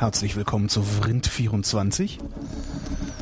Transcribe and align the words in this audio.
herzlich 0.00 0.36
willkommen 0.36 0.68
zu 0.68 0.82
Vrind24. 0.82 2.18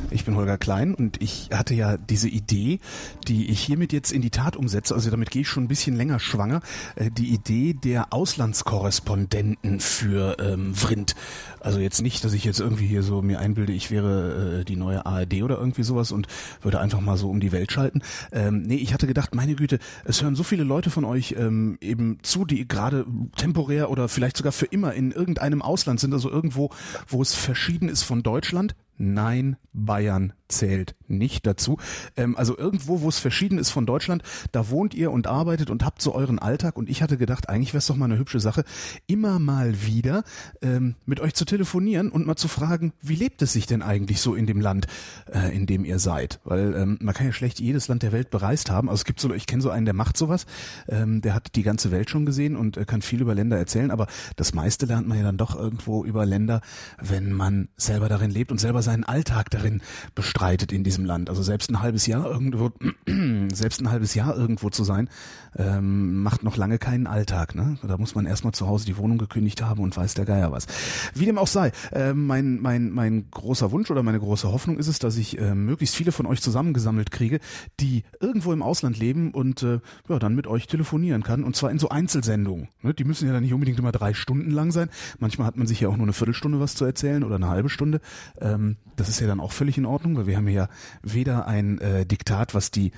Ich 0.09 0.23
bin 0.23 0.35
Holger 0.35 0.57
Klein 0.57 0.93
und 0.93 1.21
ich 1.21 1.49
hatte 1.51 1.73
ja 1.73 1.97
diese 1.97 2.29
Idee, 2.29 2.79
die 3.27 3.49
ich 3.49 3.59
hiermit 3.59 3.91
jetzt 3.91 4.11
in 4.11 4.21
die 4.21 4.29
Tat 4.29 4.55
umsetze, 4.55 4.95
also 4.95 5.11
damit 5.11 5.31
gehe 5.31 5.41
ich 5.41 5.49
schon 5.49 5.65
ein 5.65 5.67
bisschen 5.67 5.97
länger 5.97 6.19
schwanger, 6.19 6.61
äh, 6.95 7.11
die 7.11 7.27
Idee 7.33 7.73
der 7.73 8.13
Auslandskorrespondenten 8.13 9.81
für 9.81 10.37
ähm, 10.39 10.73
Vrind. 10.73 11.15
Also 11.59 11.79
jetzt 11.79 12.01
nicht, 12.01 12.23
dass 12.23 12.31
ich 12.31 12.45
jetzt 12.45 12.61
irgendwie 12.61 12.87
hier 12.87 13.03
so 13.03 13.21
mir 13.21 13.39
einbilde, 13.39 13.73
ich 13.73 13.91
wäre 13.91 14.61
äh, 14.61 14.65
die 14.65 14.77
neue 14.77 15.05
ARD 15.05 15.43
oder 15.43 15.57
irgendwie 15.57 15.83
sowas 15.83 16.13
und 16.13 16.27
würde 16.61 16.79
einfach 16.79 17.01
mal 17.01 17.17
so 17.17 17.29
um 17.29 17.41
die 17.41 17.51
Welt 17.51 17.71
schalten. 17.73 18.01
Ähm, 18.31 18.61
nee, 18.61 18.75
ich 18.75 18.93
hatte 18.93 19.07
gedacht, 19.07 19.35
meine 19.35 19.55
Güte, 19.55 19.77
es 20.05 20.21
hören 20.21 20.35
so 20.35 20.43
viele 20.43 20.63
Leute 20.63 20.89
von 20.89 21.03
euch 21.03 21.35
ähm, 21.37 21.77
eben 21.81 22.19
zu, 22.21 22.45
die 22.45 22.65
gerade 22.65 23.05
temporär 23.35 23.89
oder 23.89 24.07
vielleicht 24.07 24.37
sogar 24.37 24.53
für 24.53 24.67
immer 24.67 24.93
in 24.93 25.11
irgendeinem 25.11 25.61
Ausland 25.61 25.99
sind, 25.99 26.13
also 26.13 26.31
irgendwo, 26.31 26.69
wo 27.07 27.21
es 27.21 27.35
verschieden 27.35 27.89
ist 27.89 28.03
von 28.03 28.23
Deutschland. 28.23 28.73
Nein, 28.97 29.57
Bayern 29.73 30.33
zählt 30.47 30.95
nicht 31.07 31.45
dazu. 31.45 31.77
Ähm, 32.15 32.35
also 32.35 32.57
irgendwo, 32.57 33.01
wo 33.01 33.09
es 33.09 33.19
verschieden 33.19 33.57
ist 33.57 33.69
von 33.69 33.85
Deutschland, 33.85 34.23
da 34.51 34.69
wohnt 34.69 34.93
ihr 34.93 35.11
und 35.11 35.27
arbeitet 35.27 35.69
und 35.69 35.85
habt 35.85 36.01
so 36.01 36.15
euren 36.15 36.39
Alltag. 36.39 36.77
Und 36.77 36.89
ich 36.89 37.01
hatte 37.01 37.17
gedacht, 37.17 37.49
eigentlich 37.49 37.73
wäre 37.73 37.79
es 37.79 37.87
doch 37.87 37.95
mal 37.95 38.05
eine 38.05 38.17
hübsche 38.17 38.39
Sache, 38.39 38.63
immer 39.07 39.39
mal 39.39 39.85
wieder 39.85 40.23
ähm, 40.61 40.95
mit 41.05 41.19
euch 41.19 41.33
zu 41.33 41.45
telefonieren 41.45 42.09
und 42.09 42.25
mal 42.25 42.35
zu 42.35 42.47
fragen, 42.47 42.93
wie 43.01 43.15
lebt 43.15 43.41
es 43.41 43.53
sich 43.53 43.65
denn 43.65 43.81
eigentlich 43.81 44.21
so 44.21 44.35
in 44.35 44.45
dem 44.45 44.61
Land, 44.61 44.87
äh, 45.31 45.55
in 45.55 45.65
dem 45.65 45.85
ihr 45.85 45.99
seid? 45.99 46.39
Weil 46.43 46.73
ähm, 46.75 46.97
man 47.01 47.13
kann 47.13 47.27
ja 47.27 47.33
schlecht 47.33 47.59
jedes 47.59 47.87
Land 47.87 48.03
der 48.03 48.11
Welt 48.11 48.29
bereist 48.29 48.71
haben. 48.71 48.89
Also 48.89 49.01
es 49.01 49.05
gibt 49.05 49.19
so, 49.19 49.33
ich 49.33 49.47
kenne 49.47 49.61
so 49.61 49.69
einen, 49.69 49.85
der 49.85 49.93
macht 49.93 50.17
sowas, 50.17 50.45
ähm, 50.87 51.21
der 51.21 51.33
hat 51.33 51.55
die 51.55 51.63
ganze 51.63 51.91
Welt 51.91 52.09
schon 52.09 52.25
gesehen 52.25 52.55
und 52.55 52.77
äh, 52.77 52.85
kann 52.85 53.01
viel 53.01 53.21
über 53.21 53.35
Länder 53.35 53.57
erzählen. 53.57 53.91
Aber 53.91 54.07
das 54.35 54.53
meiste 54.53 54.85
lernt 54.85 55.07
man 55.07 55.17
ja 55.17 55.23
dann 55.23 55.37
doch 55.37 55.55
irgendwo 55.55 56.03
über 56.03 56.25
Länder, 56.25 56.61
wenn 57.01 57.31
man 57.31 57.67
selber 57.75 58.09
darin 58.09 58.31
lebt 58.31 58.51
und 58.51 58.59
selber 58.59 58.81
seinen 58.87 59.03
Alltag 59.03 59.49
darin 59.49 59.81
bestreitet 60.15 60.71
in 60.71 60.85
diesem 60.85 61.03
Land. 61.03 61.29
Also 61.29 61.43
selbst 61.43 61.69
ein 61.69 61.81
halbes 61.81 62.07
Jahr 62.07 62.25
irgendwo, 62.25 62.71
selbst 63.53 63.81
ein 63.81 63.91
halbes 63.91 64.15
Jahr 64.15 64.35
irgendwo 64.35 64.69
zu 64.69 64.85
sein, 64.85 65.09
ähm, 65.57 66.23
macht 66.23 66.43
noch 66.43 66.55
lange 66.55 66.77
keinen 66.77 67.05
Alltag. 67.05 67.53
Ne? 67.53 67.77
Da 67.85 67.97
muss 67.97 68.15
man 68.15 68.25
erstmal 68.25 68.53
zu 68.53 68.65
Hause 68.65 68.85
die 68.85 68.95
Wohnung 68.97 69.17
gekündigt 69.17 69.61
haben 69.61 69.81
und 69.81 69.95
weiß 69.97 70.13
der 70.13 70.23
Geier 70.23 70.53
was. 70.53 70.67
Wie 71.13 71.25
dem 71.25 71.37
auch 71.37 71.47
sei, 71.47 71.73
äh, 71.91 72.13
mein, 72.13 72.61
mein, 72.61 72.91
mein 72.91 73.29
großer 73.29 73.71
Wunsch 73.71 73.91
oder 73.91 74.03
meine 74.03 74.19
große 74.19 74.49
Hoffnung 74.49 74.77
ist 74.77 74.87
es, 74.87 74.99
dass 74.99 75.17
ich 75.17 75.37
äh, 75.37 75.53
möglichst 75.53 75.95
viele 75.95 76.13
von 76.13 76.25
euch 76.25 76.41
zusammengesammelt 76.41 77.11
kriege, 77.11 77.39
die 77.81 78.03
irgendwo 78.21 78.53
im 78.53 78.63
Ausland 78.63 78.97
leben 78.97 79.31
und 79.31 79.63
äh, 79.63 79.81
ja, 80.07 80.19
dann 80.19 80.33
mit 80.33 80.47
euch 80.47 80.67
telefonieren 80.67 81.23
kann. 81.23 81.43
Und 81.43 81.57
zwar 81.57 81.71
in 81.71 81.79
so 81.79 81.89
Einzelsendungen. 81.89 82.69
Ne? 82.83 82.93
Die 82.93 83.03
müssen 83.03 83.27
ja 83.27 83.33
dann 83.33 83.43
nicht 83.43 83.53
unbedingt 83.53 83.79
immer 83.79 83.91
drei 83.91 84.13
Stunden 84.13 84.51
lang 84.51 84.71
sein. 84.71 84.89
Manchmal 85.19 85.45
hat 85.45 85.57
man 85.57 85.67
sich 85.67 85.81
ja 85.81 85.89
auch 85.89 85.97
nur 85.97 86.05
eine 86.05 86.13
Viertelstunde 86.13 86.61
was 86.61 86.75
zu 86.75 86.85
erzählen 86.85 87.25
oder 87.25 87.35
eine 87.35 87.49
halbe 87.49 87.69
Stunde. 87.69 87.99
Ähm, 88.39 88.76
das 88.97 89.09
ist 89.09 89.19
ja 89.19 89.27
dann 89.27 89.39
auch 89.39 89.51
völlig 89.51 89.77
in 89.77 89.85
Ordnung, 89.85 90.17
weil 90.17 90.25
wir 90.25 90.35
haben 90.35 90.47
ja 90.47 90.67
weder 91.03 91.47
ein 91.47 91.79
äh, 91.79 92.05
Diktat, 92.05 92.55
was 92.55 92.71
die 92.71 92.91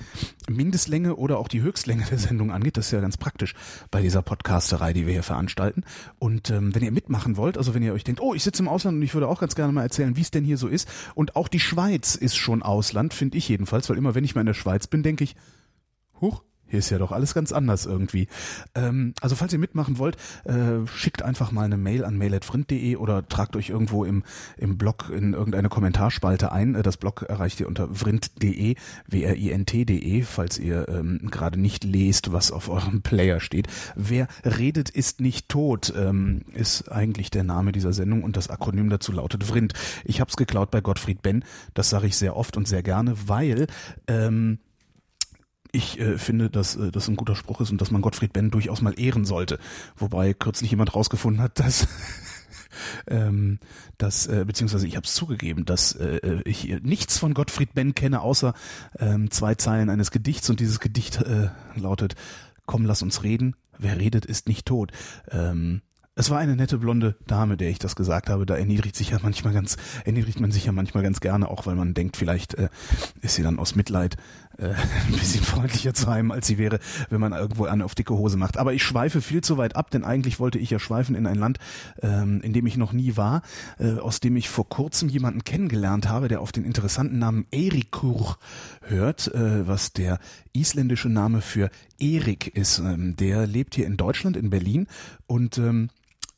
Mindestlänge 0.48 1.16
oder 1.16 1.38
auch 1.38 1.46
die 1.46 1.60
Höchstlänge 1.60 2.04
der 2.10 2.18
Sendung 2.18 2.50
angeht. 2.50 2.78
Das 2.78 2.86
ist 2.86 2.92
ja 2.92 3.00
ganz 3.00 3.18
praktisch 3.18 3.54
bei 3.90 4.00
dieser 4.00 4.22
Podcasterei, 4.22 4.94
die 4.94 5.06
wir 5.06 5.12
hier 5.12 5.22
veranstalten. 5.22 5.84
Und 6.18 6.50
ähm, 6.50 6.74
wenn 6.74 6.82
ihr 6.82 6.90
mitmachen 6.90 7.36
wollt, 7.36 7.58
also 7.58 7.74
wenn 7.74 7.82
ihr 7.82 7.92
euch 7.92 8.04
denkt, 8.04 8.20
oh, 8.20 8.34
ich 8.34 8.42
sitze 8.42 8.62
im 8.62 8.68
Ausland 8.68 8.96
und 8.96 9.02
ich 9.02 9.12
würde 9.14 9.28
auch 9.28 9.40
ganz 9.40 9.54
gerne 9.54 9.72
mal 9.72 9.82
erzählen, 9.82 10.16
wie 10.16 10.22
es 10.22 10.30
denn 10.30 10.44
hier 10.44 10.56
so 10.56 10.68
ist. 10.68 10.88
Und 11.14 11.36
auch 11.36 11.48
die 11.48 11.60
Schweiz 11.60 12.14
ist 12.14 12.36
schon 12.36 12.62
Ausland, 12.62 13.12
finde 13.12 13.36
ich 13.36 13.48
jedenfalls, 13.48 13.88
weil 13.90 13.98
immer 13.98 14.14
wenn 14.14 14.24
ich 14.24 14.34
mal 14.34 14.40
in 14.40 14.46
der 14.46 14.54
Schweiz 14.54 14.86
bin, 14.86 15.02
denke 15.02 15.24
ich, 15.24 15.36
huch, 16.20 16.42
hier 16.70 16.78
ist 16.78 16.90
ja 16.90 16.98
doch 16.98 17.12
alles 17.12 17.34
ganz 17.34 17.52
anders 17.52 17.84
irgendwie. 17.84 18.28
Ähm, 18.74 19.14
also 19.20 19.36
falls 19.36 19.52
ihr 19.52 19.58
mitmachen 19.58 19.98
wollt, 19.98 20.16
äh, 20.44 20.86
schickt 20.86 21.22
einfach 21.22 21.52
mal 21.52 21.64
eine 21.64 21.76
Mail 21.76 22.04
an 22.04 22.16
mail.vrind.de 22.16 22.96
oder 22.96 23.26
tragt 23.28 23.56
euch 23.56 23.70
irgendwo 23.70 24.04
im, 24.04 24.22
im 24.56 24.78
Blog 24.78 25.10
in 25.14 25.34
irgendeine 25.34 25.68
Kommentarspalte 25.68 26.52
ein. 26.52 26.76
Äh, 26.76 26.82
das 26.82 26.96
Blog 26.96 27.22
erreicht 27.22 27.60
ihr 27.60 27.68
unter 27.68 27.92
vrind.de, 27.92 28.76
W-R-I-N-T.de, 29.08 30.22
falls 30.22 30.58
ihr 30.58 30.88
ähm, 30.88 31.28
gerade 31.30 31.60
nicht 31.60 31.84
lest, 31.84 32.32
was 32.32 32.52
auf 32.52 32.68
eurem 32.68 33.02
Player 33.02 33.40
steht. 33.40 33.66
Wer 33.96 34.28
redet, 34.44 34.90
ist 34.90 35.20
nicht 35.20 35.48
tot, 35.48 35.92
ähm, 35.96 36.42
ist 36.54 36.90
eigentlich 36.90 37.30
der 37.30 37.44
Name 37.44 37.72
dieser 37.72 37.92
Sendung 37.92 38.22
und 38.22 38.36
das 38.36 38.48
Akronym 38.48 38.90
dazu 38.90 39.12
lautet 39.12 39.44
Vrind. 39.44 39.74
Ich 40.04 40.20
habe 40.20 40.30
es 40.30 40.36
geklaut 40.36 40.70
bei 40.70 40.80
Gottfried 40.80 41.22
Benn. 41.22 41.44
Das 41.74 41.90
sage 41.90 42.06
ich 42.06 42.16
sehr 42.16 42.36
oft 42.36 42.56
und 42.56 42.68
sehr 42.68 42.82
gerne, 42.82 43.14
weil 43.26 43.66
ähm, 44.06 44.58
ich 45.72 45.98
äh, 46.00 46.18
finde, 46.18 46.50
dass 46.50 46.76
äh, 46.76 46.90
das 46.90 47.08
ein 47.08 47.16
guter 47.16 47.36
Spruch 47.36 47.60
ist 47.60 47.70
und 47.70 47.80
dass 47.80 47.90
man 47.90 48.02
Gottfried 48.02 48.32
Benn 48.32 48.50
durchaus 48.50 48.82
mal 48.82 48.98
ehren 48.98 49.24
sollte. 49.24 49.58
Wobei 49.96 50.34
kürzlich 50.34 50.70
jemand 50.70 50.94
rausgefunden 50.94 51.42
hat, 51.42 51.58
dass 51.58 51.86
ähm, 53.06 53.58
dass 53.98 54.26
äh, 54.26 54.44
beziehungsweise 54.46 54.86
ich 54.86 54.96
habe 54.96 55.04
es 55.04 55.14
zugegeben, 55.14 55.64
dass 55.64 55.92
äh, 55.92 56.40
ich 56.44 56.80
nichts 56.82 57.18
von 57.18 57.34
Gottfried 57.34 57.74
Benn 57.74 57.94
kenne, 57.94 58.20
außer 58.20 58.54
ähm, 58.98 59.30
zwei 59.30 59.54
Zeilen 59.54 59.90
eines 59.90 60.10
Gedichts 60.10 60.48
und 60.50 60.60
dieses 60.60 60.80
Gedicht 60.80 61.20
äh, 61.20 61.48
lautet: 61.74 62.14
Komm, 62.66 62.86
lass 62.86 63.02
uns 63.02 63.22
reden. 63.22 63.56
Wer 63.78 63.98
redet, 63.98 64.26
ist 64.26 64.46
nicht 64.46 64.66
tot. 64.66 64.92
Ähm, 65.30 65.82
es 66.16 66.28
war 66.28 66.38
eine 66.38 66.54
nette 66.54 66.76
blonde 66.76 67.16
Dame, 67.26 67.56
der 67.56 67.70
ich 67.70 67.78
das 67.78 67.96
gesagt 67.96 68.28
habe. 68.28 68.44
Da 68.44 68.54
erniedrigt 68.54 68.94
sich 68.94 69.10
ja 69.10 69.18
manchmal 69.22 69.54
ganz, 69.54 69.78
erniedrigt 70.04 70.38
man 70.38 70.50
sich 70.50 70.66
ja 70.66 70.72
manchmal 70.72 71.02
ganz 71.02 71.20
gerne, 71.20 71.48
auch 71.48 71.64
weil 71.66 71.76
man 71.76 71.94
denkt, 71.94 72.16
vielleicht 72.16 72.54
äh, 72.54 72.68
ist 73.22 73.36
sie 73.36 73.42
dann 73.42 73.58
aus 73.58 73.74
Mitleid 73.74 74.16
äh, 74.60 74.74
ein 75.06 75.12
bisschen 75.12 75.44
freundlicher 75.44 75.94
zu 75.94 76.08
einem, 76.08 76.30
als 76.30 76.46
sie 76.46 76.58
wäre, 76.58 76.78
wenn 77.08 77.20
man 77.20 77.32
irgendwo 77.32 77.64
eine 77.64 77.84
auf 77.84 77.94
dicke 77.94 78.14
Hose 78.14 78.36
macht. 78.36 78.58
Aber 78.58 78.72
ich 78.72 78.82
schweife 78.82 79.20
viel 79.20 79.42
zu 79.42 79.56
weit 79.56 79.76
ab, 79.76 79.90
denn 79.90 80.04
eigentlich 80.04 80.40
wollte 80.40 80.58
ich 80.58 80.70
ja 80.70 80.78
schweifen 80.78 81.14
in 81.14 81.26
ein 81.26 81.36
Land, 81.36 81.58
ähm, 82.02 82.40
in 82.42 82.52
dem 82.52 82.66
ich 82.66 82.76
noch 82.76 82.92
nie 82.92 83.16
war, 83.16 83.42
äh, 83.78 83.94
aus 83.98 84.20
dem 84.20 84.36
ich 84.36 84.48
vor 84.48 84.68
kurzem 84.68 85.08
jemanden 85.08 85.44
kennengelernt 85.44 86.08
habe, 86.08 86.28
der 86.28 86.40
auf 86.40 86.52
den 86.52 86.64
interessanten 86.64 87.18
Namen 87.18 87.46
Erikur 87.50 88.38
hört, 88.82 89.32
äh, 89.34 89.66
was 89.66 89.92
der 89.92 90.18
isländische 90.52 91.08
Name 91.08 91.40
für 91.40 91.70
Erik 91.98 92.54
ist. 92.56 92.78
Ähm, 92.78 93.16
der 93.16 93.46
lebt 93.46 93.74
hier 93.74 93.86
in 93.86 93.96
Deutschland, 93.96 94.36
in 94.36 94.50
Berlin 94.50 94.86
und 95.26 95.58
ähm, 95.58 95.88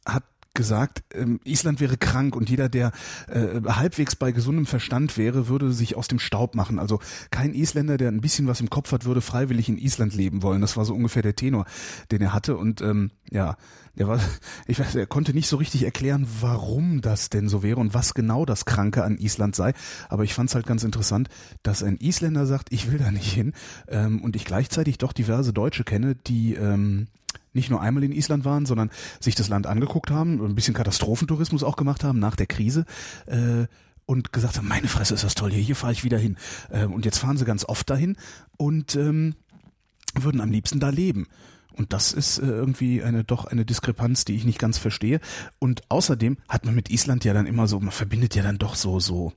hat 0.04 0.24
gesagt, 0.54 1.02
ähm, 1.14 1.40
Island 1.44 1.80
wäre 1.80 1.96
krank 1.96 2.36
und 2.36 2.50
jeder, 2.50 2.68
der 2.68 2.92
äh, 3.28 3.60
halbwegs 3.66 4.16
bei 4.16 4.32
gesundem 4.32 4.66
Verstand 4.66 5.16
wäre, 5.16 5.48
würde 5.48 5.72
sich 5.72 5.96
aus 5.96 6.08
dem 6.08 6.18
Staub 6.18 6.54
machen. 6.54 6.78
Also 6.78 7.00
kein 7.30 7.54
Isländer, 7.54 7.96
der 7.96 8.08
ein 8.08 8.20
bisschen 8.20 8.46
was 8.46 8.60
im 8.60 8.68
Kopf 8.68 8.92
hat, 8.92 9.04
würde 9.04 9.20
freiwillig 9.20 9.68
in 9.68 9.78
Island 9.78 10.14
leben 10.14 10.42
wollen. 10.42 10.60
Das 10.60 10.76
war 10.76 10.84
so 10.84 10.94
ungefähr 10.94 11.22
der 11.22 11.36
Tenor, 11.36 11.64
den 12.10 12.20
er 12.20 12.34
hatte. 12.34 12.56
Und 12.56 12.82
ähm, 12.82 13.10
ja, 13.30 13.56
der 13.96 14.08
war, 14.08 14.20
ich 14.66 14.78
weiß, 14.78 14.94
er 14.94 15.06
konnte 15.06 15.32
nicht 15.32 15.48
so 15.48 15.56
richtig 15.56 15.84
erklären, 15.84 16.26
warum 16.40 17.00
das 17.00 17.30
denn 17.30 17.48
so 17.48 17.62
wäre 17.62 17.80
und 17.80 17.94
was 17.94 18.14
genau 18.14 18.44
das 18.44 18.64
Kranke 18.64 19.04
an 19.04 19.16
Island 19.18 19.56
sei. 19.56 19.72
Aber 20.08 20.24
ich 20.24 20.34
fand 20.34 20.50
es 20.50 20.54
halt 20.54 20.66
ganz 20.66 20.84
interessant, 20.84 21.28
dass 21.62 21.82
ein 21.82 21.96
Isländer 21.96 22.46
sagt, 22.46 22.72
ich 22.72 22.90
will 22.90 22.98
da 22.98 23.10
nicht 23.10 23.32
hin. 23.32 23.52
Ähm, 23.88 24.22
und 24.22 24.36
ich 24.36 24.44
gleichzeitig 24.44 24.98
doch 24.98 25.12
diverse 25.12 25.52
Deutsche 25.52 25.84
kenne, 25.84 26.14
die 26.14 26.54
ähm, 26.54 27.08
nicht 27.52 27.70
nur 27.70 27.80
einmal 27.80 28.04
in 28.04 28.12
Island 28.12 28.44
waren, 28.44 28.66
sondern 28.66 28.90
sich 29.20 29.34
das 29.34 29.48
Land 29.48 29.66
angeguckt 29.66 30.10
haben, 30.10 30.44
ein 30.44 30.54
bisschen 30.54 30.74
Katastrophentourismus 30.74 31.62
auch 31.62 31.76
gemacht 31.76 32.04
haben 32.04 32.18
nach 32.18 32.36
der 32.36 32.46
Krise. 32.46 32.84
Äh, 33.26 33.66
und 34.04 34.32
gesagt 34.32 34.56
haben, 34.56 34.68
meine 34.68 34.88
Fresse 34.88 35.14
ist 35.14 35.24
das 35.24 35.34
toll 35.34 35.52
hier, 35.52 35.62
hier 35.62 35.76
fahre 35.76 35.92
ich 35.92 36.04
wieder 36.04 36.18
hin. 36.18 36.36
Äh, 36.70 36.86
und 36.86 37.04
jetzt 37.04 37.18
fahren 37.18 37.36
sie 37.36 37.44
ganz 37.44 37.64
oft 37.64 37.88
dahin 37.88 38.16
und 38.56 38.96
ähm, 38.96 39.36
würden 40.14 40.40
am 40.40 40.50
liebsten 40.50 40.80
da 40.80 40.90
leben. 40.90 41.28
Und 41.74 41.92
das 41.92 42.12
ist 42.12 42.38
äh, 42.38 42.46
irgendwie 42.46 43.02
eine 43.02 43.24
doch 43.24 43.46
eine 43.46 43.64
Diskrepanz, 43.64 44.24
die 44.24 44.34
ich 44.34 44.44
nicht 44.44 44.58
ganz 44.58 44.76
verstehe. 44.76 45.20
Und 45.58 45.82
außerdem 45.88 46.36
hat 46.48 46.66
man 46.66 46.74
mit 46.74 46.90
Island 46.90 47.24
ja 47.24 47.32
dann 47.32 47.46
immer 47.46 47.66
so, 47.66 47.80
man 47.80 47.92
verbindet 47.92 48.34
ja 48.34 48.42
dann 48.42 48.58
doch 48.58 48.74
so 48.74 49.00
so 49.00 49.32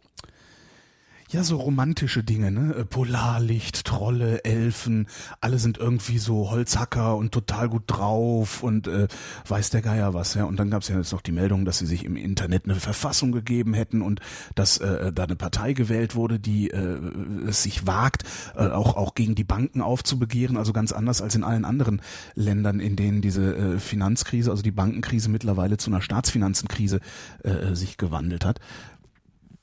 ja, 1.32 1.44
so 1.44 1.58
romantische 1.58 2.24
Dinge, 2.24 2.52
ne? 2.52 2.76
Äh, 2.76 2.86
Polarlicht, 2.86 3.86
Trolle, 3.86 4.44
Elfen, 4.44 5.08
alle 5.42 5.58
sind 5.58 5.78
irgendwie 5.78 6.20
so 6.20 6.52
Holzhacker 6.52 7.16
und 7.16 7.32
total 7.32 7.68
gut 7.68 7.84
drauf 7.88 8.62
und 8.62 8.88
äh, 8.88 9.08
weiß 9.48 9.72
der 9.72 9.82
Geier 9.82 10.14
was, 10.14 10.36
ja. 10.36 10.44
Und 10.44 10.60
dann 10.60 10.70
gab 10.70 10.84
es 10.84 10.90
ja 10.90 10.98
jetzt 10.98 11.12
noch 11.12 11.22
die 11.22 11.32
Meldung, 11.32 11.66
dass 11.66 11.80
sie 11.80 11.88
sich 11.88 12.06
im 12.06 12.16
Internet 12.16 12.66
eine 12.66 12.76
Verfassung 12.76 13.32
gegeben 13.32 13.74
hätten 13.74 14.02
und 14.02 14.20
dass 14.54 14.78
äh, 14.78 15.12
da 15.12 15.24
eine 15.24 15.36
Partei 15.36 15.74
gewählt 15.74 16.16
wurde, 16.16 16.40
die 16.40 16.70
äh, 16.70 17.00
es 17.48 17.64
sich 17.64 17.88
wagt, 17.88 18.24
äh, 18.56 18.68
auch, 18.68 18.96
auch 18.96 19.16
gegen 19.16 19.34
die 19.34 19.44
Banken 19.44 19.82
aufzubegehren, 19.82 20.58
also 20.58 20.74
ganz 20.74 20.92
anders 20.92 21.24
als 21.24 21.34
in 21.34 21.44
allen 21.44 21.66
anderen 21.66 22.02
Ländern, 22.36 22.80
in 22.80 22.96
denen 22.96 23.22
diese 23.22 23.56
äh, 23.56 23.80
Finanzkrise, 23.80 24.52
also 24.52 24.62
die 24.62 24.72
Bankenkrise 24.72 25.30
mittlerweile 25.30 25.78
zu 25.78 25.90
einer 25.90 26.02
Staatsfinanzenkrise 26.02 27.00
äh, 27.44 27.74
sich 27.74 27.98
gewandelt 27.98 28.46
hat 28.46 28.60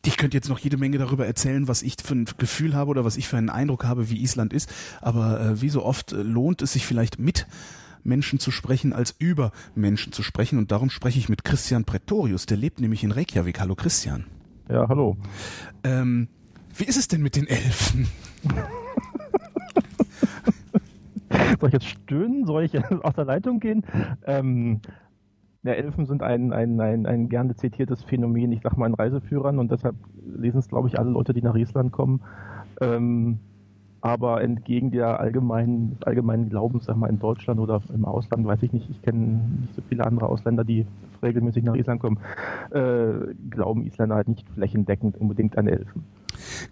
ich 0.05 0.17
könnte 0.17 0.37
jetzt 0.37 0.49
noch 0.49 0.59
jede 0.59 0.77
Menge 0.77 0.99
darüber 0.99 1.27
erzählen, 1.27 1.69
was 1.69 1.83
ich 1.83 1.97
für 2.03 2.15
ein 2.15 2.27
Gefühl 2.39 2.75
habe 2.75 2.91
oder 2.91 3.05
was 3.05 3.17
ich 3.17 3.29
für 3.29 3.37
einen 3.37 3.51
Eindruck 3.51 3.85
habe, 3.85 4.11
wie 4.11 4.21
Island 4.21 4.53
ist. 4.53 4.73
Aber 5.01 5.41
äh, 5.41 5.61
wie 5.63 5.69
so 5.69 5.85
oft 5.85 6.13
äh, 6.13 6.23
lohnt 6.23 6.61
es 6.63 6.73
sich 6.73 6.87
vielleicht 6.87 7.19
mit 7.19 7.47
Menschen 8.03 8.41
zu 8.41 8.51
sprechen, 8.51 8.93
als 8.93 9.15
über 9.19 9.53
Menschen 9.75 10.13
zu 10.13 10.23
sprechen. 10.23 10.59
Und 10.59 10.73
darum 10.73 10.91
spreche 10.91 11.19
ich 11.21 11.29
mit 11.29 11.45
Christian 11.45 11.85
Pretorius. 11.85 12.47
Der 12.47 12.57
lebt 12.57 12.81
nämlich 12.81 13.05
in 13.05 13.13
Reykjavik. 13.13 13.61
Hallo 13.61 13.77
Christian. 13.77 14.25
Ja, 14.69 14.89
hallo. 14.89 15.17
Ähm, 15.85 16.29
wie 16.77 16.85
ist 16.85 16.97
es 16.97 17.07
denn 17.07 17.23
mit 17.23 17.37
den 17.37 17.47
Elfen? 17.47 18.09
Soll 21.61 21.69
ich 21.69 21.73
jetzt 21.75 21.87
stöhnen? 21.87 22.45
Soll 22.45 22.65
ich 22.65 22.77
aus 23.05 23.15
der 23.15 23.25
Leitung 23.25 23.61
gehen? 23.61 23.85
Ähm, 24.27 24.81
Ja, 25.65 25.73
Elfen 25.75 26.07
sind 26.07 26.23
ein, 26.25 26.53
ein, 26.53 26.81
ein, 26.81 27.07
ein 27.07 27.29
gerne 27.29 27.55
zitiertes 27.55 28.03
Phänomen, 28.03 28.51
ich 28.51 28.63
sag 28.63 28.77
mal, 28.77 28.89
in 28.89 28.95
Reiseführern 28.95 29.61
und 29.61 29.71
deshalb 29.71 29.95
lesen 30.37 30.59
es, 30.59 30.69
glaube 30.69 30.89
ich, 30.89 30.99
alle 30.99 31.11
Leute, 31.11 31.33
die 31.33 31.43
nach 31.43 31.55
Island 31.55 31.93
kommen. 31.93 32.21
Ähm, 32.81 33.39
aber 34.01 34.43
entgegen 34.43 34.91
der 34.91 35.21
allgemeinen, 35.21 35.99
allgemeinen 36.05 36.49
Glaubens, 36.49 36.87
sag 36.87 36.97
mal, 36.97 37.09
in 37.09 37.21
Deutschland 37.21 37.61
oder 37.61 37.81
im 37.95 38.05
Ausland, 38.05 38.45
weiß 38.45 38.61
ich 38.65 38.73
nicht, 38.73 38.91
ich 38.91 39.01
kenne 39.03 39.41
nicht 39.61 39.77
so 39.77 39.83
viele 39.89 40.05
andere 40.05 40.27
Ausländer, 40.29 40.65
die 40.65 40.85
regelmäßig 41.23 41.63
nach 41.63 41.77
Island 41.77 42.01
kommen, 42.01 42.19
äh, 42.73 43.33
glauben 43.49 43.87
Isländer 43.87 44.17
halt 44.17 44.27
nicht 44.27 44.45
flächendeckend 44.55 45.17
unbedingt 45.17 45.57
an 45.57 45.69
Elfen. 45.69 46.03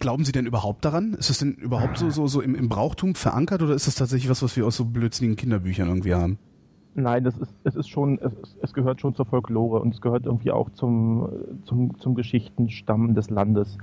Glauben 0.00 0.24
Sie 0.24 0.32
denn 0.32 0.46
überhaupt 0.46 0.84
daran? 0.84 1.14
Ist 1.14 1.30
das 1.30 1.38
denn 1.38 1.52
überhaupt 1.52 1.98
so, 1.98 2.10
so, 2.10 2.26
so 2.26 2.40
im, 2.40 2.56
im 2.56 2.68
Brauchtum 2.68 3.14
verankert 3.14 3.62
oder 3.62 3.74
ist 3.74 3.86
das 3.86 3.94
tatsächlich 3.94 4.28
was, 4.28 4.42
was 4.42 4.56
wir 4.56 4.66
aus 4.66 4.76
so 4.76 4.84
blödsinnigen 4.84 5.36
Kinderbüchern 5.36 5.86
irgendwie 5.86 6.14
haben? 6.14 6.38
Nein, 6.94 7.22
das 7.22 7.38
ist, 7.38 7.54
es 7.62 7.76
ist 7.76 7.88
schon, 7.88 8.18
es, 8.18 8.32
es 8.62 8.72
gehört 8.72 9.00
schon 9.00 9.14
zur 9.14 9.24
Folklore 9.24 9.80
und 9.80 9.94
es 9.94 10.00
gehört 10.00 10.26
irgendwie 10.26 10.50
auch 10.50 10.70
zum, 10.70 11.28
zum, 11.64 11.96
zum 11.98 12.14
Geschichtenstamm 12.16 13.14
des 13.14 13.30
Landes. 13.30 13.78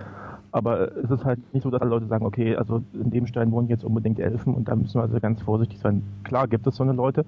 Aber 0.52 0.96
es 0.98 1.10
ist 1.10 1.24
halt 1.24 1.40
nicht 1.54 1.64
so, 1.64 1.70
dass 1.70 1.82
alle 1.82 1.90
Leute 1.90 2.08
sagen, 2.08 2.26
okay, 2.26 2.56
also 2.58 2.84
in 2.94 3.10
dem 3.10 3.26
Stein 3.26 3.52
wohnen 3.52 3.70
jetzt 3.70 3.86
unbedingt 3.86 4.20
Elfen 4.20 4.54
und 4.54 4.68
da 4.68 4.76
müssen 4.76 4.96
wir 4.96 5.04
also 5.04 5.20
ganz 5.22 5.42
vorsichtig 5.42 5.80
sein. 5.80 6.04
Klar 6.24 6.48
gibt 6.48 6.68
es 6.68 6.76
so 6.76 6.84
eine 6.84 6.92
Leute, 6.92 7.26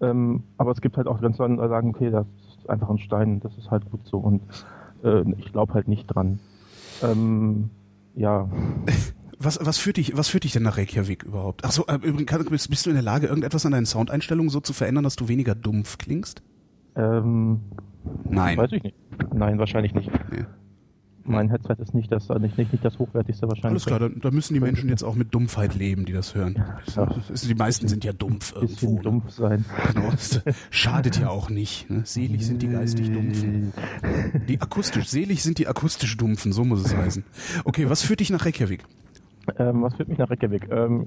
ähm, 0.00 0.44
aber 0.58 0.70
es 0.70 0.80
gibt 0.80 0.96
halt 0.96 1.08
auch 1.08 1.20
ganz 1.20 1.38
Leute, 1.38 1.54
die 1.54 1.68
sagen, 1.68 1.90
okay, 1.90 2.10
das 2.10 2.26
ist 2.58 2.70
einfach 2.70 2.88
ein 2.88 2.98
Stein, 2.98 3.40
das 3.40 3.56
ist 3.58 3.70
halt 3.70 3.90
gut 3.90 4.06
so 4.06 4.18
und 4.18 4.42
äh, 5.02 5.24
ich 5.38 5.52
glaube 5.52 5.74
halt 5.74 5.88
nicht 5.88 6.06
dran. 6.06 6.38
Ähm, 7.02 7.70
ja. 8.14 8.48
Was, 9.42 9.58
was, 9.62 9.78
führt 9.78 9.96
dich, 9.96 10.14
was 10.16 10.28
führt 10.28 10.44
dich 10.44 10.52
denn 10.52 10.62
nach 10.62 10.76
Reykjavik 10.76 11.22
überhaupt? 11.22 11.64
Achso, 11.64 11.86
äh, 11.86 11.94
übrigens, 11.94 12.68
bist, 12.68 12.84
du 12.84 12.90
in 12.90 12.96
der 12.96 13.02
Lage, 13.02 13.26
irgendetwas 13.26 13.64
an 13.64 13.72
deinen 13.72 13.86
Soundeinstellungen 13.86 14.50
so 14.50 14.60
zu 14.60 14.74
verändern, 14.74 15.02
dass 15.02 15.16
du 15.16 15.28
weniger 15.28 15.54
dumpf 15.54 15.96
klingst? 15.96 16.42
Ähm, 16.94 17.60
Nein. 18.28 18.58
Weiß 18.58 18.70
ich 18.72 18.82
nicht. 18.82 18.96
Nein, 19.32 19.58
wahrscheinlich 19.58 19.94
nicht. 19.94 20.10
Nee. 20.30 20.44
Mein 21.24 21.48
Headset 21.48 21.76
ist 21.78 21.94
nicht 21.94 22.12
das, 22.12 22.28
nicht, 22.28 22.58
nicht, 22.58 22.72
nicht 22.72 22.84
das 22.84 22.98
hochwertigste 22.98 23.46
wahrscheinlich. 23.48 23.86
Alles 23.86 23.86
klar, 23.86 23.98
da, 23.98 24.08
da 24.08 24.30
müssen 24.30 24.52
die 24.52 24.60
Menschen 24.60 24.88
jetzt 24.90 25.02
auch 25.02 25.14
mit 25.14 25.32
Dumpfheit 25.32 25.74
leben, 25.74 26.04
die 26.04 26.12
das 26.12 26.34
hören. 26.34 26.62
Ja. 26.94 27.06
Die 27.06 27.54
meisten 27.54 27.88
sind 27.88 28.04
ja 28.04 28.12
dumpf 28.12 28.54
irgendwo. 28.54 28.94
ne? 28.96 29.00
dumpf 29.00 29.30
sein. 29.30 29.64
Genau, 29.94 30.10
schadet 30.70 31.18
ja 31.18 31.30
auch 31.30 31.48
nicht. 31.48 31.88
Ne? 31.88 32.02
Selig 32.04 32.46
sind 32.46 32.62
die 32.62 32.68
geistig 32.68 33.10
Dumpfen. 33.12 33.72
Die 34.48 34.60
akustisch, 34.60 35.08
selig 35.08 35.42
sind 35.42 35.58
die 35.58 35.68
akustisch 35.68 36.16
Dumpfen, 36.16 36.52
so 36.52 36.64
muss 36.64 36.84
es 36.84 36.94
heißen. 36.94 37.24
Okay, 37.64 37.88
was 37.88 38.02
führt 38.02 38.20
dich 38.20 38.30
nach 38.30 38.44
Reykjavik? 38.44 38.84
Ähm, 39.58 39.82
was 39.82 39.94
führt 39.94 40.08
mich 40.08 40.18
nach 40.18 40.30
Reykjavik? 40.30 40.70
Ähm, 40.70 41.06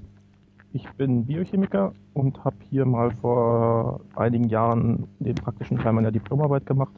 ich 0.74 0.90
bin 0.94 1.26
Biochemiker 1.26 1.94
und 2.14 2.44
habe 2.44 2.56
hier 2.70 2.86
mal 2.86 3.12
vor 3.12 4.02
einigen 4.16 4.50
Jahren 4.50 5.08
den 5.20 5.36
praktischen 5.36 5.78
Teil 5.78 5.94
meiner 5.94 6.12
Diplomarbeit 6.12 6.66
gemacht 6.66 6.94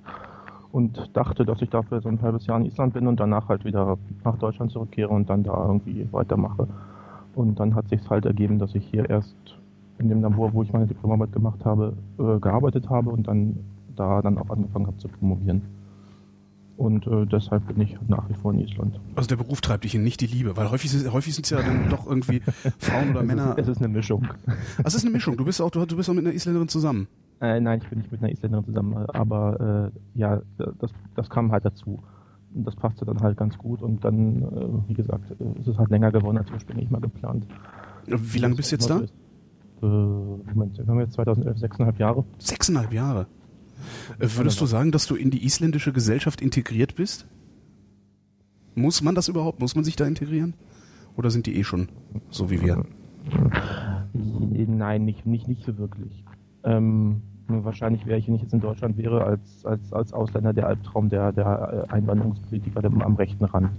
und 0.71 1.09
dachte, 1.13 1.45
dass 1.45 1.61
ich 1.61 1.69
dafür 1.69 2.01
so 2.01 2.09
ein 2.09 2.21
halbes 2.21 2.47
Jahr 2.47 2.57
in 2.57 2.65
Island 2.65 2.93
bin 2.93 3.07
und 3.07 3.19
danach 3.19 3.49
halt 3.49 3.65
wieder 3.65 3.97
nach 4.23 4.37
Deutschland 4.37 4.71
zurückkehre 4.71 5.09
und 5.09 5.29
dann 5.29 5.43
da 5.43 5.65
irgendwie 5.67 6.07
weitermache. 6.11 6.67
Und 7.35 7.59
dann 7.59 7.75
hat 7.75 7.89
sich 7.89 8.09
halt 8.09 8.25
ergeben, 8.25 8.59
dass 8.59 8.75
ich 8.75 8.85
hier 8.85 9.09
erst 9.09 9.35
in 9.97 10.09
dem 10.09 10.21
Labor, 10.21 10.53
wo 10.53 10.63
ich 10.63 10.71
meine 10.71 10.87
Diplomarbeit 10.87 11.33
gemacht 11.33 11.63
habe, 11.65 11.93
äh, 12.17 12.39
gearbeitet 12.39 12.89
habe 12.89 13.09
und 13.09 13.27
dann 13.27 13.57
da 13.95 14.21
dann 14.21 14.37
auch 14.37 14.49
angefangen 14.49 14.87
habe 14.87 14.97
zu 14.97 15.07
promovieren. 15.07 15.61
Und 16.77 17.07
äh, 17.07 17.25
deshalb 17.25 17.67
bin 17.67 17.79
ich 17.81 17.95
nach 18.09 18.27
wie 18.29 18.33
vor 18.33 18.51
in 18.53 18.59
Island. 18.59 18.99
Also 19.15 19.27
der 19.29 19.37
Beruf 19.37 19.61
treibt 19.61 19.85
dich 19.85 19.93
hin, 19.93 20.03
nicht 20.03 20.19
die 20.19 20.27
Liebe, 20.27 20.57
weil 20.57 20.69
häufig, 20.69 20.91
sind- 20.91 21.11
häufig 21.13 21.33
sind 21.33 21.45
es 21.45 21.49
ja 21.51 21.61
dann 21.61 21.89
doch 21.89 22.05
irgendwie 22.05 22.41
Frauen 22.79 23.11
oder 23.11 23.23
Männer. 23.23 23.53
Es 23.57 23.63
ist, 23.63 23.67
es 23.69 23.77
ist 23.77 23.83
eine 23.83 23.93
Mischung. 23.93 24.27
Also 24.45 24.87
es 24.87 24.95
ist 24.95 25.03
eine 25.05 25.11
Mischung. 25.11 25.37
Du 25.37 25.45
bist 25.45 25.61
auch, 25.61 25.71
du, 25.71 25.85
du 25.85 25.95
bist 25.95 26.09
auch 26.09 26.13
mit 26.13 26.25
einer 26.25 26.33
Isländerin 26.35 26.67
zusammen. 26.67 27.07
Äh, 27.39 27.59
nein, 27.61 27.79
ich 27.81 27.89
bin 27.89 27.99
nicht 27.99 28.11
mit 28.11 28.21
einer 28.21 28.31
Isländerin 28.31 28.65
zusammen, 28.65 28.93
aber 29.07 29.91
äh, 30.15 30.19
ja, 30.19 30.41
das, 30.79 30.91
das 31.15 31.29
kam 31.29 31.51
halt 31.51 31.63
dazu. 31.65 32.03
Und 32.53 32.65
das 32.65 32.75
passte 32.75 33.03
dann 33.05 33.19
halt 33.21 33.37
ganz 33.37 33.57
gut 33.57 33.81
und 33.81 34.03
dann, 34.05 34.41
äh, 34.41 34.89
wie 34.89 34.93
gesagt, 34.93 35.31
äh, 35.31 35.59
ist 35.59 35.67
es 35.67 35.77
halt 35.77 35.89
länger 35.89 36.11
geworden 36.11 36.37
als 36.37 36.51
ursprünglich 36.51 36.89
mal 36.89 37.01
geplant. 37.01 37.45
Wie 38.05 38.39
lange 38.39 38.55
bist 38.55 38.71
du 38.71 38.75
jetzt 38.75 38.89
da? 38.89 38.99
Äh, 39.81 39.85
Moment, 39.85 40.77
wir 40.77 40.87
haben 40.87 40.99
jetzt 40.99 41.13
2011 41.13 41.57
sechseinhalb 41.57 41.99
Jahre. 41.99 42.23
Sechseinhalb 42.37 42.93
Jahre. 42.93 43.27
Äh, 44.19 44.27
Würdest 44.35 44.59
du 44.61 44.65
sagen, 44.65 44.91
dass 44.91 45.07
du 45.07 45.15
in 45.15 45.31
die 45.31 45.45
isländische 45.45 45.91
Gesellschaft 45.93 46.41
integriert 46.41 46.95
bist? 46.95 47.27
Muss 48.75 49.01
man 49.01 49.15
das 49.15 49.27
überhaupt? 49.27 49.59
Muss 49.59 49.75
man 49.75 49.83
sich 49.83 49.95
da 49.95 50.05
integrieren? 50.05 50.53
Oder 51.15 51.31
sind 51.31 51.45
die 51.45 51.55
eh 51.55 51.63
schon 51.63 51.87
so 52.29 52.49
wie 52.49 52.61
wir? 52.61 52.85
Nein, 54.13 55.05
nicht, 55.05 55.25
nicht, 55.25 55.47
nicht 55.47 55.63
so 55.63 55.77
wirklich. 55.77 56.23
Ähm, 56.63 57.21
wahrscheinlich 57.47 58.05
wäre 58.05 58.19
ich, 58.19 58.27
wenn 58.27 58.35
ich 58.35 58.41
jetzt 58.41 58.53
in 58.53 58.59
Deutschland 58.59 58.97
wäre, 58.97 59.23
als, 59.23 59.65
als, 59.65 59.93
als 59.93 60.13
Ausländer 60.13 60.53
der 60.53 60.67
Albtraum 60.67 61.09
der, 61.09 61.31
der 61.31 61.85
äh, 61.89 61.93
Einwanderungspolitiker 61.93 62.83
am- 62.83 63.15
rechten 63.15 63.45
Rand. 63.45 63.71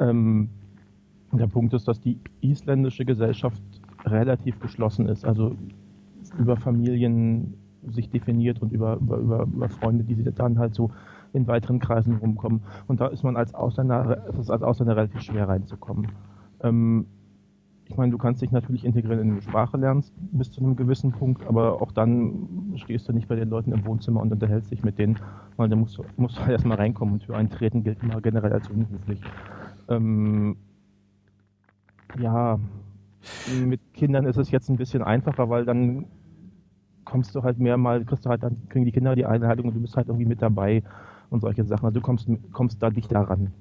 Ähm, 0.00 0.48
der 1.32 1.46
Punkt 1.46 1.74
ist, 1.74 1.86
dass 1.86 2.00
die 2.00 2.18
isländische 2.40 3.04
Gesellschaft 3.04 3.62
relativ 4.04 4.58
geschlossen 4.60 5.06
ist, 5.06 5.24
also 5.24 5.54
über 6.38 6.56
Familien 6.56 7.54
sich 7.92 8.10
definiert 8.10 8.60
und 8.62 8.72
über, 8.72 8.96
über, 8.96 9.16
über, 9.18 9.42
über 9.42 9.68
Freunde, 9.68 10.04
die 10.04 10.14
sie 10.14 10.24
dann 10.32 10.58
halt 10.58 10.74
so 10.74 10.90
in 11.32 11.46
weiteren 11.46 11.78
Kreisen 11.78 12.16
rumkommen. 12.16 12.62
Und 12.86 13.00
da 13.00 13.06
ist 13.08 13.22
man 13.22 13.36
als 13.36 13.54
Ausländer, 13.54 14.28
ist 14.38 14.50
als 14.50 14.62
Ausländer 14.62 14.96
relativ 14.96 15.22
schwer 15.22 15.48
reinzukommen. 15.48 16.08
Ähm, 16.62 17.06
ich 17.88 17.96
meine, 17.96 18.12
du 18.12 18.18
kannst 18.18 18.42
dich 18.42 18.52
natürlich 18.52 18.84
integrieren, 18.84 19.20
indem 19.20 19.36
du 19.36 19.42
Sprache 19.42 19.78
lernst, 19.78 20.12
bis 20.32 20.50
zu 20.50 20.60
einem 20.60 20.76
gewissen 20.76 21.12
Punkt, 21.12 21.46
aber 21.46 21.80
auch 21.80 21.90
dann 21.90 22.74
stehst 22.76 23.08
du 23.08 23.12
nicht 23.12 23.28
bei 23.28 23.34
den 23.34 23.48
Leuten 23.48 23.72
im 23.72 23.84
Wohnzimmer 23.86 24.20
und 24.20 24.30
unterhältst 24.30 24.70
dich 24.70 24.84
mit 24.84 24.98
denen, 24.98 25.18
weil 25.56 25.70
dann 25.70 25.80
musst 25.80 25.96
du, 25.96 26.04
musst 26.16 26.36
du 26.36 26.42
halt 26.42 26.52
erstmal 26.52 26.76
reinkommen 26.76 27.14
und 27.14 27.24
für 27.24 27.34
eintreten 27.34 27.82
gilt 27.82 28.02
immer 28.02 28.20
generell 28.20 28.52
als 28.52 28.68
unhöflich. 28.68 29.22
Ähm, 29.88 30.56
ja, 32.18 32.58
mit 33.64 33.80
Kindern 33.94 34.26
ist 34.26 34.36
es 34.36 34.50
jetzt 34.50 34.68
ein 34.68 34.76
bisschen 34.76 35.02
einfacher, 35.02 35.48
weil 35.48 35.64
dann 35.64 36.06
kommst 37.10 37.34
du 37.34 37.42
halt 37.42 37.58
mehr 37.58 37.76
mal, 37.76 38.04
kriegst 38.04 38.24
du 38.26 38.30
halt, 38.30 38.42
dann 38.42 38.56
kriegen 38.68 38.84
die 38.84 38.92
Kinder 38.92 39.14
die 39.14 39.24
Einladung 39.26 39.66
und 39.68 39.74
du 39.74 39.80
bist 39.80 39.96
halt 39.96 40.08
irgendwie 40.08 40.26
mit 40.26 40.42
dabei 40.42 40.82
und 41.30 41.40
solche 41.40 41.64
Sachen. 41.64 41.86
Also 41.86 42.00
du 42.00 42.04
kommst, 42.04 42.28
kommst 42.52 42.82
da 42.82 42.90
dichter 42.90 43.20
ran. 43.20 43.52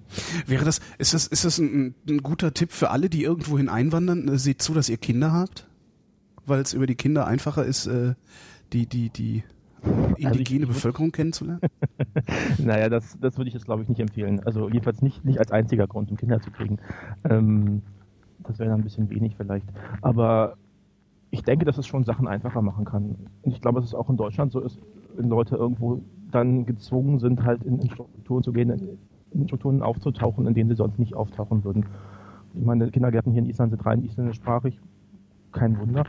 Wäre 0.46 0.66
das, 0.66 0.80
ist 0.98 1.14
das, 1.14 1.28
ist 1.28 1.46
das 1.46 1.58
ein, 1.60 1.96
ein 2.08 2.20
guter 2.24 2.54
Tipp 2.54 2.72
für 2.72 2.90
alle, 2.92 3.10
die 3.10 3.24
irgendwohin 3.24 3.70
einwandern? 3.70 4.28
Äh, 4.28 4.38
Seht 4.38 4.62
zu, 4.62 4.74
dass 4.74 4.90
ihr 4.90 4.98
Kinder 4.98 5.32
habt? 5.34 5.68
Weil 6.46 6.62
es 6.62 6.74
über 6.74 6.88
die 6.88 6.96
Kinder 6.96 7.27
einfacher 7.27 7.66
ist, 7.66 7.88
äh, 7.88 8.13
die, 8.74 8.86
die, 8.86 9.10
die 9.10 9.44
indigene 10.18 10.63
ich- 10.63 10.68
Bevölkerung 10.70 11.12
kennenzulernen? 11.12 11.62
Naja, 12.58 12.89
das, 12.89 13.18
das 13.22 13.38
würde 13.38 13.48
ich 13.50 13.54
jetzt 13.54 13.66
glaube 13.66 13.84
ich 13.84 13.89
nicht 13.89 14.00
empfehlen. 14.00 14.42
Also 14.46 14.68
jedenfalls 14.70 15.01
nicht, 15.01 15.24
nicht 15.25 15.39
als 15.39 15.51
einziger 15.51 15.88
Grund, 15.88 16.10
um 16.12 16.18
Kinder 16.18 16.42
zu 16.42 16.51
kriegen. 16.51 16.77
Ähm, 17.30 17.82
das 18.39 18.60
wäre 18.60 18.70
dann 18.70 18.80
ein 18.82 18.84
bisschen 18.84 19.10
wenig 19.10 19.36
vielleicht. 19.38 19.66
Aber 20.01 20.58
ich 21.31 21.43
denke, 21.43 21.65
dass 21.65 21.77
es 21.77 21.86
schon 21.86 22.03
Sachen 22.03 22.27
einfacher 22.27 22.62
machen 22.62 22.86
kann. 22.86 23.15
Und 23.41 23.51
ich 23.51 23.62
glaube, 23.62 23.79
dass 23.79 23.89
es 23.89 23.96
auch 23.96 24.10
in 24.10 24.17
Deutschland 24.17 24.51
so 24.51 24.60
ist, 24.60 24.79
wenn 25.15 25.29
Leute 25.29 25.55
irgendwo 25.55 26.01
dann 26.31 26.65
gezwungen 26.65 27.19
sind, 27.19 27.43
halt 27.43 27.63
in, 27.63 27.79
in 27.79 27.89
Strukturen 27.89 28.43
zu 28.43 28.53
gehen, 28.53 28.98
in, 29.31 29.48
Strukturen 29.48 29.81
aufzutauchen, 29.81 30.48
in 30.48 30.53
denen 30.53 30.69
sie 30.69 30.75
sonst 30.75 31.00
nicht 31.00 31.15
auftauchen 31.15 31.63
würden. 31.63 31.86
Ich 32.53 32.65
meine, 32.65 32.89
Kindergärten 32.89 33.31
hier 33.34 33.41
in 33.41 33.50
Island 33.50 33.72
sind 33.72 33.86
rein 33.86 34.03
isländischsprachig, 34.03 34.79
kein 35.51 35.77
Wunder. 35.79 36.05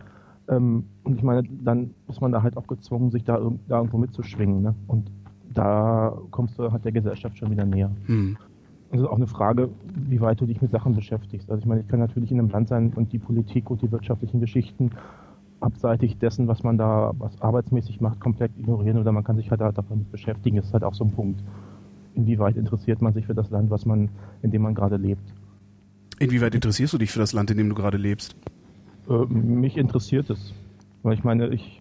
Ähm, 0.48 0.84
und 1.04 1.16
ich 1.16 1.22
meine, 1.22 1.42
dann 1.42 1.94
ist 2.08 2.20
man 2.20 2.32
da 2.32 2.42
halt 2.42 2.56
auch 2.56 2.66
gezwungen, 2.66 3.10
sich 3.10 3.24
da, 3.24 3.38
da 3.68 3.78
irgendwo 3.78 3.98
mitzuschwingen. 3.98 4.62
Ne? 4.62 4.74
Und 4.86 5.10
da 5.52 6.16
kommst 6.30 6.58
du 6.58 6.70
halt 6.70 6.84
der 6.84 6.92
Gesellschaft 6.92 7.36
schon 7.36 7.50
wieder 7.50 7.66
näher. 7.66 7.90
Hm. 8.06 8.36
Es 8.90 9.00
ist 9.00 9.06
auch 9.06 9.16
eine 9.16 9.26
Frage, 9.26 9.68
wie 9.94 10.20
weit 10.20 10.40
du 10.40 10.46
dich 10.46 10.62
mit 10.62 10.70
Sachen 10.70 10.94
beschäftigst. 10.94 11.50
Also 11.50 11.60
ich 11.60 11.66
meine, 11.66 11.82
ich 11.82 11.88
kann 11.88 12.00
natürlich 12.00 12.30
in 12.30 12.38
einem 12.38 12.48
Land 12.48 12.68
sein 12.68 12.92
und 12.94 13.12
die 13.12 13.18
Politik 13.18 13.70
und 13.70 13.82
die 13.82 13.92
wirtschaftlichen 13.92 14.40
Geschichten 14.40 14.90
abseitig 15.60 16.18
dessen, 16.18 16.48
was 16.48 16.62
man 16.62 16.78
da, 16.78 17.12
was 17.18 17.40
arbeitsmäßig 17.42 18.00
macht, 18.00 18.20
komplett 18.20 18.52
ignorieren 18.56 18.98
oder 18.98 19.12
man 19.12 19.24
kann 19.24 19.36
sich 19.36 19.50
halt 19.50 19.60
damit 19.60 20.10
beschäftigen. 20.10 20.56
Das 20.56 20.66
ist 20.66 20.72
halt 20.72 20.84
auch 20.84 20.94
so 20.94 21.04
ein 21.04 21.10
Punkt. 21.10 21.42
Inwieweit 22.14 22.56
interessiert 22.56 23.02
man 23.02 23.12
sich 23.12 23.26
für 23.26 23.34
das 23.34 23.50
Land, 23.50 23.70
was 23.70 23.84
man, 23.84 24.08
in 24.42 24.50
dem 24.50 24.62
man 24.62 24.74
gerade 24.74 24.96
lebt? 24.96 25.34
Inwieweit 26.18 26.54
interessierst 26.54 26.94
du 26.94 26.98
dich 26.98 27.12
für 27.12 27.20
das 27.20 27.32
Land, 27.32 27.50
in 27.50 27.58
dem 27.58 27.68
du 27.68 27.74
gerade 27.74 27.96
lebst? 27.96 28.36
Äh, 29.08 29.24
mich 29.26 29.76
interessiert 29.76 30.30
es. 30.30 30.52
Weil 31.02 31.14
ich 31.14 31.24
meine, 31.24 31.48
ich, 31.48 31.80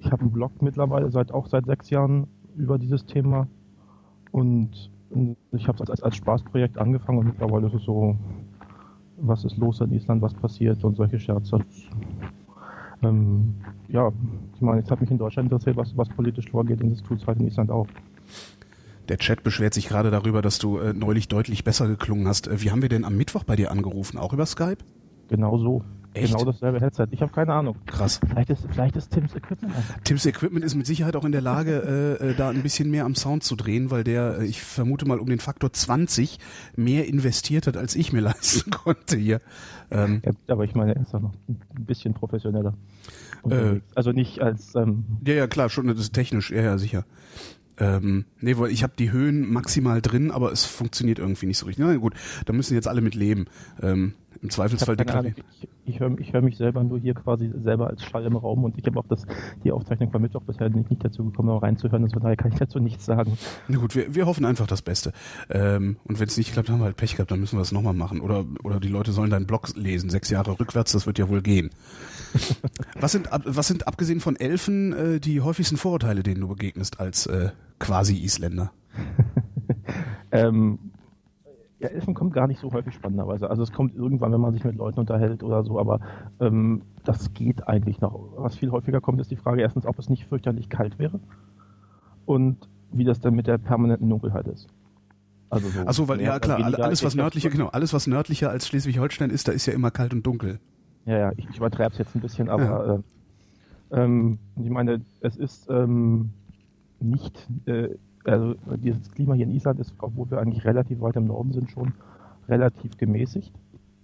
ich 0.00 0.10
habe 0.10 0.22
einen 0.22 0.32
Blog 0.32 0.60
mittlerweile 0.60 1.10
seit 1.10 1.32
auch 1.32 1.46
seit 1.46 1.66
sechs 1.66 1.90
Jahren 1.90 2.26
über 2.56 2.78
dieses 2.78 3.06
Thema 3.06 3.46
und 4.32 4.90
ich 5.52 5.68
habe 5.68 5.82
es 5.82 5.90
als, 5.90 6.02
als 6.02 6.16
Spaßprojekt 6.16 6.78
angefangen 6.78 7.18
und 7.18 7.26
mittlerweile 7.26 7.66
ist 7.66 7.74
es 7.74 7.84
so, 7.84 8.16
was 9.18 9.44
ist 9.44 9.56
los 9.56 9.80
in 9.80 9.92
Island, 9.92 10.22
was 10.22 10.34
passiert 10.34 10.82
und 10.84 10.96
solche 10.96 11.18
Scherze. 11.18 11.58
Ähm, 13.02 13.54
ja, 13.88 14.10
ich 14.54 14.60
meine, 14.60 14.78
jetzt 14.78 14.90
hat 14.90 15.00
mich 15.00 15.10
in 15.10 15.18
Deutschland 15.18 15.50
interessiert, 15.50 15.76
was, 15.76 15.96
was 15.96 16.08
politisch 16.08 16.50
vorgeht 16.50 16.82
und 16.82 16.90
das 16.90 17.02
tut 17.02 17.20
es 17.20 17.26
halt 17.26 17.38
in 17.38 17.46
Island 17.46 17.70
auch. 17.70 17.86
Der 19.08 19.18
Chat 19.18 19.42
beschwert 19.42 19.74
sich 19.74 19.88
gerade 19.88 20.10
darüber, 20.10 20.40
dass 20.40 20.58
du 20.58 20.78
äh, 20.78 20.94
neulich 20.94 21.28
deutlich 21.28 21.62
besser 21.62 21.86
geklungen 21.86 22.26
hast. 22.26 22.48
Äh, 22.48 22.62
wie 22.62 22.70
haben 22.70 22.82
wir 22.82 22.88
denn 22.88 23.04
am 23.04 23.16
Mittwoch 23.16 23.44
bei 23.44 23.56
dir 23.56 23.70
angerufen? 23.70 24.18
Auch 24.18 24.32
über 24.32 24.46
Skype? 24.46 24.78
Genau 25.28 25.58
so. 25.58 25.84
Echt? 26.14 26.32
Genau 26.32 26.44
dasselbe 26.44 26.80
Headset. 26.80 27.08
Ich 27.10 27.20
habe 27.22 27.32
keine 27.32 27.52
Ahnung. 27.52 27.76
Krass. 27.86 28.20
Vielleicht 28.28 28.50
ist, 28.50 28.66
vielleicht 28.70 28.96
ist 28.96 29.10
Tims 29.10 29.34
Equipment 29.34 29.74
einfach. 29.74 29.98
Tims 30.04 30.24
Equipment 30.26 30.64
ist 30.64 30.76
mit 30.76 30.86
Sicherheit 30.86 31.16
auch 31.16 31.24
in 31.24 31.32
der 31.32 31.40
Lage, 31.40 32.18
äh, 32.20 32.30
äh, 32.30 32.34
da 32.34 32.50
ein 32.50 32.62
bisschen 32.62 32.90
mehr 32.90 33.04
am 33.04 33.16
Sound 33.16 33.42
zu 33.42 33.56
drehen, 33.56 33.90
weil 33.90 34.04
der, 34.04 34.38
äh, 34.38 34.46
ich 34.46 34.62
vermute 34.62 35.06
mal, 35.06 35.18
um 35.18 35.28
den 35.28 35.40
Faktor 35.40 35.72
20 35.72 36.38
mehr 36.76 37.08
investiert 37.08 37.66
hat, 37.66 37.76
als 37.76 37.96
ich 37.96 38.12
mir 38.12 38.20
leisten 38.22 38.70
konnte 38.70 39.16
hier. 39.16 39.40
Ähm, 39.90 40.22
ja, 40.24 40.32
aber 40.48 40.64
ich 40.64 40.74
meine, 40.74 40.94
er 40.94 41.02
ist 41.02 41.14
auch 41.14 41.20
noch 41.20 41.34
ein 41.48 41.84
bisschen 41.84 42.14
professioneller. 42.14 42.74
Äh, 43.50 43.80
also 43.94 44.12
nicht 44.12 44.40
als. 44.40 44.74
Ähm, 44.76 45.04
ja, 45.26 45.34
ja, 45.34 45.46
klar, 45.48 45.68
schon, 45.68 45.88
das 45.88 45.98
ist 45.98 46.12
technisch, 46.12 46.50
ja, 46.50 46.62
ja, 46.62 46.78
sicher. 46.78 47.04
Ähm, 47.76 48.24
nee, 48.40 48.56
weil 48.56 48.70
ich 48.70 48.82
habe 48.84 48.92
die 48.96 49.10
Höhen 49.10 49.52
maximal 49.52 50.00
drin, 50.00 50.30
aber 50.30 50.52
es 50.52 50.64
funktioniert 50.64 51.18
irgendwie 51.18 51.46
nicht 51.46 51.58
so 51.58 51.66
richtig. 51.66 51.84
Na 51.84 51.96
gut, 51.96 52.14
da 52.46 52.52
müssen 52.52 52.74
jetzt 52.74 52.86
alle 52.86 53.00
mit 53.00 53.14
leben. 53.14 53.46
Ähm, 53.82 54.14
Im 54.42 54.50
Zweifelsfall 54.50 54.96
deklarieren. 54.96 55.34
Ich, 55.60 55.68
ich 55.86 56.00
höre 56.00 56.16
hör 56.18 56.42
mich 56.42 56.56
selber 56.56 56.82
nur 56.82 56.98
hier 56.98 57.14
quasi 57.14 57.50
selber 57.62 57.88
als 57.88 58.04
Schall 58.04 58.24
im 58.24 58.36
Raum 58.36 58.64
und 58.64 58.78
ich 58.78 58.86
habe 58.86 58.98
auch 58.98 59.06
das, 59.06 59.26
die 59.62 59.72
Aufzeichnung 59.72 60.10
von 60.10 60.22
Mittwoch 60.22 60.42
bisher 60.42 60.68
nicht, 60.70 60.90
nicht 60.90 61.04
dazu 61.04 61.24
gekommen, 61.24 61.50
auch 61.50 61.62
reinzuhören. 61.62 62.02
Also 62.02 62.14
von 62.14 62.22
daher 62.22 62.36
kann 62.36 62.52
ich 62.52 62.58
dazu 62.58 62.78
nichts 62.78 63.04
sagen. 63.04 63.36
Na 63.68 63.78
gut, 63.78 63.94
wir, 63.94 64.14
wir 64.14 64.26
hoffen 64.26 64.44
einfach 64.44 64.66
das 64.66 64.82
Beste. 64.82 65.12
Ähm, 65.50 65.96
und 66.04 66.20
wenn 66.20 66.28
es 66.28 66.36
nicht 66.36 66.52
klappt, 66.52 66.70
haben 66.70 66.78
wir 66.78 66.86
halt 66.86 66.96
Pech 66.96 67.16
gehabt, 67.16 67.30
dann 67.30 67.40
müssen 67.40 67.58
wir 67.58 67.62
es 67.62 67.72
nochmal 67.72 67.94
machen. 67.94 68.20
Oder, 68.20 68.44
oder 68.62 68.80
die 68.80 68.88
Leute 68.88 69.12
sollen 69.12 69.30
deinen 69.30 69.46
Blog 69.46 69.68
lesen, 69.76 70.10
sechs 70.10 70.30
Jahre 70.30 70.58
rückwärts, 70.58 70.92
das 70.92 71.06
wird 71.06 71.18
ja 71.18 71.28
wohl 71.28 71.42
gehen. 71.42 71.70
was, 73.00 73.12
sind, 73.12 73.28
was 73.30 73.68
sind 73.68 73.86
abgesehen 73.86 74.20
von 74.20 74.36
Elfen 74.36 74.92
äh, 74.92 75.20
die 75.20 75.40
häufigsten 75.40 75.76
Vorurteile, 75.76 76.22
denen 76.22 76.40
du 76.40 76.48
begegnest 76.48 77.00
als 77.00 77.26
äh, 77.26 77.50
quasi 77.78 78.16
Isländer? 78.16 78.72
ähm, 80.32 80.78
ja, 81.84 81.90
Elfen 81.90 82.14
kommt 82.14 82.32
gar 82.32 82.46
nicht 82.46 82.60
so 82.60 82.72
häufig 82.72 82.94
spannenderweise. 82.94 83.50
Also 83.50 83.62
es 83.62 83.70
kommt 83.70 83.94
irgendwann, 83.94 84.32
wenn 84.32 84.40
man 84.40 84.54
sich 84.54 84.64
mit 84.64 84.74
Leuten 84.74 85.00
unterhält 85.00 85.42
oder 85.42 85.62
so, 85.64 85.78
aber 85.78 86.00
ähm, 86.40 86.82
das 87.04 87.34
geht 87.34 87.68
eigentlich 87.68 88.00
noch. 88.00 88.32
Was 88.36 88.56
viel 88.56 88.70
häufiger 88.70 89.02
kommt, 89.02 89.20
ist 89.20 89.30
die 89.30 89.36
Frage 89.36 89.60
erstens, 89.60 89.84
ob 89.84 89.98
es 89.98 90.08
nicht 90.08 90.24
fürchterlich 90.24 90.70
kalt 90.70 90.98
wäre 90.98 91.20
und 92.24 92.68
wie 92.90 93.04
das 93.04 93.20
dann 93.20 93.34
mit 93.34 93.46
der 93.46 93.58
permanenten 93.58 94.08
Dunkelheit 94.08 94.48
ist. 94.48 94.68
Also 95.50 95.68
so, 95.68 95.80
Achso, 95.80 96.08
weil 96.08 96.22
ja 96.22 96.38
klar, 96.38 96.58
alles 96.58 97.04
was 97.04 97.14
nördlicher, 97.14 97.50
genau, 97.50 97.68
alles 97.68 97.92
was 97.92 98.06
nördlicher 98.06 98.48
als 98.48 98.66
Schleswig-Holstein 98.66 99.28
ist, 99.28 99.46
da 99.46 99.52
ist 99.52 99.66
ja 99.66 99.74
immer 99.74 99.90
kalt 99.90 100.14
und 100.14 100.26
dunkel. 100.26 100.58
Ja, 101.04 101.18
ja, 101.18 101.32
ich, 101.36 101.46
ich 101.50 101.58
übertreibe 101.58 101.92
es 101.92 101.98
jetzt 101.98 102.16
ein 102.16 102.22
bisschen, 102.22 102.48
aber 102.48 102.64
ja. 102.64 103.98
äh, 103.98 104.04
ähm, 104.04 104.38
ich 104.56 104.70
meine, 104.70 105.02
es 105.20 105.36
ist 105.36 105.68
ähm, 105.68 106.30
nicht, 106.98 107.46
äh, 107.66 107.90
also 108.24 108.54
dieses 108.76 109.10
Klima 109.10 109.34
hier 109.34 109.46
in 109.46 109.54
Island 109.54 109.80
ist, 109.80 109.94
obwohl 109.98 110.30
wir 110.30 110.38
eigentlich 110.38 110.64
relativ 110.64 111.00
weit 111.00 111.16
im 111.16 111.26
Norden 111.26 111.52
sind, 111.52 111.70
schon 111.70 111.92
relativ 112.48 112.96
gemäßigt. 112.96 113.52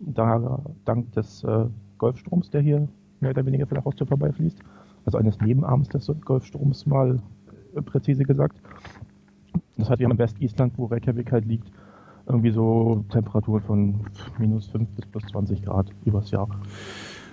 Da 0.01 0.63
dank 0.85 1.13
des 1.13 1.45
äh, 1.45 1.67
Golfstroms, 1.99 2.51
der 2.51 2.63
hier 2.63 2.89
mehr 3.21 3.31
oder 3.31 3.45
weniger 3.45 3.67
von 3.67 3.77
der 3.77 3.85
Haustür 3.85 4.07
vorbeifließt, 4.07 4.59
also 5.05 5.19
eines 5.19 5.39
Nebenarms 5.41 5.89
des 5.89 6.11
Golfstroms 6.25 6.87
mal 6.87 7.21
äh, 7.75 7.83
präzise 7.83 8.25
gesagt. 8.25 8.61
Das 9.77 9.91
heißt, 9.91 9.99
wir 9.99 10.07
haben 10.07 10.13
im 10.13 10.19
West-Island, 10.19 10.75
wo 10.77 10.87
Reykjavik 10.87 11.33
halt 11.33 11.45
liegt, 11.47 11.71
irgendwie 12.27 12.51
so 12.51 13.05
Temperaturen 13.11 13.63
von 13.63 14.01
minus 14.39 14.69
5 14.69 14.89
bis 14.91 15.07
plus 15.07 15.25
20 15.31 15.63
Grad 15.63 15.91
übers 16.05 16.31
Jahr. 16.31 16.49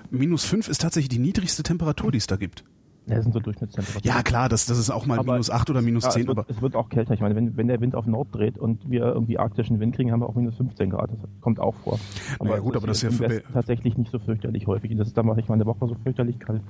Minus 0.10 0.46
5 0.46 0.70
ist 0.70 0.82
tatsächlich 0.82 1.10
die 1.10 1.20
niedrigste 1.20 1.64
Temperatur, 1.64 2.12
die 2.12 2.18
es 2.18 2.28
da 2.28 2.38
gibt. 2.38 2.64
Ja, 3.08 3.22
sind 3.22 3.34
so 3.34 3.40
Durchschnittstemperaturen. 3.40 4.04
Ja, 4.04 4.22
klar, 4.22 4.50
das, 4.50 4.66
das 4.66 4.78
ist 4.78 4.90
auch 4.90 5.06
mal 5.06 5.20
aber, 5.20 5.34
minus 5.34 5.50
8 5.50 5.70
oder 5.70 5.82
minus 5.82 6.04
ja, 6.04 6.10
10. 6.10 6.22
Es 6.22 6.28
wird, 6.28 6.38
aber 6.38 6.50
es 6.50 6.62
wird 6.62 6.76
auch 6.76 6.90
kälter. 6.90 7.14
Ich 7.14 7.22
meine, 7.22 7.36
wenn, 7.36 7.56
wenn 7.56 7.68
der 7.68 7.80
Wind 7.80 7.96
auf 7.96 8.06
Nord 8.06 8.28
dreht 8.34 8.58
und 8.58 8.90
wir 8.90 9.04
irgendwie 9.04 9.40
arktischen 9.40 9.80
Wind 9.80 9.96
kriegen, 9.96 10.12
haben 10.12 10.20
wir 10.20 10.28
auch 10.28 10.36
minus 10.36 10.56
15 10.58 10.90
Grad. 10.90 11.12
Das 11.12 11.20
kommt 11.42 11.60
auch 11.60 11.76
vor. 11.76 12.00
Aber 12.40 12.56
ja, 12.56 12.60
gut, 12.60 12.76
aber 12.76 12.88
das 12.88 13.04
ist 13.04 13.20
ja 13.20 13.28
für 13.28 13.44
tatsächlich 13.54 13.98
nicht 13.98 14.12
so 14.12 14.20
fürchterlich 14.20 14.68
häufig. 14.68 14.96
Das 14.98 15.08
ist 15.08 15.18
dann 15.18 15.26
mache 15.26 15.40
ich 15.40 15.48
mal 15.48 15.56
eine 15.56 15.66
Woche 15.66 15.88
so 15.88 15.96
fürchterlich 16.04 16.40
kalt 16.40 16.62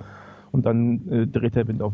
und 0.52 0.66
dann 0.66 1.08
äh, 1.10 1.28
dreht 1.28 1.56
der 1.56 1.68
Wind 1.68 1.82
auf, 1.82 1.94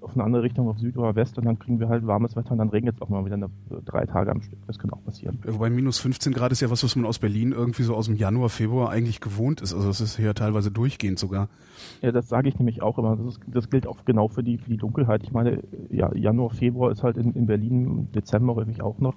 auf 0.00 0.14
eine 0.14 0.24
andere 0.24 0.42
Richtung, 0.42 0.68
auf 0.68 0.78
Süd 0.78 0.96
oder 0.96 1.14
West 1.14 1.38
und 1.38 1.44
dann 1.44 1.58
kriegen 1.58 1.80
wir 1.80 1.88
halt 1.88 2.06
warmes 2.06 2.36
Wetter 2.36 2.52
und 2.52 2.58
dann 2.58 2.68
regnet 2.68 2.96
es 2.96 3.02
auch 3.02 3.08
mal 3.08 3.24
wieder 3.24 3.34
eine, 3.34 3.50
drei 3.84 4.06
Tage 4.06 4.30
am 4.30 4.42
Stück. 4.42 4.58
Das 4.66 4.78
kann 4.78 4.90
auch 4.90 5.02
passieren. 5.04 5.38
Wobei 5.44 5.70
minus 5.70 5.98
15 5.98 6.32
Grad 6.32 6.52
ist 6.52 6.60
ja 6.60 6.70
was, 6.70 6.82
was 6.84 6.96
man 6.96 7.06
aus 7.06 7.18
Berlin 7.18 7.52
irgendwie 7.52 7.82
so 7.82 7.94
aus 7.94 8.06
dem 8.06 8.16
Januar, 8.16 8.48
Februar 8.48 8.90
eigentlich 8.90 9.20
gewohnt 9.20 9.60
ist. 9.60 9.74
Also 9.74 9.88
es 9.88 10.00
ist 10.00 10.16
hier 10.16 10.34
teilweise 10.34 10.70
durchgehend 10.70 11.18
sogar. 11.18 11.48
Ja, 12.02 12.12
das 12.12 12.28
sage 12.28 12.48
ich 12.48 12.58
nämlich 12.58 12.82
auch 12.82 12.98
immer. 12.98 13.16
Das, 13.16 13.26
ist, 13.26 13.40
das 13.46 13.70
gilt 13.70 13.86
auch 13.86 14.04
genau 14.04 14.28
für 14.28 14.42
die, 14.42 14.58
für 14.58 14.70
die 14.70 14.76
Dunkelheit. 14.76 15.22
Ich 15.22 15.32
meine, 15.32 15.62
ja, 15.90 16.14
Januar, 16.14 16.50
Februar 16.50 16.90
ist 16.90 17.02
halt 17.02 17.16
in, 17.16 17.32
in 17.32 17.46
Berlin, 17.46 18.08
Dezember 18.14 18.54
häufig 18.54 18.82
auch 18.82 18.98
noch 18.98 19.14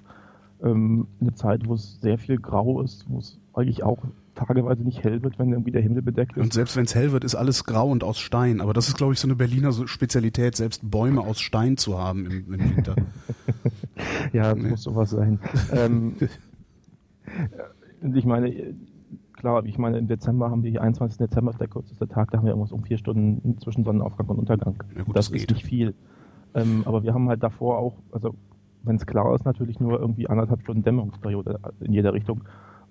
ähm, 0.63 1.07
eine 1.19 1.33
Zeit, 1.33 1.67
wo 1.67 1.73
es 1.73 1.99
sehr 2.01 2.17
viel 2.17 2.37
grau 2.37 2.81
ist, 2.81 3.05
wo 3.09 3.19
es 3.19 3.39
eigentlich 3.53 3.83
auch 3.83 3.99
tageweise 4.37 4.83
nicht 4.83 5.03
hell 5.03 5.23
wird, 5.23 5.39
wenn 5.39 5.51
irgendwie 5.51 5.71
der 5.71 5.81
Himmel 5.81 6.01
bedeckt 6.01 6.37
ist. 6.37 6.43
Und 6.43 6.53
selbst 6.53 6.77
wenn 6.77 6.85
es 6.85 6.95
hell 6.95 7.11
wird, 7.11 7.23
ist 7.23 7.35
alles 7.35 7.63
grau 7.63 7.89
und 7.89 8.03
aus 8.03 8.19
Stein. 8.19 8.61
Aber 8.61 8.73
das 8.73 8.87
ist, 8.87 8.97
glaube 8.97 9.13
ich, 9.13 9.19
so 9.19 9.27
eine 9.27 9.35
Berliner 9.35 9.71
Spezialität, 9.71 10.55
selbst 10.55 10.89
Bäume 10.89 11.21
aus 11.21 11.39
Stein 11.39 11.77
zu 11.77 11.97
haben 11.97 12.25
im, 12.25 12.53
im 12.53 12.75
Winter. 12.75 12.95
ja, 14.33 14.53
das 14.53 14.63
nee. 14.63 14.69
muss 14.69 14.83
sowas 14.83 15.09
sein. 15.09 15.39
ähm, 15.71 16.15
ich 18.13 18.25
meine, 18.25 18.75
klar, 19.33 19.65
ich 19.65 19.77
meine, 19.77 19.97
im 19.97 20.07
Dezember 20.07 20.51
haben 20.51 20.63
wir, 20.63 20.81
21. 20.81 21.17
Dezember 21.17 21.51
ist 21.51 21.59
der 21.59 21.67
kürzeste 21.67 22.07
Tag, 22.07 22.31
da 22.31 22.37
haben 22.37 22.45
wir 22.45 22.51
irgendwas 22.51 22.71
um 22.71 22.83
vier 22.83 22.97
Stunden 22.97 23.57
zwischen 23.59 23.83
Sonnenaufgang 23.83 24.27
und 24.27 24.39
Untergang. 24.39 24.75
Ja, 24.95 25.03
gut, 25.03 25.15
das, 25.15 25.29
das 25.29 25.41
ist 25.41 25.49
nicht 25.49 25.65
viel. 25.65 25.95
Ähm, 26.53 26.83
aber 26.85 27.03
wir 27.03 27.13
haben 27.13 27.27
halt 27.29 27.43
davor 27.43 27.79
auch, 27.79 27.97
also 28.11 28.35
wenn 28.83 28.95
es 28.95 29.05
klar 29.05 29.33
ist, 29.35 29.45
natürlich 29.45 29.79
nur 29.79 29.99
irgendwie 29.99 30.27
anderthalb 30.27 30.61
Stunden 30.61 30.83
Dämmerungsperiode 30.83 31.59
in 31.81 31.93
jeder 31.93 32.13
Richtung. 32.13 32.43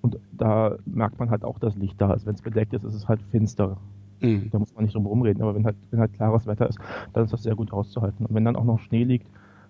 Und 0.06 0.18
da 0.32 0.76
merkt 0.84 1.18
man 1.18 1.30
halt 1.30 1.42
auch, 1.42 1.58
dass 1.58 1.75
Licht 1.75 2.00
da 2.00 2.12
ist. 2.12 2.26
Wenn 2.26 2.34
es 2.36 2.42
bedeckt 2.42 2.72
ist, 2.72 2.84
ist 2.84 2.94
es 2.94 3.08
halt 3.08 3.20
finster. 3.32 3.76
Mhm. 4.20 4.50
Da 4.52 4.60
muss 4.60 4.72
man 4.72 4.84
nicht 4.84 4.94
drum 4.94 5.04
rumreden. 5.04 5.42
Aber 5.42 5.56
wenn 5.56 5.64
halt, 5.64 5.76
wenn 5.90 5.98
halt 5.98 6.12
klares 6.12 6.46
Wetter 6.46 6.68
ist, 6.68 6.78
dann 7.12 7.25
ist 7.25 7.32
das 7.32 7.42
sehr 7.42 7.56
gut 7.56 7.72
auszuhalten. 7.72 8.25
Und 8.25 8.32
wenn 8.34 8.44
dann 8.44 8.54
auch 8.54 8.64
noch 8.64 8.78
Schnee 8.78 9.02
liegt, 9.02 9.26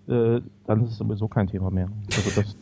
äh, 0.08 0.42
dann 0.66 0.84
ist 0.84 0.90
es 0.90 0.98
sowieso 0.98 1.26
kein 1.26 1.46
Thema 1.46 1.70
mehr. 1.70 1.88
Also 2.14 2.38
das 2.38 2.54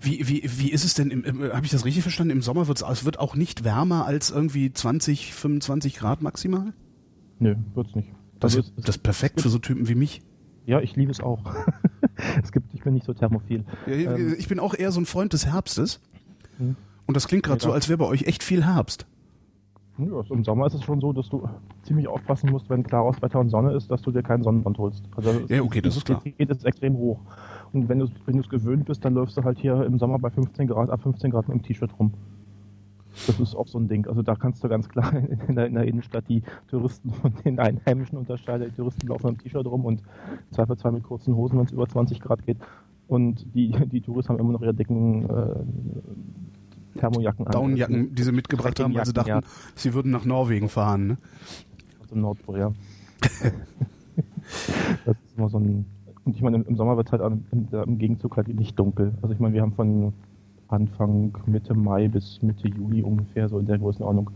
wie, 0.00 0.26
wie, 0.26 0.42
wie 0.44 0.72
ist 0.72 0.84
es 0.84 0.94
denn, 0.94 1.10
im, 1.10 1.22
im, 1.22 1.52
habe 1.52 1.64
ich 1.64 1.70
das 1.70 1.84
richtig 1.84 2.02
verstanden, 2.02 2.32
im 2.32 2.42
Sommer 2.42 2.66
wird's, 2.66 2.82
es 2.82 3.04
wird 3.04 3.20
auch 3.20 3.36
nicht 3.36 3.62
wärmer 3.62 4.04
als 4.06 4.30
irgendwie 4.30 4.72
20, 4.72 5.32
25 5.32 5.94
Grad 5.94 6.22
maximal? 6.22 6.72
Nö, 7.38 7.54
wird's 7.74 7.94
nicht. 7.94 8.08
Das, 8.40 8.56
also 8.56 8.68
ist, 8.68 8.72
das 8.88 8.96
ist 8.96 9.02
perfekt 9.02 9.42
für 9.42 9.50
so 9.50 9.58
Typen 9.58 9.86
wie 9.86 9.94
mich. 9.94 10.22
Ja, 10.66 10.80
ich 10.80 10.96
liebe 10.96 11.12
es 11.12 11.20
auch. 11.20 11.44
es 12.42 12.50
gibt, 12.50 12.74
ich 12.74 12.82
bin 12.82 12.94
nicht 12.94 13.06
so 13.06 13.12
thermophil. 13.12 13.64
Ja, 13.86 14.16
ähm, 14.16 14.34
ich 14.38 14.48
bin 14.48 14.58
auch 14.58 14.74
eher 14.74 14.90
so 14.90 15.00
ein 15.00 15.06
Freund 15.06 15.32
des 15.32 15.46
Herbstes. 15.46 16.00
Hm. 16.58 16.76
Und 17.06 17.16
das 17.16 17.28
klingt 17.28 17.44
gerade 17.44 17.60
so, 17.60 17.72
als 17.72 17.88
wäre 17.88 17.98
bei 17.98 18.06
euch 18.06 18.22
echt 18.24 18.42
viel 18.42 18.64
Herbst. 18.64 19.06
Ja, 19.98 20.22
Im 20.28 20.42
Sommer 20.42 20.66
ist 20.66 20.74
es 20.74 20.82
schon 20.82 21.00
so, 21.00 21.12
dass 21.12 21.28
du 21.28 21.48
ziemlich 21.82 22.08
aufpassen 22.08 22.50
musst, 22.50 22.68
wenn 22.68 22.82
klares 22.82 23.22
Wetter 23.22 23.38
und 23.38 23.50
Sonne 23.50 23.74
ist, 23.74 23.90
dass 23.90 24.02
du 24.02 24.10
dir 24.10 24.24
keinen 24.24 24.42
Sonnenbrand 24.42 24.78
holst. 24.78 25.04
Also 25.14 25.30
ja, 25.48 25.62
okay, 25.62 25.80
das 25.80 25.96
ist 25.96 26.06
klar. 26.06 26.20
geht 26.24 26.50
es 26.50 26.64
extrem 26.64 26.96
hoch. 26.96 27.20
Und 27.72 27.88
wenn 27.88 28.00
du 28.00 28.06
es 28.06 28.48
gewöhnt 28.48 28.86
bist, 28.86 29.04
dann 29.04 29.14
läufst 29.14 29.36
du 29.36 29.44
halt 29.44 29.58
hier 29.58 29.84
im 29.84 29.98
Sommer 29.98 30.18
bei 30.18 30.30
15 30.30 30.66
Grad, 30.66 30.90
ab 30.90 31.02
15 31.02 31.30
Grad 31.30 31.48
mit 31.48 31.58
dem 31.58 31.62
T-Shirt 31.62 31.90
rum. 31.98 32.12
Das 33.28 33.38
ist 33.38 33.54
auch 33.54 33.68
so 33.68 33.78
ein 33.78 33.86
Ding. 33.86 34.06
Also 34.08 34.22
da 34.22 34.34
kannst 34.34 34.64
du 34.64 34.68
ganz 34.68 34.88
klar 34.88 35.12
in 35.48 35.54
der, 35.54 35.66
in 35.66 35.74
der 35.74 35.84
Innenstadt 35.84 36.28
die 36.28 36.42
Touristen 36.68 37.12
von 37.12 37.32
den 37.44 37.60
Einheimischen 37.60 38.18
unterscheiden. 38.18 38.68
Die 38.70 38.76
Touristen 38.76 39.06
laufen 39.06 39.28
mit 39.28 39.40
dem 39.40 39.44
T-Shirt 39.44 39.66
rum 39.66 39.84
und 39.84 40.02
zwei 40.50 40.66
zwei 40.74 40.90
mit 40.90 41.04
kurzen 41.04 41.36
Hosen, 41.36 41.58
wenn 41.58 41.66
es 41.66 41.72
über 41.72 41.88
20 41.88 42.20
Grad 42.20 42.44
geht. 42.44 42.58
Und 43.06 43.54
die, 43.54 43.70
die 43.70 44.00
Touristen 44.00 44.32
haben 44.32 44.40
immer 44.40 44.52
noch 44.52 44.62
ihre 44.62 44.74
dicken 44.74 45.28
äh, 45.28 45.54
Thermojacken 46.98 47.46
an. 47.46 47.52
Daunenjacken, 47.52 48.14
die 48.14 48.22
sie 48.22 48.32
mitgebracht 48.32 48.78
haben, 48.80 48.94
weil 48.94 49.06
sie 49.06 49.12
dachten, 49.12 49.28
ja. 49.28 49.40
sie 49.74 49.94
würden 49.94 50.10
nach 50.10 50.24
Norwegen 50.24 50.68
fahren. 50.68 51.06
Ne? 51.06 51.16
Also 52.02 52.16
Nordpol, 52.16 52.58
das 53.20 55.16
ist 55.16 55.36
immer 55.36 55.48
so 55.48 55.58
ein. 55.58 55.86
Und 56.24 56.36
ich 56.36 56.42
meine, 56.42 56.58
im 56.58 56.76
Sommer 56.76 56.96
wird 56.96 57.08
es 57.08 57.12
halt 57.12 57.22
im, 57.22 57.68
im 57.70 57.98
Gegenzug 57.98 58.36
halt 58.36 58.48
nicht 58.48 58.78
dunkel. 58.78 59.12
Also 59.20 59.34
ich 59.34 59.40
meine, 59.40 59.54
wir 59.54 59.62
haben 59.62 59.72
von 59.72 60.12
Anfang 60.68 61.32
Mitte 61.46 61.74
Mai 61.74 62.08
bis 62.08 62.40
Mitte 62.42 62.68
Juli 62.68 63.02
ungefähr, 63.02 63.48
so 63.48 63.58
in 63.58 63.66
der 63.66 63.78
Größenordnung, 63.78 64.30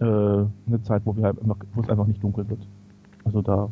äh, 0.00 0.04
eine 0.04 0.82
Zeit, 0.82 1.02
wo, 1.04 1.16
wir 1.16 1.24
halt 1.24 1.40
einfach, 1.40 1.56
wo 1.74 1.80
es 1.80 1.88
einfach 1.88 2.06
nicht 2.06 2.22
dunkel 2.22 2.48
wird. 2.48 2.66
Also 3.24 3.40
da 3.42 3.68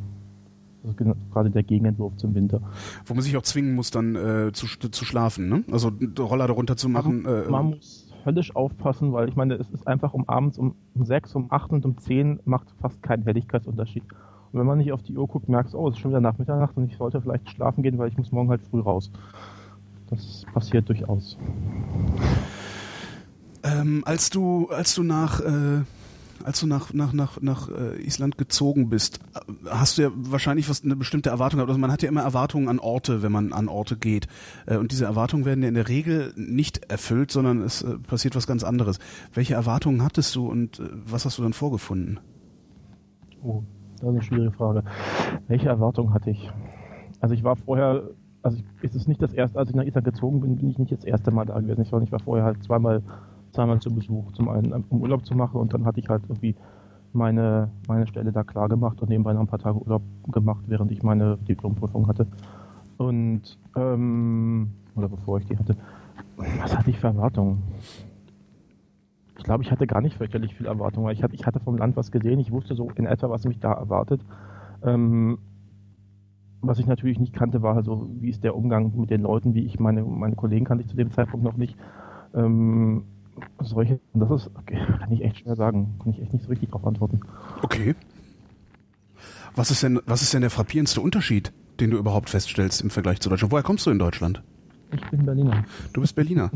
das 0.83 0.93
ist 0.93 1.33
gerade 1.33 1.51
der 1.51 1.63
Gegenentwurf 1.63 2.17
zum 2.17 2.35
Winter. 2.35 2.61
Wo 3.07 3.15
man 3.15 3.23
sich 3.23 3.37
auch 3.37 3.43
zwingen 3.43 3.75
muss, 3.75 3.91
dann 3.91 4.15
äh, 4.15 4.53
zu, 4.53 4.67
zu 4.67 5.05
schlafen, 5.05 5.49
ne? 5.49 5.65
Also 5.71 5.91
Roller 6.19 6.47
darunter 6.47 6.77
zu 6.77 6.89
machen. 6.89 7.23
Man, 7.23 7.45
äh, 7.45 7.51
man 7.51 7.67
muss 7.71 8.09
höllisch 8.25 8.55
aufpassen, 8.55 9.13
weil 9.13 9.29
ich 9.29 9.37
meine, 9.37 9.55
es 9.55 9.71
ist 9.71 9.87
einfach 9.87 10.15
um 10.15 10.29
abends 10.29 10.59
um, 10.59 10.75
um 10.95 11.05
6, 11.05 11.35
um 11.35 11.47
8 11.51 11.71
und 11.73 11.85
um 11.85 11.99
10 11.99 12.41
macht 12.45 12.69
fast 12.81 13.03
keinen 13.03 13.25
Helligkeitsunterschied. 13.25 14.05
Und 14.53 14.61
wenn 14.61 14.67
man 14.67 14.79
nicht 14.79 14.93
auf 14.93 15.03
die 15.03 15.17
Uhr 15.17 15.27
guckt, 15.27 15.49
merkst 15.49 15.75
du, 15.75 15.79
oh, 15.79 15.89
es 15.89 15.95
ist 15.95 16.01
schon 16.01 16.11
wieder 16.11 16.21
nach 16.21 16.39
Mitternacht 16.39 16.77
und 16.77 16.91
ich 16.91 16.97
sollte 16.97 17.21
vielleicht 17.21 17.51
schlafen 17.51 17.83
gehen, 17.83 17.99
weil 17.99 18.09
ich 18.09 18.17
muss 18.17 18.33
morgen 18.33 18.49
halt 18.51 18.63
früh 18.63 18.81
raus. 18.81 19.11
Das 20.11 20.45
passiert 20.55 20.89
durchaus. 20.89 21.37
Ähm, 23.63 24.03
als 24.07 24.31
du, 24.31 24.69
als 24.71 24.95
du 24.95 25.03
nach, 25.03 25.41
äh, 25.41 25.83
als 26.45 26.61
du 26.61 26.67
nach, 26.67 26.93
nach, 26.93 27.13
nach, 27.13 27.41
nach 27.41 27.69
äh, 27.69 28.01
Island 28.03 28.39
gezogen 28.39 28.89
bist, 28.89 29.21
hast 29.69 29.99
du 29.99 30.03
ja 30.03 30.11
wahrscheinlich 30.15 30.69
was 30.69 30.85
eine 30.85 30.97
bestimmte 30.97 31.31
Erwartung 31.31 31.59
gehabt. 31.59 31.71
Also 31.71 31.81
man 31.81 31.93
hat 31.93 32.03
ja 32.03 32.09
immer 32.09 32.23
Erwartungen 32.23 32.69
an 32.69 32.79
Orte, 32.79 33.23
wenn 33.23 33.33
man 33.33 33.53
an 33.53 33.69
Orte 33.69 33.97
geht. 33.97 34.27
Äh, 34.67 34.77
und 34.77 34.93
diese 34.93 35.05
Erwartungen 35.05 35.45
werden 35.45 35.63
ja 35.63 35.69
in 35.69 35.75
der 35.75 35.89
Regel 35.89 36.33
nicht 36.37 36.91
erfüllt, 36.91 37.31
sondern 37.31 37.63
es 37.63 37.83
äh, 37.83 37.99
passiert 37.99 38.37
was 38.37 38.47
ganz 38.47 38.65
anderes. 38.65 38.99
Welche 39.35 39.55
Erwartungen 39.55 40.03
hattest 40.03 40.35
du 40.35 40.49
und 40.49 40.83
was 41.07 41.25
hast 41.25 41.39
du 41.39 41.43
dann 41.43 41.53
vorgefunden? 41.53 42.21
Oh, 43.43 43.63
das 43.93 44.03
ist 44.03 44.09
eine 44.09 44.23
schwierige 44.23 44.53
Frage. 44.53 44.85
Welche 45.49 45.69
Erwartungen 45.69 46.13
hatte 46.13 46.31
ich? 46.31 46.51
Also 47.21 47.35
ich 47.35 47.43
war 47.45 47.57
vorher, 47.57 48.11
also 48.43 48.59
ich, 48.59 48.65
es 48.83 48.95
ist 48.95 49.09
nicht 49.09 49.23
das 49.23 49.33
erste, 49.33 49.59
als 49.59 49.71
ich 49.71 49.75
nach 49.75 49.85
Island 49.85 50.05
gezogen 50.05 50.41
bin, 50.41 50.57
bin 50.57 50.71
ich 50.71 50.79
nicht 50.79 50.93
das 50.93 51.05
erste 51.05 51.31
Mal 51.31 51.47
da 51.47 51.61
gewesen. 51.61 52.03
Ich 52.03 52.13
war 52.13 52.21
vorher 52.21 52.45
halt 52.45 52.63
zweimal 52.63 53.03
zweimal 53.53 53.81
zu 53.81 53.95
Besuch. 53.95 54.33
Zum 54.33 54.49
einen 54.49 54.73
um 54.89 55.01
Urlaub 55.01 55.25
zu 55.25 55.35
machen 55.35 55.61
und 55.61 55.73
dann 55.73 55.85
hatte 55.85 56.01
ich 56.01 56.09
halt 56.09 56.23
irgendwie 56.25 56.55
meine, 57.13 57.71
meine 57.87 58.07
Stelle 58.07 58.33
da 58.33 58.45
klar 58.45 58.69
gemacht 58.69 59.01
und 59.01 59.09
nebenbei 59.09 59.33
noch 59.33 59.41
ein 59.41 59.47
paar 59.47 59.59
Tage 59.59 59.79
Urlaub 59.79 60.03
gemacht, 60.31 60.65
während 60.67 60.93
ich 60.93 61.03
meine 61.03 61.39
Diplomprüfung 61.39 62.07
hatte. 62.07 62.27
Und, 62.99 63.59
ähm, 63.77 64.71
oder 64.95 65.09
bevor 65.09 65.39
ich 65.39 65.47
die 65.47 65.57
hatte. 65.57 65.77
Was 66.37 66.77
hatte 66.77 66.91
ich 66.91 66.99
für 66.99 67.09
Erwartungen? 67.09 67.63
Ich 69.39 69.45
glaube, 69.45 69.63
ich 69.63 69.71
hatte 69.71 69.87
gar 69.87 70.01
nicht 70.01 70.17
fürchterlich 70.17 70.55
viel 70.55 70.67
Erwartung, 70.67 71.05
weil 71.05 71.15
ich 71.15 71.23
hatte, 71.23 71.35
ich 71.35 71.47
hatte 71.47 71.61
vom 71.61 71.79
Land 71.79 71.97
was 71.97 72.11
gesehen, 72.11 72.41
ich 72.41 72.51
wusste 72.51 72.75
so 72.75 72.91
in 72.97 73.07
etwa, 73.07 73.31
was 73.31 73.45
mich 73.45 73.61
da 73.61 73.73
erwartet. 73.73 74.21
Ähm, 74.83 75.39
was 76.61 76.81
ich 76.81 76.87
natürlich 76.87 77.21
nicht 77.21 77.33
kannte, 77.33 77.63
war 77.63 77.77
also, 77.77 78.09
wie 78.19 78.31
ist 78.31 78.43
der 78.43 78.57
Umgang 78.57 78.93
mit 78.97 79.11
den 79.11 79.23
Leuten, 79.23 79.55
wie 79.55 79.65
ich 79.65 79.79
meine, 79.79 80.03
meine 80.03 80.35
Kollegen 80.35 80.65
kannte 80.65 80.83
ich 80.83 80.91
zu 80.91 80.97
dem 80.97 81.13
Zeitpunkt 81.13 81.45
noch 81.45 81.57
nicht. 81.57 81.77
Ähm, 82.35 83.05
solche, 83.61 84.01
das 84.15 84.31
ist, 84.31 84.51
okay, 84.57 84.79
kann 84.99 85.13
ich 85.13 85.23
echt 85.23 85.39
schwer 85.39 85.57
sagen. 85.57 85.99
Kann 86.03 86.13
ich 86.13 86.23
echt 86.23 86.33
nicht 86.33 86.43
so 86.43 86.49
richtig 86.49 86.71
darauf 86.71 86.87
antworten. 86.87 87.21
Okay. 87.63 87.95
Was 89.55 89.71
ist 89.71 89.83
denn, 89.83 90.01
was 90.07 90.23
ist 90.23 90.33
denn 90.35 90.43
der 90.43 90.51
frappierendste 90.51 91.01
Unterschied, 91.01 91.53
den 91.81 91.91
du 91.91 91.99
überhaupt 91.99 92.31
feststellst 92.31 92.81
im 92.81 92.91
Vergleich 92.91 93.21
zu 93.21 93.29
Deutschland? 93.29 93.53
Woher 93.53 93.65
kommst 93.65 93.87
du 93.87 93.91
in 93.91 93.99
Deutschland? 93.99 94.43
Ich 94.93 95.11
bin 95.11 95.25
Berliner. 95.25 95.65
Du 95.93 96.01
bist 96.01 96.15
Berliner. 96.15 96.51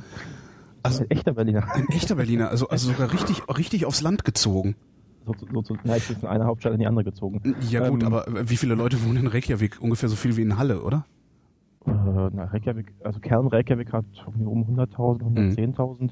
Also, 0.82 1.02
ein 1.02 1.10
echter 1.10 1.32
Berliner. 1.32 1.70
Ein 1.72 1.88
echter 1.90 2.14
Berliner, 2.14 2.48
also, 2.48 2.68
also 2.68 2.90
sogar 2.90 3.12
richtig, 3.12 3.42
richtig 3.48 3.86
aufs 3.86 4.02
Land 4.02 4.24
gezogen. 4.24 4.74
So, 5.24 5.34
so, 5.52 5.62
so, 5.62 5.76
ja, 5.84 5.96
ich 5.96 6.08
bin 6.08 6.16
von 6.16 6.28
einer 6.28 6.46
Hauptstadt 6.46 6.72
in 6.72 6.80
die 6.80 6.86
andere 6.86 7.04
gezogen. 7.04 7.40
Ja 7.68 7.88
gut, 7.88 8.02
ähm, 8.02 8.12
aber 8.12 8.26
wie 8.48 8.56
viele 8.56 8.74
Leute 8.74 9.04
wohnen 9.04 9.18
in 9.18 9.26
Reykjavik? 9.28 9.80
Ungefähr 9.80 10.08
so 10.08 10.16
viel 10.16 10.36
wie 10.36 10.42
in 10.42 10.58
Halle, 10.58 10.82
oder? 10.82 11.06
Äh, 11.86 11.90
na, 11.90 12.44
Reykjavik, 12.44 12.92
also 13.04 13.20
Kern 13.20 13.46
Reykjavik 13.46 13.92
hat 13.92 14.04
um 14.26 14.64
100.000, 14.64 15.22
110.000. 15.22 16.02
Mhm. 16.02 16.10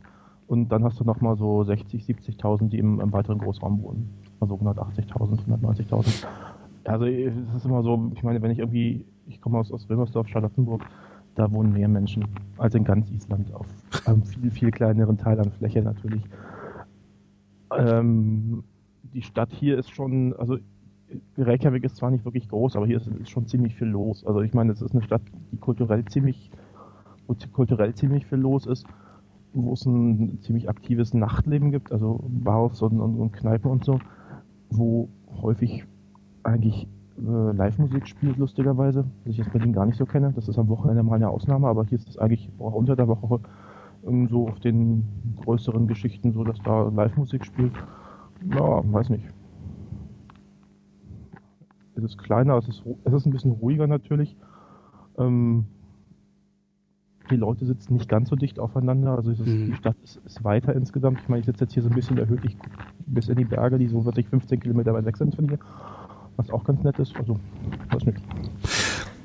Und 0.51 0.71
dann 0.71 0.83
hast 0.83 0.99
du 0.99 1.05
nochmal 1.05 1.37
so 1.37 1.63
60, 1.63 2.03
70.000, 2.07 2.71
die 2.71 2.79
im, 2.81 2.99
im, 2.99 3.13
weiteren 3.13 3.39
Großraum 3.39 3.81
wohnen. 3.85 4.11
Also 4.41 4.57
180.000, 4.57 5.47
190.000. 5.47 6.27
Also 6.83 7.05
es 7.05 7.55
ist 7.55 7.65
immer 7.65 7.85
so, 7.85 8.11
ich 8.17 8.25
meine, 8.25 8.43
wenn 8.43 8.51
ich 8.51 8.59
irgendwie, 8.59 9.05
ich 9.29 9.41
komme 9.41 9.59
aus, 9.59 9.71
aus 9.71 9.89
Wilmersdorf, 9.89 10.27
Charlottenburg, 10.27 10.85
da 11.37 11.53
wohnen 11.53 11.73
mehr 11.73 11.87
Menschen 11.87 12.27
als 12.59 12.75
in 12.75 12.83
ganz 12.83 13.09
Island 13.13 13.55
auf 13.55 13.69
einem 14.07 14.25
viel, 14.25 14.51
viel 14.51 14.73
kleineren 14.73 15.17
Teil 15.19 15.39
an 15.39 15.53
Fläche 15.53 15.83
natürlich. 15.83 16.25
Ähm, 17.79 18.65
die 19.15 19.23
Stadt 19.23 19.53
hier 19.53 19.79
ist 19.79 19.95
schon, 19.95 20.35
also 20.35 20.59
Reykjavik 21.39 21.85
ist 21.85 21.95
zwar 21.95 22.11
nicht 22.11 22.25
wirklich 22.25 22.49
groß, 22.49 22.75
aber 22.75 22.89
hier 22.89 22.97
ist, 22.97 23.07
ist 23.07 23.31
schon 23.31 23.47
ziemlich 23.47 23.77
viel 23.77 23.87
los. 23.87 24.27
Also 24.27 24.41
ich 24.41 24.53
meine, 24.53 24.73
es 24.73 24.83
ist 24.83 24.97
eine 24.97 25.05
Stadt, 25.05 25.23
die 25.53 25.59
kulturell 25.59 26.05
ziemlich, 26.07 26.51
kulturell 27.53 27.95
ziemlich 27.95 28.27
viel 28.27 28.39
los 28.39 28.67
ist 28.67 28.85
wo 29.53 29.73
es 29.73 29.85
ein 29.85 30.39
ziemlich 30.43 30.69
aktives 30.69 31.15
Nachtleben 31.15 31.71
gibt, 31.71 31.93
also 31.93 32.21
Bars 32.29 32.83
und, 32.83 33.01
und, 33.01 33.19
und 33.19 33.33
Kneipen 33.33 33.71
und 33.71 33.85
so, 33.85 33.99
wo 34.71 35.09
häufig 35.43 35.85
eigentlich 36.43 36.87
äh, 37.19 37.53
Live-Musik 37.53 38.07
spielt, 38.07 38.37
lustigerweise, 38.39 39.05
was 39.25 39.33
ich 39.33 39.39
jetzt 39.39 39.53
Berlin 39.53 39.73
gar 39.73 39.87
nicht 39.87 39.99
so 39.99 40.07
kenne. 40.07 40.33
Das 40.35 40.49
ist 40.49 40.59
am 40.59 40.69
Wochenende 40.69 41.03
mal 41.03 41.17
eine 41.17 41.29
Ausnahme, 41.29 41.69
aber 41.69 41.85
hier 41.85 41.99
ist 41.99 42.09
es 42.09 42.19
eigentlich 42.19 42.51
auch 42.59 42.75
unter 42.75 42.97
der 42.97 43.09
Woche 43.09 43.41
ähm, 44.07 44.29
so 44.29 44.49
auf 44.49 44.61
den 44.61 45.05
größeren 45.45 45.87
Geschichten 45.87 46.33
so, 46.33 46.45
dass 46.45 46.59
da 46.63 46.89
Live-Musik 46.89 47.45
spielt. 47.45 47.73
Ja, 48.49 48.83
weiß 48.93 49.11
nicht. 49.11 49.25
Es 51.97 52.05
ist 52.05 52.19
kleiner, 52.19 52.57
es 52.57 52.69
ist, 52.69 52.83
es 53.05 53.13
ist 53.13 53.27
ein 53.27 53.33
bisschen 53.33 53.51
ruhiger 53.51 53.87
natürlich. 53.87 54.37
Ähm, 55.19 55.67
die 57.31 57.37
Leute 57.37 57.65
sitzen 57.65 57.95
nicht 57.95 58.09
ganz 58.09 58.29
so 58.29 58.37
dicht 58.37 58.59
aufeinander. 58.59 59.17
Also 59.17 59.31
ist, 59.31 59.47
mhm. 59.47 59.67
die 59.67 59.75
Stadt 59.75 59.97
ist, 60.03 60.21
ist, 60.27 60.45
weiter 60.45 60.75
insgesamt. 60.75 61.21
Ich 61.23 61.29
meine, 61.29 61.41
ich 61.41 61.47
sitze 61.47 61.65
jetzt 61.65 61.73
hier 61.73 61.83
so 61.83 61.89
ein 61.89 61.95
bisschen 61.95 62.19
erhöht, 62.19 62.45
ich 62.45 62.57
bis 63.07 63.29
in 63.29 63.37
die 63.37 63.45
Berge, 63.45 63.79
die 63.79 63.89
so 63.89 64.05
wirklich 64.05 64.29
15 64.29 64.61
Kilometer 64.61 64.93
weit 64.95 65.05
weg 65.05 65.17
sind 65.17 65.35
von 65.35 65.49
hier. 65.49 65.59
Was 66.37 66.51
auch 66.51 66.65
ganz 66.65 66.83
nett 66.83 66.99
ist. 66.99 67.17
Also, 67.17 67.37
weiß 67.91 68.07
nicht. 68.07 68.23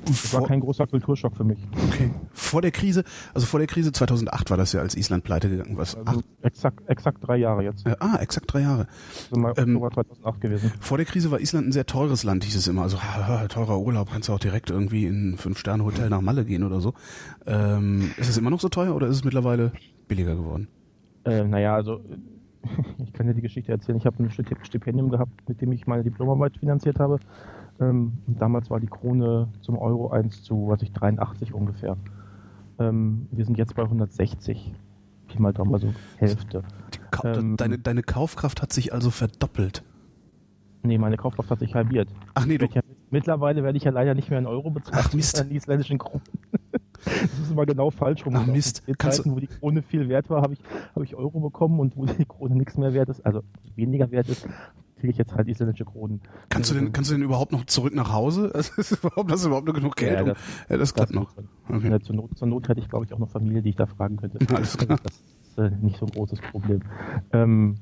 Das 0.06 0.32
war 0.32 0.46
kein 0.46 0.60
großer 0.60 0.86
Kulturschock 0.86 1.36
für 1.36 1.44
mich. 1.44 1.58
Okay. 1.88 2.10
Vor 2.32 2.62
der 2.62 2.70
Krise, 2.70 3.04
also 3.34 3.46
vor 3.46 3.58
der 3.58 3.66
Krise 3.66 3.92
2008 3.92 4.50
war 4.50 4.56
das 4.56 4.72
ja, 4.72 4.80
als 4.80 4.96
Island 4.96 5.24
pleite 5.24 5.50
gegangen 5.50 5.76
was? 5.76 5.96
Also 6.06 6.22
exakt, 6.42 6.88
exakt 6.88 7.18
drei 7.26 7.36
Jahre 7.36 7.64
jetzt. 7.64 7.86
Äh, 7.86 7.96
ah, 7.98 8.16
exakt 8.20 8.52
drei 8.52 8.60
Jahre. 8.60 8.86
Also 9.30 9.40
mal 9.40 9.52
ähm, 9.56 9.78
2008 9.78 10.40
gewesen. 10.40 10.72
Vor 10.80 10.96
der 10.96 11.06
Krise 11.06 11.30
war 11.30 11.40
Island 11.40 11.68
ein 11.68 11.72
sehr 11.72 11.86
teures 11.86 12.22
Land, 12.24 12.44
hieß 12.44 12.56
es 12.56 12.68
immer. 12.68 12.82
Also 12.82 12.98
teurer 13.48 13.80
Urlaub, 13.80 14.10
kannst 14.12 14.28
du 14.28 14.32
auch 14.32 14.38
direkt 14.38 14.70
irgendwie 14.70 15.06
in 15.06 15.32
ein 15.32 15.38
Fünf-Sterne-Hotel 15.38 16.08
nach 16.08 16.20
Malle 16.20 16.44
gehen 16.44 16.62
oder 16.62 16.80
so. 16.80 16.94
Ähm, 17.46 18.12
ist 18.16 18.28
es 18.28 18.38
immer 18.38 18.50
noch 18.50 18.60
so 18.60 18.68
teuer 18.68 18.94
oder 18.94 19.08
ist 19.08 19.16
es 19.16 19.24
mittlerweile 19.24 19.72
billiger 20.08 20.36
geworden? 20.36 20.68
Äh, 21.24 21.44
naja, 21.44 21.74
also 21.74 22.00
ich 22.98 23.12
kann 23.12 23.26
dir 23.26 23.34
die 23.34 23.42
Geschichte 23.42 23.72
erzählen. 23.72 23.98
Ich 23.98 24.06
habe 24.06 24.22
ein 24.22 24.30
Stipendium 24.30 25.10
gehabt, 25.10 25.48
mit 25.48 25.60
dem 25.60 25.72
ich 25.72 25.86
meine 25.86 26.02
Diplomarbeit 26.02 26.56
finanziert 26.56 26.98
habe. 26.98 27.18
Ähm, 27.80 28.12
damals 28.26 28.70
war 28.70 28.80
die 28.80 28.86
Krone 28.86 29.48
zum 29.60 29.78
Euro 29.78 30.08
1 30.08 30.42
zu, 30.42 30.68
was 30.68 30.82
ich, 30.82 30.92
83 30.92 31.52
ungefähr. 31.52 31.96
Ähm, 32.78 33.26
wir 33.30 33.44
sind 33.44 33.58
jetzt 33.58 33.74
bei 33.74 33.82
160. 33.82 34.74
Pi 35.28 35.38
mal 35.40 35.52
Daumen, 35.52 35.74
also 35.74 35.92
Hälfte. 36.16 36.62
Ähm, 37.24 37.56
deine, 37.56 37.78
deine 37.78 38.02
Kaufkraft 38.02 38.62
hat 38.62 38.72
sich 38.72 38.92
also 38.92 39.10
verdoppelt. 39.10 39.82
Nee, 40.82 40.98
meine 40.98 41.16
Kaufkraft 41.16 41.50
hat 41.50 41.58
sich 41.58 41.74
halbiert. 41.74 42.08
Ach 42.34 42.46
nee, 42.46 42.58
du. 42.58 42.66
Ja, 42.66 42.80
mittlerweile 43.10 43.62
werde 43.64 43.76
ich 43.76 43.84
ja 43.84 43.90
leider 43.90 44.14
nicht 44.14 44.30
mehr 44.30 44.38
in 44.38 44.46
Euro 44.46 44.70
bezahlt, 44.70 45.06
Ach, 45.08 45.12
Mist. 45.12 45.40
in 45.40 45.50
isländischen 45.50 45.98
Kronen. 45.98 46.22
das 47.04 47.38
ist 47.40 47.50
immer 47.50 47.66
genau 47.66 47.90
falsch 47.90 48.24
rum. 48.24 48.36
Ach 48.36 48.46
Mist. 48.46 48.82
In 48.86 48.96
Zeiten, 48.98 49.32
wo 49.32 49.40
die 49.40 49.48
Krone 49.48 49.82
viel 49.82 50.08
wert 50.08 50.30
war, 50.30 50.42
habe 50.42 50.54
ich, 50.54 50.60
hab 50.94 51.02
ich 51.02 51.16
Euro 51.16 51.40
bekommen 51.40 51.80
und 51.80 51.96
wo 51.96 52.06
die 52.06 52.24
Krone 52.24 52.54
nichts 52.54 52.76
mehr 52.76 52.92
wert 52.94 53.08
ist, 53.08 53.24
also 53.26 53.42
weniger 53.74 54.10
wert 54.10 54.28
ist, 54.28 54.46
kriege 54.96 55.10
ich 55.12 55.18
jetzt 55.18 55.34
halt 55.34 55.48
isländische 55.48 55.84
Kronen. 55.84 56.20
Kannst 56.48 56.70
du 56.70 56.74
denn, 56.74 56.92
kannst 56.92 57.10
du 57.10 57.14
denn 57.14 57.22
überhaupt 57.22 57.52
noch 57.52 57.64
zurück 57.66 57.94
nach 57.94 58.12
Hause? 58.12 58.50
Also 58.56 58.72
ist 58.80 58.92
überhaupt, 58.92 59.30
hast 59.30 59.44
du 59.44 59.48
überhaupt 59.48 59.66
noch 59.66 59.74
genug 59.74 59.96
Geld? 59.96 60.18
Ja, 60.18 60.24
das, 60.24 60.38
ja, 60.68 60.76
das 60.76 60.94
klappt 60.94 61.14
noch. 61.14 61.34
Okay. 61.68 61.90
Ja, 61.90 62.00
zur, 62.00 62.16
Not, 62.16 62.38
zur 62.38 62.48
Not 62.48 62.68
hätte 62.68 62.80
ich, 62.80 62.88
glaube 62.88 63.04
ich, 63.04 63.12
auch 63.12 63.18
noch 63.18 63.30
Familie, 63.30 63.62
die 63.62 63.70
ich 63.70 63.76
da 63.76 63.86
fragen 63.86 64.16
könnte. 64.16 64.38
Alles 64.54 64.76
klar. 64.76 64.98
Das 65.02 65.12
ist 65.12 65.58
äh, 65.58 65.70
nicht 65.84 65.98
so 65.98 66.06
ein 66.06 66.12
großes 66.12 66.40
Problem. 66.50 66.80
Ähm, 67.32 67.76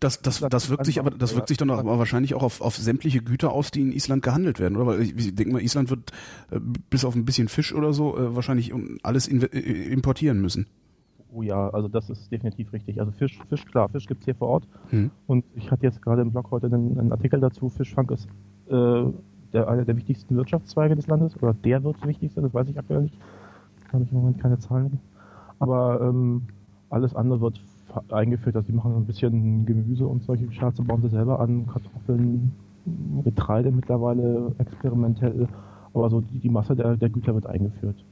das, 0.00 0.22
das, 0.22 0.40
das 0.40 0.70
wirkt 0.70 0.86
sich 0.86 0.98
aber, 0.98 1.10
das 1.10 1.34
wirkt 1.34 1.48
sich 1.48 1.58
dann 1.58 1.70
aber 1.70 1.98
wahrscheinlich 1.98 2.34
auch 2.34 2.42
auf, 2.42 2.60
auf 2.60 2.76
sämtliche 2.76 3.22
Güter 3.22 3.52
aus, 3.52 3.70
die 3.70 3.82
in 3.82 3.92
Island 3.92 4.22
gehandelt 4.22 4.58
werden, 4.58 4.76
oder? 4.76 4.86
Weil 4.86 5.02
ich, 5.02 5.16
ich 5.16 5.34
denke 5.34 5.52
mal, 5.52 5.62
Island 5.62 5.90
wird 5.90 6.10
äh, 6.50 6.58
bis 6.90 7.04
auf 7.04 7.14
ein 7.14 7.24
bisschen 7.24 7.48
Fisch 7.48 7.74
oder 7.74 7.92
so 7.92 8.16
äh, 8.16 8.34
wahrscheinlich 8.34 8.72
alles 9.02 9.28
äh, 9.28 9.36
importieren 9.36 10.40
müssen. 10.40 10.66
Oh 11.34 11.42
ja, 11.42 11.68
also 11.70 11.88
das 11.88 12.10
ist 12.10 12.30
definitiv 12.30 12.72
richtig. 12.72 13.00
Also 13.00 13.10
Fisch, 13.10 13.40
Fisch 13.48 13.64
klar, 13.64 13.88
Fisch 13.88 14.06
gibt 14.06 14.20
es 14.20 14.24
hier 14.24 14.36
vor 14.36 14.48
Ort. 14.48 14.68
Hm. 14.90 15.10
Und 15.26 15.44
ich 15.56 15.70
hatte 15.70 15.82
jetzt 15.82 16.00
gerade 16.00 16.22
im 16.22 16.30
Blog 16.30 16.50
heute 16.52 16.66
einen, 16.66 16.98
einen 16.98 17.10
Artikel 17.10 17.40
dazu, 17.40 17.68
Fischfang 17.68 18.08
ist 18.10 18.28
äh, 18.68 19.04
der, 19.52 19.68
einer 19.68 19.84
der 19.84 19.96
wichtigsten 19.96 20.36
Wirtschaftszweige 20.36 20.94
des 20.94 21.08
Landes, 21.08 21.36
oder 21.42 21.52
der 21.52 21.82
wird 21.82 22.06
wichtigste, 22.06 22.40
das 22.40 22.54
weiß 22.54 22.68
ich 22.68 22.78
aktuell 22.78 23.02
nicht. 23.02 23.18
Da 23.86 23.94
habe 23.94 24.04
ich 24.04 24.12
im 24.12 24.18
Moment 24.18 24.40
keine 24.40 24.58
Zahlen. 24.58 25.00
Aber 25.58 26.00
ähm, 26.00 26.42
alles 26.88 27.16
andere 27.16 27.40
wird 27.40 27.60
eingeführt, 28.10 28.54
also 28.54 28.66
die 28.66 28.72
machen 28.72 28.94
ein 28.94 29.06
bisschen 29.06 29.66
Gemüse 29.66 30.06
und 30.06 30.22
solche 30.22 30.50
Scherze 30.52 30.82
bauen 30.82 31.02
sie 31.02 31.08
selber 31.08 31.40
an, 31.40 31.66
Kartoffeln, 31.66 32.52
Getreide 33.24 33.72
mittlerweile 33.72 34.52
experimentell, 34.58 35.48
aber 35.94 36.10
so 36.10 36.20
die, 36.20 36.38
die 36.38 36.50
Masse 36.50 36.76
der, 36.76 36.96
der 36.96 37.08
Güter 37.08 37.34
wird 37.34 37.46
eingeführt. 37.46 38.04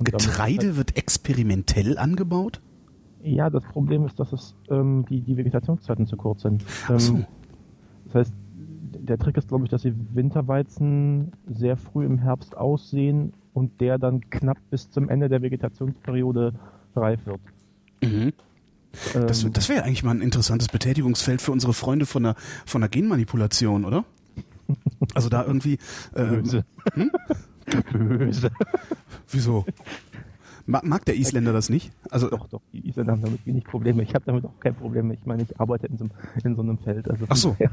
Getreide 0.00 0.76
wird 0.76 0.96
experimentell 0.96 1.98
angebaut? 1.98 2.60
Ja, 3.22 3.50
das 3.50 3.64
Problem 3.64 4.06
ist, 4.06 4.18
dass 4.20 4.32
es 4.32 4.54
ähm, 4.70 5.04
die, 5.08 5.20
die 5.20 5.36
Vegetationszeiten 5.36 6.06
zu 6.06 6.16
kurz 6.16 6.42
sind. 6.42 6.64
Ähm, 6.88 6.98
so. 6.98 7.24
Das 8.06 8.14
heißt, 8.14 8.32
der 9.08 9.18
Trick 9.18 9.36
ist, 9.36 9.48
glaube 9.48 9.64
ich, 9.64 9.70
dass 9.70 9.82
sie 9.82 9.94
Winterweizen 10.14 11.32
sehr 11.46 11.76
früh 11.76 12.04
im 12.04 12.18
Herbst 12.18 12.56
aussehen 12.56 13.32
und 13.52 13.80
der 13.80 13.98
dann 13.98 14.30
knapp 14.30 14.58
bis 14.70 14.90
zum 14.90 15.08
Ende 15.08 15.28
der 15.28 15.42
Vegetationsperiode 15.42 16.54
reif 16.94 17.26
wird. 17.26 17.40
Mhm. 18.02 18.32
Das, 19.12 19.44
ähm, 19.44 19.52
das 19.52 19.68
wäre 19.68 19.84
eigentlich 19.84 20.02
mal 20.02 20.12
ein 20.12 20.22
interessantes 20.22 20.68
Betätigungsfeld 20.68 21.42
für 21.42 21.52
unsere 21.52 21.74
Freunde 21.74 22.06
von 22.06 22.22
der, 22.22 22.34
von 22.66 22.80
der 22.80 22.88
Genmanipulation, 22.88 23.84
oder? 23.84 24.04
Also 25.14 25.28
da 25.28 25.44
irgendwie. 25.44 25.78
Ähm. 26.16 26.64
Hm? 26.94 27.10
Böse. 27.92 28.50
Wieso? 29.30 29.64
Mag, 30.66 31.06
der 31.06 31.16
Isländer 31.16 31.54
das 31.54 31.70
nicht? 31.70 31.92
Also 32.10 32.28
doch, 32.28 32.46
doch. 32.48 32.60
Die 32.74 32.92
Bundesländer 32.98 33.12
haben 33.12 33.22
damit 33.22 33.46
wenig 33.46 33.64
Probleme. 33.64 34.02
Ich 34.02 34.14
habe 34.14 34.24
damit 34.26 34.44
auch 34.44 34.60
kein 34.60 34.74
Problem. 34.74 35.10
Ich 35.10 35.24
meine, 35.24 35.42
ich 35.42 35.60
arbeite 35.60 35.86
in 35.86 35.98
so, 35.98 36.08
in 36.44 36.56
so 36.56 36.62
einem 36.62 36.78
Feld. 36.78 37.10
Also 37.10 37.26
Ach 37.28 37.36
so. 37.36 37.56
Ja, 37.58 37.70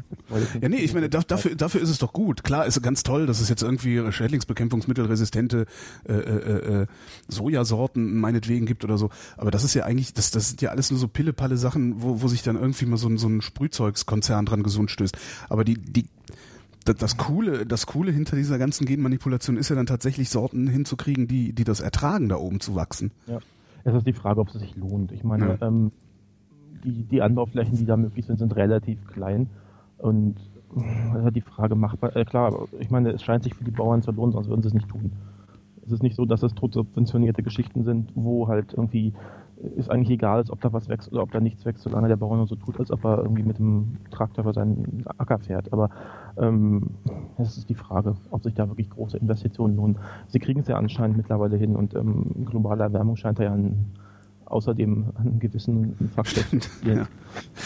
ja 0.61 0.69
nee, 0.69 0.77
ich 0.77 0.93
meine, 0.93 1.09
dafür, 1.09 1.55
dafür 1.55 1.81
ist 1.81 1.89
es 1.89 1.97
doch 1.97 2.13
gut. 2.13 2.43
Klar, 2.43 2.65
ist 2.65 2.81
ganz 2.81 3.03
toll, 3.03 3.25
dass 3.25 3.41
es 3.41 3.49
jetzt 3.49 3.63
irgendwie 3.63 4.11
Schädlingsbekämpfungsmittelresistente 4.11 5.65
äh, 6.07 6.13
äh, 6.13 6.81
äh, 6.81 6.87
Sojasorten 7.27 8.19
meinetwegen 8.19 8.65
gibt 8.65 8.83
oder 8.83 8.97
so. 8.97 9.09
Aber 9.37 9.51
das 9.51 9.63
ist 9.63 9.73
ja 9.73 9.83
eigentlich, 9.83 10.13
das, 10.13 10.31
das 10.31 10.49
sind 10.49 10.61
ja 10.61 10.69
alles 10.69 10.91
nur 10.91 10.99
so 10.99 11.07
pillepalle 11.07 11.57
Sachen, 11.57 12.01
wo, 12.01 12.21
wo 12.21 12.27
sich 12.27 12.43
dann 12.43 12.55
irgendwie 12.55 12.85
mal 12.85 12.97
so, 12.97 13.07
ein 13.07 13.17
so 13.17 13.27
ein 13.27 13.41
Sprühzeugskonzern 13.41 14.45
dran 14.45 14.63
gesund 14.63 14.91
stößt. 14.91 15.17
Aber 15.49 15.63
die, 15.63 15.75
die, 15.75 16.05
das 16.93 17.17
Coole, 17.17 17.65
das 17.65 17.87
Coole 17.87 18.11
hinter 18.11 18.35
dieser 18.35 18.57
ganzen 18.57 18.85
Genmanipulation 18.85 19.57
ist 19.57 19.69
ja 19.69 19.75
dann 19.75 19.87
tatsächlich 19.87 20.29
Sorten 20.29 20.67
hinzukriegen, 20.67 21.27
die, 21.27 21.53
die 21.53 21.63
das 21.63 21.79
ertragen, 21.79 22.29
da 22.29 22.35
oben 22.35 22.59
zu 22.59 22.75
wachsen. 22.75 23.11
Ja. 23.27 23.39
Es 23.83 23.93
ist 23.93 24.07
die 24.07 24.13
Frage, 24.13 24.39
ob 24.41 24.49
es 24.49 24.55
sich 24.55 24.75
lohnt. 24.75 25.11
Ich 25.11 25.23
meine, 25.23 25.57
ja. 25.59 25.67
ähm, 25.67 25.91
die, 26.83 27.03
die 27.03 27.21
Anbauflächen, 27.21 27.77
die 27.77 27.85
da 27.85 27.97
möglich 27.97 28.25
sind, 28.25 28.39
sind 28.39 28.55
relativ 28.55 29.05
klein. 29.07 29.49
Und 29.97 30.35
das 30.75 30.83
ist 31.19 31.23
halt 31.23 31.35
die 31.35 31.41
Frage, 31.41 31.75
machbar. 31.75 32.15
Äh, 32.15 32.25
klar, 32.25 32.67
ich 32.79 32.89
meine, 32.89 33.11
es 33.11 33.23
scheint 33.23 33.43
sich 33.43 33.53
für 33.53 33.63
die 33.63 33.71
Bauern 33.71 34.01
zu 34.01 34.11
lohnen, 34.11 34.31
sonst 34.31 34.49
würden 34.49 34.61
sie 34.61 34.69
es 34.69 34.73
nicht 34.73 34.89
tun. 34.89 35.13
Es 35.85 35.91
ist 35.91 36.03
nicht 36.03 36.15
so, 36.15 36.25
dass 36.25 36.41
es 36.41 36.53
tot 36.55 36.73
subventionierte 36.73 37.43
Geschichten 37.43 37.83
sind, 37.83 38.11
wo 38.15 38.47
halt 38.47 38.73
irgendwie 38.73 39.13
ist 39.75 39.89
eigentlich 39.89 40.09
egal, 40.09 40.43
ob 40.49 40.61
da 40.61 40.73
was 40.73 40.89
wächst 40.89 41.11
oder 41.11 41.23
ob 41.23 41.31
da 41.31 41.39
nichts 41.39 41.65
wächst, 41.65 41.83
solange 41.83 42.07
der 42.07 42.17
Bauer 42.17 42.35
nur 42.37 42.47
so 42.47 42.55
tut, 42.55 42.79
als 42.79 42.91
ob 42.91 43.03
er 43.05 43.19
irgendwie 43.19 43.43
mit 43.43 43.57
dem 43.57 43.97
Traktor 44.11 44.43
über 44.43 44.53
seinen 44.53 45.03
Acker 45.17 45.39
fährt. 45.39 45.71
Aber 45.71 45.89
ähm, 46.37 46.91
das 47.37 47.57
ist 47.57 47.69
die 47.69 47.75
Frage, 47.75 48.15
ob 48.31 48.43
sich 48.43 48.53
da 48.53 48.67
wirklich 48.67 48.89
große 48.89 49.17
Investitionen 49.17 49.75
lohnen. 49.75 49.97
Sie 50.27 50.39
kriegen 50.39 50.59
es 50.59 50.67
ja 50.67 50.77
anscheinend 50.77 51.17
mittlerweile 51.17 51.57
hin 51.57 51.75
und 51.75 51.95
ähm, 51.95 52.45
globale 52.45 52.83
Erwärmung 52.83 53.15
scheint 53.15 53.39
ja 53.39 53.53
an, 53.53 53.85
außerdem 54.45 55.05
einen 55.15 55.39
gewissen 55.39 55.95
Faktor 56.15 56.43
zu 56.59 56.69
ja. 56.87 57.07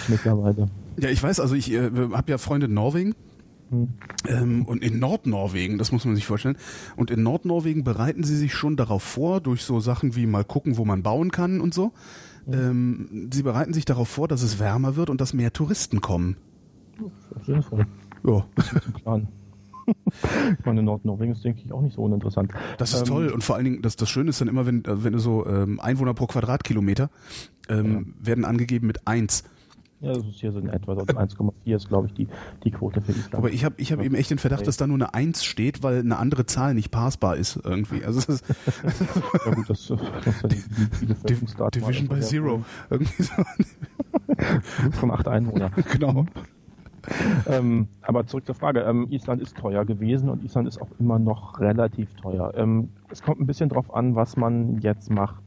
mittlerweile. 0.07 0.67
Ja, 0.99 1.09
ich 1.09 1.21
weiß, 1.21 1.39
also 1.39 1.55
ich 1.55 1.71
äh, 1.71 1.89
habe 2.13 2.31
ja 2.31 2.37
Freunde 2.37 2.67
in 2.67 2.73
Norwegen. 2.73 3.15
Ähm, 4.27 4.65
und 4.65 4.83
in 4.83 4.99
Nordnorwegen, 4.99 5.77
das 5.77 5.91
muss 5.91 6.05
man 6.05 6.15
sich 6.15 6.25
vorstellen. 6.25 6.57
Und 6.95 7.11
in 7.11 7.23
Nordnorwegen 7.23 7.83
bereiten 7.83 8.23
sie 8.23 8.35
sich 8.35 8.53
schon 8.53 8.75
darauf 8.75 9.03
vor, 9.03 9.41
durch 9.41 9.63
so 9.63 9.79
Sachen 9.79 10.15
wie 10.15 10.25
mal 10.25 10.43
gucken, 10.43 10.77
wo 10.77 10.85
man 10.85 11.03
bauen 11.03 11.31
kann 11.31 11.61
und 11.61 11.73
so. 11.73 11.91
Hm. 12.45 12.53
Ähm, 12.53 13.29
sie 13.31 13.43
bereiten 13.43 13.73
sich 13.73 13.85
darauf 13.85 14.09
vor, 14.09 14.27
dass 14.27 14.41
es 14.41 14.59
wärmer 14.59 14.95
wird 14.95 15.09
und 15.09 15.21
dass 15.21 15.33
mehr 15.33 15.53
Touristen 15.53 16.01
kommen. 16.01 16.37
Das 17.31 17.41
ist 17.41 17.45
sinnvoll. 17.45 17.85
Ja. 18.25 18.45
Das 18.55 18.73
ist 18.73 18.93
Plan. 18.93 19.27
ich 20.59 20.65
meine, 20.65 20.83
Nordnorwegen 20.83 21.33
ist, 21.33 21.43
denke 21.43 21.61
ich, 21.65 21.71
auch 21.71 21.81
nicht 21.81 21.95
so 21.95 22.03
uninteressant. 22.03 22.51
Das 22.77 22.93
ist 22.93 23.01
ähm, 23.01 23.05
toll 23.05 23.29
und 23.29 23.43
vor 23.43 23.55
allen 23.55 23.65
Dingen, 23.65 23.81
das, 23.81 23.95
das 23.95 24.09
Schöne 24.09 24.29
ist 24.29 24.41
dann 24.41 24.47
immer, 24.47 24.65
wenn, 24.65 24.83
wenn 24.85 25.13
du 25.13 25.19
so 25.19 25.45
ähm, 25.45 25.79
Einwohner 25.79 26.13
pro 26.13 26.27
Quadratkilometer 26.27 27.09
ähm, 27.69 28.15
ja. 28.19 28.27
werden 28.27 28.45
angegeben 28.45 28.87
mit 28.87 29.07
eins. 29.07 29.43
Ja, 30.01 30.13
das 30.13 30.25
ist 30.25 30.39
hier 30.39 30.53
so 30.53 30.59
in 30.59 30.69
etwa, 30.69 30.93
also 30.93 31.03
1,4 31.03 31.75
ist, 31.75 31.89
glaube 31.89 32.07
ich, 32.07 32.13
die, 32.13 32.27
die 32.63 32.71
Quote 32.71 33.01
für 33.01 33.11
Island. 33.11 33.35
Aber 33.35 33.51
ich 33.51 33.65
habe 33.65 33.75
ich 33.77 33.91
hab 33.91 34.01
eben 34.01 34.15
echt 34.15 34.31
den 34.31 34.37
Verdacht, 34.37 34.65
dass 34.65 34.77
da 34.77 34.87
nur 34.87 34.95
eine 34.95 35.13
1 35.13 35.43
steht, 35.43 35.83
weil 35.83 35.99
eine 35.99 36.17
andere 36.17 36.45
Zahl 36.45 36.73
nicht 36.73 36.89
passbar 36.89 37.35
ist 37.35 37.59
irgendwie. 37.65 38.05
Also 38.05 38.21
das 38.21 38.41
ist 38.41 38.45
ja 39.45 39.53
gut, 39.53 39.69
das, 39.69 39.87
das 39.87 40.43
ist 40.43 40.71
die, 41.01 41.05
die, 41.05 41.79
Division 41.79 42.07
by 42.07 42.21
Zero. 42.21 42.63
Irgendwie 42.89 43.23
so. 43.23 43.33
5,8 44.29 45.27
Einwohner. 45.27 45.71
Genau. 45.91 46.25
ähm, 47.47 47.87
aber 48.01 48.27
zurück 48.27 48.45
zur 48.45 48.55
Frage. 48.55 48.81
Ähm, 48.81 49.07
Island 49.09 49.41
ist 49.41 49.57
teuer 49.57 49.85
gewesen 49.85 50.29
und 50.29 50.43
Island 50.43 50.67
ist 50.67 50.81
auch 50.81 50.89
immer 50.99 51.17
noch 51.17 51.59
relativ 51.59 52.13
teuer. 52.15 52.53
Ähm, 52.55 52.89
es 53.09 53.21
kommt 53.21 53.41
ein 53.41 53.47
bisschen 53.47 53.69
drauf 53.69 53.93
an, 53.93 54.15
was 54.15 54.37
man 54.37 54.79
jetzt 54.79 55.09
macht. 55.09 55.43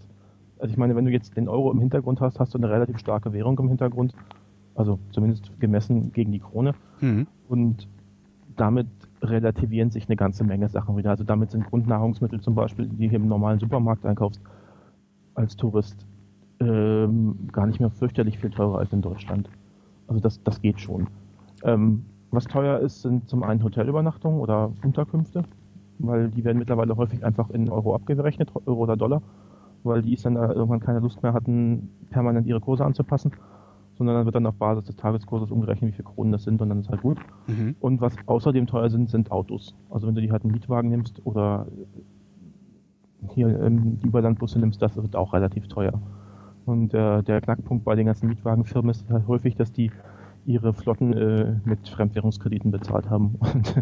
Also 0.59 0.73
ich 0.73 0.79
meine, 0.79 0.97
wenn 0.97 1.05
du 1.05 1.11
jetzt 1.11 1.37
den 1.37 1.49
Euro 1.49 1.71
im 1.71 1.79
Hintergrund 1.81 2.21
hast, 2.21 2.41
hast 2.41 2.55
du 2.55 2.59
eine 2.59 2.71
relativ 2.71 2.99
starke 2.99 3.33
Währung 3.33 3.59
im 3.59 3.69
Hintergrund. 3.69 4.15
Also 4.75 4.99
zumindest 5.11 5.51
gemessen 5.61 6.13
gegen 6.13 6.33
die 6.33 6.41
Krone. 6.41 6.75
Mhm. 7.01 7.27
Und 7.49 7.89
damit 8.57 8.87
relativieren 9.23 9.91
sich 9.91 10.09
eine 10.09 10.17
ganze 10.17 10.45
Menge 10.45 10.69
Sachen 10.69 10.97
wieder. 10.97 11.11
Also 11.11 11.25
damit 11.25 11.51
sind 11.51 11.65
Grundnahrungsmittel 11.65 12.41
zum 12.41 12.55
Beispiel, 12.55 12.87
die 12.87 13.09
du 13.09 13.17
im 13.17 13.29
normalen 13.29 13.59
Supermarkt 13.59 14.05
einkaufst, 14.05 14.41
als 15.35 15.57
Tourist 15.57 16.07
ähm, 16.61 17.49
gar 17.53 17.67
nicht 17.67 17.81
mehr 17.81 17.91
fürchterlich 17.91 18.39
viel 18.39 18.51
teurer 18.51 18.79
als 18.79 18.93
in 18.93 19.03
Deutschland. 19.03 19.49
Also 20.07 20.21
das, 20.21 20.43
das 20.43 20.61
geht 20.61 20.81
schon. 20.81 21.07
Ähm, 21.65 22.05
was 22.31 22.45
teuer 22.45 22.79
ist, 22.81 23.03
sind 23.03 23.29
zum 23.29 23.43
einen 23.43 23.63
Hotelübernachtungen 23.63 24.41
oder 24.41 24.73
Unterkünfte, 24.83 25.45
weil 25.99 26.31
die 26.31 26.45
werden 26.45 26.59
mittlerweile 26.59 26.97
häufig 26.97 27.25
einfach 27.25 27.51
in 27.51 27.69
Euro 27.69 27.95
abgerechnet, 27.95 28.51
Euro 28.67 28.81
oder 28.81 28.97
Dollar, 28.97 29.23
weil 29.85 30.03
die 30.03 30.13
Isländer 30.13 30.55
irgendwann 30.55 30.81
keine 30.81 31.01
Lust 31.01 31.23
mehr 31.23 31.33
hatten, 31.33 31.91
permanent 32.11 32.47
ihre 32.47 32.61
Kurse 32.61 32.85
anzupassen 32.85 33.33
sondern 34.03 34.17
dann 34.17 34.25
wird 34.27 34.35
dann 34.35 34.47
auf 34.47 34.57
Basis 34.57 34.85
des 34.85 34.97
Tageskurses 34.97 35.51
umgerechnet, 35.51 35.93
wie 35.93 35.95
viele 35.95 36.09
Kronen 36.09 36.33
das 36.33 36.43
sind 36.43 36.61
und 36.61 36.69
dann 36.69 36.81
ist 36.81 36.88
halt 36.88 37.03
gut. 37.03 37.19
Mhm. 37.47 37.77
Und 37.79 38.01
was 38.01 38.17
außerdem 38.27 38.67
teuer 38.67 38.91
sind, 38.91 39.09
sind 39.09 39.31
Autos. 39.31 39.77
Also 39.91 40.07
wenn 40.07 40.15
du 40.15 40.21
die 40.21 40.33
halt 40.33 40.43
einen 40.43 40.53
Mietwagen 40.53 40.91
nimmst 40.91 41.25
oder 41.25 41.67
hier 43.29 43.61
ähm, 43.61 43.99
die 44.01 44.07
Überlandbusse 44.07 44.59
nimmst, 44.59 44.83
das 44.83 44.97
wird 44.97 45.15
auch 45.15 45.33
relativ 45.33 45.69
teuer. 45.69 46.01
Und 46.67 46.95
äh, 46.95 47.23
der 47.23 47.41
Knackpunkt 47.41 47.85
bei 47.85 47.95
den 47.95 48.07
ganzen 48.07 48.29
Mietwagenfirmen 48.29 48.91
ist 48.91 49.09
halt 49.09 49.27
häufig, 49.29 49.55
dass 49.55 49.73
die 49.73 49.91
ihre 50.45 50.73
Flotten 50.73 51.12
äh, 51.12 51.61
mit 51.65 51.88
Fremdwährungskrediten 51.88 52.73
bezahlt 52.73 53.09
haben. 53.09 53.37
Und 53.55 53.75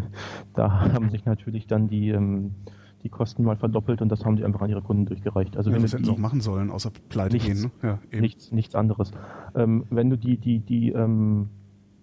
da 0.53 0.93
haben 0.93 1.09
sich 1.09 1.25
natürlich 1.25 1.65
dann 1.65 1.87
die 1.87 2.09
ähm, 2.09 2.51
die 3.03 3.09
Kosten 3.09 3.43
mal 3.43 3.57
verdoppelt 3.57 4.01
und 4.01 4.09
das 4.09 4.25
haben 4.25 4.35
die 4.35 4.43
einfach 4.43 4.61
an 4.61 4.69
ihre 4.69 4.81
Kunden 4.81 5.05
durchgereicht. 5.05 5.57
Also 5.57 5.69
ja, 5.69 5.75
wenn 5.75 5.81
das 5.83 5.93
hätten 5.93 6.05
sie 6.05 6.11
auch 6.11 6.17
machen 6.17 6.41
sollen, 6.41 6.69
außer 6.69 6.91
pleite 7.09 7.35
nichts, 7.35 7.47
gehen. 7.61 7.71
Ne? 7.81 7.99
Ja, 8.11 8.19
nichts, 8.19 8.51
nichts 8.51 8.75
anderes. 8.75 9.11
Ähm, 9.55 9.85
wenn 9.89 10.09
du 10.09 10.17
die, 10.17 10.37
die, 10.37 10.59
die 10.59 10.91
ähm, 10.91 11.49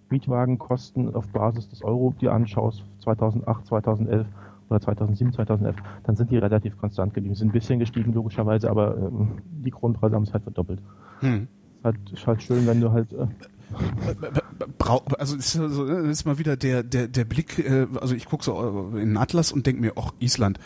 Mietwagenkosten 0.09 1.13
auf 1.13 1.27
Basis 1.29 1.69
des 1.69 1.83
Euro 1.83 2.13
dir 2.19 2.33
anschaust, 2.33 2.83
2008, 3.03 3.65
2011 3.67 4.27
oder 4.69 4.81
2007, 4.81 5.33
2011, 5.33 5.75
dann 6.03 6.15
sind 6.15 6.31
die 6.31 6.37
relativ 6.37 6.77
konstant 6.77 7.13
geblieben. 7.13 7.35
Sie 7.35 7.39
sind 7.39 7.49
ein 7.49 7.53
bisschen 7.53 7.79
gestiegen, 7.79 8.13
logischerweise, 8.13 8.69
aber 8.69 8.97
ähm, 8.97 9.39
die 9.51 9.71
Grundpreise 9.71 10.15
haben 10.15 10.23
es 10.23 10.33
halt 10.33 10.43
verdoppelt. 10.43 10.81
Hm. 11.21 11.47
Ist, 11.77 11.83
halt, 11.83 12.11
ist 12.11 12.27
halt 12.27 12.43
schön, 12.43 12.67
wenn 12.67 12.81
du 12.81 12.91
halt... 12.91 13.11
Äh, 13.13 13.27
also 15.19 15.35
ist, 15.35 15.51
so, 15.51 15.85
ist 15.85 16.25
mal 16.25 16.39
wieder 16.39 16.57
der 16.57 16.81
der 16.81 17.07
der 17.07 17.23
Blick 17.23 17.59
äh, 17.59 17.85
also 18.01 18.15
ich 18.15 18.25
gucke 18.25 18.43
so 18.43 18.89
in 18.93 19.09
den 19.09 19.17
Atlas 19.17 19.51
und 19.51 19.67
denke 19.67 19.81
mir 19.81 19.93
ach 19.95 20.11
Island 20.19 20.59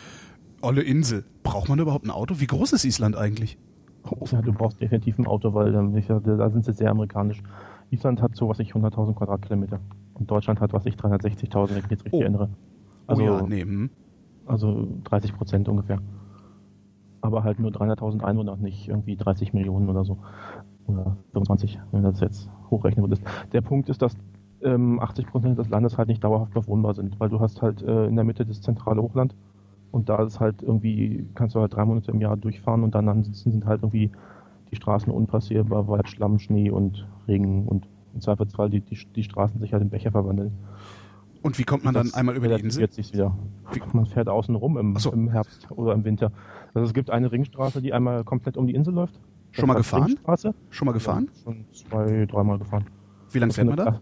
olle 0.63 0.81
Insel. 0.81 1.25
Braucht 1.43 1.69
man 1.69 1.79
überhaupt 1.79 2.05
ein 2.05 2.11
Auto? 2.11 2.39
Wie 2.39 2.47
groß 2.47 2.73
ist 2.73 2.85
Island 2.85 3.15
eigentlich? 3.15 3.57
Ja, 4.31 4.41
du 4.41 4.51
brauchst 4.51 4.81
definitiv 4.81 5.17
ein 5.17 5.27
Auto, 5.27 5.53
weil 5.53 5.73
ähm, 5.73 5.95
ich, 5.95 6.07
da 6.07 6.49
sind 6.49 6.65
sie 6.65 6.73
sehr 6.73 6.91
amerikanisch. 6.91 7.41
Island 7.89 8.21
hat 8.21 8.35
so 8.35 8.49
was 8.49 8.59
ich 8.59 8.73
100.000 8.73 9.13
Quadratkilometer 9.13 9.79
und 10.13 10.29
Deutschland 10.29 10.59
hat 10.59 10.73
was 10.73 10.85
ich 10.85 10.95
360.000, 10.95 11.69
wenn 11.69 11.77
ich 11.77 11.83
mich 11.83 11.91
jetzt 11.91 12.05
richtig 12.05 12.19
oh. 12.19 12.21
erinnere. 12.21 12.49
Also, 13.07 13.23
oh 13.23 13.25
ja, 13.25 13.41
nee. 13.43 13.61
Hm. 13.61 13.89
also 14.45 14.87
30 15.05 15.35
Prozent 15.35 15.69
ungefähr. 15.69 15.99
Aber 17.21 17.43
halt 17.43 17.59
nur 17.59 17.71
300.000 17.71 18.23
Einwohner, 18.23 18.57
nicht 18.57 18.89
irgendwie 18.89 19.15
30 19.15 19.53
Millionen 19.53 19.89
oder 19.89 20.03
so. 20.03 20.17
Oder 20.87 21.15
25, 21.31 21.79
wenn 21.91 22.03
das 22.03 22.19
jetzt 22.19 22.49
hochrechnen 22.69 23.05
würdest. 23.05 23.23
Der 23.53 23.61
Punkt 23.61 23.87
ist, 23.87 24.01
dass 24.01 24.17
ähm, 24.61 24.99
80 24.99 25.27
Prozent 25.27 25.57
des 25.57 25.69
Landes 25.69 25.97
halt 25.97 26.09
nicht 26.09 26.23
dauerhaft 26.23 26.53
bewohnbar 26.53 26.93
sind, 26.93 27.19
weil 27.19 27.29
du 27.29 27.39
hast 27.39 27.61
halt 27.61 27.81
äh, 27.81 28.07
in 28.07 28.15
der 28.15 28.25
Mitte 28.25 28.45
das 28.45 28.61
zentrale 28.61 29.01
Hochland 29.01 29.35
und 29.93 30.09
da 30.09 30.23
ist 30.23 30.39
halt 30.39 30.63
irgendwie, 30.63 31.27
kannst 31.35 31.53
du 31.53 31.59
halt 31.59 31.75
drei 31.75 31.85
Monate 31.85 32.11
im 32.11 32.19
Jahr 32.19 32.35
durchfahren 32.35 32.83
und 32.83 32.95
dann 32.95 33.07
ansonsten 33.07 33.51
sind 33.51 33.65
halt 33.65 33.83
irgendwie 33.83 34.11
die 34.71 34.75
Straßen 34.75 35.13
unpassierbar, 35.13 35.87
weil 35.87 36.03
Schlamm, 36.07 36.39
Schnee 36.39 36.71
und 36.71 37.07
Regen 37.27 37.67
und 37.67 37.87
im 38.15 38.19
Zweifelsfall 38.19 38.71
die, 38.71 38.81
die, 38.81 38.97
die 39.15 39.23
Straßen 39.23 39.59
sich 39.59 39.71
halt 39.71 39.83
in 39.83 39.91
Becher 39.91 40.11
verwandeln. 40.11 40.51
Und 41.43 41.59
wie 41.59 41.63
kommt 41.63 41.83
man 41.83 41.93
dann 41.93 42.11
einmal 42.15 42.35
über 42.35 42.47
die 42.47 42.63
Insel? 42.63 42.89
Sich 42.89 43.13
wieder. 43.13 43.37
Man 43.93 44.07
fährt 44.07 44.29
außen 44.29 44.55
rum 44.55 44.77
im, 44.77 44.95
so. 44.95 45.11
im, 45.11 45.29
Herbst 45.29 45.69
oder 45.69 45.93
im 45.93 46.03
Winter. 46.05 46.31
Also 46.73 46.87
es 46.87 46.93
gibt 46.95 47.11
eine 47.11 47.31
Ringstraße, 47.31 47.79
die 47.79 47.93
einmal 47.93 48.23
komplett 48.23 48.57
um 48.57 48.65
die 48.65 48.73
Insel 48.73 48.95
läuft. 48.95 49.13
Das 49.51 49.59
schon 49.59 49.67
mal 49.67 49.75
gefahren? 49.75 50.05
Ringstraße. 50.05 50.55
Schon 50.71 50.85
mal 50.87 50.93
gefahren? 50.93 51.29
Ja, 51.31 51.43
schon 51.43 51.65
zwei, 51.71 52.25
dreimal 52.25 52.57
gefahren. 52.57 52.85
Wie 53.31 53.37
lange 53.37 53.53
fährt 53.53 53.67
man 53.67 53.77
da? 53.77 54.01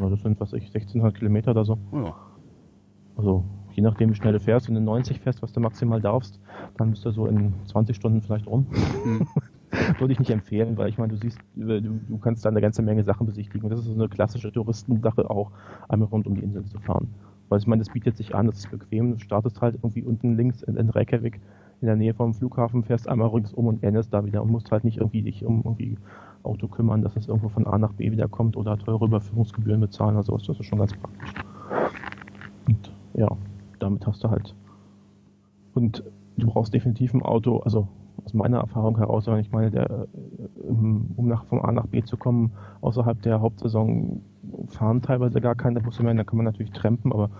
Ja, 0.00 0.08
das 0.08 0.20
sind, 0.22 0.40
was 0.40 0.52
ich, 0.52 0.64
1600 0.64 1.14
Kilometer 1.14 1.52
oder 1.52 1.64
so. 1.64 1.78
Oh 1.92 1.98
ja. 1.98 2.16
Also 3.16 3.44
je 3.74 3.82
nachdem, 3.82 4.10
wie 4.10 4.14
schnell 4.14 4.32
du 4.32 4.40
fährst, 4.40 4.68
wenn 4.68 4.74
du 4.74 4.80
90 4.80 5.20
fährst, 5.20 5.42
was 5.42 5.52
du 5.52 5.60
maximal 5.60 6.00
darfst, 6.00 6.40
dann 6.76 6.90
bist 6.90 7.04
du 7.04 7.10
so 7.10 7.26
in 7.26 7.54
20 7.66 7.96
Stunden 7.96 8.22
vielleicht 8.22 8.46
rum. 8.46 8.66
Mhm. 9.04 9.26
Würde 9.98 10.12
ich 10.12 10.20
nicht 10.20 10.30
empfehlen, 10.30 10.76
weil 10.76 10.88
ich 10.88 10.98
meine, 10.98 11.12
du 11.12 11.18
siehst, 11.18 11.40
du, 11.56 11.80
du 11.80 12.18
kannst 12.18 12.44
da 12.44 12.48
eine 12.48 12.60
ganze 12.60 12.82
Menge 12.82 13.02
Sachen 13.02 13.26
besichtigen. 13.26 13.64
Und 13.64 13.70
das 13.70 13.80
ist 13.80 13.86
so 13.86 13.94
eine 13.94 14.08
klassische 14.08 14.52
Touristensache 14.52 15.28
auch, 15.28 15.50
einmal 15.88 16.08
rund 16.08 16.26
um 16.26 16.34
die 16.36 16.42
Insel 16.42 16.64
zu 16.66 16.78
fahren. 16.78 17.08
Weil 17.48 17.58
ich 17.58 17.66
meine, 17.66 17.80
das 17.80 17.92
bietet 17.92 18.16
sich 18.16 18.34
an, 18.34 18.46
das 18.46 18.58
ist 18.58 18.70
bequem. 18.70 19.12
Du 19.12 19.18
startest 19.18 19.60
halt 19.60 19.74
irgendwie 19.74 20.02
unten 20.02 20.36
links 20.36 20.62
in, 20.62 20.76
in 20.76 20.90
Reykjavik 20.90 21.40
in 21.80 21.86
der 21.86 21.96
Nähe 21.96 22.14
vom 22.14 22.34
Flughafen, 22.34 22.84
fährst 22.84 23.08
einmal 23.08 23.28
ringsum 23.28 23.66
und 23.66 23.82
endest 23.82 24.14
da 24.14 24.24
wieder 24.24 24.42
und 24.42 24.50
musst 24.50 24.70
halt 24.70 24.84
nicht 24.84 24.98
irgendwie 24.98 25.22
dich 25.22 25.44
um 25.44 25.62
irgendwie 25.64 25.98
Auto 26.42 26.68
kümmern, 26.68 27.02
dass 27.02 27.16
es 27.16 27.28
irgendwo 27.28 27.48
von 27.48 27.66
A 27.66 27.76
nach 27.78 27.92
B 27.92 28.10
wieder 28.10 28.28
kommt 28.28 28.56
oder 28.56 28.78
teure 28.78 29.04
Überführungsgebühren 29.04 29.80
bezahlen 29.80 30.14
oder 30.14 30.22
sowas. 30.22 30.44
Das 30.46 30.58
ist 30.58 30.66
schon 30.66 30.78
ganz 30.78 30.94
praktisch. 30.94 31.30
Und 32.66 32.92
ja, 33.14 33.28
damit 33.84 34.06
hast 34.06 34.24
du 34.24 34.30
halt. 34.30 34.54
Und 35.74 36.02
du 36.36 36.46
brauchst 36.46 36.74
definitiv 36.74 37.14
ein 37.14 37.22
Auto, 37.22 37.58
also 37.58 37.88
aus 38.24 38.32
meiner 38.32 38.58
Erfahrung 38.58 38.96
heraus, 38.96 39.26
ich 39.38 39.50
meine, 39.50 39.70
der, 39.70 39.90
äh, 39.90 40.68
um 40.68 41.28
nach, 41.28 41.44
vom 41.46 41.60
A 41.64 41.72
nach 41.72 41.86
B 41.86 42.02
zu 42.02 42.16
kommen, 42.16 42.52
außerhalb 42.80 43.20
der 43.22 43.40
Hauptsaison 43.40 44.22
fahren 44.68 45.02
teilweise 45.02 45.40
gar 45.40 45.54
keine 45.54 45.80
Busse 45.80 46.02
mehr, 46.02 46.14
da 46.14 46.24
kann 46.24 46.36
man 46.36 46.44
natürlich 46.44 46.72
trampen, 46.72 47.12
aber 47.12 47.30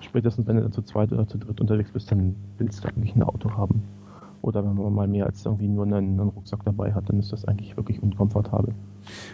spätestens 0.00 0.46
wenn 0.46 0.56
du 0.56 0.70
zu 0.70 0.82
zweit 0.82 1.12
oder 1.12 1.26
zu 1.26 1.38
dritt 1.38 1.60
unterwegs 1.60 1.92
bist, 1.92 2.10
dann 2.10 2.34
willst 2.58 2.84
du 2.84 2.88
eigentlich 2.88 3.14
ein 3.16 3.22
Auto 3.22 3.52
haben. 3.52 3.82
Oder 4.42 4.62
wenn 4.62 4.74
man 4.74 4.92
mal 4.92 5.08
mehr 5.08 5.24
als 5.24 5.46
irgendwie 5.46 5.68
nur 5.68 5.86
einen, 5.86 6.20
einen 6.20 6.28
Rucksack 6.28 6.64
dabei 6.64 6.92
hat, 6.92 7.08
dann 7.08 7.18
ist 7.18 7.32
das 7.32 7.46
eigentlich 7.46 7.78
wirklich 7.78 8.02
unkomfortabel. 8.02 8.74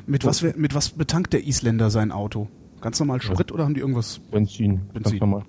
Mit 0.07 0.25
was, 0.25 0.43
mit 0.57 0.75
was 0.75 0.91
betankt 0.91 1.33
der 1.33 1.45
Isländer 1.45 1.91
sein 1.91 2.13
Auto? 2.13 2.47
Ganz 2.81 3.01
normal 3.01 3.21
Sprit 3.21 3.51
ja. 3.51 3.55
oder 3.55 3.65
haben 3.65 3.75
die 3.75 3.81
irgendwas? 3.81 4.21
Benzin. 4.31 4.83
Benzin. 4.93 5.03
Ganz 5.03 5.21
normal. 5.21 5.43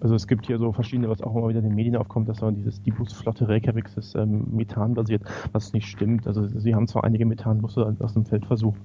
Also 0.00 0.14
es 0.14 0.26
gibt 0.28 0.46
hier 0.46 0.58
so 0.58 0.72
verschiedene, 0.72 1.08
was 1.08 1.22
auch 1.22 1.34
immer 1.34 1.48
wieder 1.48 1.58
in 1.58 1.66
den 1.66 1.74
Medien 1.74 1.96
aufkommt, 1.96 2.28
dass 2.28 2.38
so 2.38 2.50
dieses 2.50 2.82
die 2.82 2.92
Busflotte 2.92 3.48
Reykjavik 3.48 3.90
ist 3.96 4.14
ähm, 4.14 4.46
methanbasiert, 4.52 5.22
was 5.52 5.72
nicht 5.72 5.88
stimmt. 5.88 6.26
Also 6.26 6.46
sie 6.46 6.74
haben 6.74 6.86
zwar 6.86 7.04
einige 7.04 7.26
Methanbusse 7.26 7.96
aus 7.98 8.14
dem 8.14 8.24
Feld 8.24 8.46
versucht, 8.46 8.80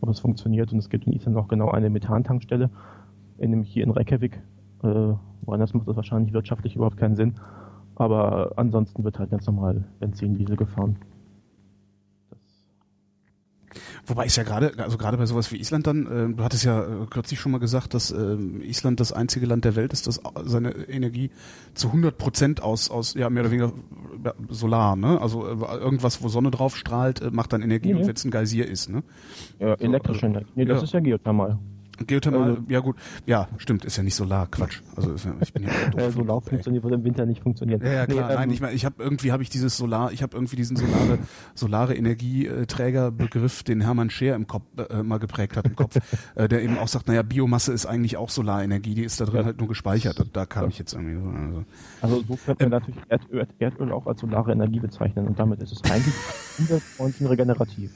ob 0.00 0.08
es 0.08 0.20
funktioniert 0.20 0.72
und 0.72 0.78
es 0.78 0.88
gibt 0.88 1.06
in 1.06 1.12
Island 1.12 1.36
auch 1.36 1.48
genau 1.48 1.70
eine 1.70 1.90
Methantankstelle, 1.90 2.70
nämlich 3.38 3.72
hier 3.72 3.84
in 3.84 3.90
Reykjavik. 3.90 4.40
Äh, 4.84 5.14
woanders 5.42 5.74
macht 5.74 5.88
das 5.88 5.96
wahrscheinlich 5.96 6.32
wirtschaftlich 6.32 6.76
überhaupt 6.76 6.96
keinen 6.96 7.16
Sinn. 7.16 7.34
Aber 7.96 8.52
ansonsten 8.56 9.04
wird 9.04 9.18
halt 9.18 9.30
ganz 9.30 9.46
normal 9.46 9.84
Benzin, 10.00 10.36
Diesel 10.36 10.56
gefahren. 10.56 10.96
Wobei 14.06 14.26
ich 14.26 14.36
ja 14.36 14.42
gerade, 14.42 14.72
also 14.78 14.98
gerade 14.98 15.16
bei 15.16 15.26
sowas 15.26 15.50
wie 15.52 15.56
Island 15.56 15.86
dann, 15.86 16.06
äh, 16.06 16.34
du 16.34 16.44
hattest 16.44 16.64
ja 16.64 16.82
äh, 16.82 17.06
kürzlich 17.10 17.40
schon 17.40 17.52
mal 17.52 17.58
gesagt, 17.58 17.94
dass 17.94 18.10
äh, 18.10 18.36
Island 18.62 19.00
das 19.00 19.12
einzige 19.12 19.46
Land 19.46 19.64
der 19.64 19.76
Welt 19.76 19.92
ist, 19.92 20.06
das 20.06 20.20
seine 20.44 20.70
Energie 20.88 21.30
zu 21.74 21.88
100 21.88 22.16
Prozent 22.16 22.62
aus, 22.62 22.90
aus, 22.90 23.14
ja, 23.14 23.30
mehr 23.30 23.42
oder 23.42 23.50
weniger 23.50 23.72
Solar, 24.48 24.96
ne? 24.96 25.20
Also 25.20 25.46
äh, 25.46 25.78
irgendwas, 25.78 26.22
wo 26.22 26.28
Sonne 26.28 26.50
drauf 26.50 26.76
strahlt, 26.76 27.20
äh, 27.20 27.30
macht 27.30 27.52
dann 27.52 27.62
Energie, 27.62 27.92
mhm. 27.92 28.00
und 28.00 28.06
wenn 28.06 28.14
es 28.14 28.24
ein 28.24 28.30
Geysir 28.30 28.68
ist, 28.68 28.88
ne? 28.88 29.02
Ja, 29.58 29.74
elektrische 29.74 30.26
Energie. 30.26 30.46
Nee, 30.54 30.64
das 30.64 30.78
ja. 30.78 30.84
ist 30.84 30.92
ja 30.94 31.00
Geothermal. 31.00 31.58
Geothermal, 32.06 32.50
also, 32.50 32.62
ja 32.68 32.80
gut, 32.80 32.96
ja, 33.26 33.48
stimmt, 33.58 33.84
ist 33.84 33.96
ja 33.96 34.02
nicht 34.02 34.14
Solar, 34.14 34.46
Quatsch. 34.46 34.80
Also 34.96 35.12
ist 35.12 35.24
ja, 35.24 35.34
ich 35.40 35.52
bin 35.52 35.64
ja 35.64 35.70
doof. 35.90 36.12
Solar 36.14 36.40
funktioniert, 36.40 36.84
würde 36.84 36.96
im 36.96 37.04
Winter 37.04 37.26
nicht 37.26 37.42
funktionieren. 37.42 37.80
Ja, 37.84 37.92
ja 37.92 38.06
klar, 38.06 38.28
nee, 38.28 38.34
nein, 38.34 38.48
ähm, 38.48 38.54
ich 38.54 38.60
meine, 38.60 38.74
ich 38.74 38.84
habe 38.84 39.02
irgendwie 39.02 39.32
habe 39.32 39.42
ich 39.42 39.50
dieses 39.50 39.76
Solar, 39.76 40.12
ich 40.12 40.22
habe 40.22 40.36
irgendwie 40.36 40.56
diesen 40.56 40.76
solare 40.76 41.18
solare 41.54 41.94
Energieträgerbegriff, 41.94 43.62
den 43.62 43.80
Hermann 43.80 44.10
Scheer 44.10 44.34
im 44.34 44.46
Kopf 44.46 44.64
äh, 44.76 45.02
mal 45.02 45.18
geprägt 45.18 45.56
hat 45.56 45.66
im 45.66 45.76
Kopf, 45.76 45.96
äh, 46.34 46.48
der 46.48 46.62
eben 46.62 46.78
auch 46.78 46.88
sagt, 46.88 47.08
naja, 47.08 47.22
Biomasse 47.22 47.72
ist 47.72 47.86
eigentlich 47.86 48.16
auch 48.16 48.30
Solarenergie, 48.30 48.94
die 48.94 49.04
ist 49.04 49.20
da 49.20 49.24
drin 49.24 49.40
ja. 49.40 49.44
halt 49.46 49.58
nur 49.58 49.68
gespeichert. 49.68 50.20
Und 50.20 50.36
da 50.36 50.46
kam 50.46 50.64
ja. 50.64 50.68
ich 50.68 50.78
jetzt 50.78 50.92
irgendwie 50.92 51.14
so. 51.14 51.28
Also, 51.28 51.64
also 52.00 52.24
so 52.28 52.38
könnte 52.44 52.68
man 52.68 52.72
ähm, 52.72 52.94
natürlich 52.94 53.00
Erdöl, 53.08 53.46
Erdöl 53.58 53.92
auch 53.92 54.06
als 54.06 54.20
solare 54.20 54.52
Energie 54.52 54.80
bezeichnen 54.80 55.26
und 55.26 55.38
damit 55.38 55.60
ist 55.62 55.72
es 55.72 55.90
eigentlich 55.90 56.14
umweltfreundlich 56.58 57.28
regenerativ. 57.28 57.94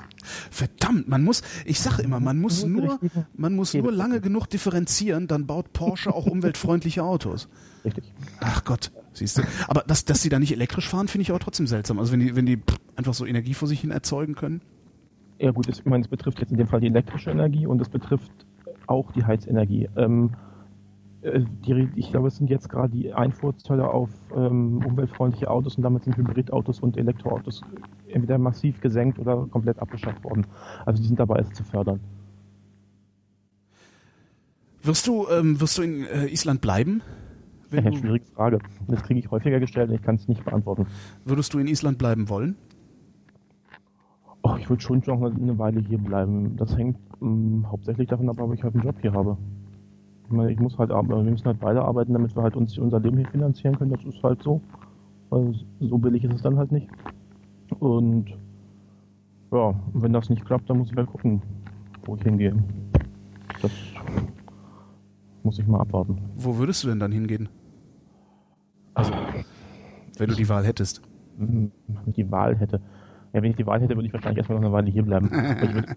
Verdammt, 0.50 1.08
man 1.08 1.22
muss, 1.24 1.42
ich 1.64 1.80
sage 1.80 2.02
immer, 2.02 2.20
man 2.20 2.38
muss 2.38 2.64
nur, 2.64 2.98
man 3.36 3.54
muss 3.54 3.74
nur 3.74 3.92
lange 3.96 4.20
genug 4.20 4.46
differenzieren, 4.46 5.26
dann 5.26 5.46
baut 5.46 5.72
Porsche 5.72 6.14
auch 6.14 6.26
umweltfreundliche 6.26 7.02
Autos. 7.02 7.48
Richtig. 7.84 8.12
Ach 8.40 8.64
Gott, 8.64 8.92
siehst 9.12 9.38
du. 9.38 9.42
Aber 9.68 9.82
dass, 9.86 10.04
dass 10.04 10.22
sie 10.22 10.28
da 10.28 10.38
nicht 10.38 10.52
elektrisch 10.52 10.88
fahren, 10.88 11.08
finde 11.08 11.22
ich 11.22 11.32
auch 11.32 11.38
trotzdem 11.38 11.66
seltsam. 11.66 11.98
Also 11.98 12.12
wenn 12.12 12.20
die, 12.20 12.36
wenn 12.36 12.46
die 12.46 12.60
einfach 12.94 13.14
so 13.14 13.26
Energie 13.26 13.54
vor 13.54 13.68
sich 13.68 13.80
hin 13.80 13.90
erzeugen 13.90 14.34
können. 14.34 14.60
Ja 15.38 15.50
gut, 15.50 15.68
ich 15.68 15.84
meine, 15.84 16.02
es 16.02 16.08
betrifft 16.08 16.40
jetzt 16.40 16.50
in 16.50 16.58
dem 16.58 16.68
Fall 16.68 16.80
die 16.80 16.86
elektrische 16.86 17.30
Energie 17.30 17.66
und 17.66 17.80
es 17.80 17.88
betrifft 17.88 18.30
auch 18.86 19.12
die 19.12 19.24
Heizenergie. 19.24 19.88
Ähm, 19.96 20.30
äh, 21.22 21.40
die, 21.66 21.88
ich 21.96 22.10
glaube, 22.10 22.28
es 22.28 22.36
sind 22.36 22.50
jetzt 22.50 22.68
gerade 22.68 22.88
die 22.88 23.12
Einfuhrzölle 23.12 23.88
auf 23.88 24.10
ähm, 24.34 24.84
umweltfreundliche 24.84 25.50
Autos 25.50 25.76
und 25.76 25.82
damit 25.82 26.04
sind 26.04 26.16
Hybridautos 26.16 26.80
und 26.80 26.96
Elektroautos 26.96 27.62
entweder 28.08 28.38
massiv 28.38 28.80
gesenkt 28.80 29.18
oder 29.18 29.46
komplett 29.46 29.78
abgeschafft 29.78 30.22
worden. 30.24 30.46
Also 30.84 31.02
die 31.02 31.08
sind 31.08 31.18
dabei, 31.18 31.40
es 31.40 31.52
zu 31.52 31.64
fördern. 31.64 32.00
Wirst 34.86 35.08
du, 35.08 35.26
ähm, 35.28 35.60
wirst 35.60 35.78
du 35.78 35.82
in 35.82 36.04
äh, 36.04 36.26
Island 36.26 36.60
bleiben? 36.60 37.02
Ja, 37.72 37.92
schwierige 37.92 38.24
Frage. 38.26 38.60
Das 38.86 39.02
kriege 39.02 39.18
ich 39.18 39.28
häufiger 39.32 39.58
gestellt 39.58 39.88
und 39.88 39.96
ich 39.96 40.02
kann 40.02 40.14
es 40.14 40.28
nicht 40.28 40.44
beantworten. 40.44 40.86
Würdest 41.24 41.52
du 41.52 41.58
in 41.58 41.66
Island 41.66 41.98
bleiben 41.98 42.28
wollen? 42.28 42.54
Oh, 44.42 44.54
ich 44.56 44.70
würde 44.70 44.80
schon 44.80 45.02
noch 45.04 45.20
eine 45.20 45.58
Weile 45.58 45.80
hier 45.80 45.98
bleiben. 45.98 46.56
Das 46.56 46.76
hängt 46.78 46.96
ähm, 47.20 47.66
hauptsächlich 47.68 48.08
davon 48.08 48.28
ab, 48.28 48.40
ob 48.40 48.54
ich 48.54 48.62
halt 48.62 48.74
einen 48.74 48.84
Job 48.84 48.94
hier 49.00 49.12
habe. 49.12 49.36
Ich, 50.26 50.30
meine, 50.30 50.52
ich 50.52 50.60
muss 50.60 50.78
halt 50.78 50.92
arbeiten, 50.92 51.24
wir 51.24 51.32
müssen 51.32 51.46
halt 51.46 51.58
beide 51.58 51.82
arbeiten, 51.82 52.12
damit 52.12 52.36
wir 52.36 52.44
halt 52.44 52.54
uns 52.54 52.78
unser 52.78 53.00
Leben 53.00 53.16
hier 53.16 53.28
finanzieren 53.28 53.76
können. 53.76 53.90
Das 53.90 54.04
ist 54.04 54.22
halt 54.22 54.40
so. 54.40 54.60
Weil 55.30 55.52
so 55.80 55.98
billig 55.98 56.22
ist 56.22 56.34
es 56.34 56.42
dann 56.42 56.58
halt 56.58 56.70
nicht. 56.70 56.86
Und 57.80 58.26
ja, 59.50 59.74
wenn 59.94 60.12
das 60.12 60.30
nicht 60.30 60.44
klappt, 60.44 60.70
dann 60.70 60.78
muss 60.78 60.92
ich 60.92 60.96
halt 60.96 61.08
gucken, 61.08 61.42
wo 62.04 62.14
ich 62.14 62.22
hingehe. 62.22 62.54
Das 63.60 63.72
muss 65.46 65.58
ich 65.60 65.66
mal 65.66 65.80
abwarten. 65.80 66.18
Wo 66.36 66.58
würdest 66.58 66.82
du 66.84 66.88
denn 66.88 66.98
dann 66.98 67.12
hingehen? 67.12 67.48
Also, 68.94 69.12
wenn 70.18 70.28
du 70.28 70.34
die 70.34 70.48
Wahl 70.48 70.64
hättest. 70.66 71.00
Wenn 71.38 71.70
ich 72.06 72.14
die 72.14 72.30
Wahl 72.30 72.56
hätte. 72.56 72.80
Ja, 73.32 73.42
wenn 73.42 73.50
ich 73.50 73.56
die 73.56 73.66
Wahl 73.66 73.80
hätte, 73.80 73.94
würde 73.94 74.06
ich 74.06 74.12
wahrscheinlich 74.12 74.38
erstmal 74.38 74.58
noch 74.58 74.66
eine 74.66 74.72
Weile 74.72 74.90
hier 74.90 75.04
bleiben. 75.04 75.26
ich, 75.26 75.72
würde, 75.74 75.96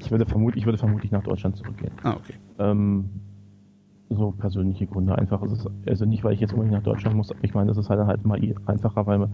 ich, 0.00 0.10
würde 0.10 0.26
vermut, 0.26 0.56
ich 0.56 0.64
würde 0.64 0.78
vermutlich 0.78 1.12
nach 1.12 1.22
Deutschland 1.22 1.56
zurückgehen. 1.56 1.92
Ah, 2.02 2.14
okay. 2.14 2.34
Ähm, 2.58 3.10
so 4.10 4.32
persönliche 4.32 4.86
Gründe 4.86 5.16
einfach. 5.16 5.42
Ist, 5.42 5.68
also 5.86 6.04
nicht, 6.04 6.24
weil 6.24 6.32
ich 6.32 6.40
jetzt 6.40 6.52
unbedingt 6.52 6.74
nach 6.74 6.82
Deutschland 6.82 7.16
muss, 7.16 7.32
ich 7.42 7.54
meine, 7.54 7.68
das 7.68 7.78
ist 7.78 7.90
halt 7.90 8.00
halt 8.00 8.24
mal 8.26 8.40
einfacher, 8.66 9.06
weil 9.06 9.28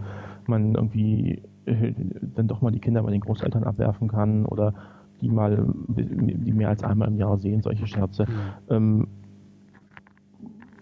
man 0.47 0.75
irgendwie 0.75 1.43
äh, 1.65 1.95
dann 2.35 2.47
doch 2.47 2.61
mal 2.61 2.73
die 2.73 2.81
Kinder 2.81 3.03
bei 3.03 3.11
den 3.11 3.21
Großeltern 3.21 3.65
abwerfen 3.65 4.09
kann 4.09 4.45
oder 4.45 4.75
die 5.21 5.29
mal, 5.29 5.67
die 5.89 6.53
mehr 6.53 6.69
als 6.69 6.83
einmal 6.83 7.09
im 7.09 7.17
Jahr 7.17 7.39
sehen, 7.39 7.63
solche 7.63 7.87
Scherze. 7.87 8.25
Mhm. 8.25 8.35
Ähm, 8.71 9.07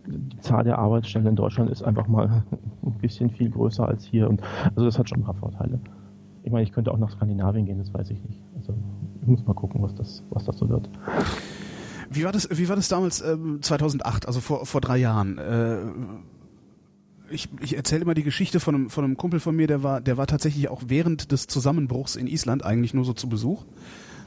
die 0.07 0.38
Zahl 0.40 0.64
der 0.64 0.79
Arbeitsstellen 0.79 1.27
in 1.27 1.37
Deutschland 1.37 1.70
ist 1.70 1.83
einfach 1.83 2.07
mal 2.07 2.44
ein 2.85 2.99
bisschen 3.01 3.31
viel 3.31 3.51
größer 3.51 3.87
als 3.87 4.05
hier 4.05 4.29
und 4.29 4.40
also 4.64 4.85
das 4.85 4.99
hat 4.99 5.09
schon 5.09 5.20
ein 5.20 5.25
paar 5.25 5.35
Vorteile. 5.35 5.81
Ich 6.44 6.53
meine, 6.53 6.62
ich 6.62 6.72
könnte 6.72 6.92
auch 6.92 6.99
nach 6.99 7.11
Skandinavien 7.11 7.66
gehen, 7.66 7.79
das 7.79 7.92
weiß 7.92 8.11
ich 8.11 8.22
nicht. 8.22 8.40
Also 8.57 8.72
ich 9.20 9.27
muss 9.27 9.44
mal 9.46 9.55
gucken, 9.55 9.83
was 9.83 9.94
das, 9.94 10.22
was 10.31 10.44
das 10.44 10.59
so 10.59 10.68
wird. 10.68 10.88
Wie 12.09 12.22
war 12.25 12.31
das, 12.31 12.49
wie 12.53 12.68
war 12.68 12.77
das 12.77 12.88
damals 12.88 13.20
äh, 13.20 13.37
2008, 13.61 14.29
also 14.29 14.40
vor, 14.40 14.64
vor 14.64 14.81
drei 14.81 14.96
Jahren? 14.99 15.38
Äh, 15.38 15.79
ich, 17.31 17.49
ich 17.61 17.77
erzähle 17.77 18.03
immer 18.03 18.14
die 18.14 18.22
Geschichte 18.22 18.61
von 18.61 18.75
einem, 18.75 18.90
von 18.90 19.03
einem 19.03 19.16
Kumpel 19.16 19.40
von 19.40 19.57
mir, 19.57 19.66
der 19.66 19.83
war, 19.83 20.01
der 20.01 20.16
war 20.16 20.29
tatsächlich 20.29 20.68
auch 20.68 20.83
während 20.87 21.33
des 21.33 21.49
Zusammenbruchs 21.49 22.14
in 22.14 22.29
Island 22.29 22.64
eigentlich 22.64 22.94
nur 22.94 23.05
so 23.05 23.12
zu 23.12 23.29
Besuch 23.29 23.64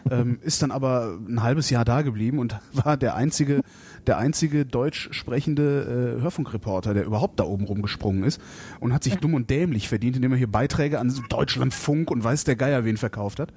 ähm, 0.09 0.39
ist 0.41 0.61
dann 0.61 0.71
aber 0.71 1.17
ein 1.27 1.43
halbes 1.43 1.69
Jahr 1.69 1.85
da 1.85 2.01
geblieben 2.01 2.39
und 2.39 2.59
war 2.73 2.97
der 2.97 3.15
einzige, 3.15 3.61
der 4.07 4.17
einzige 4.17 4.65
deutsch 4.65 5.09
sprechende 5.11 6.17
äh, 6.17 6.21
Hörfunkreporter, 6.21 6.93
der 6.93 7.05
überhaupt 7.05 7.39
da 7.39 7.43
oben 7.43 7.65
rumgesprungen 7.65 8.23
ist 8.23 8.41
und 8.79 8.93
hat 8.93 9.03
sich 9.03 9.15
dumm 9.15 9.33
und 9.33 9.49
dämlich 9.49 9.87
verdient, 9.87 10.15
indem 10.15 10.31
er 10.31 10.37
hier 10.37 10.51
Beiträge 10.51 10.99
an 10.99 11.13
Deutschlandfunk 11.29 12.11
und 12.11 12.23
weiß 12.23 12.43
der 12.43 12.55
Geier 12.55 12.85
wen 12.85 12.97
verkauft 12.97 13.39
hat. 13.39 13.51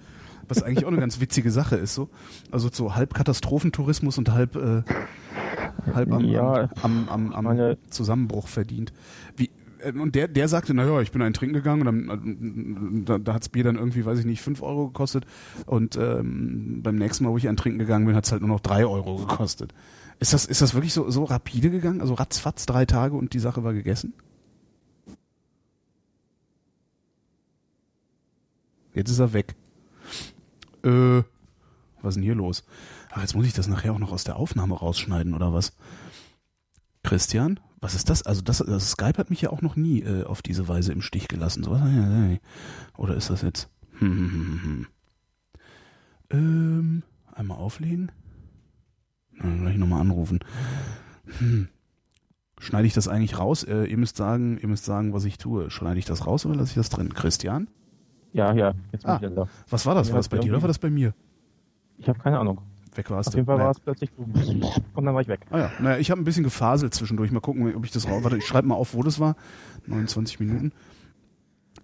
Was 0.48 0.62
eigentlich 0.62 0.84
auch 0.84 0.90
eine 0.90 0.98
ganz 0.98 1.20
witzige 1.20 1.50
Sache 1.50 1.76
ist, 1.76 1.94
so. 1.94 2.08
Also 2.50 2.68
so 2.70 2.94
halb 2.96 3.14
Katastrophentourismus 3.14 4.18
und 4.18 4.32
halb, 4.32 4.56
äh, 4.56 4.82
halb 5.94 6.12
am, 6.12 6.24
ja, 6.24 6.68
am, 6.82 7.08
am, 7.08 7.32
am, 7.32 7.46
am 7.46 7.76
Zusammenbruch 7.90 8.48
verdient. 8.48 8.92
Wie, 9.36 9.50
und 9.84 10.14
der, 10.14 10.28
der 10.28 10.48
sagte, 10.48 10.74
naja, 10.74 11.00
ich 11.00 11.12
bin 11.12 11.22
ein 11.22 11.32
Trinken 11.32 11.54
gegangen 11.54 11.86
und 11.86 12.08
dann, 12.08 13.02
äh, 13.02 13.04
da, 13.04 13.18
da 13.18 13.34
hat's 13.34 13.48
Bier 13.48 13.64
dann 13.64 13.76
irgendwie, 13.76 14.04
weiß 14.04 14.18
ich 14.18 14.24
nicht, 14.24 14.42
fünf 14.42 14.62
Euro 14.62 14.88
gekostet 14.88 15.26
und 15.66 15.96
ähm, 15.96 16.80
beim 16.82 16.96
nächsten 16.96 17.24
Mal, 17.24 17.30
wo 17.30 17.38
ich 17.38 17.48
ein 17.48 17.56
Trinken 17.56 17.78
gegangen 17.78 18.06
bin, 18.06 18.14
hat's 18.14 18.32
halt 18.32 18.42
nur 18.42 18.48
noch 18.48 18.60
drei 18.60 18.86
Euro 18.86 19.16
gekostet. 19.16 19.74
Ist 20.20 20.32
das, 20.32 20.44
ist 20.44 20.62
das 20.62 20.74
wirklich 20.74 20.92
so, 20.92 21.10
so 21.10 21.24
rapide 21.24 21.70
gegangen? 21.70 22.00
Also 22.00 22.14
ratzfatz 22.14 22.66
drei 22.66 22.86
Tage 22.86 23.16
und 23.16 23.34
die 23.34 23.40
Sache 23.40 23.64
war 23.64 23.72
gegessen? 23.72 24.14
Jetzt 28.94 29.10
ist 29.10 29.18
er 29.18 29.32
weg. 29.32 29.54
Äh, 30.84 31.22
was 32.02 32.10
ist 32.10 32.14
denn 32.16 32.22
hier 32.22 32.34
los? 32.34 32.64
Ach, 33.10 33.20
jetzt 33.20 33.34
muss 33.34 33.46
ich 33.46 33.52
das 33.52 33.68
nachher 33.68 33.92
auch 33.92 33.98
noch 33.98 34.12
aus 34.12 34.24
der 34.24 34.36
Aufnahme 34.36 34.74
rausschneiden, 34.74 35.34
oder 35.34 35.52
was? 35.52 35.72
Christian? 37.02 37.58
Was 37.82 37.96
ist 37.96 38.08
das? 38.08 38.22
Also 38.22 38.42
das, 38.42 38.58
das 38.58 38.92
Skype 38.92 39.18
hat 39.18 39.28
mich 39.28 39.42
ja 39.42 39.50
auch 39.50 39.60
noch 39.60 39.74
nie 39.74 40.02
äh, 40.02 40.22
auf 40.22 40.40
diese 40.40 40.68
Weise 40.68 40.92
im 40.92 41.02
Stich 41.02 41.26
gelassen. 41.26 41.64
So, 41.64 41.72
oder 42.96 43.16
ist 43.16 43.28
das 43.28 43.42
jetzt? 43.42 43.68
Hm, 43.98 44.08
hm, 44.08 44.30
hm, 44.30 44.62
hm. 44.62 44.86
Ähm, 46.30 47.02
einmal 47.34 47.58
auflegen. 47.58 48.12
Dann 49.36 49.62
gleich 49.62 49.76
nochmal 49.78 50.00
anrufen. 50.00 50.38
Hm. 51.38 51.68
Schneide 52.60 52.86
ich 52.86 52.94
das 52.94 53.08
eigentlich 53.08 53.40
raus? 53.40 53.64
Äh, 53.64 53.86
ihr 53.86 53.98
müsst 53.98 54.16
sagen, 54.16 54.58
ihr 54.58 54.68
müsst 54.68 54.84
sagen, 54.84 55.12
was 55.12 55.24
ich 55.24 55.36
tue. 55.36 55.68
Schneide 55.68 55.98
ich 55.98 56.04
das 56.04 56.24
raus 56.24 56.46
oder 56.46 56.54
lasse 56.54 56.70
ich 56.70 56.76
das 56.76 56.88
drin? 56.88 57.12
Christian? 57.12 57.66
Ja, 58.32 58.52
ja, 58.54 58.74
jetzt 58.92 59.02
bin 59.02 59.10
ah, 59.10 59.20
ich 59.20 59.34
da. 59.34 59.48
Was 59.68 59.86
war 59.86 59.96
das? 59.96 60.10
War 60.10 60.18
das 60.18 60.28
bei 60.28 60.38
dir 60.38 60.52
oder 60.52 60.62
war 60.62 60.68
das 60.68 60.78
bei 60.78 60.88
mir? 60.88 61.14
Ich 61.98 62.08
habe 62.08 62.20
keine 62.20 62.38
Ahnung 62.38 62.60
weg 62.94 63.10
warst 63.10 63.28
Auf 63.28 63.34
jeden 63.34 63.46
Fall 63.46 63.56
naja. 63.56 63.66
war 63.66 63.72
es 63.72 63.80
plötzlich 63.80 64.10
und 64.18 65.04
dann 65.04 65.14
war 65.14 65.20
ich 65.20 65.28
weg. 65.28 65.40
Ah 65.50 65.58
ja, 65.58 65.72
naja, 65.80 65.98
ich 65.98 66.10
habe 66.10 66.20
ein 66.20 66.24
bisschen 66.24 66.44
gefaselt 66.44 66.94
zwischendurch. 66.94 67.30
Mal 67.30 67.40
gucken, 67.40 67.74
ob 67.74 67.84
ich 67.84 67.90
das 67.90 68.06
raus. 68.08 68.22
Warte, 68.24 68.36
ich 68.36 68.46
schreibe 68.46 68.68
mal 68.68 68.74
auf, 68.74 68.94
wo 68.94 69.02
das 69.02 69.18
war. 69.20 69.36
29 69.86 70.40
Minuten. 70.40 70.72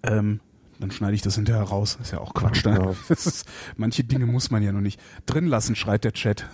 Ähm, 0.02 0.40
dann 0.78 0.90
schneide 0.92 1.14
ich 1.14 1.22
das 1.22 1.34
hinterher 1.34 1.62
raus. 1.62 1.98
Ist 2.00 2.12
ja 2.12 2.18
auch 2.18 2.34
Quatsch. 2.34 2.64
Ne? 2.64 2.78
Ja. 2.78 2.94
Ist, 3.08 3.48
manche 3.76 4.04
Dinge 4.04 4.26
muss 4.26 4.50
man 4.50 4.62
ja 4.62 4.70
noch 4.70 4.80
nicht 4.80 5.00
drin 5.26 5.46
lassen, 5.46 5.74
schreit 5.74 6.04
der 6.04 6.12
Chat. 6.12 6.46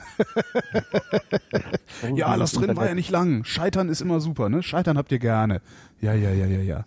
ja, 2.15 2.35
lass 2.35 2.53
drin, 2.53 2.75
war 2.77 2.87
ja 2.87 2.95
nicht 2.95 3.11
lang. 3.11 3.45
Scheitern 3.45 3.89
ist 3.89 4.01
immer 4.01 4.21
super, 4.21 4.49
ne? 4.49 4.63
Scheitern 4.63 4.97
habt 4.97 5.13
ihr 5.13 5.19
gerne. 5.19 5.61
Ja, 6.01 6.15
ja, 6.15 6.31
ja, 6.31 6.47
ja, 6.47 6.61
ja. 6.61 6.85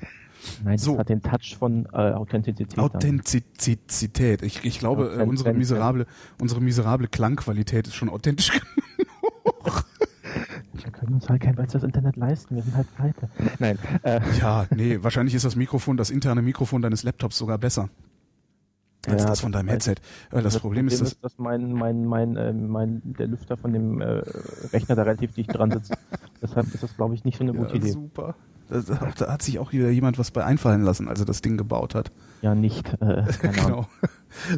Nein, 0.64 0.78
so. 0.78 0.92
das 0.92 1.00
hat 1.00 1.10
den 1.10 1.22
Touch 1.22 1.56
von 1.58 1.86
äh, 1.94 2.14
Authentizität. 2.14 2.78
Authentizität. 2.78 4.42
Ich, 4.42 4.64
ich 4.64 4.80
glaube, 4.80 5.16
äh, 5.20 5.24
unsere 5.24 5.54
miserable, 5.54 6.06
unsere 6.40 6.62
miserable 6.62 7.08
Klangqualität 7.08 7.88
ist 7.88 7.96
schon 7.96 8.10
authentisch 8.10 8.52
genug. 8.52 9.86
Wir 10.74 10.92
können 10.92 11.16
uns 11.16 11.28
halt 11.30 11.42
kein 11.42 11.56
besseres 11.56 11.84
Internet 11.84 12.16
leisten. 12.16 12.56
Wir 12.56 12.64
sind 12.64 12.76
halt 12.76 12.88
pleite. 12.96 13.30
Nein. 13.60 13.78
Äh. 14.04 14.22
Ja, 14.40 14.66
nee, 14.76 15.00
wahrscheinlich 15.02 15.36
ist 15.36 15.46
das 15.46 15.56
Mikrofon, 15.56 15.98
das 15.98 16.10
interne 16.10 16.42
Mikrofon 16.42 16.82
deines 16.82 17.04
Laptops 17.04 17.38
sogar 17.38 17.58
besser 17.58 17.90
als 19.08 19.24
ja, 19.24 19.30
das 19.30 19.40
von 19.40 19.52
deinem 19.52 19.70
Headset. 19.70 19.96
Das, 20.30 20.44
das 20.44 20.60
Problem, 20.60 20.62
Problem 20.62 20.88
ist, 20.88 21.02
dass, 21.02 21.14
ist, 21.14 21.24
dass 21.24 21.38
mein, 21.38 21.72
mein, 21.72 22.06
mein, 22.06 22.36
äh, 22.36 22.54
mein, 22.54 23.02
der 23.04 23.28
Lüfter 23.28 23.58
von 23.58 23.74
dem 23.74 24.02
äh, 24.02 24.22
Rechner 24.74 24.96
da 24.96 25.04
relativ 25.04 25.34
dicht 25.34 25.56
dran 25.56 25.72
sitzt. 25.72 25.94
Deshalb 26.42 26.74
ist 26.74 26.84
das, 26.84 26.96
glaube 26.96 27.16
ich, 27.16 27.24
nicht 27.24 27.38
so 27.38 27.44
eine 27.44 27.54
gute 27.54 27.72
ja, 27.72 27.76
Idee. 27.76 27.92
Super. 27.92 28.36
Da, 28.70 29.32
hat 29.32 29.42
sich 29.42 29.60
auch 29.60 29.72
wieder 29.72 29.90
jemand 29.90 30.20
was 30.20 30.32
bei 30.32 30.44
einfallen 30.44 30.82
lassen, 30.82 31.08
als 31.08 31.20
er 31.20 31.26
das 31.26 31.42
Ding 31.42 31.58
gebaut 31.58 31.96
hat. 31.96 32.12
Ja, 32.42 32.54
nicht. 32.54 32.94
Äh, 33.02 33.24
genau. 33.42 33.88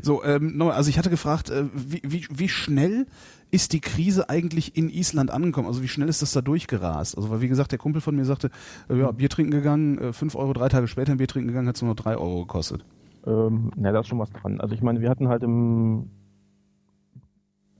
So, 0.02 0.24
ähm, 0.24 0.62
also 0.62 0.89
ich 0.89 0.98
hatte 0.98 1.10
gefragt, 1.10 1.50
äh, 1.50 1.65
wie, 1.74 2.02
wie, 2.04 2.26
wie 2.32 2.50
schnell 2.50 3.06
ist 3.52 3.74
die 3.74 3.82
Krise 3.82 4.30
eigentlich 4.30 4.76
in 4.76 4.89
Island 4.89 5.32
angekommen? 5.32 5.67
Also 5.67 5.84
wie 5.84 5.88
schnell 5.88 6.10
ist 6.10 6.22
das 6.22 6.32
da 6.32 6.41
durchgerast? 6.41 7.17
Also 7.17 7.30
weil 7.30 7.41
wie 7.41 7.48
gesagt, 7.48 7.72
der 7.72 7.80
Kumpel 7.80 8.02
von 8.02 8.15
mir 8.15 8.26
sagte, 8.26 8.50
äh, 8.89 8.98
ja, 8.98 9.12
Bier 9.12 9.30
trinken 9.30 9.52
gegangen, 9.52 9.98
äh, 10.00 10.13
fünf 10.13 10.36
Euro, 10.36 10.54
drei 10.54 10.69
Tage 10.69 10.88
später 10.88 11.12
ein 11.12 11.17
Bier 11.17 11.28
trinken 11.28 11.50
gegangen, 11.50 11.67
hat 11.67 11.76
es 11.76 11.82
nur 11.82 11.89
noch 11.89 12.02
drei 12.02 12.17
Euro 12.17 12.41
gekostet. 12.41 12.84
Ähm, 13.28 13.72
na, 13.76 13.91
da 13.91 14.00
ist 14.00 14.08
schon 14.08 14.19
was 14.19 14.32
dran. 14.32 14.60
Also 14.60 14.74
ich 14.74 14.82
meine, 14.82 15.02
wir 15.02 15.10
hatten 15.10 15.28
halt 15.28 15.43
im 15.43 16.10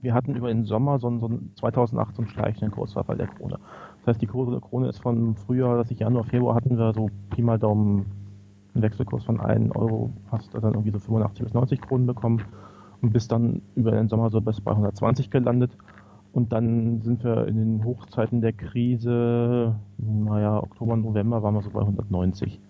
wir 0.02 0.14
hatten 0.14 0.34
über 0.34 0.48
den 0.48 0.64
Sommer 0.64 0.98
so 0.98 1.08
einen, 1.08 1.20
so 1.20 1.26
einen 1.26 1.52
2008 1.58 2.14
so 2.14 2.22
einen 2.22 2.30
schleichenden 2.30 2.70
Kursverfall 2.70 3.18
der 3.18 3.26
Krone. 3.26 3.58
Das 4.00 4.14
heißt, 4.14 4.22
die 4.22 4.26
Krone 4.26 4.88
ist 4.88 4.98
von 4.98 5.36
Frühjahr, 5.36 5.76
dass 5.76 5.90
ich 5.90 5.98
Januar, 5.98 6.24
Februar 6.24 6.54
hatten 6.54 6.78
wir 6.78 6.92
so 6.92 7.10
Pi 7.30 7.42
mal 7.42 7.58
Daumen 7.58 8.06
einen 8.74 8.82
Wechselkurs 8.82 9.24
von 9.24 9.40
1 9.40 9.74
Euro, 9.74 10.10
fast 10.30 10.54
dann 10.54 10.72
irgendwie 10.72 10.90
so 10.90 10.98
85 10.98 11.44
bis 11.44 11.54
90 11.54 11.80
Kronen 11.80 12.06
bekommen 12.06 12.42
und 13.02 13.12
bis 13.12 13.28
dann 13.28 13.62
über 13.74 13.90
den 13.90 14.08
Sommer 14.08 14.30
so 14.30 14.40
bis 14.40 14.60
bei 14.60 14.70
120 14.70 15.30
gelandet. 15.30 15.76
Und 16.32 16.52
dann 16.52 17.02
sind 17.02 17.24
wir 17.24 17.48
in 17.48 17.56
den 17.56 17.84
Hochzeiten 17.84 18.40
der 18.40 18.52
Krise, 18.52 19.74
naja, 19.98 20.62
Oktober, 20.62 20.96
November 20.96 21.42
waren 21.42 21.54
wir 21.54 21.62
so 21.62 21.70
bei 21.70 21.80
190. 21.80 22.60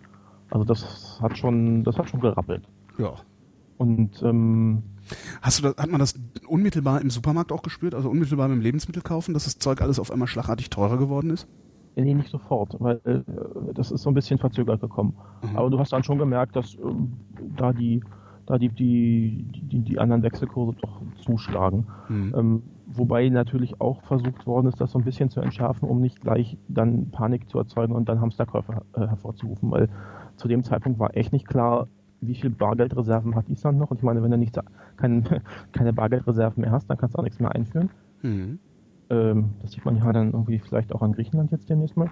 Also 0.48 0.64
das 0.64 1.20
hat 1.22 1.36
schon, 1.36 1.84
das 1.84 1.98
hat 1.98 2.08
schon 2.08 2.20
gerappelt. 2.20 2.66
Ja. 2.98 3.12
Und 3.76 4.22
ähm, 4.22 4.82
Hast 5.42 5.58
du 5.58 5.62
das, 5.62 5.76
hat 5.76 5.90
man 5.90 6.00
das 6.00 6.14
unmittelbar 6.46 7.00
im 7.00 7.10
Supermarkt 7.10 7.52
auch 7.52 7.62
gespürt, 7.62 7.94
also 7.94 8.10
unmittelbar 8.10 8.48
beim 8.48 8.60
Lebensmittel 8.60 9.02
kaufen, 9.02 9.34
dass 9.34 9.44
das 9.44 9.58
Zeug 9.58 9.80
alles 9.80 9.98
auf 9.98 10.10
einmal 10.10 10.28
schlagartig 10.28 10.70
teurer 10.70 10.98
geworden 10.98 11.30
ist? 11.30 11.46
Nee, 11.96 12.14
nicht 12.14 12.30
sofort, 12.30 12.76
weil 12.78 13.00
äh, 13.04 13.20
das 13.74 13.90
ist 13.90 14.02
so 14.02 14.10
ein 14.10 14.14
bisschen 14.14 14.38
verzögert 14.38 14.80
gekommen. 14.80 15.14
Mhm. 15.42 15.56
Aber 15.56 15.70
du 15.70 15.78
hast 15.78 15.92
dann 15.92 16.04
schon 16.04 16.18
gemerkt, 16.18 16.56
dass 16.56 16.74
äh, 16.74 16.78
da 17.56 17.72
die 17.72 18.00
da 18.50 18.58
die, 18.58 18.68
die, 18.68 19.44
die, 19.52 19.80
die 19.80 19.98
anderen 20.00 20.24
Wechselkurse 20.24 20.76
doch 20.80 21.00
zuschlagen. 21.20 21.86
Mhm. 22.08 22.34
Ähm, 22.36 22.62
wobei 22.86 23.28
natürlich 23.28 23.80
auch 23.80 24.02
versucht 24.02 24.44
worden 24.46 24.66
ist, 24.66 24.80
das 24.80 24.90
so 24.90 24.98
ein 24.98 25.04
bisschen 25.04 25.30
zu 25.30 25.40
entschärfen, 25.40 25.88
um 25.88 26.00
nicht 26.00 26.20
gleich 26.20 26.58
dann 26.66 27.10
Panik 27.12 27.48
zu 27.48 27.58
erzeugen 27.58 27.94
und 27.94 28.08
dann 28.08 28.20
Hamsterkäufe 28.20 28.82
äh, 28.94 29.06
hervorzurufen, 29.06 29.70
weil 29.70 29.88
zu 30.36 30.48
dem 30.48 30.64
Zeitpunkt 30.64 30.98
war 30.98 31.16
echt 31.16 31.32
nicht 31.32 31.46
klar, 31.46 31.86
wie 32.20 32.34
viel 32.34 32.50
Bargeldreserven 32.50 33.34
hat 33.34 33.48
Island 33.48 33.78
noch. 33.78 33.90
Und 33.90 33.98
ich 33.98 34.02
meine, 34.02 34.22
wenn 34.22 34.30
du 34.30 34.38
nicht, 34.38 34.58
kein, 34.96 35.24
keine 35.72 35.92
Bargeldreserven 35.92 36.62
mehr 36.62 36.72
hast, 36.72 36.88
dann 36.88 36.98
kannst 36.98 37.14
du 37.14 37.18
auch 37.18 37.24
nichts 37.24 37.40
mehr 37.40 37.54
einführen. 37.54 37.90
Mhm. 38.22 38.58
Ähm, 39.10 39.50
das 39.60 39.72
sieht 39.72 39.84
man 39.84 39.96
ja 39.96 40.12
dann 40.12 40.32
irgendwie 40.32 40.58
vielleicht 40.58 40.94
auch 40.94 41.02
an 41.02 41.12
Griechenland 41.12 41.50
jetzt 41.50 41.68
demnächst 41.68 41.96
mal. 41.96 42.10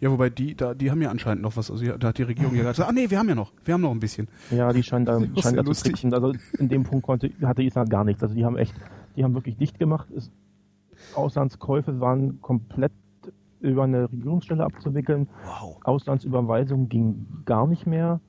Ja, 0.00 0.10
wobei 0.10 0.30
die, 0.30 0.54
da, 0.54 0.74
die 0.74 0.90
haben 0.90 1.02
ja 1.02 1.10
anscheinend 1.10 1.42
noch 1.42 1.56
was. 1.56 1.70
Also 1.70 1.96
da 1.96 2.08
hat 2.08 2.18
die 2.18 2.22
Regierung 2.22 2.54
ja 2.54 2.62
gesagt, 2.68 2.88
ah 2.88 2.92
nee, 2.92 3.10
wir 3.10 3.18
haben 3.18 3.28
ja 3.28 3.34
noch, 3.34 3.52
wir 3.64 3.74
haben 3.74 3.82
noch 3.82 3.90
ein 3.90 4.00
bisschen. 4.00 4.28
Ja, 4.50 4.72
die 4.72 4.82
scheinen 4.82 5.04
da, 5.04 5.20
scheinen 5.40 5.56
da 5.56 5.64
zu 5.64 5.72
tricksen. 5.72 6.12
Also 6.14 6.32
in 6.58 6.68
dem 6.68 6.84
Punkt 6.84 7.04
konnte, 7.04 7.30
hatte 7.42 7.62
Island 7.62 7.90
gar 7.90 8.04
nichts. 8.04 8.22
Also 8.22 8.34
die 8.34 8.44
haben 8.44 8.56
echt, 8.56 8.74
die 9.16 9.24
haben 9.24 9.34
wirklich 9.34 9.56
dicht 9.56 9.78
gemacht. 9.78 10.08
Es, 10.16 10.30
Auslandskäufe 11.14 12.00
waren 12.00 12.40
komplett 12.40 12.92
über 13.60 13.84
eine 13.84 14.10
Regierungsstelle 14.10 14.64
abzuwickeln. 14.64 15.28
Wow. 15.44 15.78
Auslandsüberweisung 15.84 16.88
ging 16.88 17.26
gar 17.44 17.66
nicht 17.66 17.86
mehr. 17.86 18.20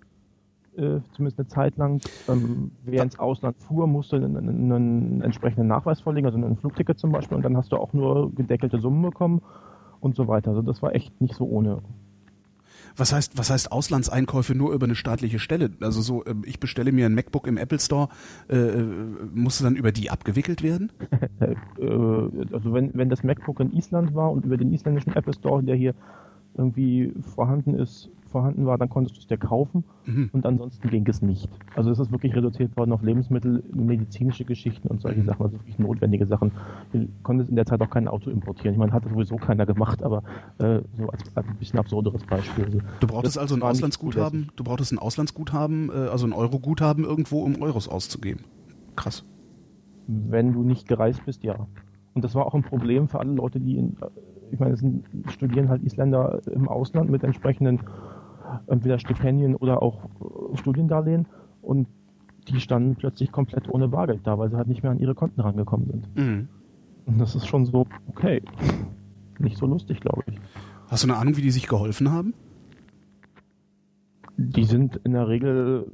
Äh, 0.76 1.02
zumindest 1.14 1.38
eine 1.38 1.48
Zeit 1.48 1.78
lang. 1.78 2.02
Ähm, 2.28 2.72
wer 2.84 3.04
ins 3.04 3.20
Ausland 3.20 3.58
fuhr, 3.58 3.86
musste 3.86 4.16
einen, 4.16 4.38
einen, 4.38 5.22
entsprechenden 5.22 5.68
Nachweis 5.68 6.02
vorlegen, 6.02 6.26
also 6.26 6.40
ein 6.40 6.58
Flugticket 6.58 6.98
zum 6.98 7.12
Beispiel, 7.12 7.38
und 7.38 7.44
dann 7.44 7.56
hast 7.56 7.72
du 7.72 7.78
auch 7.78 7.94
nur 7.94 8.34
gedeckelte 8.34 8.80
Summen 8.80 9.04
bekommen 9.04 9.42
und 10.00 10.16
so 10.16 10.28
weiter. 10.28 10.50
Also 10.50 10.64
das 10.64 10.82
war 10.82 10.96
echt 10.96 11.22
nicht 11.22 11.36
so 11.36 11.46
ohne. 11.46 11.84
Was 12.96 13.14
heißt, 13.14 13.38
was 13.38 13.52
heißt 13.52 13.72
Auslandseinkäufe 13.72 14.56
nur 14.56 14.74
über 14.74 14.86
eine 14.86 14.96
staatliche 14.96 15.38
Stelle? 15.38 15.72
Also 15.82 16.02
so, 16.02 16.26
ähm, 16.26 16.44
ich 16.46 16.60
bestelle 16.60 16.92
mir 16.92 17.06
ein 17.06 17.14
MacBook 17.14 17.48
im 17.48 17.58
Apple 17.58 17.80
Store, 17.80 18.10
äh, 18.50 18.56
äh 18.56 18.86
muss 19.34 19.60
dann 19.60 19.76
über 19.76 19.92
die 19.92 20.10
abgewickelt 20.10 20.64
werden? 20.64 20.92
Äh, 21.40 21.86
also 22.54 22.74
wenn, 22.74 22.92
wenn 22.94 23.10
das 23.10 23.24
MacBook 23.24 23.60
in 23.60 23.74
Island 23.74 24.16
war 24.16 24.32
und 24.32 24.46
über 24.46 24.58
den 24.58 24.72
isländischen 24.72 25.14
Apple 25.14 25.34
Store, 25.34 25.62
der 25.62 25.76
hier 25.76 25.94
irgendwie 26.56 27.14
vorhanden 27.36 27.76
ist, 27.76 28.10
vorhanden 28.34 28.66
war, 28.66 28.78
dann 28.78 28.90
konntest 28.90 29.16
du 29.16 29.22
es 29.22 29.28
dir 29.28 29.38
kaufen 29.38 29.86
mhm. 30.06 30.30
und 30.34 30.46
ansonsten 30.46 30.90
ging 30.90 31.08
es 31.08 31.22
nicht. 31.22 31.48
Also 31.76 31.92
es 31.92 32.00
ist 32.00 32.12
wirklich 32.12 32.36
reduziert 32.36 32.76
worden 32.76 32.92
auf 32.92 33.02
Lebensmittel, 33.02 33.64
medizinische 33.74 34.44
Geschichten 34.44 34.90
und 34.90 35.02
solche 35.02 35.22
mhm. 35.22 35.26
Sachen, 35.26 35.44
also 35.44 35.58
wirklich 35.60 35.80
notwendige 35.80 36.26
Sachen. 36.26 36.52
Du 36.92 37.08
konntest 37.22 37.50
in 37.50 37.56
der 37.56 37.66
Zeit 37.66 37.80
auch 37.82 37.90
kein 37.90 38.10
Auto 38.10 38.30
importieren. 38.30 38.74
Ich 38.74 38.80
meine, 38.80 38.92
hat 38.92 39.06
sowieso 39.06 39.38
keiner 39.38 39.66
gemacht, 39.66 40.04
aber 40.04 40.24
äh, 40.58 40.82
so 40.98 41.08
als, 41.10 41.24
als, 41.36 41.48
ein 41.48 41.56
bisschen 41.58 41.80
absurderes 41.80 42.26
Beispiel. 42.26 42.66
Also, 42.66 42.80
du 43.00 43.08
brauchtest 43.08 43.38
also 43.38 43.56
ein 43.56 43.62
Auslandsguthaben, 43.62 44.52
du 44.56 44.64
brauchtest 44.64 44.92
ein 44.92 45.00
Auslandsguthaben, 45.00 45.90
äh, 45.90 46.10
also 46.10 46.28
ein 46.28 46.34
Euroguthaben 46.34 47.06
irgendwo, 47.06 47.44
um 47.44 47.62
Euros 47.62 47.88
auszugeben. 47.88 48.44
Krass. 48.96 49.24
Wenn 50.08 50.52
du 50.52 50.64
nicht 50.64 50.88
gereist 50.88 51.24
bist, 51.26 51.44
ja. 51.44 51.68
Und 52.14 52.24
das 52.24 52.36
war 52.36 52.46
auch 52.46 52.54
ein 52.54 52.64
Problem 52.64 53.08
für 53.08 53.20
alle 53.20 53.32
Leute, 53.32 53.60
die 53.60 53.78
in, 53.78 53.98
äh, 54.02 54.08
ich 54.52 54.60
meine, 54.60 54.74
es 54.74 54.80
sind, 54.80 55.06
studieren 55.30 55.70
halt 55.70 55.84
Isländer 55.84 56.42
im 56.46 56.70
Ausland 56.70 57.10
mit 57.10 57.24
entsprechenden 57.24 57.82
entweder 58.68 59.00
Stipendien 59.00 59.56
oder 59.56 59.82
auch 59.82 60.06
äh, 60.06 60.58
Studiendarlehen 60.58 61.28
und 61.62 61.88
die 62.48 62.60
standen 62.60 62.96
plötzlich 62.96 63.32
komplett 63.32 63.70
ohne 63.70 63.88
Bargeld 63.88 64.22
da, 64.26 64.38
weil 64.38 64.50
sie 64.50 64.58
halt 64.58 64.68
nicht 64.68 64.84
mehr 64.84 64.92
an 64.92 65.00
ihre 65.00 65.16
Konten 65.16 65.42
rangekommen 65.42 65.88
sind. 65.88 66.16
Mhm. 66.16 66.48
Und 67.06 67.20
das 67.20 67.36
ist 67.36 67.48
schon 67.48 67.66
so, 67.66 67.86
okay, 68.08 68.42
nicht 69.40 69.58
so 69.58 69.66
lustig, 69.66 70.00
glaube 70.00 70.24
ich. 70.28 70.40
Hast 70.88 71.04
du 71.04 71.08
eine 71.08 71.18
Ahnung, 71.18 71.38
wie 71.38 71.42
die 71.42 71.52
sich 71.52 71.68
geholfen 71.68 72.12
haben? 72.12 72.34
Die 74.38 74.64
sind 74.64 74.98
in 75.04 75.14
der 75.14 75.28
Regel, 75.28 75.92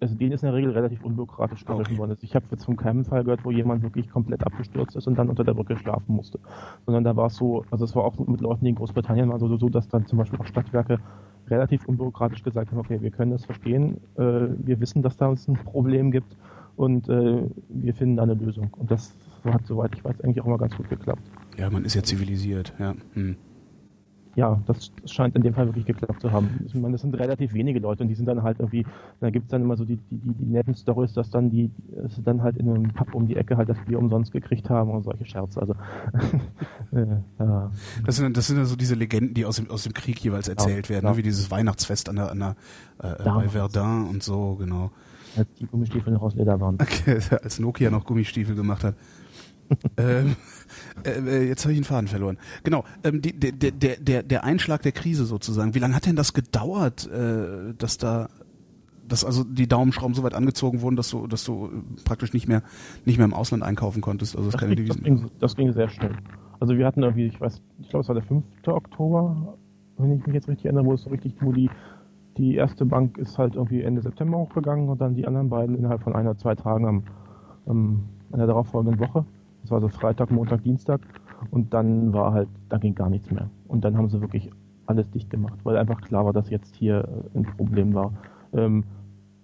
also 0.00 0.14
denen 0.14 0.32
ist 0.32 0.42
in 0.42 0.48
der 0.48 0.54
Regel 0.54 0.72
relativ 0.72 1.02
unbürokratisch 1.02 1.64
geholfen 1.64 1.92
okay. 1.92 1.98
worden. 1.98 2.10
Also 2.10 2.24
ich 2.24 2.34
habe 2.34 2.46
jetzt 2.50 2.64
von 2.64 2.76
keinem 2.76 3.04
Fall 3.04 3.24
gehört, 3.24 3.44
wo 3.44 3.50
jemand 3.50 3.82
wirklich 3.82 4.10
komplett 4.10 4.44
abgestürzt 4.44 4.96
ist 4.96 5.06
und 5.06 5.16
dann 5.16 5.28
unter 5.28 5.44
der 5.44 5.54
Brücke 5.54 5.76
schlafen 5.76 6.14
musste. 6.14 6.38
Sondern 6.84 7.04
da 7.04 7.16
war 7.16 7.26
es 7.26 7.36
so, 7.36 7.64
also 7.70 7.84
es 7.84 7.94
war 7.96 8.04
auch 8.04 8.18
mit 8.18 8.40
Leuten, 8.40 8.64
die 8.64 8.70
in 8.70 8.76
Großbritannien 8.76 9.28
waren, 9.28 9.40
so, 9.40 9.56
so 9.56 9.68
dass 9.68 9.88
dann 9.88 10.06
zum 10.06 10.18
Beispiel 10.18 10.38
auch 10.38 10.46
Stadtwerke 10.46 10.98
relativ 11.50 11.86
unbürokratisch 11.86 12.42
gesagt 12.42 12.70
haben, 12.70 12.78
okay, 12.78 13.00
wir 13.00 13.10
können 13.10 13.30
das 13.30 13.44
verstehen, 13.44 13.98
äh, 14.16 14.22
wir 14.22 14.80
wissen, 14.80 15.02
dass 15.02 15.16
da 15.16 15.28
uns 15.28 15.48
ein 15.48 15.54
Problem 15.54 16.10
gibt 16.10 16.36
und 16.76 17.08
äh, 17.08 17.42
wir 17.68 17.94
finden 17.94 18.16
da 18.16 18.22
eine 18.22 18.34
Lösung. 18.34 18.70
Und 18.78 18.90
das 18.90 19.14
hat, 19.44 19.66
soweit 19.66 19.94
ich 19.94 20.04
weiß, 20.04 20.20
eigentlich 20.20 20.40
auch 20.40 20.46
immer 20.46 20.58
ganz 20.58 20.76
gut 20.76 20.88
geklappt. 20.88 21.22
Ja, 21.56 21.70
man 21.70 21.84
ist 21.84 21.94
ja 21.94 22.02
zivilisiert, 22.02 22.74
ja. 22.78 22.94
Hm 23.14 23.36
ja, 24.38 24.62
das 24.66 24.92
scheint 25.04 25.34
in 25.34 25.42
dem 25.42 25.52
Fall 25.52 25.66
wirklich 25.66 25.84
geklappt 25.84 26.22
zu 26.22 26.30
haben. 26.30 26.60
Ich 26.64 26.72
meine, 26.72 26.92
das 26.92 27.00
sind 27.00 27.12
relativ 27.18 27.54
wenige 27.54 27.80
Leute 27.80 28.04
und 28.04 28.08
die 28.08 28.14
sind 28.14 28.26
dann 28.26 28.44
halt 28.44 28.60
irgendwie, 28.60 28.86
da 29.20 29.30
gibt 29.30 29.46
es 29.46 29.50
dann 29.50 29.62
immer 29.62 29.76
so 29.76 29.84
die, 29.84 29.96
die, 29.96 30.16
die, 30.16 30.32
die 30.32 30.44
netten 30.44 30.76
Stories, 30.76 31.12
dass 31.12 31.28
dann 31.30 31.50
die, 31.50 31.72
dass 31.88 32.14
sie 32.14 32.22
dann 32.22 32.40
halt 32.40 32.56
in 32.56 32.68
einem 32.68 32.92
Pub 32.92 33.14
um 33.16 33.26
die 33.26 33.34
Ecke 33.34 33.56
halt 33.56 33.68
das 33.68 33.76
Bier 33.86 33.98
umsonst 33.98 34.30
gekriegt 34.30 34.70
haben 34.70 34.92
und 34.92 35.02
solche 35.02 35.24
Scherze. 35.24 35.60
Also 35.60 35.72
äh, 36.92 37.06
ja. 37.40 37.72
Das 38.06 38.14
sind, 38.14 38.36
das 38.36 38.46
sind 38.46 38.58
ja 38.58 38.64
so 38.64 38.76
diese 38.76 38.94
Legenden, 38.94 39.34
die 39.34 39.44
aus 39.44 39.56
dem, 39.56 39.68
aus 39.70 39.82
dem 39.82 39.92
Krieg 39.92 40.20
jeweils 40.20 40.46
erzählt 40.46 40.88
ja, 40.88 40.94
werden, 40.94 41.10
ne? 41.10 41.16
wie 41.16 41.22
dieses 41.22 41.50
Weihnachtsfest 41.50 42.08
an 42.08 42.14
der, 42.14 42.30
an 42.30 42.38
der 42.38 42.56
äh, 43.02 43.24
bei 43.24 43.48
Verdun 43.48 44.06
und 44.06 44.22
so, 44.22 44.54
genau. 44.54 44.92
Als 45.36 45.48
die 45.58 45.66
Gummistiefel 45.66 46.12
noch 46.12 46.22
aus 46.22 46.36
Leder 46.36 46.60
waren. 46.60 46.78
Okay, 46.80 47.18
als 47.42 47.58
Nokia 47.58 47.90
noch 47.90 48.04
Gummistiefel 48.04 48.54
gemacht 48.54 48.84
hat. 48.84 48.94
ähm, 49.96 50.36
äh, 51.04 51.10
äh, 51.10 51.48
jetzt 51.48 51.64
habe 51.64 51.72
ich 51.72 51.78
den 51.78 51.84
Faden 51.84 52.08
verloren. 52.08 52.38
Genau, 52.64 52.84
ähm, 53.04 53.20
die, 53.20 53.32
der, 53.32 53.52
der, 53.52 53.96
der, 53.96 54.22
der 54.22 54.44
Einschlag 54.44 54.82
der 54.82 54.92
Krise 54.92 55.24
sozusagen. 55.24 55.74
Wie 55.74 55.78
lange 55.78 55.94
hat 55.94 56.06
denn 56.06 56.16
das 56.16 56.32
gedauert, 56.32 57.08
äh, 57.10 57.74
dass 57.76 57.98
da, 57.98 58.28
dass 59.06 59.24
also 59.24 59.44
die 59.44 59.68
Daumenschrauben 59.68 60.14
so 60.14 60.22
weit 60.22 60.34
angezogen 60.34 60.80
wurden, 60.82 60.96
dass 60.96 61.10
du, 61.10 61.26
dass 61.26 61.44
du 61.44 61.70
praktisch 62.04 62.32
nicht 62.32 62.48
mehr, 62.48 62.62
nicht 63.04 63.18
mehr 63.18 63.26
im 63.26 63.34
Ausland 63.34 63.62
einkaufen 63.62 64.00
konntest? 64.00 64.36
Also 64.36 64.50
das, 64.50 64.60
das, 64.60 64.68
ging, 64.68 64.86
das, 64.86 65.02
ging, 65.02 65.30
das 65.38 65.56
ging 65.56 65.72
sehr 65.72 65.88
schnell. 65.88 66.12
Also 66.60 66.76
wir 66.76 66.86
hatten 66.86 67.02
irgendwie, 67.02 67.26
ich 67.26 67.40
weiß, 67.40 67.60
ich 67.80 67.88
glaube 67.88 68.02
es 68.02 68.08
war 68.08 68.14
der 68.14 68.24
5. 68.24 68.44
Oktober, 68.66 69.56
wenn 69.96 70.18
ich 70.18 70.26
mich 70.26 70.34
jetzt 70.34 70.48
richtig 70.48 70.66
erinnere, 70.66 70.86
wo 70.86 70.94
es 70.94 71.02
so 71.02 71.10
richtig, 71.10 71.34
wo 71.40 71.52
die 71.52 71.70
die 72.38 72.54
erste 72.54 72.86
Bank 72.86 73.18
ist 73.18 73.36
halt 73.36 73.56
irgendwie 73.56 73.82
Ende 73.82 74.00
September 74.00 74.38
hochgegangen 74.38 74.88
und 74.88 75.00
dann 75.00 75.14
die 75.14 75.26
anderen 75.26 75.50
beiden 75.50 75.76
innerhalb 75.76 76.02
von 76.02 76.14
einer, 76.14 76.36
zwei 76.36 76.54
Tagen 76.54 76.86
am, 76.86 77.02
am 77.66 78.08
in 78.32 78.38
der 78.38 78.46
darauffolgenden 78.46 79.00
Woche. 79.00 79.24
Das 79.62 79.70
war 79.70 79.80
so 79.80 79.88
Freitag, 79.88 80.30
Montag, 80.30 80.62
Dienstag. 80.62 81.00
Und 81.50 81.72
dann 81.74 82.12
war 82.12 82.32
halt, 82.32 82.48
da 82.68 82.78
ging 82.78 82.94
gar 82.94 83.10
nichts 83.10 83.30
mehr. 83.30 83.48
Und 83.68 83.84
dann 83.84 83.96
haben 83.96 84.08
sie 84.08 84.20
wirklich 84.20 84.50
alles 84.86 85.10
dicht 85.10 85.30
gemacht, 85.30 85.58
weil 85.64 85.76
einfach 85.76 86.00
klar 86.00 86.24
war, 86.24 86.32
dass 86.32 86.50
jetzt 86.50 86.74
hier 86.74 87.06
äh, 87.34 87.38
ein 87.38 87.44
Problem 87.44 87.94
war. 87.94 88.12
Ähm, 88.52 88.84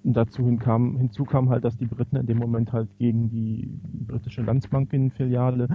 dazu 0.03 0.45
hinkam, 0.45 0.97
hinzu 0.97 1.25
kam 1.25 1.49
halt, 1.49 1.65
dass 1.65 1.77
die 1.77 1.87
Briten 1.87 2.17
in 2.17 2.27
dem 2.27 2.39
Moment 2.39 2.73
halt 2.73 2.89
gegen 2.99 3.31
die 3.31 3.69
britische 4.07 4.43
Landsbankenfiliale 4.43 5.69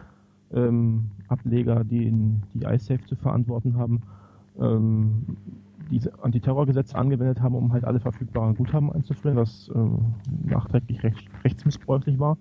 ähm, 0.54 1.12
Ableger, 1.28 1.84
die 1.84 2.08
in 2.08 2.44
die 2.54 2.64
iSafe 2.64 3.06
zu 3.06 3.16
verantworten 3.16 3.78
haben, 3.78 4.02
ähm, 4.60 5.38
diese 5.92 6.24
Antiterrorgesetze 6.24 6.96
angewendet 6.96 7.42
haben, 7.42 7.56
um 7.56 7.74
halt 7.74 7.86
alle 7.86 8.00
verfügbaren 8.00 8.56
Guthaben 8.56 8.92
einzufrieren, 8.92 9.38
was 9.38 9.70
äh, 9.74 10.48
nachträglich 10.48 11.04
recht, 11.04 11.30
rechtsmissbräuchlich 11.44 12.20
war. 12.20 12.38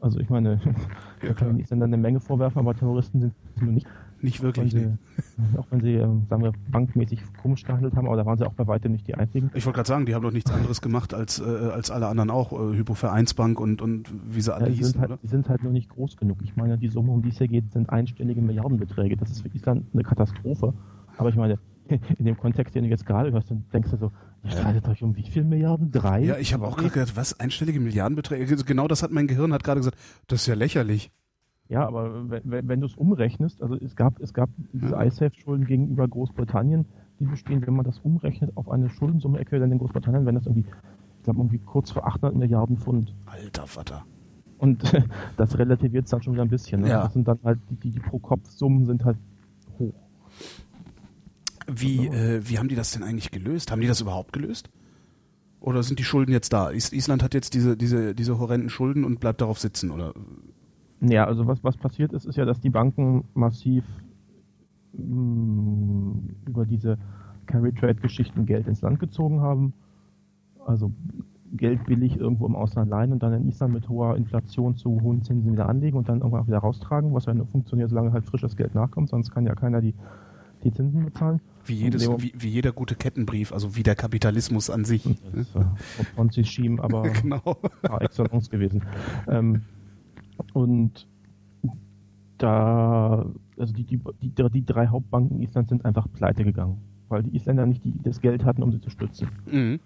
Also 0.00 0.20
ich 0.20 0.28
meine, 0.28 0.60
ja, 1.22 1.28
da 1.28 1.34
kann 1.34 1.58
ich 1.58 1.68
dann 1.68 1.82
eine 1.82 1.96
Menge 1.96 2.20
vorwerfen, 2.20 2.58
aber 2.58 2.74
Terroristen 2.74 3.20
sind 3.20 3.34
nur 3.60 3.72
nicht. 3.72 3.86
Nicht 4.22 4.42
wirklich. 4.42 4.72
Sie, 4.72 4.88
auch 5.58 5.66
wenn 5.70 5.80
sie, 5.80 5.94
ähm, 5.94 6.26
sagen 6.28 6.42
wir, 6.42 6.52
bankmäßig 6.70 7.20
komisch 7.42 7.64
gehandelt 7.64 7.96
haben, 7.96 8.06
aber 8.06 8.16
da 8.16 8.24
waren 8.24 8.38
sie 8.38 8.46
auch 8.46 8.54
bei 8.54 8.66
weitem 8.66 8.92
nicht 8.92 9.06
die 9.06 9.14
einzigen. 9.14 9.50
Ich 9.54 9.66
wollte 9.66 9.76
gerade 9.76 9.88
sagen, 9.88 10.06
die 10.06 10.14
haben 10.14 10.22
doch 10.22 10.32
nichts 10.32 10.50
anderes 10.50 10.80
gemacht 10.80 11.12
als, 11.12 11.38
äh, 11.38 11.44
als 11.44 11.90
alle 11.90 12.08
anderen 12.08 12.30
auch, 12.30 12.52
äh, 12.52 12.76
Hypovereinsbank 12.76 13.60
und, 13.60 13.82
und 13.82 14.10
wie 14.28 14.40
sie 14.40 14.54
alle 14.54 14.66
ja, 14.66 14.70
die 14.70 14.78
hießen, 14.78 14.92
sind 14.92 15.00
halt, 15.00 15.10
oder? 15.10 15.18
Die 15.22 15.28
sind 15.28 15.48
halt 15.48 15.62
nur 15.62 15.72
nicht 15.72 15.90
groß 15.90 16.16
genug. 16.16 16.38
Ich 16.42 16.56
meine, 16.56 16.78
die 16.78 16.88
Summe, 16.88 17.12
um 17.12 17.22
die 17.22 17.28
es 17.28 17.38
hier 17.38 17.48
geht, 17.48 17.72
sind 17.72 17.90
einstellige 17.90 18.40
Milliardenbeträge. 18.40 19.16
Das 19.16 19.30
ist 19.30 19.42
für 19.42 19.48
Island 19.48 19.86
eine 19.92 20.02
Katastrophe. 20.02 20.72
Aber 21.18 21.28
ich 21.28 21.36
meine, 21.36 21.58
in 22.18 22.24
dem 22.24 22.36
Kontext, 22.36 22.74
den 22.74 22.84
du 22.84 22.90
jetzt 22.90 23.06
gerade 23.06 23.32
hörst, 23.32 23.50
dann 23.50 23.64
denkst 23.72 23.90
du 23.90 23.96
so, 23.96 24.12
streitet 24.50 24.88
euch 24.88 25.02
um 25.02 25.16
wie 25.16 25.28
viel 25.28 25.44
Milliarden? 25.44 25.90
Drei? 25.90 26.24
Ja, 26.24 26.38
ich 26.38 26.54
habe 26.54 26.66
auch 26.66 26.76
gerade 26.76 26.90
gedacht, 26.90 27.16
was, 27.16 27.38
einstellige 27.38 27.80
Milliardenbeträge? 27.80 28.56
Genau 28.64 28.88
das 28.88 29.02
hat 29.02 29.10
mein 29.10 29.26
Gehirn 29.26 29.52
hat 29.52 29.64
gerade 29.64 29.80
gesagt, 29.80 29.98
das 30.28 30.42
ist 30.42 30.46
ja 30.46 30.54
lächerlich. 30.54 31.10
Ja, 31.68 31.86
aber 31.86 32.30
wenn, 32.30 32.68
wenn, 32.68 32.80
du 32.80 32.86
es 32.86 32.94
umrechnest, 32.94 33.60
also 33.60 33.74
es 33.74 33.96
gab, 33.96 34.20
es 34.20 34.32
gab 34.32 34.50
diese 34.72 34.94
ISAF-Schulden 34.94 35.66
gegenüber 35.66 36.06
Großbritannien, 36.06 36.86
die 37.18 37.24
bestehen, 37.24 37.66
wenn 37.66 37.74
man 37.74 37.84
das 37.84 37.98
umrechnet 37.98 38.56
auf 38.56 38.68
eine 38.68 38.88
Schuldensumme 38.88 39.40
äquivalent 39.40 39.72
in 39.72 39.78
Großbritannien, 39.78 40.26
wenn 40.26 40.36
das 40.36 40.46
irgendwie, 40.46 40.64
ich 41.18 41.24
glaube, 41.24 41.40
irgendwie 41.40 41.58
kurz 41.58 41.90
vor 41.90 42.06
800 42.06 42.36
Milliarden 42.36 42.76
Pfund. 42.76 43.14
Alter 43.26 43.66
Vater. 43.66 44.04
Und 44.58 44.92
das 45.36 45.58
relativiert 45.58 46.04
es 46.04 46.10
dann 46.10 46.22
schon 46.22 46.34
wieder 46.34 46.44
ein 46.44 46.48
bisschen. 46.48 46.82
Ne? 46.82 46.90
Ja. 46.90 47.02
Das 47.04 47.14
sind 47.14 47.26
dann 47.26 47.38
halt, 47.42 47.58
die, 47.70 47.76
die, 47.76 47.90
die 47.90 48.00
Pro-Kopf-Summen 48.00 48.86
sind 48.86 49.04
halt. 49.04 49.18
Wie, 51.66 52.06
äh, 52.06 52.40
wie 52.48 52.58
haben 52.58 52.68
die 52.68 52.76
das 52.76 52.92
denn 52.92 53.02
eigentlich 53.02 53.30
gelöst? 53.30 53.70
Haben 53.70 53.80
die 53.80 53.86
das 53.86 54.00
überhaupt 54.00 54.32
gelöst? 54.32 54.70
Oder 55.60 55.82
sind 55.82 55.98
die 55.98 56.04
Schulden 56.04 56.32
jetzt 56.32 56.52
da? 56.52 56.70
Is 56.70 56.92
Island 56.92 57.22
hat 57.22 57.34
jetzt 57.34 57.54
diese, 57.54 57.76
diese, 57.76 58.14
diese 58.14 58.38
horrenden 58.38 58.68
Schulden 58.68 59.04
und 59.04 59.18
bleibt 59.20 59.40
darauf 59.40 59.58
sitzen, 59.58 59.90
oder? 59.90 60.14
Ja, 61.00 61.24
also 61.24 61.46
was, 61.46 61.62
was 61.64 61.76
passiert 61.76 62.12
ist, 62.12 62.24
ist 62.24 62.36
ja, 62.36 62.44
dass 62.44 62.60
die 62.60 62.70
Banken 62.70 63.24
massiv 63.34 63.84
mh, 64.92 66.20
über 66.46 66.64
diese 66.66 66.98
Carry-Trade-Geschichten 67.46 68.46
Geld 68.46 68.66
ins 68.66 68.82
Land 68.82 69.00
gezogen 69.00 69.40
haben. 69.40 69.72
Also 70.64 70.92
Geld 71.52 71.84
billig 71.84 72.16
irgendwo 72.16 72.46
im 72.46 72.56
Ausland 72.56 72.90
leihen 72.90 73.12
und 73.12 73.22
dann 73.22 73.32
in 73.32 73.48
Island 73.48 73.72
mit 73.74 73.88
hoher 73.88 74.16
Inflation 74.16 74.76
zu 74.76 75.00
hohen 75.00 75.22
Zinsen 75.22 75.52
wieder 75.52 75.68
anlegen 75.68 75.96
und 75.96 76.08
dann 76.08 76.18
irgendwann 76.18 76.42
auch 76.42 76.48
wieder 76.48 76.58
raustragen, 76.58 77.14
was 77.14 77.26
ja 77.26 77.34
nur 77.34 77.46
funktioniert, 77.46 77.88
solange 77.88 78.12
halt 78.12 78.24
frisches 78.24 78.56
Geld 78.56 78.74
nachkommt, 78.74 79.08
sonst 79.08 79.30
kann 79.30 79.46
ja 79.46 79.54
keiner 79.54 79.80
die, 79.80 79.94
die 80.64 80.72
Zinsen 80.72 81.04
bezahlen. 81.04 81.40
Wie, 81.66 81.74
jedes, 81.74 82.08
wie, 82.08 82.32
wie 82.36 82.48
jeder 82.48 82.72
gute 82.72 82.94
Kettenbrief, 82.94 83.52
also 83.52 83.76
wie 83.76 83.82
der 83.82 83.94
Kapitalismus 83.94 84.70
an 84.70 84.84
sich. 84.84 85.02
Das 85.02 85.34
ist 85.34 85.56
äh, 85.56 85.64
Ponzi-Scheme, 86.14 86.82
aber 86.82 87.02
genau. 87.22 87.58
par 87.82 88.02
excellence 88.02 88.50
gewesen. 88.50 88.84
Ähm, 89.28 89.62
und 90.52 91.06
da, 92.38 93.26
also 93.58 93.72
die, 93.72 93.84
die, 93.84 94.00
die, 94.22 94.50
die 94.50 94.64
drei 94.64 94.86
Hauptbanken 94.88 95.42
Islands 95.42 95.70
sind 95.70 95.84
einfach 95.84 96.06
pleite 96.12 96.44
gegangen, 96.44 96.78
weil 97.08 97.22
die 97.22 97.34
Isländer 97.36 97.66
nicht 97.66 97.84
die, 97.84 97.94
das 98.02 98.20
Geld 98.20 98.44
hatten, 98.44 98.62
um 98.62 98.72
sie 98.72 98.80
zu 98.80 98.90
stützen. 98.90 99.28
Mhm. 99.50 99.80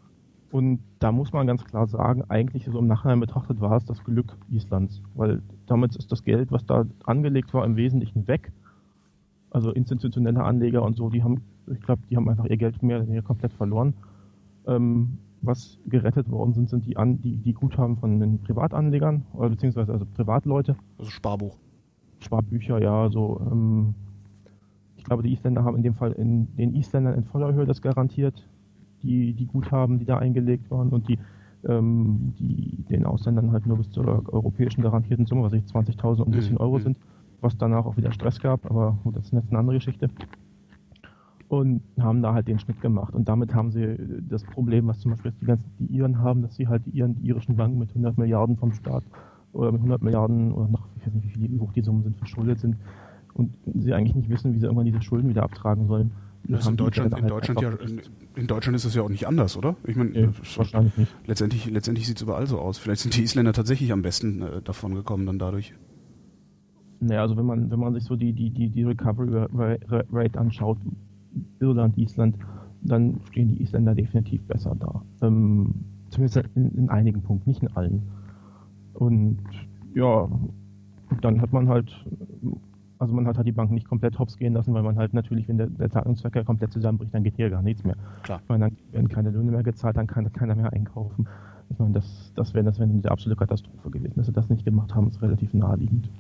Und 0.51 0.81
da 0.99 1.13
muss 1.13 1.33
man 1.33 1.47
ganz 1.47 1.65
klar 1.65 1.87
sagen, 1.87 2.25
eigentlich 2.29 2.65
so 2.65 2.79
im 2.79 2.89
Nachhinein 2.89 3.21
betrachtet 3.21 3.61
war 3.61 3.77
es 3.77 3.85
das 3.85 4.03
Glück 4.03 4.37
Islands, 4.51 5.01
weil 5.15 5.43
damit 5.67 5.95
ist 5.95 6.11
das 6.11 6.25
Geld, 6.25 6.51
was 6.51 6.67
da 6.67 6.87
angelegt 7.05 7.55
war, 7.55 7.65
im 7.65 7.77
Wesentlichen 7.77 8.27
weg. 8.27 8.53
Also 9.51 9.71
institutionelle 9.71 10.43
Anleger 10.43 10.83
und 10.83 10.97
so, 10.97 11.09
die 11.09 11.23
haben, 11.23 11.43
ich 11.71 11.81
glaube, 11.83 12.03
die 12.11 12.17
haben 12.17 12.29
einfach 12.29 12.45
ihr 12.47 12.57
Geld 12.57 12.83
mehr 12.83 12.99
oder 12.99 13.07
weniger 13.07 13.23
komplett 13.23 13.53
verloren. 13.53 13.95
Ähm, 14.67 15.19
was 15.43 15.79
gerettet 15.87 16.31
worden 16.31 16.53
sind, 16.53 16.69
sind 16.69 16.85
die, 16.87 16.97
An 16.97 17.21
die, 17.23 17.37
die 17.37 17.55
Guthaben 17.55 17.97
von 17.97 18.21
den 18.21 18.41
Privatanlegern, 18.41 19.25
oder 19.33 19.49
beziehungsweise 19.51 19.93
also 19.93 20.05
Privatleute, 20.05 20.77
Also 20.99 21.11
Sparbuch. 21.11 21.57
Sparbücher, 22.21 22.81
ja, 22.83 23.09
so. 23.11 23.41
Ähm, 23.51 23.95
ich 24.97 25.05
glaube, 25.05 25.23
die 25.23 25.33
Isländer 25.33 25.65
haben 25.65 25.77
in 25.77 25.83
dem 25.83 25.95
Fall 25.95 26.13
in 26.13 26.55
den 26.57 26.75
Isländern 26.75 27.15
in 27.15 27.25
voller 27.25 27.55
Höhe 27.55 27.65
das 27.65 27.81
garantiert, 27.81 28.47
die, 29.03 29.33
die 29.33 29.47
Guthaben, 29.47 29.99
die 29.99 30.05
da 30.05 30.19
eingelegt 30.19 30.71
waren 30.71 30.91
und 30.91 31.09
die, 31.09 31.19
ähm, 31.67 32.35
die 32.39 32.85
den 32.91 33.07
Ausländern 33.07 33.53
halt 33.53 33.67
nur 33.67 33.79
bis 33.79 33.91
zur 33.91 34.07
europäischen 34.33 34.83
garantierten 34.83 35.25
Summe, 35.25 35.45
was 35.45 35.55
ich 35.55 35.65
20.000 35.65 36.21
und 36.21 36.29
ein 36.29 36.35
bisschen 36.35 36.57
Mhm, 36.57 36.61
Euro 36.61 36.79
mhm. 36.79 36.83
sind, 36.83 36.99
was 37.41 37.57
danach 37.57 37.87
auch 37.87 37.97
wieder 37.97 38.13
Stress 38.13 38.41
gab, 38.41 38.67
aber 38.71 38.99
gut, 39.05 39.17
das 39.17 39.25
ist 39.25 39.33
jetzt 39.33 39.49
eine 39.51 39.59
andere 39.59 39.77
Geschichte. 39.77 40.11
Und 41.51 41.83
haben 41.99 42.23
da 42.23 42.33
halt 42.33 42.47
den 42.47 42.61
Schnitt 42.61 42.81
gemacht. 42.81 43.13
Und 43.13 43.29
damit 43.29 43.53
haben 43.55 43.73
sie 43.73 43.97
das 44.29 44.45
Problem, 44.45 44.87
was 44.87 45.01
zum 45.01 45.11
Beispiel 45.11 45.33
die 45.41 45.47
ganzen 45.47 45.69
die 45.81 45.87
Iren 45.97 46.19
haben, 46.21 46.43
dass 46.43 46.55
sie 46.55 46.69
halt 46.69 46.87
die, 46.87 46.91
Iren, 46.97 47.17
die 47.21 47.27
irischen 47.27 47.57
Banken 47.57 47.77
mit 47.81 47.89
100 47.91 48.17
Milliarden 48.17 48.57
vom 48.57 48.73
Staat 48.73 49.03
oder 49.53 49.73
mit 49.73 49.81
100 49.81 50.01
Milliarden 50.01 50.53
oder 50.53 50.69
noch, 50.69 50.87
ich 50.97 51.07
weiß 51.09 51.13
nicht, 51.15 51.41
wie, 51.41 51.59
hoch 51.59 51.73
die 51.73 51.81
Summen 51.83 52.05
sind, 52.05 52.17
verschuldet 52.19 52.61
sind 52.61 52.77
und 53.35 53.53
sie 53.75 53.93
eigentlich 53.93 54.15
nicht 54.15 54.29
wissen, 54.31 54.55
wie 54.55 54.59
sie 54.61 54.67
irgendwann 54.67 54.87
diese 54.87 55.03
Schulden 55.03 55.29
wieder 55.29 55.43
abtragen 55.43 55.89
sollen. 55.89 56.13
Das 56.45 56.69
in 56.69 56.77
Deutschland, 56.77 57.13
dann 57.13 57.19
in 57.19 57.25
halt 57.25 57.33
Deutschland 57.33 57.61
ja, 57.61 57.71
in, 57.85 58.01
in 58.37 58.47
Deutschland 58.47 58.77
ist 58.77 58.85
es 58.85 58.95
ja 58.95 59.03
auch 59.03 59.09
nicht 59.09 59.27
anders, 59.27 59.57
oder? 59.57 59.75
Ich 59.85 59.97
meine, 59.97 60.11
Nee, 60.11 60.27
das 60.27 60.39
ist- 60.39 60.57
wahrscheinlich 60.57 60.97
nicht. 60.97 61.13
letztendlich, 61.27 61.69
letztendlich 61.69 62.07
sieht 62.07 62.17
es 62.19 62.23
überall 62.23 62.47
so 62.47 62.61
aus. 62.61 62.79
Vielleicht 62.79 63.01
sind 63.03 63.17
die 63.17 63.23
Isländer 63.25 63.53
tatsächlich 63.53 63.91
am 63.93 64.03
besten 64.03 64.41
äh, 64.43 64.63
davon 64.63 64.95
gekommen 64.95 65.27
dann 65.27 65.41
dadurch. 65.41 65.75
Naja, 67.01 67.23
also 67.23 67.37
wenn 67.37 67.45
man, 67.47 67.71
wenn 67.73 67.81
man 67.81 67.93
sich 67.95 68.05
so 68.05 68.15
die, 68.15 68.33
die, 68.33 68.51
die, 68.51 68.69
die 68.71 68.85
Recovery 68.85 69.47
Ra- 69.53 70.05
Rate 70.13 70.39
anschaut, 70.39 70.79
Irland, 71.61 71.97
Island, 71.99 72.37
dann 72.83 73.21
stehen 73.31 73.49
die 73.49 73.63
Isländer 73.63 73.95
definitiv 73.95 74.43
besser 74.47 74.75
da. 74.79 75.03
Ähm, 75.23 75.75
zumindest 76.11 76.49
in, 76.55 76.77
in 76.77 76.89
einigen 76.89 77.23
Punkten, 77.23 77.51
nicht 77.51 77.63
in 77.63 77.75
allen. 77.77 78.03
Und 78.95 79.39
ja, 79.95 80.29
dann 81.21 81.41
hat 81.41 81.53
man 81.53 81.69
halt, 81.69 82.05
also 82.99 83.15
man 83.15 83.27
hat 83.27 83.37
halt 83.37 83.47
die 83.47 83.53
Banken 83.53 83.75
nicht 83.75 83.89
komplett 83.89 84.19
hops 84.19 84.37
gehen 84.37 84.55
lassen, 84.55 84.75
weil 84.75 84.83
man 84.83 84.97
halt 84.97 85.15
natürlich, 85.15 85.49
wenn 85.49 85.59
der, 85.59 85.67
der 85.69 85.91
Zahlungsverkehr 85.91 86.45
komplett 86.45 86.73
zusammenbricht, 86.73 87.15
dann 87.15 87.25
geht 87.25 87.37
hier 87.37 87.51
gar 87.51 87.63
nichts 87.63 87.85
mehr. 87.85 87.97
Klar. 88.23 88.41
Ich 88.43 88.49
meine, 88.49 88.69
dann 88.69 88.77
werden 88.93 89.09
keine 89.09 89.31
Löhne 89.31 89.51
mehr 89.51 89.63
gezahlt, 89.63 89.97
dann 89.97 90.07
kann 90.07 90.33
keiner 90.33 90.55
mehr 90.55 90.73
einkaufen. 90.73 91.27
Ich 91.71 91.79
meine, 91.79 91.93
das, 91.93 92.33
das 92.35 92.53
wäre 92.55 92.65
das 92.65 92.79
wäre 92.79 92.91
eine 92.91 93.11
absolute 93.11 93.39
Katastrophe 93.39 93.91
gewesen. 93.91 94.15
Dass 94.17 94.27
sie 94.27 94.33
das 94.33 94.49
nicht 94.49 94.65
gemacht 94.65 94.95
haben, 94.95 95.09
ist 95.09 95.23
relativ 95.23 95.55
naheliegend. 95.55 96.11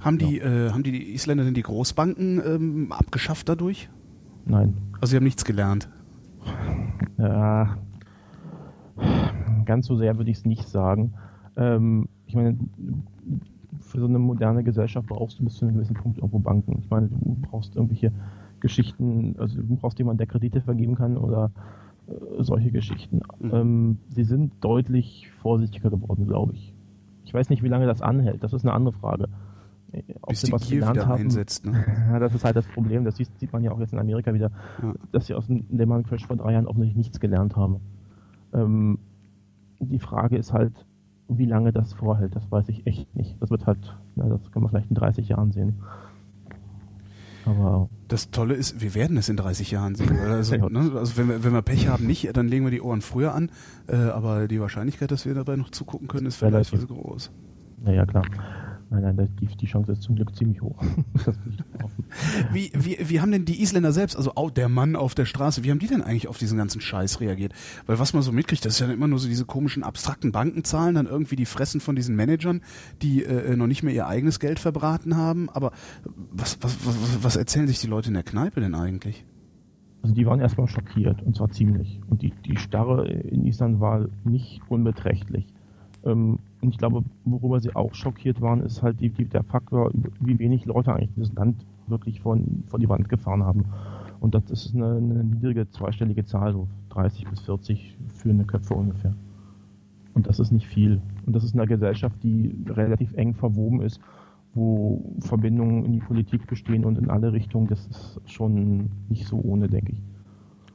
Haben 0.00 0.18
die, 0.18 0.38
äh, 0.38 0.70
haben 0.70 0.82
die 0.82 1.14
Isländer 1.14 1.44
denn 1.44 1.54
die 1.54 1.62
Großbanken 1.62 2.40
ähm, 2.44 2.92
abgeschafft 2.92 3.48
dadurch? 3.48 3.90
Nein. 4.46 4.74
Also 5.00 5.10
sie 5.10 5.16
haben 5.16 5.24
nichts 5.24 5.44
gelernt. 5.44 5.88
Ja, 7.18 7.76
ganz 9.64 9.86
so 9.86 9.96
sehr 9.96 10.16
würde 10.16 10.30
ich 10.30 10.38
es 10.38 10.44
nicht 10.44 10.68
sagen. 10.68 11.14
Ähm, 11.56 12.08
ich 12.26 12.34
meine, 12.34 12.56
für 13.80 14.00
so 14.00 14.06
eine 14.06 14.18
moderne 14.18 14.64
Gesellschaft 14.64 15.08
brauchst 15.08 15.38
du 15.38 15.44
bis 15.44 15.54
zu 15.56 15.66
einem 15.66 15.74
gewissen 15.74 15.94
Punkt 15.94 16.18
irgendwo 16.18 16.38
Banken. 16.38 16.78
Ich 16.78 16.88
meine, 16.88 17.08
du 17.08 17.36
brauchst 17.42 17.76
irgendwelche 17.76 18.12
Geschichten, 18.60 19.34
also 19.38 19.60
du 19.60 19.76
brauchst 19.76 19.98
jemanden, 19.98 20.18
der 20.18 20.26
Kredite 20.26 20.60
vergeben 20.60 20.94
kann 20.94 21.16
oder 21.16 21.50
äh, 22.06 22.42
solche 22.42 22.70
Geschichten. 22.70 23.20
Mhm. 23.40 23.50
Ähm, 23.52 23.98
sie 24.08 24.24
sind 24.24 24.52
deutlich 24.60 25.28
vorsichtiger 25.42 25.90
geworden, 25.90 26.26
glaube 26.26 26.54
ich. 26.54 26.72
Ich 27.24 27.34
weiß 27.34 27.50
nicht, 27.50 27.62
wie 27.62 27.68
lange 27.68 27.86
das 27.86 28.02
anhält. 28.02 28.42
Das 28.42 28.52
ist 28.52 28.64
eine 28.64 28.72
andere 28.72 28.94
Frage. 28.94 29.28
Ob 30.22 30.30
Bis 30.30 30.40
sie 30.42 30.52
was 30.52 30.68
gelernt 30.68 31.06
haben, 31.06 31.20
einsetzt. 31.22 31.64
Ne? 31.66 31.84
ja, 32.10 32.18
das 32.18 32.34
ist 32.34 32.44
halt 32.44 32.56
das 32.56 32.66
Problem. 32.66 33.04
Das 33.04 33.16
sieht, 33.16 33.28
sieht 33.38 33.52
man 33.52 33.62
ja 33.62 33.72
auch 33.72 33.80
jetzt 33.80 33.92
in 33.92 33.98
Amerika 33.98 34.32
wieder, 34.34 34.50
Ja. 34.82 34.94
dass 35.12 35.26
sie 35.26 35.34
aus 35.34 35.46
dem 35.46 35.64
Lehman 35.70 36.02
Crash 36.04 36.26
vor 36.26 36.36
drei 36.36 36.52
Jahren 36.52 36.66
offensichtlich 36.66 36.96
nichts 36.96 37.20
gelernt 37.20 37.56
haben. 37.56 37.76
Ähm, 38.52 38.98
die 39.80 39.98
Frage 39.98 40.36
ist 40.36 40.52
halt, 40.52 40.72
wie 41.28 41.44
lange 41.46 41.72
das 41.72 41.92
vorhält. 41.92 42.36
Das 42.36 42.50
weiß 42.50 42.68
ich 42.68 42.86
echt 42.86 43.14
nicht. 43.16 43.36
Das 43.40 43.50
wird 43.50 43.66
halt, 43.66 43.96
na, 44.14 44.28
das 44.28 44.50
kann 44.52 44.62
man 44.62 44.70
vielleicht 44.70 44.88
in 44.90 44.94
30 44.96 45.28
Jahren 45.28 45.52
sehen. 45.52 45.74
Aber 47.44 47.88
Das 48.08 48.30
Tolle 48.30 48.54
ist, 48.54 48.80
wir 48.80 48.94
werden 48.94 49.16
es 49.16 49.28
in 49.28 49.36
30 49.36 49.70
Jahren 49.70 49.94
sehen. 49.94 50.18
Also, 50.18 50.56
ne, 50.68 50.90
also 50.94 51.16
wenn, 51.16 51.28
wir, 51.28 51.44
wenn 51.44 51.52
wir 51.52 51.62
Pech 51.62 51.88
haben, 51.88 52.06
nicht, 52.06 52.36
dann 52.36 52.48
legen 52.48 52.64
wir 52.64 52.70
die 52.72 52.80
Ohren 52.80 53.02
früher 53.02 53.34
an. 53.34 53.50
Äh, 53.88 53.96
aber 53.96 54.48
die 54.48 54.60
Wahrscheinlichkeit, 54.60 55.10
dass 55.10 55.26
wir 55.26 55.34
dabei 55.34 55.56
noch 55.56 55.70
zugucken 55.70 56.08
können, 56.08 56.26
ist 56.26 56.36
vergleichsweise 56.36 56.86
groß. 56.86 57.30
naja, 57.84 58.04
klar. 58.06 58.24
Nein, 59.00 59.16
nein, 59.16 59.28
die, 59.40 59.46
die 59.46 59.66
Chance 59.66 59.92
ist 59.92 60.02
zum 60.02 60.16
Glück 60.16 60.34
ziemlich 60.34 60.62
hoch. 60.62 60.76
wie, 62.52 62.70
wie, 62.74 62.96
wie 63.00 63.20
haben 63.20 63.30
denn 63.30 63.44
die 63.44 63.60
Isländer 63.60 63.92
selbst, 63.92 64.16
also 64.16 64.32
auch 64.36 64.50
der 64.50 64.68
Mann 64.68 64.96
auf 64.96 65.14
der 65.14 65.26
Straße, 65.26 65.64
wie 65.64 65.70
haben 65.70 65.78
die 65.78 65.86
denn 65.86 66.02
eigentlich 66.02 66.28
auf 66.28 66.38
diesen 66.38 66.56
ganzen 66.56 66.80
Scheiß 66.80 67.20
reagiert? 67.20 67.52
Weil 67.86 67.98
was 67.98 68.14
man 68.14 68.22
so 68.22 68.32
mitkriegt, 68.32 68.64
das 68.64 68.74
ist 68.74 68.80
ja 68.80 68.92
immer 68.92 69.06
nur 69.08 69.18
so 69.18 69.28
diese 69.28 69.44
komischen 69.44 69.82
abstrakten 69.82 70.32
Bankenzahlen, 70.32 70.94
dann 70.94 71.06
irgendwie 71.06 71.36
die 71.36 71.46
Fressen 71.46 71.80
von 71.80 71.94
diesen 71.94 72.16
Managern, 72.16 72.62
die 73.02 73.22
äh, 73.22 73.56
noch 73.56 73.66
nicht 73.66 73.82
mehr 73.82 73.92
ihr 73.92 74.06
eigenes 74.06 74.40
Geld 74.40 74.58
verbraten 74.58 75.16
haben. 75.16 75.50
Aber 75.50 75.72
was, 76.32 76.58
was, 76.62 76.78
was, 76.86 77.22
was 77.22 77.36
erzählen 77.36 77.66
sich 77.66 77.80
die 77.80 77.88
Leute 77.88 78.08
in 78.08 78.14
der 78.14 78.22
Kneipe 78.22 78.60
denn 78.60 78.74
eigentlich? 78.74 79.24
Also 80.02 80.14
die 80.14 80.24
waren 80.24 80.40
erstmal 80.40 80.68
schockiert 80.68 81.20
und 81.22 81.36
zwar 81.36 81.50
ziemlich. 81.50 82.00
Und 82.08 82.22
die, 82.22 82.32
die 82.44 82.56
Starre 82.56 83.08
in 83.08 83.44
Island 83.44 83.80
war 83.80 84.06
nicht 84.24 84.62
unbeträchtlich. 84.68 85.46
Ähm, 86.04 86.38
und 86.66 86.72
ich 86.72 86.78
glaube, 86.78 87.04
worüber 87.24 87.60
sie 87.60 87.76
auch 87.76 87.94
schockiert 87.94 88.40
waren, 88.40 88.60
ist 88.60 88.82
halt 88.82 88.98
die, 88.98 89.10
die, 89.10 89.26
der 89.26 89.44
Faktor, 89.44 89.92
wie 90.18 90.36
wenig 90.40 90.64
Leute 90.64 90.92
eigentlich 90.92 91.14
dieses 91.14 91.32
Land 91.34 91.64
wirklich 91.86 92.20
von, 92.20 92.64
vor 92.66 92.80
die 92.80 92.88
Wand 92.88 93.08
gefahren 93.08 93.44
haben. 93.44 93.66
Und 94.18 94.34
das 94.34 94.50
ist 94.50 94.74
eine, 94.74 94.96
eine 94.96 95.22
niedrige 95.22 95.70
zweistellige 95.70 96.24
Zahl, 96.24 96.52
so 96.54 96.66
30 96.88 97.28
bis 97.28 97.38
40 97.42 97.96
führende 98.08 98.44
Köpfe 98.46 98.74
ungefähr. 98.74 99.14
Und 100.14 100.26
das 100.26 100.40
ist 100.40 100.50
nicht 100.50 100.66
viel. 100.66 101.00
Und 101.24 101.36
das 101.36 101.44
ist 101.44 101.54
eine 101.54 101.68
Gesellschaft, 101.68 102.20
die 102.24 102.56
relativ 102.68 103.14
eng 103.14 103.34
verwoben 103.34 103.80
ist, 103.80 104.00
wo 104.52 105.14
Verbindungen 105.20 105.84
in 105.84 105.92
die 105.92 106.00
Politik 106.00 106.48
bestehen 106.48 106.84
und 106.84 106.98
in 106.98 107.10
alle 107.10 107.32
Richtungen. 107.32 107.68
Das 107.68 107.86
ist 107.86 108.20
schon 108.28 108.90
nicht 109.08 109.28
so 109.28 109.40
ohne, 109.40 109.68
denke 109.68 109.92
ich. 109.92 110.02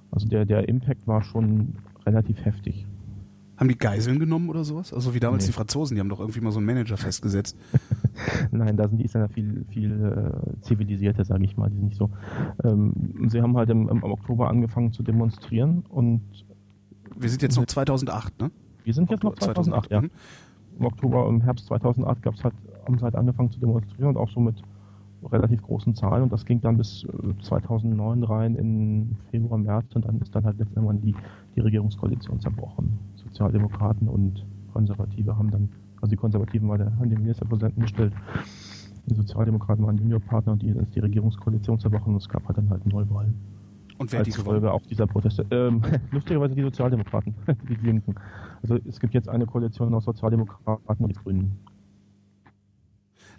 Also 0.09 0.29
der, 0.29 0.45
der 0.45 0.69
Impact 0.69 1.05
war 1.05 1.21
schon 1.21 1.73
relativ 2.05 2.45
heftig. 2.45 2.87
Haben 3.61 3.69
die 3.69 3.77
Geiseln 3.77 4.17
genommen 4.17 4.49
oder 4.49 4.63
sowas? 4.63 4.91
Also 4.91 5.13
wie 5.13 5.19
damals 5.19 5.43
nee. 5.43 5.49
die 5.49 5.53
Franzosen, 5.53 5.93
die 5.93 6.01
haben 6.01 6.09
doch 6.09 6.19
irgendwie 6.19 6.41
mal 6.41 6.51
so 6.51 6.57
einen 6.57 6.65
Manager 6.65 6.97
festgesetzt. 6.97 7.55
Nein, 8.51 8.75
da 8.75 8.87
sind 8.87 8.97
die 8.97 9.05
Isländer 9.05 9.29
viel, 9.29 9.65
viel 9.69 10.01
äh, 10.01 10.61
zivilisierter, 10.61 11.23
sage 11.25 11.43
ich 11.43 11.57
mal. 11.57 11.69
Die 11.69 11.75
sind 11.75 11.85
nicht 11.85 11.97
so. 11.97 12.09
Ähm, 12.63 13.27
sie 13.27 13.39
haben 13.39 13.55
halt 13.55 13.69
im, 13.69 13.87
im, 13.87 14.03
Oktober 14.03 14.49
angefangen 14.49 14.93
zu 14.93 15.03
demonstrieren 15.03 15.83
und. 15.89 16.21
Wir 17.15 17.29
sind 17.29 17.43
jetzt 17.43 17.55
noch 17.55 17.67
2008, 17.67 18.41
ne? 18.41 18.49
Wir 18.83 18.95
sind 18.95 19.11
jetzt 19.11 19.23
noch 19.23 19.35
2008, 19.35 19.89
2008 19.89 19.91
ja. 19.91 20.01
Mhm. 20.01 20.09
Im 20.79 20.85
Oktober, 20.87 21.29
im 21.29 21.41
Herbst 21.41 21.67
2008 21.67 22.23
gab's 22.23 22.43
halt, 22.43 22.55
haben 22.87 22.97
sie 22.97 23.03
halt 23.03 23.13
angefangen 23.13 23.51
zu 23.51 23.59
demonstrieren 23.59 24.07
und 24.07 24.17
auch 24.17 24.29
so 24.31 24.39
mit 24.39 24.55
relativ 25.29 25.61
großen 25.61 25.95
Zahlen 25.95 26.23
und 26.23 26.31
das 26.31 26.45
ging 26.45 26.61
dann 26.61 26.77
bis 26.77 27.05
2009 27.43 28.21
äh, 28.21 28.25
rein 28.25 28.55
in 28.55 29.17
Februar, 29.29 29.57
März 29.57 29.95
und 29.95 30.05
dann 30.05 30.19
ist 30.19 30.33
dann 30.35 30.45
halt 30.45 30.57
letztendlich 30.57 31.01
die, 31.01 31.15
die 31.55 31.59
Regierungskoalition 31.59 32.39
zerbrochen. 32.39 32.97
Sozialdemokraten 33.15 34.07
und 34.07 34.45
Konservative 34.73 35.37
haben 35.37 35.51
dann, 35.51 35.69
also 35.97 36.09
die 36.09 36.15
Konservativen 36.15 36.67
waren 36.69 36.79
der, 36.79 36.95
haben 36.97 37.09
den 37.09 37.21
Ministerpräsidenten 37.21 37.81
gestellt, 37.81 38.13
die 39.07 39.15
Sozialdemokraten 39.15 39.85
waren 39.85 39.97
Juniorpartner 39.97 40.53
und 40.53 40.61
die 40.61 40.69
ist 40.69 40.95
die 40.95 40.99
Regierungskoalition 40.99 41.79
zerbrochen 41.79 42.13
und 42.13 42.21
es 42.21 42.29
gab 42.29 42.45
halt 42.47 42.57
dann 42.57 42.69
halt 42.69 42.85
Neuwahlen. 42.85 43.35
Und 43.97 44.11
wer 44.11 44.19
Als 44.21 44.29
die 44.29 44.41
Folge 44.41 44.71
auch 44.71 44.81
dieser 44.81 45.05
Proteste. 45.05 45.45
Ähm, 45.51 45.81
lustigerweise 46.11 46.55
die 46.55 46.63
Sozialdemokraten, 46.63 47.35
die 47.69 47.75
Linken. 47.75 48.15
Also 48.63 48.77
es 48.87 48.99
gibt 48.99 49.13
jetzt 49.13 49.29
eine 49.29 49.45
Koalition 49.45 49.93
aus 49.93 50.05
Sozialdemokraten 50.05 51.05
und 51.05 51.15
Grünen. 51.23 51.51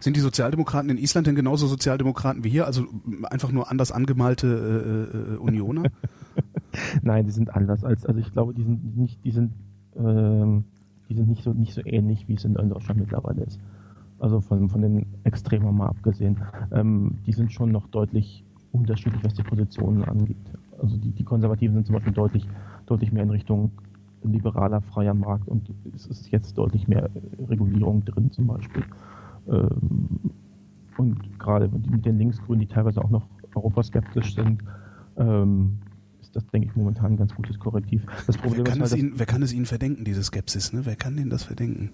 Sind 0.02 0.16
die 0.16 0.20
Sozialdemokraten 0.20 0.90
in 0.90 0.98
Island 0.98 1.26
denn 1.26 1.36
genauso 1.36 1.66
Sozialdemokraten 1.66 2.44
wie 2.44 2.50
hier? 2.50 2.66
Also 2.66 2.86
einfach 3.30 3.52
nur 3.52 3.70
anders 3.70 3.92
angemalte 3.92 4.46
äh, 4.46 5.34
äh, 5.34 5.36
Unioner? 5.38 5.84
Nein, 7.02 7.26
die 7.26 7.32
sind 7.32 7.54
anders 7.54 7.84
als, 7.84 8.04
also 8.04 8.18
ich 8.18 8.32
glaube, 8.32 8.52
die 8.54 8.64
sind 8.64 8.96
nicht, 8.96 9.24
die 9.24 9.30
sind 9.30 9.52
ähm, 9.96 10.64
die 11.12 11.14
sind 11.18 11.28
nicht 11.28 11.42
so, 11.42 11.52
nicht 11.52 11.74
so 11.74 11.82
ähnlich, 11.84 12.26
wie 12.26 12.34
es 12.34 12.44
in 12.44 12.54
Deutschland 12.54 13.00
mittlerweile 13.00 13.42
ist. 13.42 13.60
Also 14.18 14.40
von, 14.40 14.68
von 14.70 14.80
den 14.80 15.06
Extremen 15.24 15.76
mal 15.76 15.88
abgesehen. 15.88 16.38
Ähm, 16.72 17.18
die 17.26 17.32
sind 17.32 17.52
schon 17.52 17.70
noch 17.70 17.86
deutlich 17.88 18.44
unterschiedlich, 18.72 19.22
was 19.22 19.34
die 19.34 19.42
Positionen 19.42 20.04
angeht. 20.04 20.36
Also 20.80 20.96
die, 20.96 21.10
die 21.10 21.24
Konservativen 21.24 21.74
sind 21.74 21.86
zum 21.86 21.96
Beispiel 21.96 22.14
deutlich, 22.14 22.48
deutlich 22.86 23.12
mehr 23.12 23.24
in 23.24 23.30
Richtung 23.30 23.72
liberaler, 24.22 24.80
freier 24.80 25.14
Markt 25.14 25.48
und 25.48 25.68
es 25.94 26.06
ist 26.06 26.30
jetzt 26.30 26.56
deutlich 26.56 26.88
mehr 26.88 27.10
Regulierung 27.48 28.04
drin 28.04 28.30
zum 28.30 28.46
Beispiel. 28.46 28.84
Ähm, 29.48 30.32
und 30.98 31.38
gerade 31.38 31.68
mit 31.68 32.04
den 32.04 32.18
Linksgrünen, 32.18 32.60
die 32.60 32.66
teilweise 32.66 33.02
auch 33.02 33.10
noch 33.10 33.26
europaskeptisch 33.54 34.34
sind, 34.34 34.62
ähm, 35.16 35.78
das, 36.32 36.46
denke 36.46 36.68
ich, 36.68 36.76
momentan 36.76 37.12
ein 37.12 37.16
ganz 37.16 37.34
gutes 37.34 37.58
Korrektiv. 37.58 38.04
Das 38.26 38.38
Problem 38.38 38.64
wer, 38.64 38.72
kann 38.72 38.82
ist 38.82 38.92
halt, 38.92 39.02
Ihnen, 39.02 39.12
wer 39.16 39.26
kann 39.26 39.42
es 39.42 39.52
Ihnen 39.52 39.66
verdenken, 39.66 40.04
diese 40.04 40.22
Skepsis? 40.22 40.72
Ne? 40.72 40.84
Wer 40.84 40.96
kann 40.96 41.18
Ihnen 41.18 41.30
das 41.30 41.44
verdenken? 41.44 41.90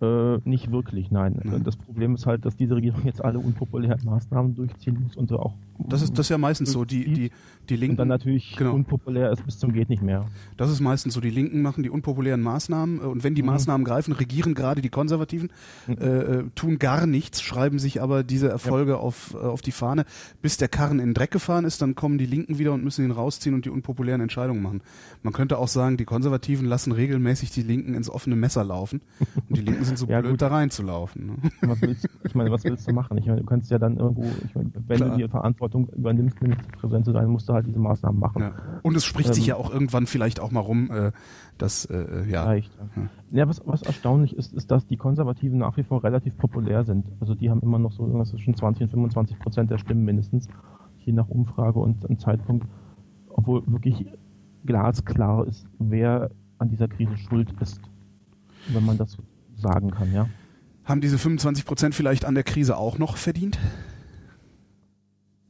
Äh, 0.00 0.38
nicht 0.44 0.70
wirklich, 0.70 1.10
nein. 1.10 1.40
nein. 1.42 1.64
Das 1.64 1.76
Problem 1.76 2.14
ist 2.14 2.26
halt, 2.26 2.44
dass 2.44 2.56
diese 2.56 2.76
Regierung 2.76 3.04
jetzt 3.04 3.24
alle 3.24 3.38
unpopulären 3.38 4.00
Maßnahmen 4.04 4.54
durchziehen 4.54 5.02
muss 5.02 5.16
und 5.16 5.28
so 5.28 5.38
auch. 5.40 5.54
Das 5.78 6.02
ist 6.02 6.12
das 6.12 6.26
ist 6.26 6.30
ja 6.30 6.38
meistens 6.38 6.72
so. 6.72 6.84
Die, 6.84 7.04
die, 7.12 7.30
die 7.68 7.76
Linken. 7.76 7.92
Und 7.92 7.98
dann 7.98 8.08
natürlich 8.08 8.56
genau. 8.56 8.74
unpopulär 8.74 9.32
ist 9.32 9.44
bis 9.44 9.58
zum 9.58 9.72
geht 9.72 9.88
nicht 9.88 10.02
mehr. 10.02 10.26
Das 10.56 10.70
ist 10.70 10.80
meistens 10.80 11.14
so. 11.14 11.20
Die 11.20 11.30
Linken 11.30 11.62
machen 11.62 11.82
die 11.82 11.90
unpopulären 11.90 12.40
Maßnahmen 12.40 13.00
äh, 13.00 13.04
und 13.04 13.24
wenn 13.24 13.34
die 13.34 13.42
mhm. 13.42 13.48
Maßnahmen 13.48 13.84
greifen, 13.84 14.12
regieren 14.12 14.54
gerade 14.54 14.80
die 14.80 14.88
Konservativen, 14.88 15.50
mhm. 15.86 15.98
äh, 15.98 16.06
äh, 16.06 16.44
tun 16.54 16.78
gar 16.78 17.06
nichts, 17.06 17.42
schreiben 17.42 17.78
sich 17.78 18.00
aber 18.00 18.22
diese 18.22 18.48
Erfolge 18.48 18.92
ja. 18.92 18.98
auf, 18.98 19.34
äh, 19.34 19.38
auf 19.38 19.62
die 19.62 19.72
Fahne, 19.72 20.04
bis 20.42 20.56
der 20.56 20.68
Karren 20.68 21.00
in 21.00 21.08
den 21.08 21.14
Dreck 21.14 21.30
gefahren 21.30 21.64
ist, 21.64 21.82
dann 21.82 21.94
kommen 21.94 22.18
die 22.18 22.26
Linken 22.26 22.58
wieder 22.58 22.72
und 22.72 22.84
müssen 22.84 23.04
ihn 23.04 23.10
rausziehen 23.10 23.54
und 23.54 23.64
die 23.64 23.70
unpopulären 23.70 24.20
Entscheidungen 24.20 24.62
machen. 24.62 24.82
Man 25.22 25.32
könnte 25.32 25.58
auch 25.58 25.68
sagen, 25.68 25.96
die 25.96 26.04
Konservativen 26.04 26.66
lassen 26.66 26.92
regelmäßig 26.92 27.50
die 27.50 27.62
Linken 27.62 27.94
ins 27.94 28.08
offene 28.08 28.36
Messer 28.36 28.64
laufen 28.64 29.00
und 29.48 29.56
die 29.56 29.62
Linken 29.62 29.84
sind 29.84 29.98
so 29.98 30.06
ja, 30.08 30.20
blöd 30.20 30.32
gut. 30.32 30.42
da 30.42 30.48
rein 30.48 30.68
reinzulaufen. 30.68 31.26
Ne? 31.26 31.36
Was 31.62 31.80
willst, 31.82 32.08
ich 32.24 32.34
meine, 32.34 32.50
was 32.50 32.64
willst 32.64 32.88
du 32.88 32.92
machen? 32.92 33.18
Ich 33.18 33.26
meine, 33.26 33.40
du 33.40 33.46
kannst 33.46 33.70
ja 33.70 33.78
dann 33.78 33.96
irgendwo, 33.96 34.24
ich 34.44 34.54
meine, 34.54 34.70
wenn 34.86 34.96
Klar. 34.96 35.10
du 35.10 35.16
die 35.16 35.22
Verantwortung 35.68 35.88
übernimmst, 35.98 36.40
Ministerpräsident 36.42 37.04
zu 37.04 37.12
sein, 37.12 37.28
musst 37.28 37.48
du 37.48 37.52
halt 37.52 37.66
diese 37.66 37.78
Maßnahmen 37.78 38.18
machen. 38.18 38.42
Ja. 38.42 38.52
Und 38.82 38.96
es 38.96 39.04
spricht 39.04 39.28
ähm, 39.28 39.34
sich 39.34 39.46
ja 39.46 39.56
auch 39.56 39.70
irgendwann 39.70 40.06
vielleicht 40.06 40.40
auch 40.40 40.50
mal 40.50 40.60
rum, 40.60 40.90
äh, 40.90 41.12
dass, 41.56 41.84
äh, 41.86 42.24
ja. 42.28 42.44
Reicht, 42.44 42.72
ja. 42.96 43.02
ja, 43.30 43.48
was, 43.48 43.62
was 43.66 43.82
erstaunlich 43.82 44.36
ist, 44.36 44.52
ist, 44.52 44.70
dass 44.70 44.86
die 44.86 44.96
Konservativen 44.96 45.58
nach 45.58 45.76
wie 45.76 45.82
vor 45.82 46.02
relativ 46.04 46.36
populär 46.36 46.84
sind. 46.84 47.06
Also 47.20 47.34
die 47.34 47.50
haben 47.50 47.60
immer 47.60 47.78
noch 47.78 47.92
so 47.92 48.04
irgendwas 48.04 48.30
zwischen 48.30 48.54
20 48.54 48.84
und 48.84 48.90
25 48.90 49.38
Prozent 49.38 49.70
der 49.70 49.78
Stimmen 49.78 50.04
mindestens, 50.04 50.48
je 50.98 51.12
nach 51.12 51.28
Umfrage 51.28 51.78
und, 51.78 52.04
und 52.04 52.20
Zeitpunkt. 52.20 52.66
Obwohl 53.28 53.62
wirklich 53.66 54.06
glasklar 54.64 55.46
ist, 55.46 55.66
wer 55.78 56.30
an 56.58 56.68
dieser 56.70 56.88
Krise 56.88 57.16
schuld 57.16 57.52
ist, 57.60 57.80
wenn 58.68 58.84
man 58.84 58.98
das 58.98 59.16
sagen 59.56 59.90
kann, 59.90 60.12
ja. 60.12 60.28
Haben 60.84 61.00
diese 61.02 61.18
25 61.18 61.66
Prozent 61.66 61.94
vielleicht 61.94 62.24
an 62.24 62.34
der 62.34 62.44
Krise 62.44 62.76
auch 62.76 62.98
noch 62.98 63.18
verdient? 63.18 63.58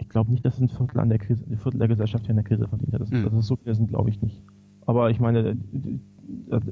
Ich 0.09 0.13
glaube 0.13 0.31
nicht, 0.31 0.43
dass 0.43 0.59
ein 0.59 0.71
Viertel 0.71 1.01
an 1.01 1.11
der 1.11 1.19
Krise, 1.19 1.45
ein 1.51 1.59
Viertel 1.59 1.81
der 1.81 1.89
Gesellschaft 1.89 2.25
hier 2.25 2.31
an 2.31 2.37
der 2.37 2.45
Krise 2.45 2.67
verdient 2.67 2.95
hat. 2.95 3.03
Das, 3.03 3.11
mhm. 3.11 3.25
das 3.25 3.35
ist 3.35 3.47
so 3.47 3.57
viele 3.57 3.75
sind, 3.75 3.89
glaube 3.89 4.09
ich 4.09 4.23
nicht. 4.23 4.43
Aber 4.87 5.11
ich 5.11 5.21
meine, 5.21 5.55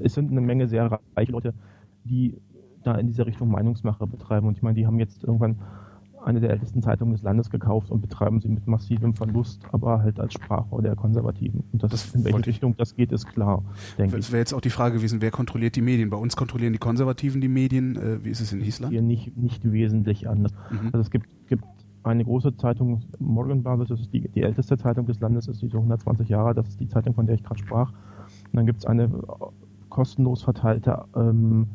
es 0.01 0.14
sind 0.14 0.30
eine 0.30 0.41
Menge 0.41 0.68
sehr 0.68 0.99
reiche 1.14 1.32
Leute, 1.32 1.53
die 2.05 2.39
da 2.82 2.95
in 2.95 3.09
dieser 3.09 3.26
Richtung 3.26 3.51
Meinungsmache 3.51 4.07
betreiben. 4.07 4.47
Und 4.47 4.57
ich 4.57 4.62
meine, 4.62 4.74
die 4.74 4.87
haben 4.87 4.99
jetzt 4.99 5.22
irgendwann 5.22 5.57
eine 6.24 6.41
der 6.41 6.49
ältesten 6.49 6.80
Zeitungen 6.80 7.12
des 7.12 7.22
Landes 7.22 7.51
gekauft 7.51 7.91
und 7.91 8.01
betreiben 8.01 8.41
sie 8.41 8.49
mit 8.49 8.66
massivem 8.66 9.12
Verlust, 9.12 9.66
aber 9.70 10.03
halt 10.03 10.18
als 10.18 10.32
Sprachrohr 10.32 10.80
der 10.80 10.97
Konservativen. 10.97 11.62
Und 11.72 11.82
das, 11.82 11.91
das 11.91 12.14
in 12.14 12.24
welche 12.24 12.47
Richtung 12.47 12.74
das 12.78 12.97
geht, 12.97 13.12
ist 13.12 13.26
klar, 13.26 13.62
denke 13.99 14.16
ich. 14.16 14.24
Es 14.24 14.32
wäre 14.32 14.41
jetzt 14.41 14.55
auch 14.55 14.62
die 14.62 14.70
Frage 14.70 14.97
gewesen, 14.97 15.20
wer 15.20 15.30
kontrolliert 15.30 15.76
die 15.76 15.82
Medien? 15.82 16.09
Bei 16.09 16.16
uns 16.16 16.37
kontrollieren 16.37 16.72
die 16.72 16.78
Konservativen 16.78 17.43
die 17.43 17.49
Medien. 17.49 17.97
Äh, 17.97 18.24
wie 18.24 18.30
ist 18.30 18.41
es 18.41 18.51
in 18.55 18.62
Island? 18.62 18.93
Hier 18.93 19.03
nicht, 19.03 19.37
nicht 19.37 19.70
wesentlich 19.70 20.26
anders. 20.26 20.53
Mhm. 20.70 20.87
Also 20.87 21.01
es 21.01 21.11
gibt, 21.11 21.28
gibt 21.49 21.64
eine 22.07 22.24
große 22.24 22.57
Zeitung, 22.57 23.02
Morgan 23.18 23.62
Brothers, 23.62 23.88
das 23.88 24.00
ist 24.00 24.12
die, 24.12 24.28
die 24.28 24.42
älteste 24.42 24.78
Zeitung 24.78 25.07
des 25.07 25.20
Landes, 25.20 25.48
ist 25.48 25.62
die 25.62 25.68
so 25.68 25.78
120 25.78 26.28
Jahre, 26.28 26.54
das 26.54 26.68
ist 26.68 26.80
die 26.80 26.88
Zeitung, 26.88 27.14
von 27.14 27.26
der 27.26 27.34
ich 27.34 27.42
gerade 27.42 27.59
sprach. 27.59 27.90
Und 27.90 28.54
dann 28.54 28.66
gibt 28.66 28.78
es 28.78 28.86
eine 28.86 29.11
kostenlos 29.88 30.42
verteilte 30.42 31.04
ähm, 31.14 31.66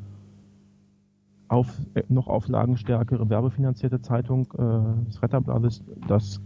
auf, 1.47 1.67
äh, 1.95 2.03
noch 2.07 2.27
auflagenstärkere 2.27 3.29
werbefinanzierte 3.29 4.01
Zeitung, 4.01 4.47
äh, 4.53 5.05
das 5.05 5.21
Retterblatt, 5.21 5.63
ist, 5.65 5.83
das, 6.07 6.41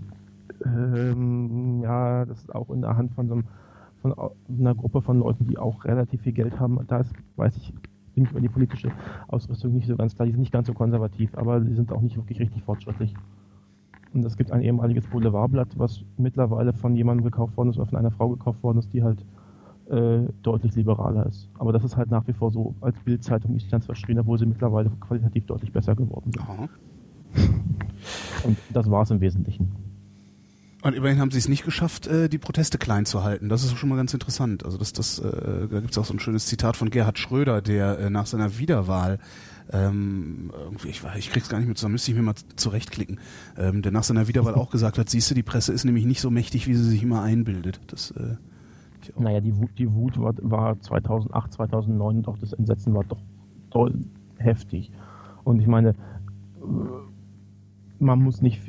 ähm, 0.66 1.82
ja, 1.82 2.26
das 2.26 2.40
ist 2.40 2.56
auch 2.56 2.70
in 2.70 2.82
der 2.82 2.98
Hand 2.98 3.14
von 3.14 3.28
so 3.28 3.34
einem, 3.36 3.44
von 4.02 4.16
einer 4.50 4.76
Gruppe 4.76 5.02
von 5.02 5.20
Leuten, 5.20 5.46
die 5.48 5.58
auch 5.58 5.86
relativ 5.86 6.22
viel 6.22 6.34
Geld 6.34 6.60
haben. 6.60 6.80
Da 6.88 7.00
ist, 7.00 7.14
weiß 7.36 7.56
ich, 7.58 7.74
bin 8.16 8.24
ich 8.24 8.32
über 8.32 8.42
die 8.42 8.50
politische 8.50 8.92
Ausrüstung 9.28 9.74
nicht 9.74 9.88
so 9.88 9.96
ganz 9.96 10.16
klar. 10.16 10.26
Die 10.26 10.32
sind 10.32 10.42
nicht 10.42 10.54
ganz 10.54 10.68
so 10.68 10.74
konservativ, 10.74 11.36
aber 11.38 11.62
sie 11.62 11.74
sind 11.74 11.92
auch 11.92 12.02
nicht 12.02 12.16
wirklich 12.16 12.40
richtig 12.40 12.64
fortschrittlich. 12.64 13.14
Und 14.16 14.26
es 14.26 14.38
gibt 14.38 14.52
ein 14.52 14.62
ehemaliges 14.62 15.06
Boulevardblatt, 15.08 15.78
was 15.78 16.02
mittlerweile 16.18 16.72
von 16.72 16.96
jemandem 16.96 17.26
gekauft 17.26 17.58
worden 17.58 17.70
ist 17.70 17.78
oder 17.78 17.88
von 17.88 18.00
einer 18.00 18.12
Frau 18.12 18.30
gekauft 18.30 18.64
worden 18.64 18.80
ist, 18.80 18.94
die 18.94 19.04
halt 19.04 19.26
äh, 19.90 20.22
deutlich 20.42 20.74
liberaler 20.76 21.26
ist. 21.26 21.50
Aber 21.60 21.74
das 21.74 21.84
ist 21.84 21.98
halt 21.98 22.10
nach 22.10 22.26
wie 22.28 22.34
vor 22.34 22.50
so 22.50 22.74
als 22.80 22.98
Bildzeitung 23.04 23.56
Islands 23.56 23.86
verschrien, 23.86 24.18
obwohl 24.20 24.40
sie 24.40 24.46
mittlerweile 24.46 24.90
qualitativ 25.02 25.46
deutlich 25.48 25.72
besser 25.74 25.96
geworden 25.96 26.32
sind. 26.32 26.50
Aha. 26.50 26.70
Und 28.46 28.58
das 28.74 28.90
war 28.90 29.04
es 29.04 29.12
im 29.12 29.20
Wesentlichen. 29.20 29.70
Und 30.82 30.94
immerhin 30.94 31.20
haben 31.20 31.32
sie 31.32 31.40
es 31.40 31.50
nicht 31.50 31.66
geschafft, 31.66 32.08
äh, 32.08 32.30
die 32.30 32.38
Proteste 32.38 32.78
klein 32.78 33.06
zu 33.06 33.24
halten. 33.24 33.50
Das 33.50 33.64
ist 33.64 33.76
schon 33.76 33.90
mal 33.90 33.96
ganz 33.96 34.14
interessant. 34.14 34.64
Also 34.64 34.78
das, 34.78 34.94
das, 34.94 35.20
äh, 35.20 35.68
da 35.68 35.80
gibt 35.80 35.92
es 35.92 35.98
auch 35.98 36.06
so 36.06 36.14
ein 36.14 36.20
schönes 36.20 36.46
Zitat 36.46 36.78
von 36.78 36.90
Gerhard 36.90 37.20
Schröder, 37.20 37.62
der 37.62 38.00
äh, 38.00 38.10
nach 38.10 38.28
seiner 38.28 38.60
Wiederwahl 38.60 39.20
ähm, 39.72 40.52
irgendwie, 40.54 40.90
ich, 40.90 41.02
ich 41.18 41.30
krieg's 41.32 41.50
gar 41.50 41.58
nicht 41.58 41.68
mehr 41.68 41.76
zusammen, 41.76 41.94
müsste 41.94 42.12
ich 42.12 42.18
mir 42.18 42.24
mal 42.24 42.36
zurechtklicken, 42.56 43.20
ähm, 43.58 43.82
der 43.82 43.92
nach 43.92 44.04
seiner 44.04 44.28
Wiederwahl 44.28 44.56
auch 44.56 44.70
gesagt 44.70 44.98
hat, 44.98 45.10
siehst 45.10 45.30
du, 45.32 45.36
die 45.36 45.44
Presse 45.44 45.74
ist 45.74 45.86
nämlich 45.86 46.06
nicht 46.06 46.22
so 46.22 46.30
mächtig, 46.30 46.68
wie 46.68 46.76
sie 46.76 46.84
sich 46.84 47.04
immer 47.04 47.22
einbildet. 47.22 47.80
Das, 47.88 48.12
äh, 48.12 48.36
naja, 49.18 49.40
die 49.40 49.56
Wut, 49.56 49.72
die 49.78 49.92
Wut 49.92 50.20
war, 50.20 50.34
war 50.42 50.80
2008, 50.80 51.54
2009 51.54 52.18
und 52.18 52.28
auch 52.28 52.38
das 52.38 52.54
Entsetzen 52.54 52.94
war 52.94 53.04
doch 53.04 53.22
toll 53.72 53.94
heftig. 54.38 54.92
Und 55.44 55.60
ich 55.60 55.68
meine, 55.68 55.94
man 58.00 58.22
muss 58.22 58.42
nicht, 58.42 58.62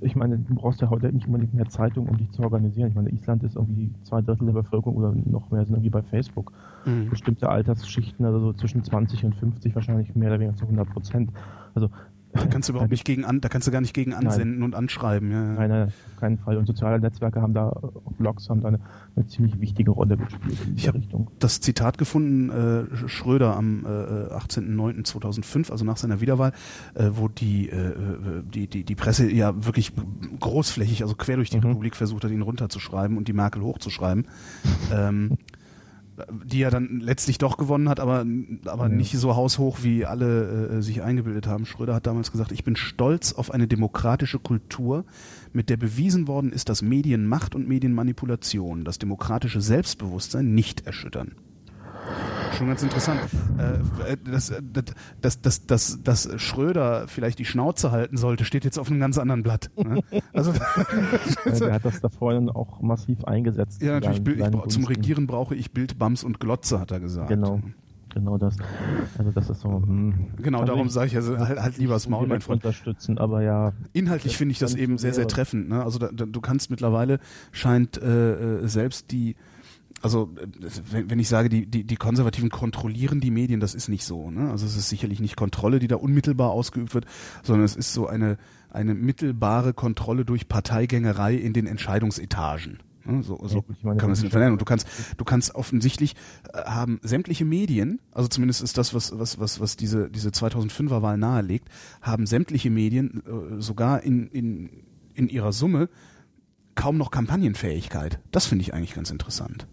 ich 0.00 0.16
meine, 0.16 0.38
du 0.38 0.54
brauchst 0.54 0.80
ja 0.80 0.90
heute 0.90 1.12
nicht 1.12 1.26
unbedingt 1.26 1.54
mehr 1.54 1.68
Zeitung, 1.68 2.08
um 2.08 2.16
dich 2.16 2.30
zu 2.32 2.42
organisieren. 2.42 2.88
Ich 2.88 2.94
meine, 2.94 3.10
Island 3.10 3.42
ist 3.42 3.56
irgendwie 3.56 3.90
zwei 4.02 4.20
Drittel 4.20 4.46
der 4.46 4.52
Bevölkerung 4.54 4.96
oder 4.96 5.14
noch 5.14 5.50
mehr 5.50 5.64
sind 5.64 5.74
irgendwie 5.74 5.90
bei 5.90 6.02
Facebook. 6.02 6.52
Mhm. 6.84 7.10
Bestimmte 7.10 7.48
Altersschichten, 7.48 8.24
also 8.24 8.40
so 8.40 8.52
zwischen 8.52 8.82
20 8.82 9.24
und 9.24 9.34
50 9.36 9.74
wahrscheinlich 9.74 10.14
mehr 10.14 10.30
oder 10.30 10.40
weniger 10.40 10.56
zu 10.56 10.64
100 10.64 10.88
Prozent. 10.88 11.30
Also 11.74 11.90
da 12.32 12.46
kannst 12.46 12.68
du 12.68 12.72
überhaupt 12.72 12.90
nicht 12.90 13.04
gegen 13.04 13.24
an, 13.24 13.40
da 13.40 13.48
kannst 13.48 13.66
du 13.66 13.72
gar 13.72 13.80
nicht 13.80 13.94
gegen 13.94 14.12
ansenden 14.12 14.56
nein. 14.56 14.62
und 14.64 14.74
anschreiben. 14.74 15.30
Ja. 15.30 15.42
Nein, 15.42 15.70
nein, 15.70 15.88
auf 15.88 16.20
keinen 16.20 16.38
Fall. 16.38 16.56
Und 16.56 16.66
soziale 16.66 17.00
Netzwerke 17.00 17.40
haben 17.40 17.54
da, 17.54 17.74
Blogs 18.18 18.48
haben 18.48 18.60
da 18.60 18.68
eine, 18.68 18.80
eine 19.16 19.26
ziemlich 19.26 19.58
wichtige 19.60 19.90
Rolle 19.90 20.16
gespielt 20.16 20.58
in 20.66 20.76
ich 20.76 20.92
Richtung. 20.92 21.30
Das 21.38 21.60
Zitat 21.60 21.96
gefunden, 21.98 22.50
äh, 22.50 23.08
Schröder 23.08 23.56
am 23.56 23.84
äh, 23.84 23.88
18.09.2005, 23.88 25.70
also 25.70 25.84
nach 25.84 25.96
seiner 25.96 26.20
Wiederwahl, 26.20 26.52
äh, 26.94 27.10
wo 27.12 27.28
die, 27.28 27.70
äh, 27.70 27.94
die, 28.42 28.66
die, 28.66 28.84
die 28.84 28.94
Presse 28.94 29.30
ja 29.30 29.64
wirklich 29.64 29.92
großflächig, 30.38 31.02
also 31.02 31.14
quer 31.14 31.36
durch 31.36 31.50
die 31.50 31.58
mhm. 31.58 31.66
Republik 31.66 31.96
versucht 31.96 32.24
hat, 32.24 32.30
ihn 32.30 32.42
runterzuschreiben 32.42 33.16
und 33.16 33.28
die 33.28 33.32
Merkel 33.32 33.62
hochzuschreiben. 33.62 34.26
ähm, 34.92 35.38
die 36.44 36.60
ja 36.60 36.70
dann 36.70 37.00
letztlich 37.00 37.38
doch 37.38 37.56
gewonnen 37.56 37.88
hat, 37.88 38.00
aber, 38.00 38.24
aber 38.66 38.88
ja. 38.88 38.94
nicht 38.94 39.16
so 39.16 39.36
haushoch, 39.36 39.78
wie 39.82 40.04
alle 40.04 40.68
äh, 40.78 40.82
sich 40.82 41.02
eingebildet 41.02 41.46
haben. 41.46 41.66
Schröder 41.66 41.94
hat 41.94 42.06
damals 42.06 42.32
gesagt, 42.32 42.52
ich 42.52 42.64
bin 42.64 42.76
stolz 42.76 43.32
auf 43.32 43.50
eine 43.50 43.66
demokratische 43.66 44.38
Kultur, 44.38 45.04
mit 45.52 45.70
der 45.70 45.76
bewiesen 45.76 46.28
worden 46.28 46.52
ist, 46.52 46.68
dass 46.68 46.82
Medienmacht 46.82 47.54
und 47.54 47.68
Medienmanipulation 47.68 48.84
das 48.84 48.98
demokratische 48.98 49.60
Selbstbewusstsein 49.60 50.54
nicht 50.54 50.86
erschüttern 50.86 51.34
schon 52.58 52.68
ganz 52.68 52.82
interessant. 52.82 53.20
Äh, 53.58 54.16
dass, 54.30 54.52
dass, 55.20 55.40
dass, 55.40 55.66
dass, 55.66 56.02
dass 56.02 56.40
Schröder 56.40 57.06
vielleicht 57.08 57.38
die 57.38 57.44
Schnauze 57.44 57.90
halten 57.90 58.16
sollte, 58.16 58.44
steht 58.44 58.64
jetzt 58.64 58.78
auf 58.78 58.90
einem 58.90 59.00
ganz 59.00 59.18
anderen 59.18 59.42
Blatt. 59.42 59.70
Ne? 59.76 60.02
Also, 60.32 60.52
der 61.44 61.72
hat 61.72 61.84
das 61.84 62.00
da 62.00 62.08
vorhin 62.08 62.50
auch 62.50 62.80
massiv 62.80 63.24
eingesetzt. 63.24 63.82
Ja, 63.82 63.94
natürlich. 63.94 64.22
Bild, 64.22 64.40
ich, 64.40 64.68
zum 64.68 64.84
Regieren 64.84 65.26
brauche 65.26 65.54
ich 65.54 65.72
Bild, 65.72 65.98
Bams 65.98 66.24
und 66.24 66.40
Glotze, 66.40 66.80
hat 66.80 66.90
er 66.90 67.00
gesagt. 67.00 67.28
Genau. 67.28 67.60
Genau 68.14 68.38
das. 68.38 68.56
Also 69.18 69.30
das 69.30 69.50
ist 69.50 69.60
so. 69.60 69.68
Hm. 69.70 70.14
Genau, 70.38 70.60
also 70.60 70.72
darum 70.72 70.88
sage 70.88 71.08
ich 71.08 71.16
also 71.16 71.38
halt, 71.38 71.60
halt 71.60 71.78
lieber 71.78 71.92
das 71.92 72.08
Maul, 72.08 72.26
mein 72.26 72.40
Freund. 72.40 72.64
Unterstützen, 72.64 73.18
aber 73.18 73.42
ja. 73.42 73.74
Inhaltlich 73.92 74.36
finde 74.36 74.52
ich 74.52 74.58
das 74.58 74.74
eben 74.74 74.98
sehr, 74.98 75.12
sehr 75.12 75.28
treffend. 75.28 75.68
Ne? 75.68 75.84
Also 75.84 75.98
da, 75.98 76.08
da, 76.12 76.24
du 76.24 76.40
kannst 76.40 76.70
mittlerweile 76.70 77.20
scheint 77.52 78.00
äh, 78.00 78.62
äh 78.62 78.66
selbst 78.66 79.12
die 79.12 79.36
also 80.00 80.30
wenn, 80.90 81.10
wenn 81.10 81.18
ich 81.18 81.28
sage, 81.28 81.48
die, 81.48 81.66
die, 81.66 81.84
die 81.84 81.96
Konservativen 81.96 82.50
kontrollieren 82.50 83.20
die 83.20 83.30
Medien, 83.30 83.60
das 83.60 83.74
ist 83.74 83.88
nicht 83.88 84.04
so. 84.04 84.30
Ne? 84.30 84.50
Also 84.50 84.66
es 84.66 84.76
ist 84.76 84.88
sicherlich 84.88 85.20
nicht 85.20 85.36
Kontrolle, 85.36 85.78
die 85.78 85.88
da 85.88 85.96
unmittelbar 85.96 86.50
ausgeübt 86.50 86.94
wird, 86.94 87.06
sondern 87.42 87.64
es 87.64 87.76
ist 87.76 87.92
so 87.92 88.06
eine, 88.06 88.36
eine 88.70 88.94
mittelbare 88.94 89.74
Kontrolle 89.74 90.24
durch 90.24 90.48
Parteigängerei 90.48 91.34
in 91.34 91.52
den 91.52 91.66
Entscheidungsetagen. 91.66 92.78
Ne? 93.04 93.22
So, 93.22 93.40
so 93.44 93.64
meine, 93.82 93.98
kann 93.98 94.08
man 94.08 94.12
es 94.12 94.22
nicht 94.22 94.30
vernennen. 94.30 94.52
Und 94.52 94.60
du 94.60 94.64
kannst, 94.64 94.86
du 95.16 95.24
kannst 95.24 95.54
offensichtlich 95.54 96.14
äh, 96.52 96.62
haben 96.64 97.00
sämtliche 97.02 97.44
Medien, 97.44 98.00
also 98.12 98.28
zumindest 98.28 98.62
ist 98.62 98.78
das, 98.78 98.94
was, 98.94 99.18
was, 99.18 99.40
was, 99.40 99.60
was 99.60 99.76
diese, 99.76 100.10
diese 100.10 100.30
2005er 100.30 101.02
Wahl 101.02 101.18
nahelegt, 101.18 101.68
haben 102.02 102.26
sämtliche 102.26 102.70
Medien 102.70 103.22
äh, 103.26 103.60
sogar 103.60 104.02
in, 104.02 104.28
in, 104.28 104.70
in 105.14 105.28
ihrer 105.28 105.52
Summe 105.52 105.88
kaum 106.74 106.96
noch 106.96 107.10
Kampagnenfähigkeit. 107.10 108.20
Das 108.30 108.46
finde 108.46 108.62
ich 108.62 108.72
eigentlich 108.72 108.94
ganz 108.94 109.10
interessant. 109.10 109.66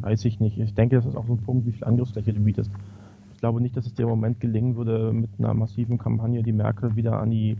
Weiß 0.00 0.24
ich 0.24 0.40
nicht. 0.40 0.58
Ich 0.58 0.74
denke, 0.74 0.96
das 0.96 1.06
ist 1.06 1.16
auch 1.16 1.26
so 1.26 1.34
ein 1.34 1.38
Punkt, 1.38 1.66
wie 1.66 1.72
viel 1.72 1.84
Angriffsfläche 1.84 2.32
du 2.32 2.40
bietest. 2.40 2.70
Ich 3.34 3.40
glaube 3.40 3.60
nicht, 3.60 3.76
dass 3.76 3.86
es 3.86 3.94
dir 3.94 4.04
im 4.04 4.08
Moment 4.08 4.40
gelingen 4.40 4.76
würde, 4.76 5.12
mit 5.12 5.30
einer 5.38 5.54
massiven 5.54 5.98
Kampagne 5.98 6.42
die 6.42 6.52
Merkel 6.52 6.96
wieder 6.96 7.20
an 7.20 7.30
die 7.30 7.56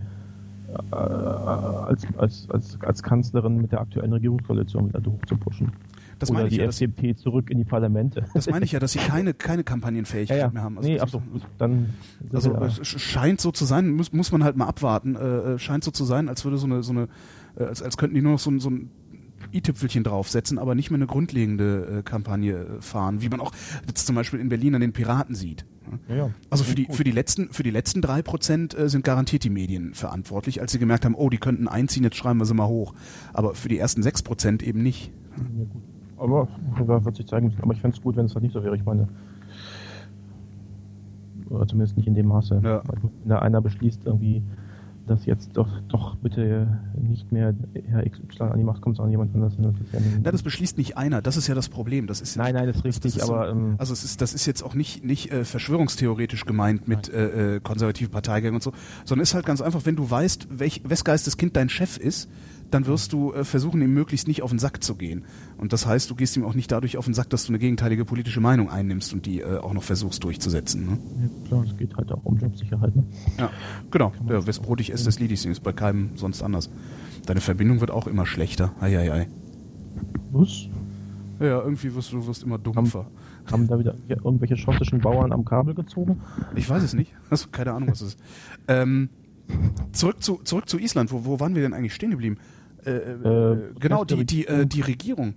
äh, 0.68 0.95
als, 0.97 2.07
als, 2.16 2.51
als, 2.51 2.78
als 2.80 3.03
Kanzlerin 3.03 3.61
mit 3.61 3.72
der 3.72 3.80
aktuellen 3.80 4.12
Regierungskoalition 4.12 4.89
wieder 4.89 5.01
hochzupushen. 5.05 5.72
Das 6.18 6.30
Oder 6.30 6.41
meine 6.41 6.51
die 6.51 6.57
ja, 6.57 6.64
FDP 6.64 7.14
zurück 7.14 7.51
in 7.51 7.59
die 7.59 7.64
Parlamente. 7.64 8.24
Das 8.32 8.49
meine 8.49 8.64
ich 8.64 8.72
ja, 8.72 8.80
dass 8.80 8.93
sie 8.93 8.99
keine, 9.07 9.34
keine 9.34 9.64
Kampagnenfähigkeit 9.64 10.39
ja, 10.39 10.47
ja. 10.47 10.53
mehr 10.53 10.62
haben. 10.62 10.78
Also, 10.78 10.89
nee, 10.89 10.99
also, 10.99 11.22
dann. 11.59 11.95
Also, 12.32 12.55
es 12.55 12.87
scheint 12.87 13.41
so 13.41 13.53
zu 13.53 13.64
sein, 13.64 13.91
muss, 13.91 14.12
muss 14.12 14.32
man 14.32 14.43
halt 14.43 14.57
mal 14.57 14.66
abwarten, 14.66 15.14
äh, 15.14 15.55
äh, 15.55 15.59
scheint 15.59 15.84
so 15.84 15.91
zu 15.91 16.05
sein, 16.05 16.28
als 16.28 16.45
würde 16.45 16.57
so 16.57 16.66
eine, 16.66 16.82
so 16.82 16.93
eine, 16.93 17.09
äh, 17.57 17.64
als, 17.64 17.82
als 17.82 17.97
könnten 17.97 18.14
die 18.14 18.22
nur 18.22 18.32
noch 18.32 18.39
so, 18.39 18.57
so 18.59 18.70
ein 18.70 18.91
i-Tüpfelchen 19.53 20.05
draufsetzen, 20.05 20.59
aber 20.59 20.74
nicht 20.74 20.90
mehr 20.90 20.99
eine 20.99 21.07
grundlegende 21.07 21.99
äh, 21.99 22.03
Kampagne 22.03 22.55
äh, 22.55 22.80
fahren, 22.80 23.22
wie 23.22 23.28
man 23.28 23.40
auch 23.40 23.53
jetzt 23.86 24.07
zum 24.07 24.16
Beispiel 24.16 24.40
in 24.40 24.49
Berlin 24.49 24.74
an 24.74 24.80
den 24.80 24.92
Piraten 24.92 25.34
sieht. 25.34 25.64
Ja, 26.09 26.16
ja. 26.16 26.30
Also 26.51 26.64
für 26.64 26.74
die, 26.74 26.86
für 26.90 27.05
die 27.05 27.12
letzten, 27.12 27.53
für 27.53 27.62
die 27.62 27.70
letzten 27.70 28.03
drei 28.03 28.22
Prozent 28.22 28.76
äh, 28.76 28.88
sind 28.88 29.05
garantiert 29.05 29.44
die 29.44 29.51
Medien 29.51 29.94
verantwortlich, 29.94 30.61
als 30.61 30.72
sie 30.72 30.78
gemerkt 30.78 31.05
haben, 31.05 31.14
oh, 31.14 31.30
die 31.30 31.38
könnten 31.38 31.68
einziehen, 31.68 32.03
jetzt 32.03 32.16
schreiben 32.16 32.38
wir 32.38 32.47
sie 32.47 32.55
mal 32.55 32.66
hoch. 32.66 32.94
Aber 33.32 33.55
für 33.55 33.68
die 33.68 33.78
ersten 33.78 34.03
sechs 34.03 34.22
Prozent 34.22 34.62
eben 34.62 34.82
nicht. 34.82 35.12
Ja, 35.36 35.64
gut. 35.64 35.82
Aber 36.18 37.05
wird 37.05 37.16
sich 37.16 37.26
zeigen 37.26 37.47
müssen. 37.47 37.61
Aber 37.61 37.74
ich 37.74 37.80
fände 37.80 37.97
es 37.97 38.03
gut, 38.03 38.16
wenn 38.16 38.26
es 38.26 38.34
halt 38.34 38.42
nicht 38.42 38.53
so 38.53 38.64
wäre. 38.64 38.74
Ich 38.74 38.84
meine, 38.84 39.09
oder 41.51 41.66
zumindest 41.66 41.97
nicht 41.97 42.07
in 42.07 42.14
dem 42.14 42.26
Maße. 42.26 42.61
Ja. 42.62 42.82
Wenn 42.86 43.28
da 43.28 43.38
einer 43.40 43.61
beschließt, 43.61 44.03
irgendwie 44.05 44.42
dass 45.07 45.26
jetzt 45.26 45.50
doch, 45.54 45.68
doch 45.88 46.16
bitte 46.16 46.78
nicht 47.00 47.30
mehr 47.32 47.54
Herr 47.88 48.09
XY 48.09 48.42
an 48.42 48.59
die 48.59 48.64
Macht 48.64 48.82
kommt, 48.82 48.96
sondern 48.96 49.11
jemand 49.11 49.34
anderes. 49.34 49.54
Das 49.57 50.00
ja 50.00 50.09
Na, 50.22 50.30
das 50.30 50.42
beschließt 50.42 50.78
nicht 50.78 50.96
einer. 50.96 51.22
Das 51.22 51.36
ist 51.36 51.46
ja 51.46 51.54
das 51.54 51.68
Problem. 51.68 52.07
Das 52.07 52.20
ist 52.20 52.36
nein, 52.36 52.54
nein, 52.54 52.66
das 52.66 52.76
ist 52.76 52.84
richtig. 52.84 53.14
Das 53.14 53.22
ist 53.22 53.28
aber 53.28 53.46
so, 53.46 53.52
ähm, 53.52 53.74
also 53.78 53.92
es 53.92 54.04
ist, 54.04 54.20
das 54.20 54.34
ist 54.34 54.46
jetzt 54.46 54.62
auch 54.62 54.74
nicht 54.74 55.04
nicht 55.04 55.32
äh, 55.32 55.44
verschwörungstheoretisch 55.44 56.44
gemeint 56.44 56.88
mit 56.88 57.09
äh, 57.09 57.57
äh, 57.57 57.61
konservativen 57.61 58.11
Parteigängen 58.11 58.57
und 58.57 58.62
so, 58.62 58.72
sondern 59.04 59.22
ist 59.22 59.34
halt 59.34 59.46
ganz 59.46 59.61
einfach, 59.61 59.84
wenn 59.84 59.96
du 59.96 60.11
weißt, 60.11 60.48
welch, 60.50 60.82
wes 60.84 61.04
Kind 61.04 61.57
dein 61.57 61.68
Chef 61.68 61.96
ist, 61.96 62.28
dann 62.70 62.86
wirst 62.86 63.12
du 63.12 63.32
äh, 63.32 63.44
versuchen, 63.44 63.80
ihm 63.80 63.94
möglichst 63.94 64.28
nicht 64.28 64.42
auf 64.42 64.50
den 64.50 64.58
Sack 64.58 64.82
zu 64.82 64.96
gehen. 64.96 65.24
Und 65.56 65.72
das 65.72 65.86
heißt, 65.86 66.10
du 66.10 66.14
gehst 66.14 66.36
ihm 66.36 66.44
auch 66.44 66.54
nicht 66.54 66.70
dadurch 66.70 66.96
auf 66.96 67.04
den 67.04 67.14
Sack, 67.14 67.30
dass 67.30 67.46
du 67.46 67.50
eine 67.50 67.58
gegenteilige 67.58 68.04
politische 68.04 68.40
Meinung 68.40 68.70
einnimmst 68.70 69.12
und 69.12 69.26
die 69.26 69.40
äh, 69.40 69.58
auch 69.58 69.72
noch 69.72 69.82
versuchst 69.82 70.22
durchzusetzen. 70.24 70.86
Ne? 70.86 70.98
Ja, 71.20 71.48
klar, 71.48 71.64
es 71.64 71.76
geht 71.76 71.96
halt 71.96 72.12
auch 72.12 72.24
um 72.24 72.36
Jobsicherheit. 72.38 72.94
Ne? 72.96 73.04
Ja, 73.38 73.50
genau. 73.90 74.12
Ja, 74.28 74.46
wes 74.46 74.58
brotig 74.58 74.90
ist, 74.90 75.06
das 75.06 75.18
Lidis 75.18 75.44
ist 75.44 75.62
bei 75.62 75.72
keinem 75.72 76.10
sonst 76.16 76.42
anders. 76.42 76.70
Deine 77.26 77.40
Verbindung 77.40 77.80
wird 77.80 77.90
auch 77.90 78.06
immer 78.06 78.26
schlechter. 78.26 78.72
Eieiei. 78.80 79.28
Was? 80.32 80.68
Ja, 81.38 81.60
irgendwie 81.60 81.94
wirst 81.94 82.12
du 82.12 82.26
wirst 82.26 82.42
immer 82.42 82.58
dumpfer. 82.58 83.06
Haben, 83.46 83.52
haben 83.52 83.68
da 83.68 83.78
wieder 83.78 83.94
irgendwelche 84.08 84.56
schottischen 84.56 85.00
Bauern 85.00 85.32
am 85.32 85.44
Kabel 85.44 85.74
gezogen? 85.74 86.20
Ich 86.54 86.68
weiß 86.68 86.82
es 86.82 86.94
nicht. 86.94 87.12
Also 87.30 87.48
keine 87.50 87.72
Ahnung, 87.72 87.90
was 87.90 88.00
es 88.00 88.14
ist. 88.14 88.20
Ähm, 88.68 89.10
zurück 89.92 90.22
zu 90.22 90.36
zurück 90.44 90.68
zu 90.68 90.78
Island. 90.78 91.12
Wo, 91.12 91.24
wo 91.24 91.40
waren 91.40 91.54
wir 91.54 91.62
denn 91.62 91.74
eigentlich 91.74 91.94
stehen 91.94 92.10
geblieben? 92.10 92.38
Äh, 92.87 92.91
äh, 92.91 93.53
äh 93.53 93.74
genau, 93.78 94.05
die, 94.05 94.24
die, 94.24 94.47
äh, 94.47 94.66
die 94.66 94.80
Regierung. 94.80 95.34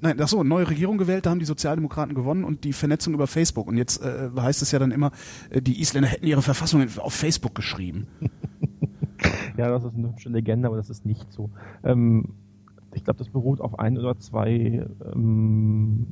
Nein, 0.00 0.18
ach 0.20 0.28
so, 0.28 0.42
neue 0.42 0.68
Regierung 0.68 0.98
gewählt, 0.98 1.24
da 1.24 1.30
haben 1.30 1.38
die 1.38 1.46
Sozialdemokraten 1.46 2.14
gewonnen 2.14 2.44
und 2.44 2.64
die 2.64 2.74
Vernetzung 2.74 3.14
über 3.14 3.26
Facebook. 3.26 3.66
Und 3.66 3.78
jetzt 3.78 4.02
äh, 4.02 4.28
heißt 4.36 4.60
es 4.60 4.70
ja 4.70 4.78
dann 4.78 4.90
immer, 4.90 5.10
die 5.52 5.80
Isländer 5.80 6.08
hätten 6.08 6.26
ihre 6.26 6.42
Verfassung 6.42 6.86
auf 6.98 7.14
Facebook 7.14 7.54
geschrieben. 7.54 8.06
ja, 9.56 9.70
das 9.70 9.84
ist 9.84 9.94
eine 9.94 10.08
hübsche 10.08 10.28
Legende, 10.28 10.68
aber 10.68 10.76
das 10.76 10.90
ist 10.90 11.06
nicht 11.06 11.32
so. 11.32 11.50
Ähm, 11.82 12.34
ich 12.94 13.04
glaube, 13.04 13.18
das 13.18 13.30
beruht 13.30 13.60
auf 13.60 13.78
ein 13.78 13.98
oder 13.98 14.18
zwei 14.18 14.86
ähm, 15.14 16.06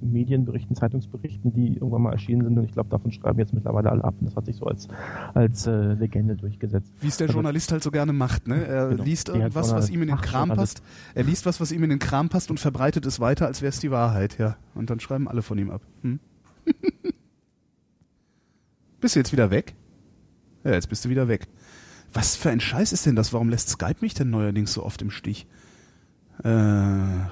Medienberichten, 0.00 0.76
Zeitungsberichten, 0.76 1.52
die 1.52 1.74
irgendwann 1.74 2.02
mal 2.02 2.12
erschienen 2.12 2.44
sind 2.44 2.58
und 2.58 2.64
ich 2.64 2.72
glaube, 2.72 2.90
davon 2.90 3.12
schreiben 3.12 3.38
jetzt 3.38 3.52
mittlerweile 3.52 3.90
alle 3.90 4.04
ab 4.04 4.14
und 4.20 4.26
das 4.26 4.36
hat 4.36 4.46
sich 4.46 4.56
so 4.56 4.66
als, 4.66 4.88
als 5.34 5.66
äh, 5.66 5.94
Legende 5.94 6.36
durchgesetzt. 6.36 6.92
Wie 7.00 7.08
es 7.08 7.16
der 7.16 7.26
also, 7.26 7.38
Journalist 7.38 7.72
halt 7.72 7.82
so 7.82 7.90
gerne 7.90 8.12
macht, 8.12 8.48
ne? 8.48 8.64
Er 8.64 8.88
genau, 8.88 9.04
liest 9.04 9.28
irgendwas, 9.28 9.72
was 9.72 9.90
ihm 9.90 10.02
in 10.02 10.08
den 10.08 10.18
Kram 10.18 10.50
passt. 10.50 10.82
Er 11.14 11.24
liest 11.24 11.46
was, 11.46 11.60
was 11.60 11.72
ihm 11.72 11.82
in 11.84 11.90
den 11.90 11.98
Kram 11.98 12.28
passt 12.28 12.50
und 12.50 12.60
verbreitet 12.60 13.06
es 13.06 13.20
weiter, 13.20 13.46
als 13.46 13.62
wäre 13.62 13.70
es 13.70 13.80
die 13.80 13.90
Wahrheit, 13.90 14.38
ja. 14.38 14.56
Und 14.74 14.90
dann 14.90 15.00
schreiben 15.00 15.28
alle 15.28 15.42
von 15.42 15.58
ihm 15.58 15.70
ab. 15.70 15.82
Hm? 16.02 16.20
bist 19.00 19.14
du 19.14 19.20
jetzt 19.20 19.32
wieder 19.32 19.50
weg? 19.50 19.74
Ja, 20.64 20.72
jetzt 20.72 20.88
bist 20.88 21.04
du 21.04 21.08
wieder 21.08 21.28
weg. 21.28 21.46
Was 22.12 22.36
für 22.36 22.50
ein 22.50 22.60
Scheiß 22.60 22.92
ist 22.92 23.06
denn 23.06 23.16
das? 23.16 23.32
Warum 23.32 23.48
lässt 23.48 23.68
Skype 23.68 24.00
mich 24.00 24.14
denn 24.14 24.30
neuerdings 24.30 24.72
so 24.72 24.84
oft 24.84 25.00
im 25.02 25.10
Stich? 25.10 25.46
Äh, 26.42 26.48
mal 26.48 27.30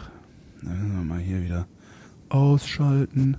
hier 1.19 1.43
wieder. 1.43 1.67
Ausschalten. 2.31 3.37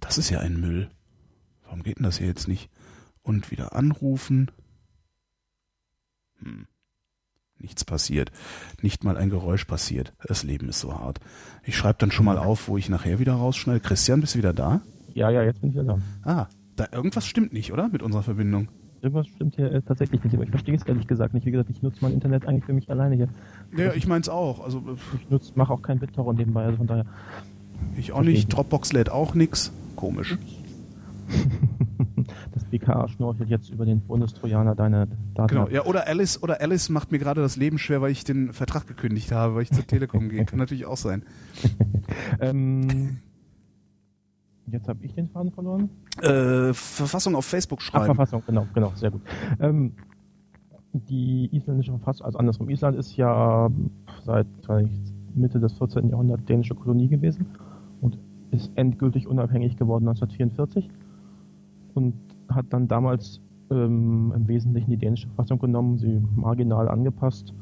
Das 0.00 0.18
ist 0.18 0.30
ja 0.30 0.40
ein 0.40 0.60
Müll. 0.60 0.90
Warum 1.64 1.82
geht 1.82 1.98
denn 1.98 2.04
das 2.04 2.18
hier 2.18 2.26
jetzt 2.26 2.48
nicht? 2.48 2.70
Und 3.22 3.50
wieder 3.50 3.74
anrufen. 3.74 4.50
Hm. 6.40 6.66
Nichts 7.58 7.84
passiert. 7.84 8.30
Nicht 8.80 9.02
mal 9.02 9.16
ein 9.16 9.30
Geräusch 9.30 9.64
passiert. 9.64 10.14
Das 10.26 10.44
Leben 10.44 10.68
ist 10.68 10.80
so 10.80 10.94
hart. 10.94 11.18
Ich 11.64 11.76
schreibe 11.76 11.98
dann 11.98 12.12
schon 12.12 12.24
mal 12.24 12.38
auf, 12.38 12.68
wo 12.68 12.78
ich 12.78 12.88
nachher 12.88 13.18
wieder 13.18 13.34
rausschneide. 13.34 13.80
Christian, 13.80 14.20
bist 14.20 14.34
du 14.34 14.38
wieder 14.38 14.52
da? 14.52 14.80
Ja, 15.14 15.30
ja, 15.30 15.42
jetzt 15.42 15.60
bin 15.60 15.70
ich 15.70 15.76
wieder 15.76 15.84
da. 15.84 15.98
Ah, 16.22 16.48
da 16.76 16.86
irgendwas 16.92 17.26
stimmt 17.26 17.52
nicht, 17.52 17.72
oder? 17.72 17.88
Mit 17.88 18.02
unserer 18.02 18.22
Verbindung. 18.22 18.68
Irgendwas 19.00 19.28
stimmt 19.28 19.56
hier 19.56 19.72
äh, 19.72 19.82
tatsächlich 19.82 20.22
nicht, 20.24 20.34
aber 20.34 20.44
ich 20.44 20.50
verstehe 20.50 20.74
es 20.74 20.82
ehrlich 20.84 21.06
gesagt 21.06 21.34
nicht. 21.34 21.46
Wie 21.46 21.50
gesagt, 21.50 21.70
ich 21.70 21.82
nutze 21.82 21.98
mein 22.00 22.12
Internet 22.12 22.46
eigentlich 22.46 22.64
für 22.64 22.72
mich 22.72 22.90
alleine 22.90 23.14
hier. 23.14 23.28
Ja, 23.76 23.92
ich 23.94 24.06
meins 24.06 24.28
auch. 24.28 24.64
Also 24.64 24.82
Ich 25.20 25.30
nutze, 25.30 25.52
mache 25.54 25.72
auch 25.72 25.82
kein 25.82 25.98
BitTorrent 25.98 26.38
nebenbei, 26.38 26.64
also 26.64 26.78
von 26.78 26.86
daher. 26.86 27.06
ich 27.96 28.12
auch 28.12 28.22
nicht. 28.22 28.48
Dropbox 28.48 28.92
lädt 28.92 29.10
auch 29.10 29.34
nix. 29.34 29.72
Komisch. 29.96 30.36
Das 32.52 32.64
BKA 32.64 33.08
schnorchelt 33.08 33.48
jetzt 33.48 33.70
über 33.70 33.84
den 33.86 34.00
Bundestrojaner 34.00 34.74
deine 34.74 35.08
Daten. 35.34 35.48
Genau. 35.54 35.68
Ja, 35.68 35.84
oder 35.84 36.06
Alice 36.06 36.42
oder 36.42 36.60
Alice 36.60 36.88
macht 36.88 37.12
mir 37.12 37.18
gerade 37.18 37.40
das 37.40 37.56
Leben 37.56 37.78
schwer, 37.78 38.00
weil 38.00 38.10
ich 38.10 38.24
den 38.24 38.52
Vertrag 38.52 38.86
gekündigt 38.86 39.32
habe, 39.32 39.54
weil 39.54 39.62
ich 39.62 39.70
zur 39.70 39.86
Telekom 39.86 40.28
gehe. 40.28 40.44
Kann 40.44 40.58
natürlich 40.58 40.86
auch 40.86 40.96
sein. 40.96 41.22
Ähm, 42.40 43.18
jetzt 44.70 44.88
habe 44.88 45.04
ich 45.04 45.14
den 45.14 45.28
Faden 45.28 45.52
verloren. 45.52 45.90
Äh, 46.20 46.72
Verfassung 46.72 47.34
auf 47.34 47.44
Facebook 47.44 47.80
Ach, 47.82 47.86
schreiben. 47.86 48.06
Verfassung, 48.06 48.42
genau, 48.46 48.66
genau, 48.74 48.92
sehr 48.94 49.10
gut. 49.10 49.22
Ähm, 49.60 49.92
die 50.92 51.48
isländische 51.54 51.92
Verfassung, 51.92 52.26
also 52.26 52.38
andersrum, 52.38 52.68
Island 52.70 52.96
ist 52.96 53.16
ja 53.16 53.70
seit 54.24 54.46
Mitte 55.34 55.60
des 55.60 55.72
14. 55.74 56.08
Jahrhunderts 56.08 56.44
dänische 56.44 56.74
Kolonie 56.74 57.08
gewesen 57.08 57.46
und 58.00 58.18
ist 58.50 58.70
endgültig 58.76 59.26
unabhängig 59.26 59.76
geworden 59.76 60.08
1944 60.08 60.88
und 61.94 62.14
hat 62.48 62.66
dann 62.70 62.88
damals 62.88 63.40
ähm, 63.70 64.32
im 64.34 64.48
Wesentlichen 64.48 64.90
die 64.90 64.96
dänische 64.96 65.26
Verfassung 65.28 65.58
genommen, 65.58 65.98
sie 65.98 66.22
marginal 66.34 66.88
angepasst 66.88 67.52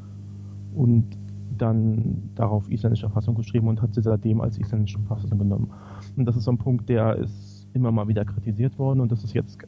und 0.75 1.19
dann 1.59 2.31
darauf 2.35 2.71
isländische 2.71 3.07
Verfassung 3.07 3.35
geschrieben 3.35 3.69
und 3.69 3.81
hat 3.83 3.95
sie 3.95 4.03
seitdem 4.03 4.41
als 4.41 4.59
isländische 4.59 4.99
Verfassung 5.01 5.39
genommen. 5.39 5.71
Und 6.17 6.25
das 6.25 6.37
ist 6.37 6.45
so 6.45 6.51
ein 6.51 6.59
Punkt, 6.59 6.89
der 6.89 7.17
ist 7.17 7.57
immer 7.77 7.93
mal 7.93 8.09
wieder 8.09 8.25
kritisiert 8.25 8.79
worden 8.79 9.01
und 9.01 9.13
das 9.13 9.23
ist 9.23 9.35
jetzt 9.35 9.59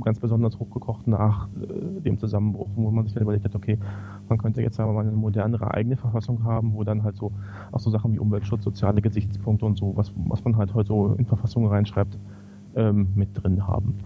ganz 0.00 0.20
besonders 0.20 0.58
hochgekocht 0.58 1.08
nach 1.08 1.48
äh, 1.48 2.00
dem 2.00 2.16
Zusammenbruch, 2.18 2.68
wo 2.76 2.90
man 2.90 3.04
sich 3.04 3.14
dann 3.14 3.24
überlegt 3.24 3.44
hat, 3.44 3.56
okay, 3.56 3.78
man 4.28 4.38
könnte 4.38 4.62
jetzt 4.62 4.78
aber 4.78 4.92
mal 4.92 5.00
eine 5.00 5.10
modernere 5.10 5.74
eigene 5.74 5.96
Verfassung 5.96 6.44
haben, 6.44 6.74
wo 6.74 6.84
dann 6.84 7.02
halt 7.02 7.16
so 7.16 7.32
auch 7.72 7.80
so 7.80 7.90
Sachen 7.90 8.12
wie 8.12 8.20
Umweltschutz, 8.20 8.62
soziale 8.62 9.02
Gesichtspunkte 9.02 9.66
und 9.66 9.76
so, 9.76 9.96
was, 9.96 10.12
was 10.28 10.44
man 10.44 10.56
halt 10.56 10.72
heute 10.72 10.88
so 10.88 11.14
in 11.18 11.26
Verfassungen 11.26 11.68
reinschreibt, 11.68 12.16
ähm, 12.76 13.08
mit 13.16 13.30
drin 13.34 13.66
haben. 13.66 13.98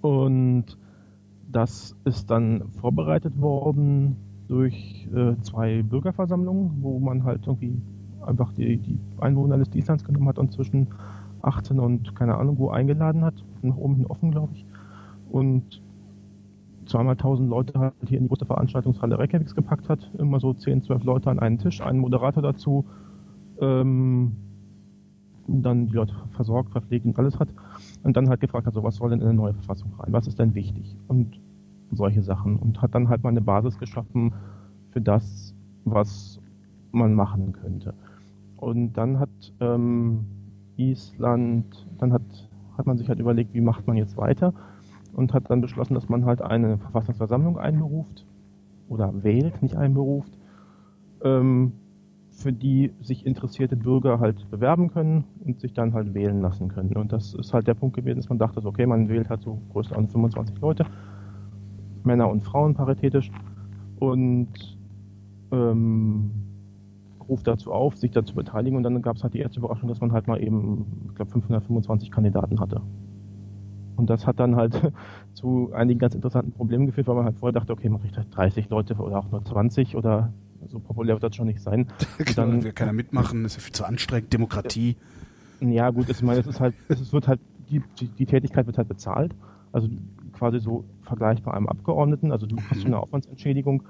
Und 0.00 0.78
das 1.50 1.94
ist 2.04 2.30
dann 2.30 2.68
vorbereitet 2.80 3.40
worden 3.40 4.16
durch 4.48 5.08
äh, 5.14 5.36
zwei 5.42 5.82
Bürgerversammlungen, 5.82 6.82
wo 6.82 6.98
man 6.98 7.24
halt 7.24 7.46
irgendwie 7.46 7.80
einfach 8.24 8.52
die, 8.52 8.78
die 8.78 8.98
Einwohnerliste 9.20 9.78
Islands 9.78 10.04
genommen 10.04 10.28
hat 10.28 10.38
und 10.38 10.52
zwischen 10.52 10.88
18 11.42 11.78
und 11.78 12.14
keine 12.14 12.36
Ahnung 12.36 12.58
wo 12.58 12.70
eingeladen 12.70 13.24
hat. 13.24 13.34
Nach 13.62 13.76
oben 13.76 13.96
hin 13.96 14.06
offen, 14.06 14.30
glaube 14.30 14.54
ich. 14.54 14.66
Und 15.30 15.82
zweimal 16.86 17.12
1000 17.12 17.48
Leute 17.48 17.78
halt 17.78 17.94
hier 18.06 18.18
in 18.18 18.24
die 18.24 18.28
große 18.28 18.46
Veranstaltungshalle 18.46 19.18
Reykjaviks 19.18 19.54
gepackt 19.54 19.88
hat. 19.88 20.10
Immer 20.18 20.40
so 20.40 20.52
10, 20.52 20.82
12 20.82 21.04
Leute 21.04 21.30
an 21.30 21.38
einen 21.38 21.58
Tisch, 21.58 21.80
einen 21.80 21.98
Moderator 21.98 22.42
dazu. 22.42 22.84
Ähm, 23.60 24.32
dann 25.46 25.86
die 25.86 25.94
Leute 25.94 26.14
versorgt, 26.30 26.70
verpflegt 26.70 27.04
und 27.04 27.18
alles 27.18 27.38
hat. 27.38 27.48
Und 28.02 28.16
dann 28.16 28.28
halt 28.28 28.40
gefragt 28.40 28.66
hat, 28.66 28.74
so 28.74 28.82
was 28.82 28.96
soll 28.96 29.10
denn 29.10 29.20
in 29.20 29.26
eine 29.26 29.34
neue 29.34 29.54
Verfassung 29.54 29.92
rein? 29.98 30.12
Was 30.12 30.26
ist 30.26 30.38
denn 30.38 30.54
wichtig? 30.54 30.96
Und 31.06 31.38
solche 31.92 32.22
Sachen. 32.22 32.56
Und 32.56 32.80
hat 32.80 32.94
dann 32.94 33.08
halt 33.08 33.22
mal 33.22 33.30
eine 33.30 33.42
Basis 33.42 33.78
geschaffen 33.78 34.32
für 34.90 35.00
das, 35.00 35.54
was 35.84 36.40
man 36.92 37.14
machen 37.14 37.52
könnte. 37.52 37.94
Und 38.64 38.94
dann 38.94 39.20
hat 39.20 39.28
ähm, 39.60 40.24
Island, 40.78 41.86
dann 41.98 42.14
hat, 42.14 42.22
hat 42.78 42.86
man 42.86 42.96
sich 42.96 43.10
halt 43.10 43.20
überlegt, 43.20 43.52
wie 43.52 43.60
macht 43.60 43.86
man 43.86 43.98
jetzt 43.98 44.16
weiter 44.16 44.54
und 45.12 45.34
hat 45.34 45.50
dann 45.50 45.60
beschlossen, 45.60 45.92
dass 45.92 46.08
man 46.08 46.24
halt 46.24 46.40
eine 46.40 46.78
Verfassungsversammlung 46.78 47.58
einberuft 47.58 48.24
oder 48.88 49.22
wählt, 49.22 49.62
nicht 49.62 49.76
einberuft, 49.76 50.32
ähm, 51.22 51.72
für 52.30 52.54
die 52.54 52.94
sich 53.02 53.26
interessierte 53.26 53.76
Bürger 53.76 54.18
halt 54.18 54.50
bewerben 54.50 54.90
können 54.90 55.24
und 55.44 55.60
sich 55.60 55.74
dann 55.74 55.92
halt 55.92 56.14
wählen 56.14 56.40
lassen 56.40 56.68
können. 56.68 56.96
Und 56.96 57.12
das 57.12 57.34
ist 57.34 57.52
halt 57.52 57.66
der 57.66 57.74
Punkt 57.74 57.96
gewesen, 57.96 58.16
dass 58.16 58.30
man 58.30 58.38
dachte, 58.38 58.64
okay, 58.64 58.86
man 58.86 59.10
wählt 59.10 59.28
halt 59.28 59.42
so 59.42 59.60
größtenteils 59.72 60.10
25 60.10 60.58
Leute, 60.62 60.86
Männer 62.02 62.30
und 62.30 62.42
Frauen 62.42 62.72
paritätisch 62.72 63.30
und 64.00 64.78
ähm, 65.52 66.30
ruft 67.28 67.46
dazu 67.46 67.72
auf, 67.72 67.96
sich 67.96 68.10
dazu 68.10 68.34
beteiligen 68.34 68.76
und 68.76 68.82
dann 68.82 69.00
gab 69.02 69.16
es 69.16 69.22
halt 69.22 69.34
die 69.34 69.40
erste 69.40 69.58
Überraschung, 69.58 69.88
dass 69.88 70.00
man 70.00 70.12
halt 70.12 70.26
mal 70.26 70.42
eben, 70.42 71.08
ich 71.08 71.14
glaube, 71.14 71.30
525 71.30 72.10
Kandidaten 72.10 72.60
hatte. 72.60 72.80
Und 73.96 74.10
das 74.10 74.26
hat 74.26 74.40
dann 74.40 74.56
halt 74.56 74.80
zu 75.34 75.72
einigen 75.72 75.98
ganz 75.98 76.14
interessanten 76.14 76.52
Problemen 76.52 76.86
geführt, 76.86 77.06
weil 77.06 77.14
man 77.16 77.24
halt 77.24 77.38
vorher 77.38 77.52
dachte, 77.52 77.72
okay, 77.72 77.88
man 77.88 78.00
kriegt 78.00 78.16
halt 78.16 78.28
30 78.34 78.68
Leute 78.70 78.94
oder 78.94 79.18
auch 79.18 79.30
nur 79.30 79.44
20 79.44 79.96
oder 79.96 80.32
so 80.68 80.78
populär 80.78 81.14
wird 81.16 81.22
das 81.22 81.36
schon 81.36 81.46
nicht 81.46 81.60
sein. 81.60 81.88
Und 82.18 82.38
Dann 82.38 82.64
will 82.64 82.72
keiner 82.72 82.92
mitmachen, 82.92 83.44
ist 83.44 83.56
ja 83.56 83.60
viel 83.60 83.74
zu 83.74 83.84
anstrengend. 83.84 84.32
Demokratie. 84.32 84.96
ja 85.60 85.90
gut, 85.90 86.08
ich 86.08 86.22
meine, 86.22 86.40
es 86.40 86.46
ist 86.46 86.60
halt, 86.60 86.74
es 86.88 87.12
wird 87.12 87.28
halt, 87.28 87.40
die, 87.70 87.82
die, 88.00 88.08
die 88.08 88.26
Tätigkeit 88.26 88.66
wird 88.66 88.78
halt 88.78 88.88
bezahlt. 88.88 89.34
Also 89.72 89.88
quasi 90.32 90.60
so 90.60 90.84
vergleichbar 91.02 91.54
einem 91.54 91.68
Abgeordneten. 91.68 92.32
Also 92.32 92.46
du 92.46 92.56
hast 92.70 92.80
schon 92.80 92.86
eine 92.86 93.00
Aufwandsentschädigung, 93.00 93.82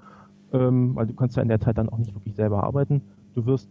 ähm, 0.53 0.95
weil 0.95 1.07
du 1.07 1.14
kannst 1.14 1.37
ja 1.37 1.43
in 1.43 1.49
der 1.49 1.61
Zeit 1.61 1.78
dann 1.78 1.89
auch 1.89 1.99
nicht 1.99 2.14
wirklich 2.14 2.35
selber 2.35 2.64
arbeiten. 2.64 3.03
Du 3.35 3.45
wirst 3.47 3.68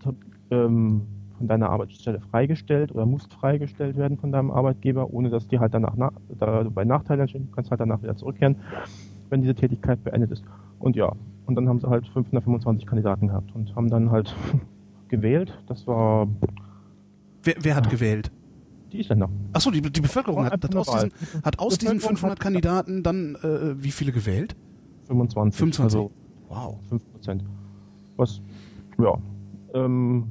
ähm, 0.52 1.02
von 1.38 1.48
deiner 1.48 1.70
Arbeitsstelle 1.70 2.20
freigestellt 2.20 2.92
oder 2.94 3.06
musst 3.06 3.34
freigestellt 3.34 3.96
werden 3.98 4.18
von 4.18 4.32
deinem 4.32 4.52
Arbeitgeber, 4.52 5.12
ohne 5.14 5.30
dass 5.30 5.48
dir 5.48 5.60
halt 5.60 5.74
danach 5.74 5.94
na, 5.98 6.12
da, 6.40 6.64
bei 6.64 6.84
Nachteile 6.86 7.22
entstehen. 7.22 7.48
Du 7.50 7.56
kannst 7.56 7.72
halt 7.72 7.80
danach 7.82 8.02
wieder 8.04 8.16
zurückkehren, 8.16 8.56
wenn 9.30 9.42
diese 9.42 9.56
Tätigkeit 9.56 10.04
beendet 10.04 10.32
ist. 10.32 10.44
Und 10.80 10.96
ja, 10.96 11.12
und 11.46 11.56
dann 11.56 11.68
haben 11.70 11.80
sie 11.80 11.88
halt 11.90 12.08
525 12.08 12.86
Kandidaten 12.86 13.28
gehabt 13.28 13.54
und 13.56 13.76
haben 13.76 13.90
dann 13.90 14.12
halt 14.12 14.36
gewählt. 15.08 15.58
Das 15.68 15.86
war 15.88 16.28
Wer, 17.44 17.56
wer 17.62 17.76
hat 17.76 17.90
gewählt? 17.90 18.32
die 18.94 19.00
Isländer. 19.00 19.28
Achso, 19.54 19.72
die, 19.72 19.82
die 19.82 20.02
Bevölkerung 20.02 20.46
hat, 20.46 20.54
hat 20.64 20.76
aus 20.76 20.88
diesen, 20.92 21.12
hat 21.44 21.58
aus 21.60 21.78
diesen 21.80 21.96
Bevölkerung 21.98 22.18
500 22.18 22.32
hat- 22.38 22.40
Kandidaten 22.44 23.04
dann 23.04 23.36
äh, 23.44 23.84
wie 23.84 23.92
viele 23.92 24.12
gewählt? 24.12 24.56
25. 25.08 25.58
25. 25.58 25.84
Also 25.84 26.12
Wow. 26.48 26.78
5 26.90 27.02
Prozent. 27.12 27.44
Was, 28.18 28.40
ja. 29.00 29.18
Ähm, 29.74 30.28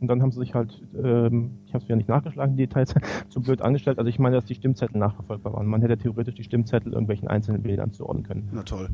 und 0.00 0.08
dann 0.08 0.20
haben 0.20 0.30
sie 0.30 0.40
sich 0.40 0.54
halt, 0.54 0.82
ähm, 1.02 1.52
ich 1.66 1.72
habe 1.72 1.82
es 1.82 1.88
wieder 1.88 1.96
nicht 1.96 2.08
nachgeschlagen, 2.08 2.56
die 2.56 2.66
Details, 2.66 2.94
so 3.28 3.40
blöd 3.40 3.62
angestellt. 3.62 3.98
Also 3.98 4.08
ich 4.08 4.18
meine, 4.18 4.36
dass 4.36 4.44
die 4.44 4.54
Stimmzettel 4.54 4.98
nachverfolgbar 4.98 5.54
waren. 5.54 5.66
Man 5.66 5.80
hätte 5.80 5.96
theoretisch 5.96 6.34
die 6.34 6.44
Stimmzettel 6.44 6.92
irgendwelchen 6.92 7.28
einzelnen 7.28 7.64
Wählern 7.64 7.92
zuordnen 7.92 8.24
können. 8.24 8.48
Na 8.52 8.62
toll. 8.62 8.88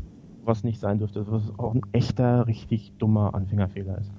Was 0.44 0.64
nicht 0.64 0.80
sein 0.80 0.98
dürfte. 0.98 1.26
Was 1.28 1.42
auch 1.58 1.74
ein 1.74 1.82
echter, 1.92 2.46
richtig 2.46 2.92
dummer 2.98 3.34
Anfängerfehler 3.34 3.98
ist. 3.98 4.12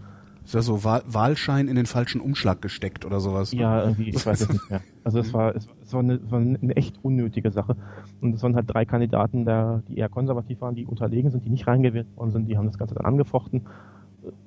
Ist 0.46 0.54
ja 0.56 0.62
so 0.62 0.84
Wahl, 0.84 1.04
Wahlschein 1.08 1.70
in 1.70 1.78
den 1.78 1.86
falschen 1.86 2.20
Umschlag 2.20 2.62
gesteckt 2.62 3.06
oder 3.06 3.22
sowas. 3.22 3.54
Ja, 3.54 3.82
irgendwie, 3.82 4.10
ich 4.10 4.26
weiß 4.26 4.42
es 4.42 4.50
nicht 4.50 4.70
mehr. 4.70 4.82
Also 5.06 5.20
es 5.20 5.34
war, 5.34 5.56
es, 5.56 5.70
war, 5.92 6.02
eine, 6.02 6.20
war 6.30 6.40
eine 6.40 6.76
echt 6.76 7.00
unnötige 7.02 7.50
Sache. 7.50 7.78
Und 8.20 8.36
es 8.36 8.44
waren 8.44 8.56
halt 8.56 8.66
drei 8.68 8.84
Kandidaten, 8.84 9.46
da, 9.46 9.82
die 9.88 9.98
eher 9.98 10.10
konservativ 10.10 10.60
waren, 10.60 10.76
die 10.76 10.86
unterlegen 10.86 11.32
sind, 11.32 11.46
die 11.46 11.50
nicht 11.50 11.66
reingewählt 11.66 12.08
worden 12.18 12.32
sind, 12.32 12.48
die 12.48 12.58
haben 12.58 12.68
das 12.68 12.78
Ganze 12.78 12.94
dann 12.94 13.06
angefochten 13.06 13.62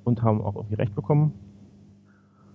und 0.03 0.21
haben 0.23 0.41
auch 0.41 0.55
irgendwie 0.55 0.75
recht 0.75 0.95
bekommen. 0.95 1.33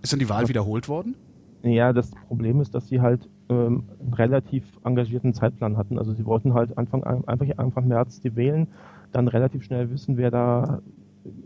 Ist 0.03 0.13
dann 0.13 0.21
die 0.21 0.29
Wahl 0.29 0.49
wiederholt 0.49 0.89
worden? 0.89 1.15
Ja, 1.63 1.93
das 1.93 2.11
Problem 2.27 2.61
ist, 2.61 2.75
dass 2.75 2.89
sie 2.89 3.01
halt 3.01 3.29
ähm, 3.49 3.85
einen 4.01 4.15
relativ 4.15 4.65
engagierten 4.85 5.33
Zeitplan 5.33 5.77
hatten. 5.77 5.97
Also 5.99 6.13
sie 6.13 6.27
wollten 6.27 6.55
halt 6.55 6.77
Anfang, 6.77 7.05
einfach 7.05 7.47
Anfang 7.57 7.87
März 7.87 8.21
die 8.21 8.35
wählen, 8.35 8.67
dann 9.13 9.29
relativ 9.29 9.63
schnell 9.63 9.91
wissen, 9.91 10.17
wer 10.17 10.31
da 10.31 10.81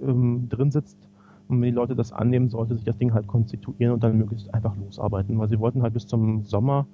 ähm, 0.02 0.48
drin 0.48 0.70
sitzt. 0.70 0.96
Und 1.48 1.60
wenn 1.60 1.68
die 1.68 1.74
Leute 1.74 1.94
das 1.94 2.12
annehmen, 2.12 2.48
sollte 2.48 2.74
sich 2.74 2.84
das 2.84 2.96
Ding 2.96 3.12
halt 3.12 3.26
konstituieren 3.26 3.92
und 3.92 4.02
dann 4.02 4.16
möglichst 4.16 4.52
einfach 4.54 4.74
losarbeiten. 4.76 5.38
Weil 5.38 5.48
sie 5.48 5.58
wollten 5.58 5.82
halt 5.82 5.92
bis 5.92 6.06
zum 6.06 6.44
Sommer, 6.44 6.86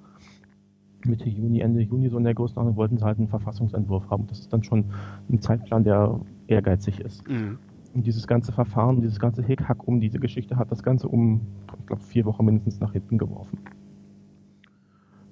Mitte 1.05 1.29
Juni, 1.29 1.61
Ende 1.61 1.81
Juni 1.81 2.09
so 2.09 2.17
in 2.17 2.23
der 2.23 2.33
Größenordnung, 2.33 2.75
wollten 2.75 2.97
sie 2.97 3.05
halt 3.05 3.17
einen 3.17 3.29
Verfassungsentwurf 3.29 4.09
haben. 4.09 4.27
Das 4.27 4.39
ist 4.39 4.51
dann 4.51 4.63
schon 4.63 4.85
ein 5.29 5.41
Zeitplan, 5.41 5.83
der 5.83 6.19
ehrgeizig 6.47 6.99
ist. 6.99 7.27
Mhm. 7.27 7.57
Und 7.93 8.07
dieses 8.07 8.25
ganze 8.25 8.51
Verfahren, 8.51 9.01
dieses 9.01 9.19
ganze 9.19 9.43
Hickhack 9.43 9.87
um 9.87 9.99
diese 9.99 10.19
Geschichte 10.19 10.57
hat 10.57 10.71
das 10.71 10.81
Ganze 10.81 11.07
um, 11.07 11.41
ich 11.79 11.85
glaube, 11.85 12.01
vier 12.01 12.25
Wochen 12.25 12.45
mindestens 12.45 12.79
nach 12.79 12.93
hinten 12.93 13.17
geworfen. 13.17 13.59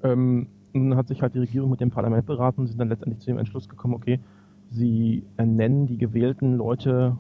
Ähm, 0.04 0.48
nun 0.74 0.96
hat 0.96 1.08
sich 1.08 1.22
halt 1.22 1.34
die 1.34 1.40
Regierung 1.40 1.72
mit 1.72 1.82
dem 1.82 1.90
Parlament 1.90 2.26
beraten 2.26 2.62
und 2.62 2.68
sind 2.68 2.80
dann 2.80 2.90
letztendlich 2.90 3.20
zu 3.20 3.28
dem 3.28 3.40
Entschluss 3.40 3.68
gekommen, 3.68 3.96
okay, 3.96 4.20
sie 4.70 5.24
ernennen 5.38 5.88
die 5.88 5.98
gewählten 5.98 6.56
Leute 6.56 7.18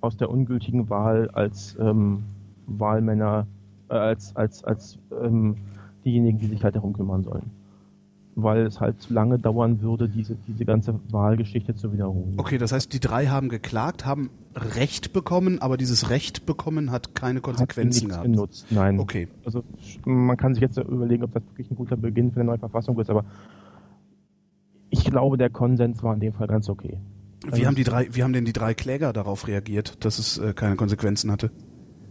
aus 0.00 0.16
der 0.16 0.30
ungültigen 0.30 0.88
Wahl 0.90 1.28
als 1.30 1.76
ähm, 1.80 2.24
Wahlmänner, 2.66 3.46
äh, 3.88 3.94
als, 3.94 4.36
als, 4.36 4.62
als 4.64 4.98
ähm, 5.22 5.56
diejenigen, 6.04 6.38
die 6.38 6.46
sich 6.46 6.62
halt 6.62 6.76
darum 6.76 6.92
kümmern 6.92 7.24
sollen. 7.24 7.50
Weil 8.42 8.66
es 8.66 8.80
halt 8.80 9.00
zu 9.00 9.12
lange 9.12 9.38
dauern 9.38 9.80
würde, 9.80 10.08
diese, 10.08 10.36
diese 10.46 10.64
ganze 10.64 10.94
Wahlgeschichte 11.10 11.74
zu 11.74 11.92
wiederholen. 11.92 12.34
Okay, 12.36 12.56
das 12.58 12.72
heißt, 12.72 12.92
die 12.92 13.00
drei 13.00 13.26
haben 13.26 13.48
geklagt, 13.48 14.06
haben 14.06 14.30
Recht 14.54 15.12
bekommen, 15.12 15.60
aber 15.60 15.76
dieses 15.76 16.08
Recht 16.10 16.46
bekommen 16.46 16.90
hat 16.90 17.14
keine 17.14 17.40
Konsequenzen 17.40 18.04
hat 18.04 18.10
gehabt. 18.10 18.24
genutzt, 18.26 18.66
nein. 18.70 18.98
Okay. 19.00 19.28
Also 19.44 19.64
man 20.04 20.36
kann 20.36 20.54
sich 20.54 20.62
jetzt 20.62 20.78
überlegen, 20.78 21.24
ob 21.24 21.32
das 21.32 21.42
wirklich 21.46 21.70
ein 21.70 21.76
guter 21.76 21.96
Beginn 21.96 22.30
für 22.32 22.40
eine 22.40 22.48
neue 22.50 22.58
Verfassung 22.58 22.98
ist, 23.00 23.10
aber 23.10 23.24
ich 24.90 25.04
glaube, 25.04 25.36
der 25.36 25.50
Konsens 25.50 26.02
war 26.02 26.14
in 26.14 26.20
dem 26.20 26.32
Fall 26.32 26.46
ganz 26.46 26.68
okay. 26.68 26.98
Wie 27.44 27.52
Also 27.52 27.66
haben 27.66 27.74
die 27.74 27.84
drei, 27.84 28.08
wie 28.12 28.22
haben 28.22 28.32
denn 28.32 28.44
die 28.44 28.52
drei 28.52 28.74
Kläger 28.74 29.12
darauf 29.12 29.46
reagiert, 29.46 30.04
dass 30.04 30.18
es 30.18 30.38
äh, 30.38 30.54
keine 30.54 30.76
Konsequenzen 30.76 31.30
hatte? 31.30 31.50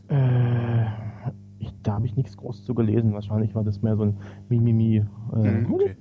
Äh, 0.10 0.86
ich, 1.60 1.74
da 1.84 1.94
habe 1.96 2.06
ich 2.06 2.16
nichts 2.16 2.38
groß 2.38 2.64
zu 2.64 2.74
gelesen. 2.74 3.14
Wahrscheinlich 3.14 3.54
war 3.56 3.64
das 3.64 3.82
mehr 3.82 3.98
so 3.98 4.04
ein 4.04 4.18
Mimimi. 4.50 4.98
Äh, 5.34 5.38
Mhm, 5.38 5.74
okay. 5.74 5.96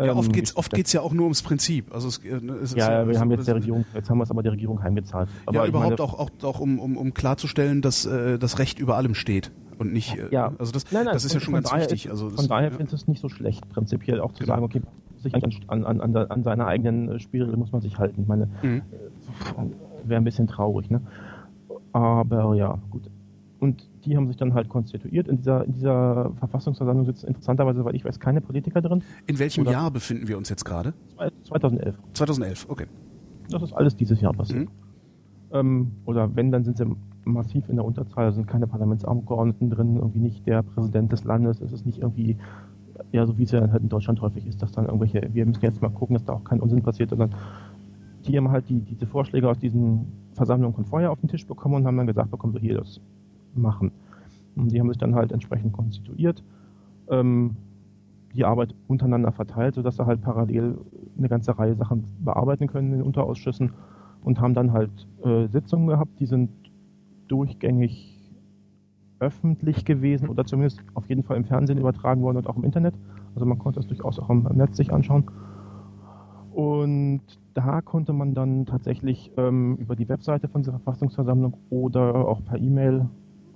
Ja, 0.00 0.12
ähm, 0.12 0.18
oft 0.18 0.32
geht's, 0.32 0.56
oft 0.56 0.72
geht's 0.72 0.92
ja 0.92 1.00
auch 1.02 1.12
nur 1.12 1.24
ums 1.24 1.42
Prinzip. 1.42 1.92
Also 1.94 2.08
es, 2.08 2.18
äh, 2.18 2.28
es 2.62 2.72
ist 2.72 2.76
Ja, 2.78 3.06
wir 3.06 3.14
so- 3.14 3.20
haben 3.20 3.30
jetzt 3.30 3.46
der 3.46 3.54
Regierung, 3.56 3.84
jetzt 3.94 4.08
haben 4.10 4.18
wir 4.18 4.24
es 4.24 4.30
aber 4.30 4.42
der 4.42 4.52
Regierung 4.52 4.82
heimgezahlt. 4.82 5.28
Aber 5.46 5.56
ja, 5.56 5.66
überhaupt 5.66 5.90
meine, 5.98 6.02
auch, 6.02 6.18
auch, 6.18 6.30
auch 6.42 6.60
um, 6.60 6.78
um, 6.78 6.96
um 6.96 7.14
klarzustellen, 7.14 7.82
dass 7.82 8.06
äh, 8.06 8.38
das 8.38 8.58
Recht 8.58 8.78
über 8.78 8.96
allem 8.96 9.14
steht 9.14 9.50
und 9.78 9.92
nicht. 9.92 10.16
Äh, 10.16 10.28
Ja. 10.30 10.52
Also 10.58 10.72
das, 10.72 10.90
Nein, 10.90 11.04
nein, 11.04 11.14
das 11.14 11.24
ist 11.24 11.34
ja 11.34 11.40
schon 11.40 11.54
ganz 11.54 11.72
wichtig. 11.72 12.06
Ist, 12.06 12.10
Also 12.12 12.26
das, 12.30 12.36
von 12.40 12.48
daher 12.48 12.70
ja. 12.70 12.76
finde 12.76 12.94
ich 12.94 13.00
es 13.00 13.08
nicht 13.08 13.20
so 13.20 13.28
schlecht, 13.28 13.68
prinzipiell 13.68 14.20
auch 14.20 14.32
zu 14.32 14.40
Genau. 14.44 14.54
sagen, 14.54 14.64
okay, 14.64 14.82
sich 15.22 15.34
an, 15.68 15.84
an, 15.84 16.00
an, 16.00 16.16
an 16.16 16.42
seine 16.44 16.66
eigenen 16.66 17.10
äh, 17.10 17.18
Spielregeln 17.18 17.58
muss 17.58 17.72
man 17.72 17.82
sich 17.82 17.98
halten. 17.98 18.22
Ich 18.22 18.28
meine, 18.28 18.48
Mhm. 18.62 18.82
wäre 20.04 20.20
ein 20.20 20.24
bisschen 20.24 20.46
traurig, 20.46 20.88
ne? 20.90 21.00
Aber 21.92 22.54
ja, 22.54 22.78
gut. 22.90 23.02
Und 23.60 23.86
die 24.06 24.16
haben 24.16 24.26
sich 24.26 24.36
dann 24.38 24.54
halt 24.54 24.68
konstituiert. 24.70 25.28
In 25.28 25.36
dieser, 25.36 25.64
in 25.66 25.74
dieser 25.74 26.32
Verfassungsversammlung 26.38 27.04
sitzen 27.04 27.26
interessanterweise, 27.28 27.84
weil 27.84 27.94
ich 27.94 28.04
weiß, 28.04 28.18
keine 28.18 28.40
Politiker 28.40 28.80
drin. 28.80 29.02
In 29.26 29.38
welchem 29.38 29.62
Oder- 29.62 29.72
Jahr 29.72 29.90
befinden 29.90 30.26
wir 30.28 30.38
uns 30.38 30.48
jetzt 30.48 30.64
gerade? 30.64 30.94
Zwei- 31.14 31.30
2011. 31.44 31.94
2011, 32.14 32.66
okay. 32.70 32.86
Das 33.50 33.62
ist 33.62 33.74
alles 33.74 33.94
dieses 33.96 34.20
Jahr 34.22 34.32
passiert. 34.32 34.68
Mhm. 34.68 34.68
Ähm, 35.52 35.92
oder 36.06 36.34
wenn, 36.34 36.50
dann 36.50 36.64
sind 36.64 36.78
sie 36.78 36.86
massiv 37.24 37.68
in 37.68 37.76
der 37.76 37.84
Unterzahl, 37.84 38.26
da 38.26 38.32
sind 38.32 38.46
keine 38.46 38.66
Parlamentsabgeordneten 38.66 39.68
drin, 39.68 39.96
irgendwie 39.96 40.20
nicht 40.20 40.46
der 40.46 40.62
Präsident 40.62 41.12
des 41.12 41.24
Landes, 41.24 41.60
es 41.60 41.72
ist 41.72 41.84
nicht 41.84 41.98
irgendwie, 41.98 42.38
ja, 43.12 43.26
so 43.26 43.36
wie 43.36 43.42
es 43.42 43.50
ja 43.50 43.60
halt 43.70 43.82
in 43.82 43.88
Deutschland 43.90 44.22
häufig 44.22 44.46
ist, 44.46 44.62
dass 44.62 44.72
dann 44.72 44.86
irgendwelche, 44.86 45.28
wir 45.32 45.44
müssen 45.44 45.62
jetzt 45.62 45.82
mal 45.82 45.90
gucken, 45.90 46.14
dass 46.14 46.24
da 46.24 46.32
auch 46.32 46.44
kein 46.44 46.60
Unsinn 46.60 46.82
passiert, 46.82 47.10
sondern 47.10 47.34
die 48.26 48.36
haben 48.36 48.50
halt 48.50 48.68
die, 48.70 48.80
diese 48.80 49.06
Vorschläge 49.06 49.48
aus 49.50 49.58
diesen 49.58 50.06
Versammlungen 50.34 50.74
von 50.74 50.84
vorher 50.86 51.10
auf 51.10 51.20
den 51.20 51.28
Tisch 51.28 51.46
bekommen 51.46 51.74
und 51.74 51.86
haben 51.86 51.96
dann 51.96 52.06
gesagt 52.06 52.30
bekommen, 52.30 52.52
so 52.54 52.58
hier 52.58 52.78
das 52.78 53.00
machen. 53.54 53.92
Und 54.56 54.72
die 54.72 54.80
haben 54.80 54.88
sich 54.88 54.98
dann 54.98 55.14
halt 55.14 55.32
entsprechend 55.32 55.72
konstituiert, 55.72 56.42
ähm, 57.08 57.56
die 58.34 58.44
Arbeit 58.44 58.74
untereinander 58.86 59.32
verteilt, 59.32 59.74
sodass 59.74 59.96
sie 59.96 60.06
halt 60.06 60.22
parallel 60.22 60.78
eine 61.18 61.28
ganze 61.28 61.58
Reihe 61.58 61.74
Sachen 61.74 62.04
bearbeiten 62.20 62.66
können 62.66 62.92
in 62.92 62.98
den 62.98 63.06
Unterausschüssen 63.06 63.72
und 64.22 64.40
haben 64.40 64.54
dann 64.54 64.72
halt 64.72 64.90
äh, 65.24 65.46
Sitzungen 65.48 65.88
gehabt, 65.88 66.20
die 66.20 66.26
sind 66.26 66.50
durchgängig 67.28 68.16
öffentlich 69.18 69.84
gewesen 69.84 70.28
oder 70.28 70.44
zumindest 70.44 70.80
auf 70.94 71.08
jeden 71.08 71.22
Fall 71.22 71.36
im 71.36 71.44
Fernsehen 71.44 71.78
übertragen 71.78 72.22
worden 72.22 72.38
und 72.38 72.46
auch 72.46 72.56
im 72.56 72.64
Internet. 72.64 72.94
Also 73.34 73.46
man 73.46 73.58
konnte 73.58 73.80
es 73.80 73.86
durchaus 73.86 74.18
auch 74.18 74.30
im 74.30 74.42
Netz 74.54 74.76
sich 74.76 74.92
anschauen. 74.92 75.24
Und 76.52 77.22
da 77.54 77.80
konnte 77.80 78.12
man 78.12 78.34
dann 78.34 78.66
tatsächlich 78.66 79.30
ähm, 79.36 79.76
über 79.76 79.94
die 79.94 80.08
Webseite 80.08 80.48
von 80.48 80.62
dieser 80.62 80.72
Verfassungsversammlung 80.72 81.56
oder 81.68 82.26
auch 82.26 82.44
per 82.44 82.58
E-Mail 82.58 83.08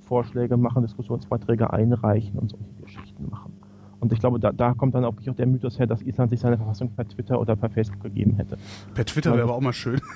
Vorschläge 0.05 0.57
machen, 0.57 0.83
Diskussionsbeiträge 0.83 1.73
einreichen 1.73 2.39
und 2.39 2.51
solche 2.51 2.83
Geschichten 2.83 3.29
machen. 3.31 3.53
Und 4.01 4.13
ich 4.13 4.19
glaube, 4.19 4.39
da, 4.39 4.53
da 4.53 4.75
kommt 4.75 4.95
dann 4.95 5.05
auch 5.05 5.15
der 5.17 5.47
Mythos 5.47 5.79
her, 5.79 5.87
dass 5.87 6.03
Island 6.03 6.31
sich 6.31 6.41
seine 6.41 6.59
Verfassung 6.59 6.91
per 6.91 7.09
Twitter 7.09 7.41
oder 7.41 7.57
per 7.57 7.71
Facebook 7.71 8.03
gegeben 8.03 8.37
hätte. 8.37 8.59
Per 8.93 9.07
Twitter 9.07 9.33
wäre 9.33 9.45
aber 9.45 9.55
auch 9.55 9.61
mal 9.61 9.73
schön. 9.73 10.01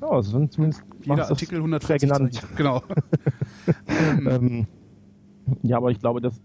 Ja, 0.00 0.20
sind 0.22 0.52
zumindest 0.52 0.82
Jeder 1.02 1.30
Artikel 1.30 1.56
140 1.58 2.08
prägnant. 2.08 2.34
Zeichen. 2.34 2.56
Genau. 2.56 2.82
ähm, 3.86 4.26
Ähm, 4.26 4.66
ja, 5.62 5.76
aber 5.76 5.90
ich 5.90 6.00
glaube, 6.00 6.20
dass 6.20 6.40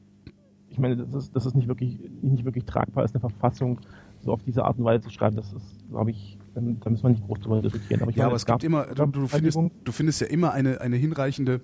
ich 0.70 0.78
meine, 0.78 0.97
das 0.97 1.13
ist, 1.13 1.36
das 1.36 1.45
ist 1.45 1.55
nicht 1.55 1.67
wirklich 1.67 1.99
nicht 2.22 2.45
wirklich 2.45 2.65
tragbar 2.65 3.03
ist, 3.03 3.15
eine 3.15 3.22
Verfassung 3.22 3.80
so 4.22 4.32
auf 4.32 4.43
diese 4.43 4.63
Art 4.63 4.78
und 4.78 4.86
Weise 4.86 5.03
zu 5.03 5.09
schreiben. 5.09 5.36
Das 5.36 5.51
ist, 5.51 5.89
glaube 5.89 6.11
ich, 6.11 6.38
da 6.53 6.61
müssen 6.61 7.03
wir 7.03 7.09
nicht 7.09 7.26
groß 7.26 7.39
drüber 7.39 7.61
diskutieren. 7.61 8.01
Aber 8.01 8.11
ja, 8.11 8.17
meine, 8.17 8.28
aber 8.28 8.36
es 8.36 8.45
gibt 8.45 8.63
immer, 8.63 8.86
du, 8.86 9.05
du, 9.07 9.28
findest, 9.28 9.57
du 9.84 9.91
findest 9.91 10.22
ja 10.22 10.28
immer 10.28 10.51
eine, 10.51 10.82
eine 10.82 10.95
hinreichende 10.95 11.61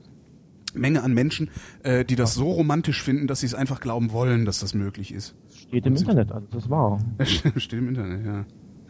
Menge 0.76 1.04
an 1.04 1.14
Menschen, 1.14 1.50
äh, 1.84 2.06
die 2.06 2.16
das 2.16 2.34
so 2.36 2.52
romantisch 2.52 3.02
finden, 3.02 3.28
dass 3.28 3.40
sie 3.40 3.46
es 3.48 3.54
einfach 3.54 3.80
glauben 3.80 4.12
wollen, 4.12 4.46
dass 4.46 4.60
das 4.60 4.74
möglich 4.74 5.14
ist. 5.14 5.36
Das 5.48 5.58
steht 5.60 5.86
im 5.86 5.94
Und 5.94 6.00
Internet, 6.02 6.32
also 6.32 6.48
das 6.52 6.70
war. 6.70 7.00
Steht 7.58 7.80
im 7.80 7.90
Internet, 7.90 8.26
ja. 8.26 8.46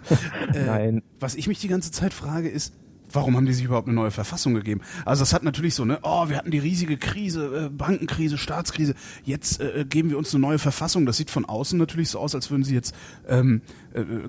Äh, 0.54 0.66
Nein, 0.66 1.02
Was 1.20 1.36
ich 1.36 1.48
mich 1.48 1.60
die 1.60 1.68
ganze 1.68 1.92
Zeit 1.92 2.14
frage, 2.14 2.48
ist, 2.48 2.76
warum 3.12 3.36
haben 3.36 3.46
die 3.46 3.54
sich 3.54 3.66
überhaupt 3.66 3.88
eine 3.88 3.96
neue 3.96 4.12
Verfassung 4.12 4.54
gegeben? 4.54 4.82
Also 5.06 5.22
das 5.22 5.34
hat 5.34 5.44
natürlich 5.44 5.76
so, 5.76 5.86
ne, 5.86 6.00
oh, 6.04 6.30
wir 6.30 6.38
hatten 6.38 6.52
die 6.52 6.60
riesige 6.60 6.98
Krise, 6.98 7.66
äh, 7.66 7.70
Bankenkrise, 7.70 8.38
Staatskrise, 8.38 8.96
jetzt 9.24 9.60
äh, 9.62 9.86
geben 9.88 10.10
wir 10.10 10.18
uns 10.18 10.34
eine 10.34 10.42
neue 10.42 10.60
Verfassung. 10.60 11.06
Das 11.06 11.18
sieht 11.18 11.32
von 11.32 11.46
außen 11.46 11.78
natürlich 11.78 12.10
so 12.10 12.20
aus, 12.20 12.36
als 12.36 12.52
würden 12.52 12.64
sie 12.64 12.76
jetzt 12.76 12.96
ähm, 13.28 13.62
äh, 13.94 14.02
äh, 14.02 14.28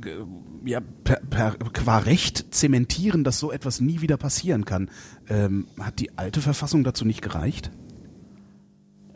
ja, 0.64 0.81
per, 1.05 1.20
per, 1.29 1.53
qua 1.72 1.99
Recht 1.99 2.55
zementieren, 2.55 3.24
dass 3.24 3.39
so 3.39 3.53
etwas 3.53 3.81
nie 3.81 4.01
wieder 4.01 4.16
passieren 4.16 4.64
kann. 4.64 4.91
Ähm, 5.29 5.66
hat 5.81 5.99
die 5.99 6.16
alte 6.18 6.41
Verfassung 6.41 6.85
dazu 6.85 7.05
nicht 7.05 7.22
gereicht? 7.22 7.70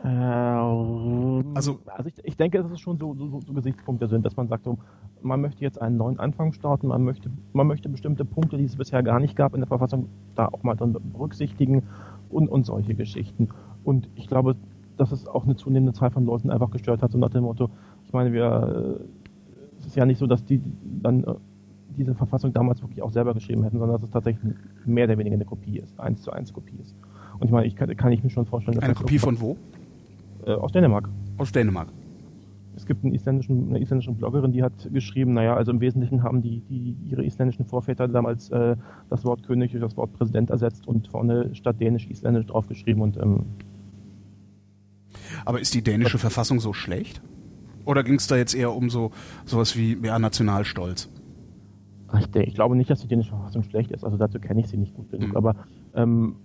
Äh, 0.03 0.07
also, 0.07 1.43
Also- 1.53 1.79
ich, 2.07 2.13
ich 2.23 2.37
denke, 2.37 2.61
dass 2.61 2.71
es 2.71 2.79
schon 2.79 2.97
so, 2.97 3.13
so, 3.13 3.39
so 3.45 3.53
Gesichtspunkte 3.53 4.07
sind, 4.07 4.25
dass 4.25 4.35
man 4.35 4.47
sagt, 4.47 4.63
so, 4.63 4.77
man 5.21 5.41
möchte 5.41 5.61
jetzt 5.61 5.81
einen 5.81 5.97
neuen 5.97 6.19
Anfang 6.19 6.53
starten, 6.53 6.87
man 6.87 7.03
möchte, 7.03 7.29
man 7.53 7.67
möchte 7.67 7.89
bestimmte 7.89 8.25
Punkte, 8.25 8.57
die 8.57 8.63
es 8.65 8.75
bisher 8.75 9.03
gar 9.03 9.19
nicht 9.19 9.35
gab 9.35 9.53
in 9.53 9.61
der 9.61 9.67
Verfassung, 9.67 10.07
da 10.35 10.47
auch 10.47 10.63
mal 10.63 10.75
dann 10.75 10.93
berücksichtigen 10.93 11.83
und, 12.29 12.47
und 12.47 12.65
solche 12.65 12.95
Geschichten. 12.95 13.49
Und 13.83 14.09
ich 14.15 14.27
glaube, 14.27 14.55
dass 14.97 15.11
es 15.11 15.27
auch 15.27 15.45
eine 15.45 15.55
zunehmende 15.55 15.93
Zahl 15.93 16.11
von 16.11 16.25
Leuten 16.25 16.49
einfach 16.49 16.71
gestört 16.71 17.01
hat, 17.01 17.11
so 17.11 17.17
nach 17.17 17.29
dem 17.29 17.43
Motto, 17.43 17.69
ich 18.05 18.13
meine, 18.13 18.33
wir, 18.33 18.99
äh, 19.01 19.77
es 19.79 19.85
ist 19.87 19.95
ja 19.95 20.05
nicht 20.05 20.17
so, 20.17 20.27
dass 20.27 20.43
die 20.45 20.61
dann 21.01 21.23
äh, 21.23 21.33
diese 21.97 22.15
Verfassung 22.15 22.53
damals 22.53 22.81
wirklich 22.81 23.01
auch 23.01 23.11
selber 23.11 23.33
geschrieben 23.33 23.63
hätten, 23.63 23.79
sondern 23.79 23.97
dass 23.97 24.03
es 24.03 24.11
tatsächlich 24.11 24.53
mehr 24.85 25.05
oder 25.05 25.17
weniger 25.17 25.35
eine 25.35 25.45
Kopie 25.45 25.77
ist, 25.77 25.99
eins 25.99 26.21
zu 26.21 26.31
eins 26.31 26.53
Kopie 26.53 26.77
ist. 26.81 26.95
Und 27.39 27.45
ich 27.45 27.51
meine, 27.51 27.67
ich 27.67 27.75
kann, 27.75 27.95
kann 27.97 28.11
ich 28.11 28.23
mir 28.23 28.29
schon 28.29 28.45
vorstellen, 28.45 28.75
dass 28.75 28.83
Eine 28.83 28.93
Kopie 28.95 29.19
von 29.19 29.39
wo? 29.39 29.57
Äh, 30.45 30.51
aus 30.53 30.71
Dänemark. 30.71 31.09
Aus 31.37 31.51
Dänemark. 31.51 31.89
Es 32.75 32.85
gibt 32.85 33.03
einen 33.03 33.13
isländischen, 33.13 33.69
eine 33.69 33.79
isländische 33.81 34.11
Bloggerin, 34.13 34.53
die 34.53 34.63
hat 34.63 34.89
geschrieben, 34.93 35.33
naja, 35.33 35.55
also 35.55 35.71
im 35.71 35.81
Wesentlichen 35.81 36.23
haben 36.23 36.41
die, 36.41 36.61
die 36.61 36.95
ihre 37.05 37.23
isländischen 37.25 37.65
Vorväter 37.65 38.07
damals 38.07 38.49
äh, 38.49 38.75
das 39.09 39.25
Wort 39.25 39.43
König 39.43 39.71
durch 39.71 39.83
das 39.83 39.97
Wort 39.97 40.13
Präsident 40.13 40.49
ersetzt 40.49 40.87
und 40.87 41.07
vorne 41.09 41.53
statt 41.53 41.79
Dänisch 41.81 42.07
Isländisch 42.07 42.45
draufgeschrieben 42.47 43.03
und 43.03 43.17
ähm, 43.17 43.45
Aber 45.45 45.59
ist 45.59 45.73
die 45.73 45.81
dänische 45.83 46.17
Verfassung 46.17 46.59
so 46.59 46.73
schlecht? 46.73 47.21
Oder 47.85 48.03
ging 48.03 48.15
es 48.15 48.27
da 48.27 48.37
jetzt 48.37 48.55
eher 48.55 48.73
um 48.73 48.89
so 48.89 49.11
sowas 49.45 49.75
wie 49.75 49.97
ja, 50.03 50.17
Nationalstolz? 50.17 51.09
ich, 52.19 52.35
ich 52.35 52.53
glaube 52.55 52.75
nicht, 52.75 52.89
dass 52.89 53.01
die 53.01 53.07
dänische 53.07 53.31
Verfassung 53.31 53.63
schlecht 53.63 53.91
ist, 53.91 54.03
also 54.03 54.17
dazu 54.17 54.39
kenne 54.39 54.61
ich 54.61 54.67
sie 54.67 54.77
nicht 54.77 54.93
gut 54.93 55.09
genug, 55.09 55.29
Mhm. 55.29 55.35
aber 55.37 55.55
ähm, 55.95 56.35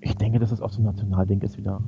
ich 0.00 0.14
denke, 0.16 0.38
dass 0.38 0.52
es 0.52 0.60
auch 0.60 0.70
so 0.70 0.80
ein 0.80 0.84
Nationalding 0.84 1.40
ist 1.40 1.56
wieder. 1.58 1.80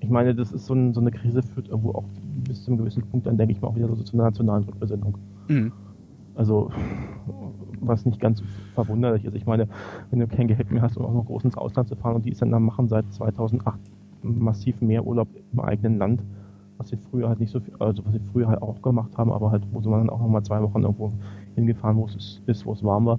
Ich 0.00 0.08
meine, 0.08 0.34
das 0.34 0.52
ist 0.52 0.66
so, 0.66 0.74
ein, 0.74 0.94
so 0.94 1.00
eine 1.00 1.10
Krise 1.10 1.42
führt 1.42 1.68
irgendwo 1.68 1.92
auch 1.92 2.04
bis 2.48 2.64
zu 2.64 2.70
einem 2.70 2.78
gewissen 2.78 3.02
Punkt, 3.02 3.26
dann 3.26 3.36
denke 3.36 3.52
ich 3.52 3.60
mal 3.60 3.68
auch 3.68 3.76
wieder 3.76 3.88
so 3.88 4.02
zu 4.02 4.14
einer 4.14 4.24
nationalen 4.24 4.64
Rückbesinnung. 4.64 5.18
Mhm. 5.48 5.72
Also, 6.34 6.70
was 7.80 8.06
nicht 8.06 8.20
ganz 8.20 8.42
verwunderlich 8.74 9.24
ist. 9.24 9.34
Ich 9.34 9.46
meine, 9.46 9.68
wenn 10.10 10.20
du 10.20 10.26
kein 10.26 10.48
Geld 10.48 10.70
mehr 10.70 10.82
hast, 10.82 10.96
um 10.96 11.04
auch 11.04 11.12
noch 11.12 11.26
groß 11.26 11.44
ins 11.44 11.56
Ausland 11.56 11.88
zu 11.88 11.96
fahren 11.96 12.16
und 12.16 12.24
die 12.24 12.30
Isländer 12.30 12.60
machen 12.60 12.88
seit 12.88 13.12
2008 13.12 13.78
massiv 14.22 14.80
mehr 14.80 15.06
Urlaub 15.06 15.28
im 15.52 15.60
eigenen 15.60 15.98
Land, 15.98 16.22
was 16.78 16.88
sie 16.88 16.96
früher 16.96 17.28
halt 17.28 17.40
nicht 17.40 17.50
so 17.50 17.60
viel, 17.60 17.74
also 17.78 18.04
was 18.04 18.12
sie 18.12 18.20
früher 18.32 18.48
halt 18.48 18.62
auch 18.62 18.80
gemacht 18.80 19.16
haben, 19.18 19.32
aber 19.32 19.50
halt, 19.50 19.62
wo 19.72 19.80
sie 19.80 19.90
dann 19.90 20.10
auch 20.10 20.20
nochmal 20.20 20.42
zwei 20.42 20.62
Wochen 20.62 20.82
irgendwo 20.82 21.12
hingefahren, 21.54 21.96
wo 21.96 22.06
es 22.06 22.40
ist, 22.46 22.66
wo 22.66 22.72
es 22.72 22.82
warm 22.82 23.06
war. 23.06 23.18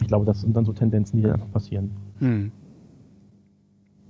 Ich 0.00 0.08
glaube, 0.08 0.24
das 0.24 0.40
sind 0.40 0.56
dann 0.56 0.64
so 0.64 0.72
Tendenzen, 0.72 1.18
die 1.18 1.22
dann 1.22 1.34
einfach 1.34 1.50
passieren. 1.50 1.90
Hm. 2.20 2.52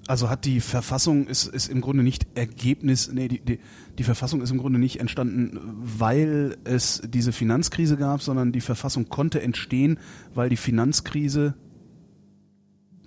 Also 0.07 0.28
hat 0.28 0.44
die 0.44 0.61
Verfassung 0.61 1.26
ist, 1.26 1.46
ist 1.46 1.68
im 1.68 1.80
Grunde 1.80 2.02
nicht 2.02 2.26
Ergebnis, 2.34 3.11
nee, 3.12 3.28
die, 3.28 3.40
die, 3.40 3.59
die 3.98 4.02
Verfassung 4.05 4.42
ist 4.42 4.50
im 4.50 4.59
Grunde 4.59 4.78
nicht 4.78 5.00
entstanden, 5.00 5.59
weil 5.82 6.57
es 6.64 7.00
diese 7.07 7.32
Finanzkrise 7.32 7.96
gab, 7.96 8.20
sondern 8.20 8.52
die 8.52 8.61
Verfassung 8.61 9.09
konnte 9.09 9.40
entstehen, 9.40 9.98
weil 10.34 10.48
die 10.50 10.57
Finanzkrise 10.57 11.55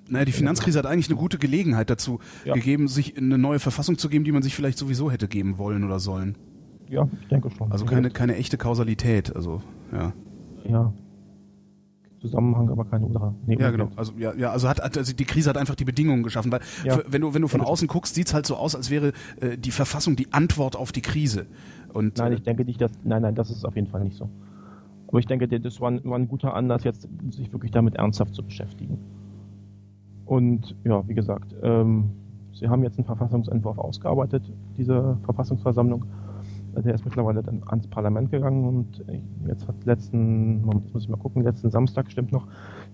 naja, 0.09 0.23
die 0.23 0.31
Finanzkrise 0.31 0.79
hat 0.79 0.85
eigentlich 0.85 1.09
eine 1.09 1.17
gute 1.17 1.37
Gelegenheit 1.37 1.89
dazu 1.89 2.19
Ja. 2.45 2.53
gegeben, 2.53 2.87
sich 2.87 3.17
eine 3.17 3.37
neue 3.37 3.59
Verfassung 3.59 3.97
zu 3.97 4.07
geben, 4.07 4.23
die 4.23 4.31
man 4.31 4.41
sich 4.41 4.55
vielleicht 4.55 4.77
sowieso 4.77 5.11
hätte 5.11 5.27
geben 5.27 5.57
wollen 5.57 5.83
oder 5.83 5.99
sollen. 5.99 6.35
Ja, 6.89 7.09
ich 7.21 7.27
denke 7.27 7.49
schon. 7.51 7.69
Also 7.73 7.83
keine, 7.85 8.09
keine 8.09 8.37
echte 8.37 8.57
Kausalität. 8.57 9.35
Also, 9.35 9.61
ja. 9.91 10.13
Ja. 10.63 10.93
Zusammenhang, 12.21 12.69
aber 12.69 12.85
keine 12.85 13.05
Ursache. 13.05 13.33
Nee, 13.45 13.57
Ja, 13.59 13.69
genau. 13.71 13.89
Also 13.95 14.13
ja, 14.17 14.33
ja, 14.33 14.51
also 14.51 14.67
hat, 14.67 14.81
hat 14.81 14.97
also 14.97 15.13
die 15.13 15.25
Krise 15.25 15.49
hat 15.49 15.57
einfach 15.57 15.75
die 15.75 15.85
Bedingungen 15.85 16.23
geschaffen, 16.23 16.51
weil 16.51 16.61
Ja. 16.83 16.95
f- 16.95 17.05
wenn 17.09 17.21
du 17.21 17.33
wenn 17.33 17.41
du 17.43 17.47
von 17.47 17.61
außen 17.61 17.87
guckst, 17.87 18.15
sieht's 18.15 18.33
halt 18.33 18.45
so 18.47 18.55
aus, 18.55 18.75
als 18.75 18.89
wäre 18.89 19.13
äh, 19.39 19.57
die 19.57 19.71
Verfassung 19.71 20.15
die 20.15 20.33
Antwort 20.33 20.75
auf 20.75 20.91
die 20.91 21.01
Krise. 21.01 21.45
Und, 21.93 22.17
nein, 22.17 22.31
äh, 22.31 22.35
ich 22.35 22.43
denke 22.43 22.65
nicht, 22.65 22.81
dass. 22.81 22.91
Nein, 23.03 23.21
nein, 23.21 23.35
das 23.35 23.49
ist 23.51 23.65
auf 23.65 23.75
jeden 23.75 23.87
Fall 23.87 24.03
nicht 24.03 24.17
so. 24.17 24.29
Aber 25.07 25.19
ich 25.19 25.25
denke, 25.27 25.47
das 25.47 25.79
war 25.79 25.91
ein, 25.91 26.01
war 26.03 26.17
ein 26.17 26.27
guter 26.27 26.53
Anlass, 26.53 26.83
jetzt 26.83 27.07
sich 27.31 27.53
wirklich 27.53 27.71
damit 27.71 27.95
ernsthaft 27.95 28.33
zu 28.35 28.43
beschäftigen. 28.43 28.97
Und 30.25 30.75
ja, 30.83 31.07
wie 31.07 31.13
gesagt, 31.13 31.55
ähm, 31.61 32.09
Sie 32.53 32.67
haben 32.67 32.81
jetzt 32.83 32.97
einen 32.97 33.05
Verfassungsentwurf 33.05 33.77
ausgearbeitet, 33.77 34.41
diese 34.77 35.17
Verfassungsversammlung. 35.25 36.05
Der 36.75 36.93
ist 36.93 37.05
mittlerweile 37.05 37.41
dann 37.41 37.61
ans 37.67 37.87
Parlament 37.87 38.31
gegangen 38.31 38.65
und 38.65 39.03
jetzt 39.47 39.67
hat 39.67 39.83
letzten, 39.85 40.63
muss 40.63 41.03
ich 41.03 41.09
mal 41.09 41.17
gucken, 41.17 41.43
letzten 41.43 41.69
Samstag 41.71 42.11
stimmt 42.11 42.31
noch, 42.31 42.47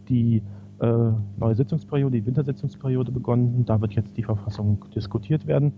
die 0.07 0.41
äh, 0.80 1.11
neue 1.38 1.55
Sitzungsperiode, 1.55 2.17
die 2.17 2.26
Wintersitzungsperiode 2.26 3.11
begonnen. 3.11 3.65
Da 3.65 3.82
wird 3.82 3.93
jetzt 3.93 4.17
die 4.17 4.24
Verfassung 4.24 4.86
diskutiert 4.95 5.47
werden. 5.47 5.74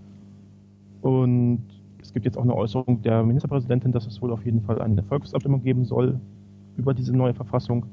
Und 1.01 1.63
es 2.01 2.13
gibt 2.13 2.25
jetzt 2.25 2.37
auch 2.37 2.43
eine 2.43 2.55
Äußerung 2.55 3.01
der 3.01 3.23
Ministerpräsidentin, 3.23 3.91
dass 3.91 4.07
es 4.07 4.21
wohl 4.21 4.31
auf 4.31 4.45
jeden 4.45 4.61
Fall 4.61 4.81
eine 4.81 5.03
Volksabstimmung 5.03 5.63
geben 5.63 5.85
soll 5.85 6.19
über 6.77 6.93
diese 6.93 7.15
neue 7.15 7.33
Verfassung 7.33 7.85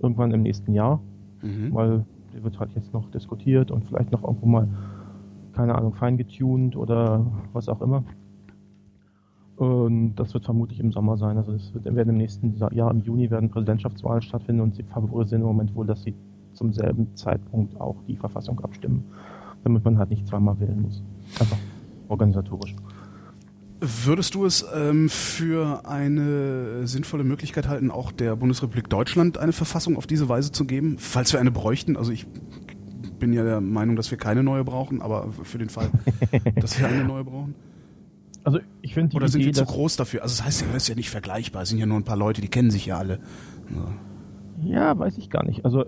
irgendwann 0.00 0.32
im 0.32 0.42
nächsten 0.42 0.74
Jahr, 0.74 1.00
mhm. 1.42 1.72
weil 1.72 2.04
die 2.34 2.42
wird 2.42 2.58
halt 2.58 2.74
jetzt 2.74 2.92
noch 2.92 3.10
diskutiert 3.10 3.70
und 3.70 3.84
vielleicht 3.84 4.10
noch 4.10 4.24
irgendwo 4.24 4.46
mal, 4.46 4.68
keine 5.52 5.74
Ahnung, 5.74 5.94
fein 5.94 6.16
getuned 6.16 6.76
oder 6.76 7.24
was 7.52 7.68
auch 7.68 7.80
immer. 7.80 8.04
Und 9.56 10.16
das 10.16 10.34
wird 10.34 10.44
vermutlich 10.44 10.80
im 10.80 10.90
Sommer 10.90 11.16
sein. 11.16 11.36
Also 11.36 11.52
es 11.52 11.72
wird, 11.74 11.84
werden 11.84 12.10
im 12.10 12.16
nächsten 12.16 12.56
Jahr, 12.56 12.90
im 12.90 13.00
Juni, 13.00 13.30
werden 13.30 13.50
Präsidentschaftswahlen 13.50 14.22
stattfinden 14.22 14.62
und 14.62 14.74
sie 14.74 14.82
favorisieren 14.82 15.42
im 15.42 15.48
Moment 15.48 15.74
wohl, 15.74 15.86
dass 15.86 16.02
sie 16.02 16.14
zum 16.54 16.72
selben 16.72 17.14
Zeitpunkt 17.16 17.80
auch 17.80 17.96
die 18.08 18.16
Verfassung 18.16 18.60
abstimmen, 18.60 19.04
damit 19.62 19.84
man 19.84 19.98
halt 19.98 20.10
nicht 20.10 20.26
zweimal 20.26 20.58
wählen 20.58 20.82
muss. 20.82 21.02
Einfach 21.38 21.58
organisatorisch. 22.08 22.74
Würdest 23.80 24.34
du 24.34 24.46
es 24.46 24.64
ähm, 24.74 25.08
für 25.08 25.86
eine 25.86 26.86
sinnvolle 26.86 27.22
Möglichkeit 27.22 27.68
halten, 27.68 27.90
auch 27.90 28.12
der 28.12 28.34
Bundesrepublik 28.36 28.88
Deutschland 28.88 29.36
eine 29.36 29.52
Verfassung 29.52 29.96
auf 29.96 30.06
diese 30.06 30.28
Weise 30.28 30.52
zu 30.52 30.64
geben, 30.64 30.96
falls 30.98 31.32
wir 31.32 31.40
eine 31.40 31.50
bräuchten? 31.50 31.96
Also 31.96 32.10
ich 32.10 32.26
bin 33.18 33.32
ja 33.32 33.44
der 33.44 33.60
Meinung, 33.60 33.96
dass 33.96 34.10
wir 34.10 34.18
keine 34.18 34.42
neue 34.42 34.64
brauchen, 34.64 35.02
aber 35.02 35.30
für 35.42 35.58
den 35.58 35.68
Fall, 35.68 35.90
dass 36.56 36.78
wir 36.78 36.88
eine 36.88 37.04
neue 37.04 37.24
brauchen. 37.24 37.54
Also 38.44 38.60
ich 38.82 38.94
finde 38.94 39.16
Oder 39.16 39.28
sind 39.28 39.40
Idee, 39.40 39.48
wir 39.48 39.54
zu 39.54 39.64
groß 39.64 39.96
dafür? 39.96 40.22
Also 40.22 40.36
das 40.36 40.46
heißt 40.46 40.60
ja, 40.62 40.66
das 40.68 40.84
ist 40.84 40.88
ja 40.88 40.94
nicht 40.94 41.10
vergleichbar. 41.10 41.62
Es 41.62 41.70
sind 41.70 41.78
ja 41.78 41.86
nur 41.86 41.96
ein 41.98 42.04
paar 42.04 42.16
Leute, 42.16 42.40
die 42.40 42.48
kennen 42.48 42.70
sich 42.70 42.86
ja 42.86 42.98
alle. 42.98 43.18
Ja, 44.62 44.88
ja 44.90 44.98
weiß 44.98 45.18
ich 45.18 45.30
gar 45.30 45.44
nicht. 45.44 45.64
Also 45.64 45.86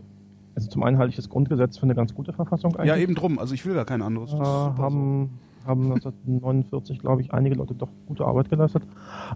also 0.57 0.71
zum 0.71 0.83
einen 0.85 0.97
halte 0.97 1.11
ich 1.11 1.17
das 1.17 1.29
Grundgesetz 1.29 1.77
für 1.77 1.83
eine 1.83 1.95
ganz 1.95 2.15
gute 2.15 2.33
Verfassung 2.33 2.75
eigentlich. 2.77 2.89
Ja, 2.89 2.97
eben 2.97 3.15
drum. 3.15 3.39
Also 3.39 3.53
ich 3.53 3.67
will 3.67 3.75
gar 3.75 3.85
kein 3.85 4.01
anderes. 4.01 4.33
Äh, 4.33 4.39
haben, 4.39 5.39
haben 5.67 5.93
1949, 5.93 6.99
glaube 6.99 7.21
ich, 7.21 7.35
einige 7.35 7.57
Leute 7.57 7.75
doch 7.75 7.91
gute 8.07 8.25
Arbeit 8.25 8.49
geleistet. 8.49 8.83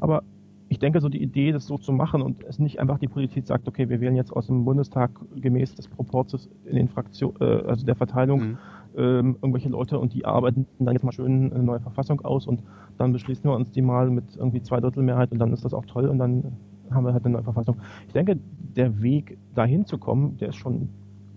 Aber 0.00 0.22
ich 0.70 0.78
denke, 0.78 1.02
so 1.02 1.10
die 1.10 1.22
Idee, 1.22 1.52
das 1.52 1.66
so 1.66 1.76
zu 1.76 1.92
machen 1.92 2.22
und 2.22 2.42
es 2.44 2.58
nicht 2.58 2.80
einfach 2.80 2.98
die 2.98 3.08
Politik 3.08 3.46
sagt, 3.46 3.68
okay, 3.68 3.90
wir 3.90 4.00
wählen 4.00 4.16
jetzt 4.16 4.32
aus 4.32 4.46
dem 4.46 4.64
Bundestag 4.64 5.10
gemäß 5.36 5.74
des 5.74 5.88
Proportes 5.88 6.48
in 6.64 6.76
den 6.76 6.88
Fraktionen, 6.88 7.36
äh, 7.40 7.64
also 7.66 7.84
der 7.84 7.96
Verteilung, 7.96 8.40
Mhm. 8.40 8.58
Ähm, 8.96 9.36
irgendwelche 9.40 9.68
Leute 9.68 9.98
und 9.98 10.14
die 10.14 10.24
arbeiten 10.24 10.66
dann 10.78 10.94
jetzt 10.94 11.04
mal 11.04 11.12
schön 11.12 11.52
eine 11.52 11.62
neue 11.62 11.80
Verfassung 11.80 12.20
aus 12.22 12.46
und 12.46 12.62
dann 12.98 13.12
beschließen 13.12 13.44
wir 13.44 13.54
uns 13.54 13.70
die 13.70 13.82
mal 13.82 14.10
mit 14.10 14.36
irgendwie 14.36 14.62
zwei 14.62 14.80
Drittel 14.80 15.02
Mehrheit 15.02 15.32
und 15.32 15.38
dann 15.38 15.52
ist 15.52 15.64
das 15.64 15.74
auch 15.74 15.86
toll 15.86 16.08
und 16.08 16.18
dann 16.18 16.56
haben 16.90 17.04
wir 17.04 17.12
halt 17.12 17.24
eine 17.24 17.34
neue 17.34 17.44
Verfassung. 17.44 17.76
Ich 18.06 18.12
denke, 18.12 18.38
der 18.76 19.00
Weg 19.02 19.38
dahin 19.54 19.86
zu 19.86 19.98
kommen, 19.98 20.36
der 20.38 20.48
ist 20.48 20.56
schon 20.56 20.88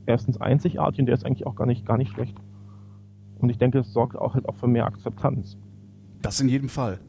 erstens 0.06 0.40
einzigartig 0.42 1.00
und 1.00 1.06
der 1.06 1.16
ist 1.16 1.26
eigentlich 1.26 1.46
auch 1.46 1.56
gar 1.56 1.68
nicht, 1.68 1.86
gar 1.86 1.98
nicht 1.98 2.12
schlecht. 2.12 2.36
Und 3.40 3.50
ich 3.50 3.58
denke, 3.58 3.80
es 3.80 3.94
sorgt 3.94 4.16
auch 4.16 4.34
halt 4.34 4.48
auch 4.48 4.56
für 4.56 4.68
mehr 4.68 4.86
Akzeptanz. 4.86 5.58
Das 6.22 6.40
in 6.40 6.50
jedem 6.50 6.70
Fall. 6.70 7.00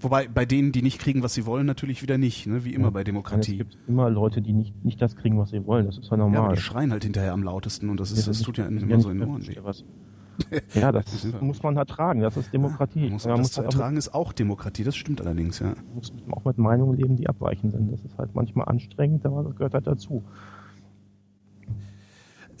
Wobei 0.00 0.28
bei 0.28 0.44
denen, 0.46 0.72
die 0.72 0.82
nicht 0.82 0.98
kriegen, 1.00 1.22
was 1.22 1.34
sie 1.34 1.46
wollen, 1.46 1.66
natürlich 1.66 2.02
wieder 2.02 2.18
nicht, 2.18 2.46
ne? 2.46 2.64
wie 2.64 2.74
immer 2.74 2.90
bei 2.90 3.00
Es 3.00 3.04
Demokratie. 3.04 3.58
gibt 3.58 3.78
immer 3.86 4.10
Leute, 4.10 4.42
die 4.42 4.52
nicht, 4.52 4.84
nicht 4.84 5.00
das 5.00 5.16
kriegen, 5.16 5.38
was 5.38 5.50
sie 5.50 5.64
wollen. 5.66 5.86
Das 5.86 5.98
ist 5.98 6.10
ja 6.10 6.16
Ja, 6.16 6.24
aber 6.24 6.32
normal. 6.32 6.54
die 6.54 6.60
schreien 6.60 6.92
halt 6.92 7.04
hinterher 7.04 7.32
am 7.32 7.42
lautesten 7.42 7.88
und 7.90 8.00
das, 8.00 8.12
ist, 8.12 8.26
das 8.28 8.40
tut 8.42 8.58
ja 8.58 8.66
immer 8.66 9.00
so 9.00 9.10
in 9.10 9.18
den 9.20 9.28
Ohren 9.28 9.46
weh. 9.46 9.54
Ja, 10.74 10.90
das 10.90 11.04
Das 11.30 11.40
muss 11.40 11.62
man 11.62 11.78
halt 11.78 11.88
tragen. 11.88 12.20
Das 12.20 12.36
ist 12.36 12.52
Demokratie. 12.52 13.04
Man 13.04 13.12
muss, 13.12 13.24
man 13.24 13.36
das 13.36 13.38
muss 13.40 13.52
zu 13.52 13.58
halt 13.58 13.68
auch 13.68 13.72
mit, 13.72 13.74
ertragen 13.76 13.96
ist 13.96 14.14
auch 14.14 14.32
Demokratie, 14.32 14.82
das 14.82 14.96
stimmt 14.96 15.20
allerdings, 15.20 15.60
ja. 15.60 15.74
muss 15.94 16.12
auch 16.32 16.44
mit 16.44 16.58
Meinungen 16.58 16.96
leben, 16.98 17.14
die 17.16 17.28
abweichend 17.28 17.70
sind. 17.72 17.92
Das 17.92 18.04
ist 18.04 18.18
halt 18.18 18.34
manchmal 18.34 18.66
anstrengend, 18.68 19.24
aber 19.26 19.44
das 19.44 19.54
gehört 19.54 19.74
halt 19.74 19.86
dazu. 19.86 20.24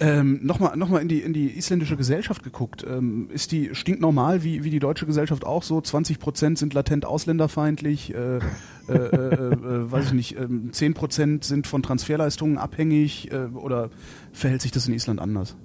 Ähm, 0.00 0.40
Nochmal 0.42 0.76
noch 0.76 0.88
mal 0.88 1.00
in, 1.00 1.08
die, 1.08 1.20
in 1.20 1.32
die 1.32 1.56
isländische 1.56 1.96
Gesellschaft 1.96 2.42
geguckt. 2.42 2.84
Ähm, 2.88 3.28
ist 3.32 3.52
die 3.52 3.74
stinknormal, 3.74 4.42
wie, 4.42 4.64
wie 4.64 4.70
die 4.70 4.80
deutsche 4.80 5.06
Gesellschaft 5.06 5.46
auch 5.46 5.62
so? 5.62 5.80
20 5.80 6.18
Prozent 6.18 6.58
sind 6.58 6.74
latent 6.74 7.06
ausländerfeindlich, 7.06 8.14
äh, 8.14 8.38
äh, 8.88 8.92
äh, 8.92 8.94
äh, 8.94 9.90
weiß 9.90 10.06
ich 10.06 10.12
nicht, 10.12 10.38
ähm, 10.38 10.72
10 10.72 10.94
Prozent 10.94 11.44
sind 11.44 11.66
von 11.66 11.82
Transferleistungen 11.82 12.58
abhängig 12.58 13.30
äh, 13.32 13.46
oder 13.54 13.90
verhält 14.32 14.62
sich 14.62 14.72
das 14.72 14.88
in 14.88 14.94
Island 14.94 15.20
anders? 15.20 15.56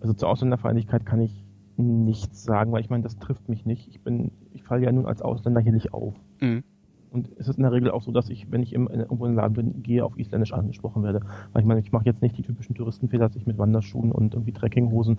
Also 0.00 0.14
zur 0.14 0.28
Ausländerfeindlichkeit 0.28 1.06
kann 1.06 1.20
ich 1.20 1.44
nichts 1.76 2.42
sagen, 2.42 2.72
weil 2.72 2.80
ich 2.80 2.90
meine, 2.90 3.04
das 3.04 3.18
trifft 3.18 3.48
mich 3.48 3.64
nicht. 3.64 3.88
Ich 3.88 4.02
bin, 4.02 4.32
ich 4.52 4.64
falle 4.64 4.84
ja 4.84 4.90
nun 4.90 5.06
als 5.06 5.22
Ausländer 5.22 5.60
hier 5.60 5.72
nicht 5.72 5.94
auf. 5.94 6.14
Mhm. 6.40 6.64
Und 7.10 7.30
es 7.38 7.48
ist 7.48 7.56
in 7.56 7.62
der 7.62 7.72
Regel 7.72 7.90
auch 7.90 8.02
so, 8.02 8.12
dass 8.12 8.28
ich, 8.28 8.50
wenn 8.50 8.62
ich 8.62 8.72
im, 8.72 8.86
in, 8.88 9.00
irgendwo 9.00 9.24
in 9.24 9.32
den 9.32 9.36
Laden 9.36 9.54
bin, 9.54 9.82
gehe, 9.82 10.04
auf 10.04 10.18
Isländisch 10.18 10.52
angesprochen 10.52 11.02
werde. 11.02 11.20
Weil 11.52 11.62
ich 11.62 11.68
meine, 11.68 11.80
ich 11.80 11.92
mache 11.92 12.04
jetzt 12.04 12.22
nicht 12.22 12.36
die 12.36 12.42
typischen 12.42 12.74
Touristenfehler, 12.74 13.28
dass 13.28 13.36
ich 13.36 13.46
mit 13.46 13.58
Wanderschuhen 13.58 14.12
und 14.12 14.34
irgendwie 14.34 14.52
Trekkinghosen 14.52 15.18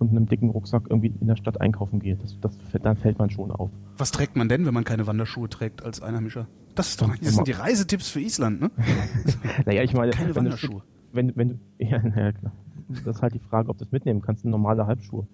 und 0.00 0.10
einem 0.10 0.26
dicken 0.26 0.48
Rucksack 0.50 0.84
irgendwie 0.88 1.12
in 1.20 1.26
der 1.26 1.36
Stadt 1.36 1.60
einkaufen 1.60 2.00
gehe. 2.00 2.16
Das, 2.16 2.38
das, 2.40 2.56
dann 2.82 2.96
fällt 2.96 3.18
man 3.18 3.28
schon 3.30 3.50
auf. 3.50 3.70
Was 3.98 4.10
trägt 4.12 4.34
man 4.34 4.48
denn, 4.48 4.64
wenn 4.64 4.74
man 4.74 4.84
keine 4.84 5.06
Wanderschuhe 5.06 5.48
trägt 5.48 5.84
als 5.84 6.00
Einheimischer? 6.00 6.46
Das, 6.74 6.88
ist 6.88 7.02
doch, 7.02 7.14
das 7.16 7.34
sind 7.34 7.46
die 7.46 7.52
Reisetipps 7.52 8.08
für 8.08 8.20
Island, 8.20 8.60
ne? 8.60 8.70
Naja, 9.66 9.82
ich 9.82 9.92
meine, 9.92 10.12
Keine 10.12 10.34
wenn 10.34 10.44
du, 10.44 10.50
Wanderschuhe. 10.50 10.82
wenn, 11.12 11.36
wenn 11.36 11.48
du, 11.50 11.54
ja, 11.84 11.98
ja, 12.02 12.32
klar. 12.32 12.52
Das 13.04 13.16
ist 13.16 13.22
halt 13.22 13.34
die 13.34 13.40
Frage, 13.40 13.68
ob 13.68 13.78
du 13.78 13.84
das 13.84 13.92
mitnehmen 13.92 14.22
kannst. 14.22 14.44
Normale 14.44 14.86
Halbschuhe. 14.86 15.26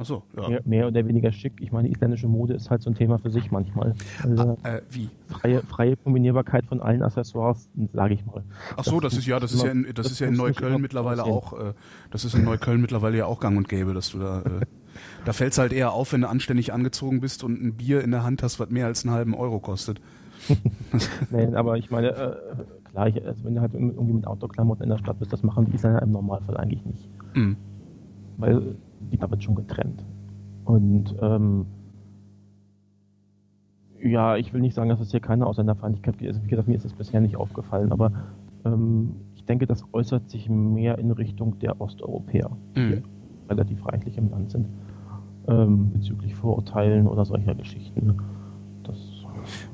Achso, 0.00 0.22
ja. 0.34 0.48
Mehr, 0.48 0.62
mehr 0.64 0.86
oder 0.88 1.06
weniger 1.06 1.30
schick. 1.30 1.52
Ich 1.60 1.72
meine, 1.72 1.88
isländische 1.90 2.26
Mode 2.26 2.54
ist 2.54 2.70
halt 2.70 2.80
so 2.80 2.88
ein 2.88 2.94
Thema 2.94 3.18
für 3.18 3.28
sich 3.28 3.50
manchmal. 3.50 3.92
Also, 4.22 4.56
Äh, 4.62 4.80
wie? 4.88 5.10
freie, 5.28 5.60
freie 5.60 5.94
Kombinierbarkeit 5.98 6.64
von 6.64 6.80
allen 6.80 7.02
Accessoires, 7.02 7.68
sage 7.92 8.14
ich 8.14 8.24
mal. 8.24 8.42
Ach 8.78 8.84
so, 8.84 8.98
das, 8.98 9.12
ist 9.12 9.26
ja, 9.26 9.38
das 9.38 9.52
ist 9.52 9.62
ja 9.62 9.70
in, 9.70 9.82
das, 9.84 9.92
das 10.06 10.12
ist 10.12 10.20
ja 10.20 10.28
in 10.28 10.36
Neukölln 10.36 10.80
mittlerweile 10.80 11.22
aussehen. 11.24 11.34
auch, 11.34 11.52
äh, 11.52 11.74
das 12.10 12.24
ist 12.24 12.34
in 12.34 12.44
Neukölln 12.44 12.80
mittlerweile 12.80 13.18
ja 13.18 13.26
auch 13.26 13.40
gang 13.40 13.58
und 13.58 13.68
gäbe, 13.68 13.92
dass 13.92 14.08
du 14.12 14.20
da, 14.20 14.40
äh, 14.40 14.64
da 15.26 15.34
fällt's 15.34 15.58
halt 15.58 15.74
eher 15.74 15.92
auf, 15.92 16.14
wenn 16.14 16.22
du 16.22 16.30
anständig 16.30 16.72
angezogen 16.72 17.20
bist 17.20 17.44
und 17.44 17.62
ein 17.62 17.74
Bier 17.74 18.02
in 18.02 18.10
der 18.10 18.24
Hand 18.24 18.42
hast, 18.42 18.58
was 18.58 18.70
mehr 18.70 18.86
als 18.86 19.04
einen 19.04 19.12
halben 19.14 19.34
Euro 19.34 19.60
kostet. 19.60 20.00
Nee, 21.30 21.54
aber 21.54 21.76
ich 21.76 21.90
meine, 21.90 22.08
äh, 22.08 22.36
klar, 22.90 23.08
ich, 23.08 23.22
also 23.26 23.44
wenn 23.44 23.54
du 23.54 23.60
halt 23.60 23.74
irgendwie 23.74 24.14
mit 24.14 24.26
Outdoor-Klamotten 24.26 24.82
in 24.84 24.88
der 24.88 24.96
Stadt 24.96 25.18
bist, 25.18 25.30
das 25.30 25.42
machen 25.42 25.66
die 25.66 25.74
Isländer 25.74 26.00
im 26.00 26.12
Normalfall 26.12 26.56
eigentlich 26.56 26.82
nicht. 26.86 27.08
Mhm. 27.34 27.56
Weil 28.38 28.76
die 29.00 29.16
da 29.18 29.30
wird 29.30 29.42
schon 29.42 29.54
getrennt. 29.54 30.04
Und 30.64 31.14
ähm, 31.20 31.66
ja, 34.02 34.36
ich 34.36 34.52
will 34.52 34.60
nicht 34.60 34.74
sagen, 34.74 34.88
dass 34.88 35.00
es 35.00 35.10
hier 35.10 35.20
keine 35.20 35.46
Ausländerfeindlichkeit 35.46 36.18
gibt. 36.18 36.28
Also, 36.28 36.42
wie 36.44 36.48
gesagt, 36.48 36.68
mir 36.68 36.76
ist 36.76 36.84
es 36.84 36.94
bisher 36.94 37.20
nicht 37.20 37.36
aufgefallen, 37.36 37.92
aber 37.92 38.12
ähm, 38.64 39.12
ich 39.34 39.44
denke, 39.44 39.66
das 39.66 39.84
äußert 39.92 40.30
sich 40.30 40.48
mehr 40.48 40.98
in 40.98 41.10
Richtung 41.10 41.58
der 41.58 41.80
Osteuropäer, 41.80 42.50
die 42.76 42.80
Mhm. 42.80 43.02
relativ 43.48 43.84
reichlich 43.86 44.16
im 44.16 44.30
Land 44.30 44.50
sind, 44.52 44.68
ähm, 45.48 45.92
bezüglich 45.92 46.34
Vorurteilen 46.34 47.06
oder 47.08 47.24
solcher 47.24 47.54
Geschichten. 47.54 48.16
Das 48.84 48.96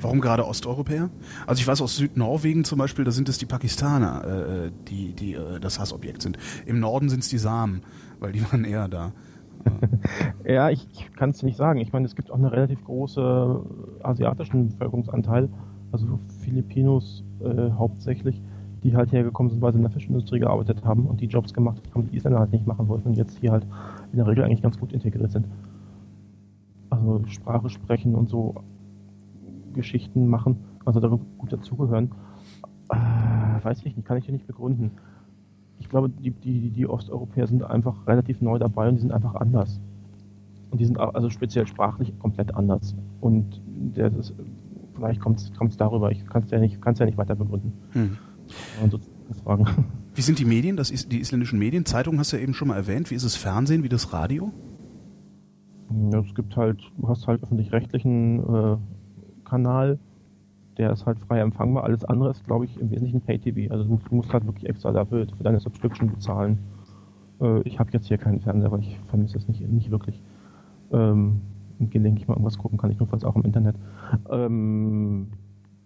Warum 0.00 0.20
gerade 0.20 0.46
Osteuropäer? 0.46 1.10
Also 1.46 1.60
ich 1.60 1.66
weiß 1.66 1.82
aus 1.82 1.96
Südnorwegen 1.96 2.64
zum 2.64 2.78
Beispiel, 2.78 3.04
da 3.04 3.10
sind 3.10 3.28
es 3.28 3.38
die 3.38 3.46
Pakistaner, 3.46 4.24
äh, 4.24 4.70
die, 4.88 5.12
die 5.12 5.34
äh, 5.34 5.58
das 5.60 5.78
Hassobjekt 5.80 6.22
sind. 6.22 6.38
Im 6.66 6.78
Norden 6.78 7.08
sind 7.08 7.20
es 7.20 7.28
die 7.28 7.38
Samen, 7.38 7.82
weil 8.20 8.32
die 8.32 8.42
waren 8.42 8.64
eher 8.64 8.88
da. 8.88 9.12
Ja, 10.46 10.70
ich, 10.70 10.86
ich 10.92 11.12
kann 11.14 11.30
es 11.30 11.42
nicht 11.42 11.56
sagen. 11.56 11.80
Ich 11.80 11.92
meine, 11.92 12.06
es 12.06 12.14
gibt 12.14 12.30
auch 12.30 12.36
einen 12.36 12.44
relativ 12.44 12.84
großen 12.84 13.60
asiatischen 14.02 14.68
Bevölkerungsanteil, 14.68 15.48
also 15.90 16.20
Filipinos 16.40 17.24
äh, 17.40 17.70
hauptsächlich, 17.72 18.40
die 18.84 18.94
halt 18.94 19.10
hergekommen 19.12 19.50
sind, 19.50 19.60
weil 19.60 19.72
sie 19.72 19.78
in 19.78 19.82
der 19.82 19.90
Fischindustrie 19.90 20.38
gearbeitet 20.38 20.84
haben 20.84 21.06
und 21.06 21.20
die 21.20 21.26
Jobs 21.26 21.52
gemacht 21.52 21.82
haben, 21.94 22.08
die 22.08 22.16
Isländer 22.16 22.38
halt 22.38 22.52
nicht 22.52 22.66
machen 22.66 22.88
wollten 22.88 23.08
und 23.08 23.16
jetzt 23.16 23.38
hier 23.38 23.50
halt 23.50 23.66
in 24.12 24.18
der 24.18 24.26
Regel 24.26 24.44
eigentlich 24.44 24.62
ganz 24.62 24.78
gut 24.78 24.92
integriert 24.92 25.32
sind. 25.32 25.46
Also 26.90 27.22
Sprache 27.26 27.68
sprechen 27.68 28.14
und 28.14 28.28
so 28.28 28.54
Geschichten 29.74 30.28
machen, 30.28 30.64
also 30.84 31.00
da 31.00 31.08
gut 31.08 31.52
dazugehören. 31.52 32.12
Äh, 32.88 33.64
weiß 33.64 33.78
ich 33.78 33.96
nicht, 33.96 34.06
kann 34.06 34.16
ich 34.16 34.26
dir 34.26 34.32
nicht 34.32 34.46
begründen. 34.46 34.92
Ich 35.78 35.88
glaube, 35.88 36.08
die, 36.10 36.30
die, 36.30 36.70
die 36.70 36.86
Osteuropäer 36.86 37.46
sind 37.46 37.62
einfach 37.62 38.06
relativ 38.06 38.40
neu 38.40 38.58
dabei 38.58 38.88
und 38.88 38.96
die 38.96 39.00
sind 39.02 39.12
einfach 39.12 39.34
anders. 39.34 39.80
Und 40.70 40.80
die 40.80 40.84
sind 40.84 40.98
also 40.98 41.30
speziell 41.30 41.66
sprachlich 41.66 42.18
komplett 42.18 42.54
anders. 42.54 42.94
Und 43.20 43.60
der, 43.66 44.10
das, 44.10 44.34
vielleicht 44.94 45.20
kommt 45.20 45.38
es 45.40 45.76
darüber. 45.76 46.10
Ich 46.10 46.26
kann 46.26 46.42
es 46.42 46.50
ja, 46.50 46.58
nicht- 46.58 46.78
ja 46.84 47.06
nicht 47.06 47.18
weiter 47.18 47.34
begründen. 47.36 47.72
Hm. 47.92 48.16
Und 48.82 48.92
so 48.92 49.00
fragen. 49.44 49.66
Wie 50.14 50.22
sind 50.22 50.38
die 50.38 50.44
Medien, 50.46 50.76
das 50.76 50.90
ist, 50.90 51.12
die 51.12 51.20
isländischen 51.20 51.58
Medien? 51.58 51.84
Zeitungen 51.84 52.18
hast 52.18 52.32
du 52.32 52.36
ja 52.38 52.42
eben 52.42 52.54
schon 52.54 52.68
mal 52.68 52.76
erwähnt. 52.76 53.10
Wie 53.10 53.14
ist 53.14 53.24
es 53.24 53.36
Fernsehen, 53.36 53.82
wie 53.82 53.88
das 53.90 54.12
Radio? 54.14 54.50
Ja, 56.10 56.20
es 56.20 56.34
gibt 56.34 56.56
halt, 56.56 56.80
du 56.96 57.08
hast 57.08 57.26
halt 57.26 57.42
öffentlich-rechtlichen 57.42 58.38
äh, 58.40 58.76
Kanal, 59.44 59.98
der 60.78 60.92
ist 60.92 61.06
halt 61.06 61.18
frei 61.20 61.40
empfangbar. 61.40 61.84
Alles 61.84 62.04
andere 62.04 62.30
ist, 62.30 62.44
glaube 62.44 62.66
ich, 62.66 62.78
im 62.78 62.90
Wesentlichen 62.90 63.20
Pay-TV. 63.20 63.72
Also 63.72 63.84
du 63.84 64.14
musst 64.14 64.32
halt 64.32 64.46
wirklich 64.46 64.68
extra 64.68 64.92
dafür 64.92 65.26
für 65.36 65.42
deine 65.42 65.60
Subscription 65.60 66.10
bezahlen. 66.10 66.58
Äh, 67.40 67.62
ich 67.62 67.78
habe 67.78 67.90
jetzt 67.92 68.06
hier 68.06 68.18
keinen 68.18 68.40
Fernseher, 68.40 68.66
aber 68.66 68.78
ich 68.78 68.98
vermisse 69.08 69.38
es 69.38 69.48
nicht, 69.48 69.60
nicht 69.68 69.90
wirklich. 69.90 70.20
Ähm, 70.92 71.40
gelegentlich 71.78 72.26
mal 72.26 72.34
irgendwas 72.34 72.58
gucken 72.58 72.78
kann 72.78 72.90
ich 72.90 72.98
notfalls 72.98 73.24
auch 73.24 73.36
im 73.36 73.42
Internet. 73.42 73.76
Ähm, 74.30 75.28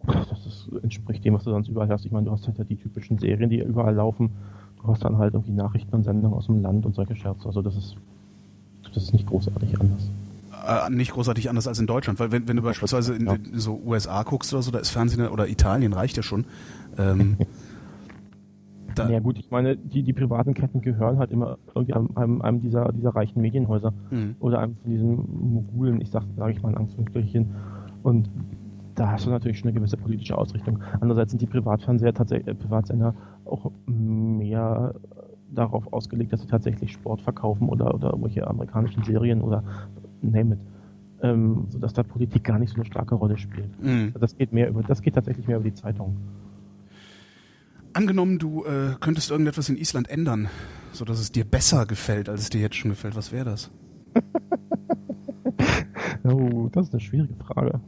das 0.06 0.46
ist, 0.46 0.70
entspricht 0.82 1.24
dem, 1.24 1.34
was 1.34 1.44
du 1.44 1.50
sonst 1.50 1.68
überall 1.68 1.88
hast. 1.88 2.06
Ich 2.06 2.12
meine, 2.12 2.26
du 2.26 2.32
hast 2.32 2.46
halt 2.46 2.70
die 2.70 2.76
typischen 2.76 3.18
Serien, 3.18 3.50
die 3.50 3.60
überall 3.60 3.94
laufen. 3.94 4.30
Du 4.80 4.88
hast 4.88 5.04
dann 5.04 5.18
halt 5.18 5.34
irgendwie 5.34 5.52
Nachrichten 5.52 5.94
und 5.94 6.04
Sendungen 6.04 6.36
aus 6.36 6.46
dem 6.46 6.62
Land 6.62 6.86
und 6.86 6.94
solche 6.94 7.14
Scherze. 7.14 7.46
Also 7.46 7.60
das 7.60 7.76
ist, 7.76 7.96
das 8.94 9.04
ist 9.04 9.12
nicht 9.12 9.26
großartig 9.26 9.78
anders. 9.78 10.10
Äh, 10.66 10.90
nicht 10.90 11.12
großartig 11.12 11.48
anders 11.48 11.66
als 11.66 11.78
in 11.78 11.86
Deutschland, 11.86 12.20
weil 12.20 12.32
wenn, 12.32 12.48
wenn 12.48 12.56
du 12.56 12.62
beispielsweise 12.62 13.14
in, 13.14 13.26
in, 13.26 13.58
so 13.58 13.80
USA 13.84 14.22
guckst 14.22 14.52
oder 14.52 14.62
so, 14.62 14.70
da 14.70 14.78
ist 14.78 14.90
Fernsehen 14.90 15.26
oder 15.28 15.48
Italien 15.48 15.92
reicht 15.92 16.16
ja 16.16 16.22
schon. 16.22 16.44
Ähm, 16.98 17.36
da 18.94 19.08
ja 19.08 19.20
gut, 19.20 19.38
ich 19.38 19.50
meine, 19.50 19.76
die, 19.76 20.02
die 20.02 20.12
privaten 20.12 20.54
Ketten 20.54 20.80
gehören 20.80 21.18
halt 21.18 21.30
immer 21.30 21.58
irgendwie 21.74 21.94
einem, 21.94 22.10
einem, 22.16 22.42
einem 22.42 22.60
dieser, 22.60 22.92
dieser 22.92 23.10
reichen 23.10 23.40
Medienhäuser 23.40 23.92
mhm. 24.10 24.36
oder 24.40 24.58
einem 24.58 24.76
von 24.76 24.90
diesen 24.90 25.54
Mogulen, 25.54 26.00
ich 26.00 26.10
sag, 26.10 26.24
sage 26.36 26.52
ich 26.52 26.62
mal 26.62 26.70
in 26.70 26.78
Anführungsstrichen. 26.78 27.54
Und 28.02 28.28
da 28.94 29.12
hast 29.12 29.26
du 29.26 29.30
natürlich 29.30 29.58
schon 29.58 29.68
eine 29.68 29.78
gewisse 29.78 29.96
politische 29.96 30.36
Ausrichtung. 30.36 30.82
Andererseits 31.00 31.30
sind 31.30 31.40
die 31.40 31.46
Privatfernseher 31.46 32.12
tatsächlich, 32.12 32.48
äh, 32.48 32.54
Privatsender 32.54 33.14
auch 33.46 33.70
mehr 33.86 34.94
darauf 35.50 35.92
ausgelegt, 35.92 36.32
dass 36.32 36.42
sie 36.42 36.46
tatsächlich 36.46 36.92
Sport 36.92 37.22
verkaufen 37.22 37.68
oder, 37.68 37.94
oder 37.94 38.10
irgendwelche 38.10 38.46
amerikanischen 38.46 39.02
Serien 39.04 39.42
oder 39.42 39.64
name 40.22 40.54
it. 40.54 40.60
Ähm, 41.22 41.66
sodass 41.68 41.92
da 41.92 42.02
Politik 42.02 42.44
gar 42.44 42.58
nicht 42.58 42.70
so 42.70 42.76
eine 42.76 42.86
starke 42.86 43.14
Rolle 43.14 43.36
spielt. 43.36 43.82
Mhm. 43.82 44.14
Das 44.18 44.36
geht 44.36 44.52
mehr 44.52 44.68
über, 44.68 44.82
das 44.82 45.02
geht 45.02 45.14
tatsächlich 45.14 45.46
mehr 45.46 45.58
über 45.58 45.68
die 45.68 45.74
Zeitung. 45.74 46.16
Angenommen, 47.92 48.38
du 48.38 48.64
äh, 48.64 48.94
könntest 49.00 49.30
irgendetwas 49.30 49.68
in 49.68 49.76
Island 49.76 50.08
ändern, 50.08 50.48
sodass 50.92 51.18
es 51.18 51.32
dir 51.32 51.44
besser 51.44 51.86
gefällt, 51.86 52.28
als 52.28 52.42
es 52.42 52.50
dir 52.50 52.60
jetzt 52.60 52.76
schon 52.76 52.90
gefällt. 52.90 53.16
Was 53.16 53.32
wäre 53.32 53.44
das? 53.44 53.70
oh, 56.24 56.68
das 56.72 56.86
ist 56.86 56.94
eine 56.94 57.00
schwierige 57.00 57.34
Frage. 57.34 57.80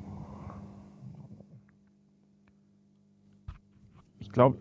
Ich 4.20 4.30
glaube, 4.30 4.58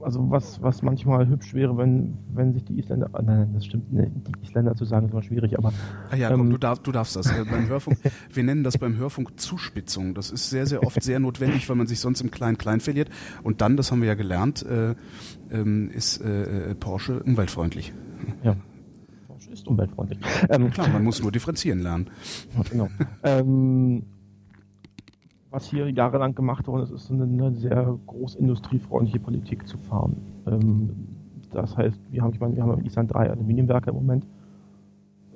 also 0.00 0.30
was, 0.30 0.62
was 0.62 0.82
manchmal 0.82 1.28
hübsch 1.28 1.52
wäre, 1.52 1.76
wenn, 1.76 2.16
wenn 2.32 2.54
sich 2.54 2.64
die 2.64 2.78
Isländer, 2.78 3.10
ah, 3.12 3.20
nein, 3.20 3.50
das 3.52 3.66
stimmt, 3.66 3.92
ne, 3.92 4.10
die 4.10 4.32
Isländer 4.42 4.74
zu 4.74 4.84
sagen 4.86 5.06
ist 5.06 5.12
immer 5.12 5.22
schwierig, 5.22 5.58
aber. 5.58 5.72
Ah 6.10 6.16
ja, 6.16 6.30
komm, 6.30 6.42
ähm, 6.42 6.50
du, 6.50 6.58
darf, 6.58 6.78
du 6.78 6.92
darfst 6.92 7.14
das. 7.16 7.30
Äh, 7.30 7.44
beim 7.44 7.68
Hörfunk, 7.68 7.98
wir 8.32 8.42
nennen 8.42 8.64
das 8.64 8.78
beim 8.78 8.96
Hörfunk 8.96 9.38
Zuspitzung. 9.38 10.14
Das 10.14 10.30
ist 10.30 10.48
sehr, 10.48 10.66
sehr 10.66 10.82
oft 10.82 11.02
sehr 11.02 11.18
notwendig, 11.18 11.68
weil 11.68 11.76
man 11.76 11.86
sich 11.86 12.00
sonst 12.00 12.22
im 12.22 12.30
Klein-Klein 12.30 12.80
verliert. 12.80 13.10
Und 13.42 13.60
dann, 13.60 13.76
das 13.76 13.92
haben 13.92 14.00
wir 14.00 14.08
ja 14.08 14.14
gelernt, 14.14 14.64
äh, 14.64 14.94
ähm, 15.50 15.90
ist 15.90 16.22
äh, 16.22 16.70
äh 16.70 16.74
Porsche 16.74 17.22
umweltfreundlich. 17.22 17.92
Ja. 18.42 18.56
Porsche 19.26 19.50
ist 19.50 19.66
umweltfreundlich. 19.66 20.20
Ähm, 20.48 20.70
Klar, 20.70 20.88
man 20.88 21.04
muss 21.04 21.20
nur 21.20 21.32
differenzieren 21.32 21.80
lernen. 21.80 22.10
Genau. 22.70 22.88
ähm, 23.22 24.04
was 25.50 25.66
hier 25.66 25.90
jahrelang 25.90 26.34
gemacht 26.34 26.66
worden 26.66 26.82
ist, 26.82 26.90
ist 26.90 27.10
eine, 27.10 27.24
eine 27.24 27.52
sehr 27.54 27.98
großindustriefreundliche 28.06 29.20
Politik 29.20 29.66
zu 29.66 29.78
fahren. 29.78 30.16
Ähm, 30.46 30.90
das 31.52 31.76
heißt, 31.76 31.98
wir 32.10 32.22
haben, 32.22 32.32
ich 32.32 32.40
meine, 32.40 32.56
wir 32.56 32.62
haben 32.62 32.78
in 32.78 32.84
Island 32.84 33.12
drei 33.12 33.30
Aluminiumwerke 33.30 33.90
im 33.90 33.96
Moment, 33.96 34.26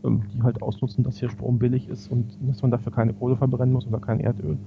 ähm, 0.04 0.22
die 0.32 0.42
halt 0.42 0.62
ausnutzen, 0.62 1.04
dass 1.04 1.18
hier 1.18 1.30
Strom 1.30 1.58
billig 1.58 1.88
ist 1.88 2.10
und 2.10 2.36
dass 2.48 2.62
man 2.62 2.70
dafür 2.70 2.92
keine 2.92 3.12
Kohle 3.14 3.36
verbrennen 3.36 3.72
muss 3.72 3.86
oder 3.86 3.98
kein 3.98 4.20
Erdöl. 4.20 4.58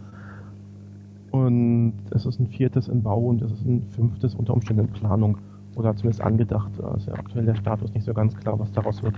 Und 1.31 1.93
es 2.11 2.25
ist 2.25 2.39
ein 2.39 2.47
viertes 2.47 2.87
in 2.87 3.01
Bau 3.01 3.19
und 3.19 3.41
es 3.41 3.51
ist 3.51 3.65
ein 3.65 3.81
fünftes 3.89 4.35
unter 4.35 4.53
Umständen 4.53 4.85
in 4.85 4.93
Planung 4.93 5.39
oder 5.75 5.95
zumindest 5.95 6.21
angedacht. 6.21 6.71
Also 6.81 7.11
aktuell 7.11 7.45
der 7.45 7.55
Status 7.55 7.93
nicht 7.93 8.05
so 8.05 8.13
ganz 8.13 8.35
klar, 8.35 8.59
was 8.59 8.71
daraus 8.71 9.01
wird. 9.01 9.15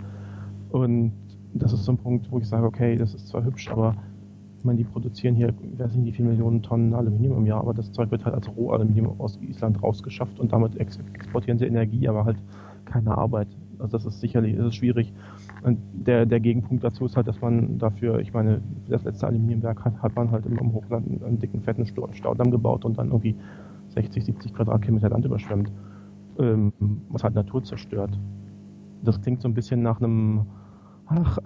Und 0.71 1.11
das 1.53 1.73
ist 1.73 1.83
so 1.83 1.91
ein 1.91 1.97
Punkt, 1.97 2.31
wo 2.31 2.39
ich 2.39 2.47
sage, 2.47 2.65
okay, 2.65 2.95
das 2.95 3.13
ist 3.13 3.27
zwar 3.27 3.43
hübsch, 3.43 3.69
aber 3.69 3.95
meine, 4.65 4.77
die 4.77 4.83
produzieren 4.83 5.35
hier, 5.35 5.53
ich 5.73 5.79
weiß 5.79 5.95
nicht, 5.95 6.05
wie 6.05 6.11
viele 6.11 6.29
Millionen 6.29 6.61
Tonnen 6.61 6.93
Aluminium 6.93 7.37
im 7.39 7.45
Jahr, 7.45 7.61
aber 7.61 7.73
das 7.73 7.91
Zeug 7.91 8.11
wird 8.11 8.25
halt 8.25 8.35
als 8.35 8.49
Rohaluminium 8.55 9.19
aus 9.19 9.39
Island 9.41 9.81
rausgeschafft 9.81 10.39
und 10.39 10.51
damit 10.51 10.77
ex 10.77 10.99
exportieren 11.13 11.57
sie 11.57 11.65
Energie, 11.65 12.07
aber 12.07 12.25
halt 12.25 12.37
keine 12.85 13.17
Arbeit. 13.17 13.47
Also 13.79 13.97
das 13.97 14.05
ist 14.05 14.19
sicherlich 14.21 14.55
das 14.55 14.67
ist 14.67 14.75
schwierig. 14.75 15.13
Und 15.63 15.79
der, 15.93 16.25
der 16.25 16.39
Gegenpunkt 16.39 16.83
dazu 16.83 17.05
ist 17.05 17.15
halt, 17.15 17.27
dass 17.27 17.41
man 17.41 17.77
dafür, 17.77 18.19
ich 18.19 18.33
meine, 18.33 18.61
das 18.87 19.03
letzte 19.03 19.27
Aluminiumwerk 19.27 19.83
hat, 19.83 20.01
hat 20.01 20.15
man 20.15 20.31
halt 20.31 20.45
im, 20.45 20.57
im 20.57 20.73
Hochland 20.73 21.07
einen, 21.07 21.23
einen, 21.23 21.39
dicken, 21.39 21.61
fetten 21.61 21.85
Staudamm 21.85 22.51
gebaut 22.51 22.85
und 22.85 22.97
dann 22.97 23.07
irgendwie 23.07 23.35
60, 23.89 24.25
70 24.25 24.53
Quadratkilometer 24.53 25.09
Land 25.09 25.25
überschwemmt, 25.25 25.71
ähm, 26.39 26.71
was 27.09 27.23
halt 27.23 27.35
Natur 27.35 27.63
zerstört. 27.63 28.17
Das 29.03 29.21
klingt 29.21 29.41
so 29.41 29.47
ein 29.47 29.53
bisschen 29.53 29.81
nach 29.81 29.99
einem, 29.99 30.45
ach, 31.07 31.37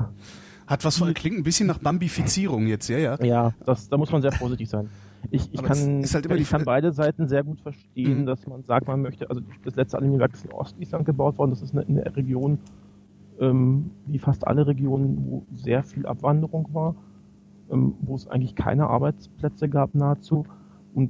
hat 0.70 0.86
was 0.86 0.98
von, 0.98 1.12
klingt 1.16 1.38
ein 1.38 1.44
bisschen 1.44 1.66
nach 1.66 1.80
Bambifizierung 1.80 2.68
jetzt, 2.68 2.88
ja, 2.90 3.00
ja. 3.00 3.24
Ja, 3.24 3.54
das, 3.66 3.90
da 3.90 3.98
muss 3.98 4.12
man 4.12 4.22
sehr 4.22 4.32
vorsichtig 4.32 4.70
sein. 4.70 4.88
Ich, 5.32 5.52
ich, 5.52 5.64
kann, 5.64 6.04
halt 6.06 6.32
ich 6.40 6.50
kann 6.50 6.64
beide 6.64 6.94
Seiten 6.94 7.28
sehr 7.28 7.44
gut 7.44 7.60
verstehen, 7.60 8.22
mhm. 8.22 8.26
dass 8.28 8.46
man 8.46 8.64
sagt, 8.64 8.88
man 8.88 9.02
möchte, 9.02 9.30
also 9.30 9.42
das 9.66 9.76
letzte 9.76 9.98
Aluminiumwerk 9.98 10.34
ist 10.34 10.46
in 10.46 10.52
Ostfriesland 10.52 11.06
gebaut 11.06 11.40
worden, 11.40 11.50
das 11.50 11.64
ist 11.64 11.76
eine, 11.76 11.86
eine 11.88 12.16
Region, 12.16 12.60
ähm, 13.40 13.90
wie 14.06 14.20
fast 14.20 14.46
alle 14.46 14.68
Regionen, 14.68 15.26
wo 15.26 15.46
sehr 15.56 15.82
viel 15.84 16.06
Abwanderung 16.06 16.70
war, 16.72 16.96
ähm, 17.72 17.96
wo 18.02 18.16
es 18.16 18.28
eigentlich 18.28 18.56
keine 18.56 18.88
Arbeitsplätze 18.88 19.70
gab 19.70 19.96
nahezu 19.96 20.46
und 20.94 21.10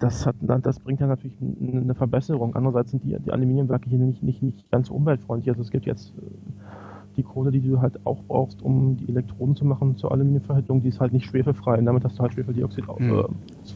das, 0.00 0.26
hat, 0.26 0.34
das 0.40 0.80
bringt 0.80 1.00
ja 1.00 1.06
natürlich 1.06 1.36
eine 1.40 1.94
Verbesserung. 1.94 2.56
Andererseits 2.56 2.90
sind 2.90 3.04
die, 3.04 3.16
die 3.18 3.30
Aluminiumwerke 3.30 3.88
hier 3.88 3.98
nicht, 3.98 4.22
nicht, 4.22 4.42
nicht 4.42 4.70
ganz 4.70 4.88
umweltfreundlich. 4.88 5.50
Also 5.50 5.60
es 5.60 5.70
gibt 5.70 5.84
jetzt 5.84 6.14
äh, 6.16 6.22
die 7.16 7.22
Kohle, 7.22 7.50
die 7.50 7.60
du 7.60 7.80
halt 7.80 8.04
auch 8.06 8.22
brauchst, 8.28 8.62
um 8.62 8.96
die 8.96 9.08
Elektroden 9.08 9.56
zu 9.56 9.64
machen 9.64 9.96
zur 9.96 10.12
Aluminiumverhüttung, 10.12 10.82
die 10.82 10.88
ist 10.88 11.00
halt 11.00 11.12
nicht 11.12 11.26
schwefelfrei. 11.26 11.78
Und 11.78 11.84
damit 11.84 12.04
hast 12.04 12.18
du 12.18 12.22
halt 12.22 12.32
Schwefeldioxid 12.32 12.84
mhm. 12.98 13.24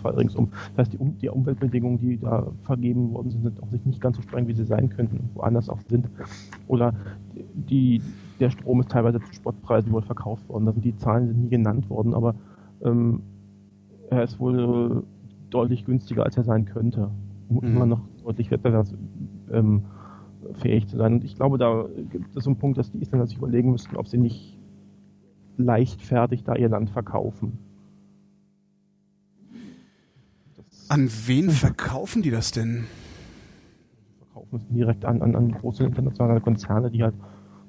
äh, 0.05 0.09
ringsum. 0.09 0.49
Das 0.77 0.87
heißt, 0.87 0.93
die, 0.93 0.99
um, 0.99 1.19
die, 1.19 1.29
Umweltbedingungen, 1.29 1.99
die 1.99 2.19
da 2.19 2.47
vergeben 2.63 3.13
worden 3.13 3.31
sind, 3.31 3.43
sind 3.43 3.63
auch 3.63 3.71
nicht 3.71 4.01
ganz 4.01 4.17
so 4.17 4.23
streng, 4.23 4.47
wie 4.47 4.55
sie 4.55 4.65
sein 4.65 4.89
könnten, 4.89 5.31
woanders 5.35 5.69
auch 5.69 5.81
sind. 5.89 6.09
Oder 6.69 6.95
die, 7.55 8.01
der 8.41 8.51
Strom 8.51 8.81
ist 8.81 8.91
teilweise 8.91 9.21
zu 9.21 9.33
Spottpreisen 9.33 9.93
wohl 9.93 10.03
verkauft 10.03 10.49
worden. 10.49 10.69
Also 10.69 10.81
die 10.81 10.97
Zahlen 10.97 11.27
sind 11.27 11.43
nie 11.43 11.51
genannt 11.51 11.91
worden, 11.91 12.15
aber 12.15 12.35
ähm, 12.85 13.21
er 14.11 14.23
ist 14.23 14.39
wohl 14.39 15.03
deutlich 15.51 15.85
günstiger, 15.85 16.25
als 16.25 16.37
er 16.37 16.45
sein 16.45 16.65
könnte. 16.65 17.11
Mhm. 17.49 17.59
Immer 17.63 17.87
noch 17.87 18.01
deutlich 18.25 18.51
wettbewerbs 18.51 18.95
ähm, 19.53 19.83
fähig 20.55 20.87
zu 20.89 20.97
sein. 20.97 21.15
Und 21.15 21.25
ich 21.25 21.37
glaube, 21.37 21.59
da 21.59 21.87
gibt 22.11 22.37
es 22.37 22.45
so 22.45 22.51
einen 22.51 22.59
Punkt, 22.59 22.79
dass 22.79 22.91
die 22.91 23.01
Isländer 23.01 23.27
sich 23.27 23.39
überlegen 23.39 23.71
müssten, 23.71 23.97
ob 23.97 24.09
sie 24.09 24.19
nicht 24.19 24.59
leichtfertig 25.57 26.45
da 26.45 26.55
ihr 26.55 26.69
Land 26.69 26.91
verkaufen. 26.91 27.59
Das 30.57 30.91
an 30.91 31.09
wen 31.27 31.51
verkaufen 31.51 32.23
die 32.23 32.31
das 32.31 32.51
denn? 32.51 32.85
Verkaufen 34.19 34.57
es 34.57 34.69
direkt 34.69 35.05
an, 35.05 35.23
an, 35.23 35.37
an 35.37 35.53
große 35.53 35.85
internationale 35.85 36.41
Konzerne, 36.41 36.91
die 36.91 37.03
halt 37.03 37.15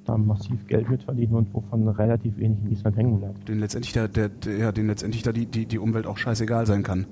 da 0.06 0.18
massiv 0.18 0.68
Geld 0.68 0.90
mitverdienen 0.90 1.36
und 1.36 1.54
wovon 1.54 1.88
relativ 1.88 2.38
wenig 2.38 2.60
in 2.64 2.72
Island 2.72 2.98
hängen 2.98 3.20
bleibt. 3.20 3.48
Den 3.50 3.60
letztendlich 3.60 3.94
da, 3.94 4.08
der, 4.08 4.30
der, 4.30 4.58
ja, 4.58 4.72
den 4.72 4.88
letztendlich 4.88 5.24
da 5.24 5.32
die, 5.32 5.47
die, 5.47 5.66
die 5.66 5.80
Umwelt 5.80 6.06
auch 6.06 6.18
scheißegal 6.18 6.66
sein 6.66 6.84
kann. 6.84 7.08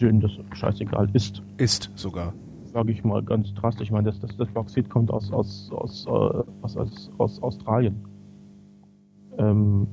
Denen 0.00 0.20
das 0.20 0.32
scheißegal 0.54 1.10
ist. 1.12 1.42
Ist 1.58 1.90
sogar 1.94 2.32
sage 2.72 2.92
ich 2.92 3.04
mal 3.04 3.22
ganz 3.22 3.52
drastisch. 3.54 3.88
Ich 3.88 3.92
meine, 3.92 4.04
das, 4.04 4.20
das, 4.20 4.36
das 4.36 4.48
Bauxit 4.48 4.88
kommt 4.88 5.10
aus, 5.10 5.32
aus, 5.32 5.70
aus, 5.72 6.06
äh, 6.06 6.10
aus, 6.10 6.76
aus, 6.76 7.10
aus 7.18 7.42
Australien. 7.42 7.96
Ähm, 9.38 9.86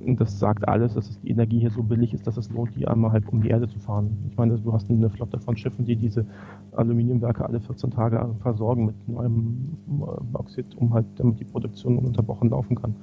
das 0.16 0.38
sagt 0.38 0.66
alles, 0.68 0.94
dass 0.94 1.20
die 1.20 1.30
Energie 1.30 1.60
hier 1.60 1.70
so 1.70 1.82
billig 1.82 2.14
ist, 2.14 2.26
dass 2.26 2.36
es 2.36 2.50
lohnt, 2.50 2.74
die 2.74 2.88
einmal 2.88 3.12
halt 3.12 3.28
um 3.28 3.42
die 3.42 3.48
Erde 3.48 3.68
zu 3.68 3.78
fahren. 3.78 4.16
Ich 4.30 4.36
meine, 4.36 4.58
du 4.58 4.72
hast 4.72 4.90
eine 4.90 5.10
Flotte 5.10 5.38
von 5.38 5.56
Schiffen, 5.56 5.84
die 5.84 5.96
diese 5.96 6.26
Aluminiumwerke 6.72 7.44
alle 7.44 7.60
14 7.60 7.90
Tage 7.90 8.34
versorgen 8.40 8.86
mit 8.86 9.08
neuem 9.08 9.76
äh, 9.88 10.22
Bauxit, 10.32 10.74
um 10.76 10.92
halt, 10.94 11.06
damit 11.16 11.40
die 11.40 11.44
Produktion 11.44 11.98
ununterbrochen 11.98 12.50
laufen 12.50 12.76
kann. 12.76 12.94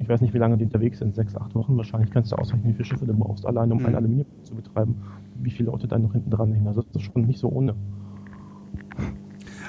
Ich 0.00 0.08
weiß 0.08 0.20
nicht, 0.20 0.32
wie 0.32 0.38
lange 0.38 0.56
die 0.56 0.64
unterwegs 0.64 0.98
sind, 0.98 1.14
sechs, 1.14 1.36
acht 1.36 1.54
Wochen. 1.54 1.76
Wahrscheinlich 1.76 2.10
kannst 2.10 2.32
du 2.32 2.36
ausrechnen, 2.36 2.70
wie 2.70 2.74
viele 2.74 2.84
Schiffe 2.84 3.06
du 3.06 3.14
brauchst, 3.14 3.44
allein 3.44 3.72
um 3.72 3.78
mhm. 3.78 3.86
ein 3.86 3.94
Aluminium 3.96 4.26
zu 4.44 4.54
betreiben. 4.54 4.96
Wie 5.42 5.50
viele 5.50 5.70
Leute 5.70 5.88
da 5.88 5.98
noch 5.98 6.12
hinten 6.12 6.30
dran 6.30 6.52
hängen. 6.52 6.66
Also 6.66 6.82
das 6.82 7.02
ist 7.02 7.12
schon 7.12 7.26
nicht 7.26 7.38
so 7.38 7.48
ohne. 7.48 7.74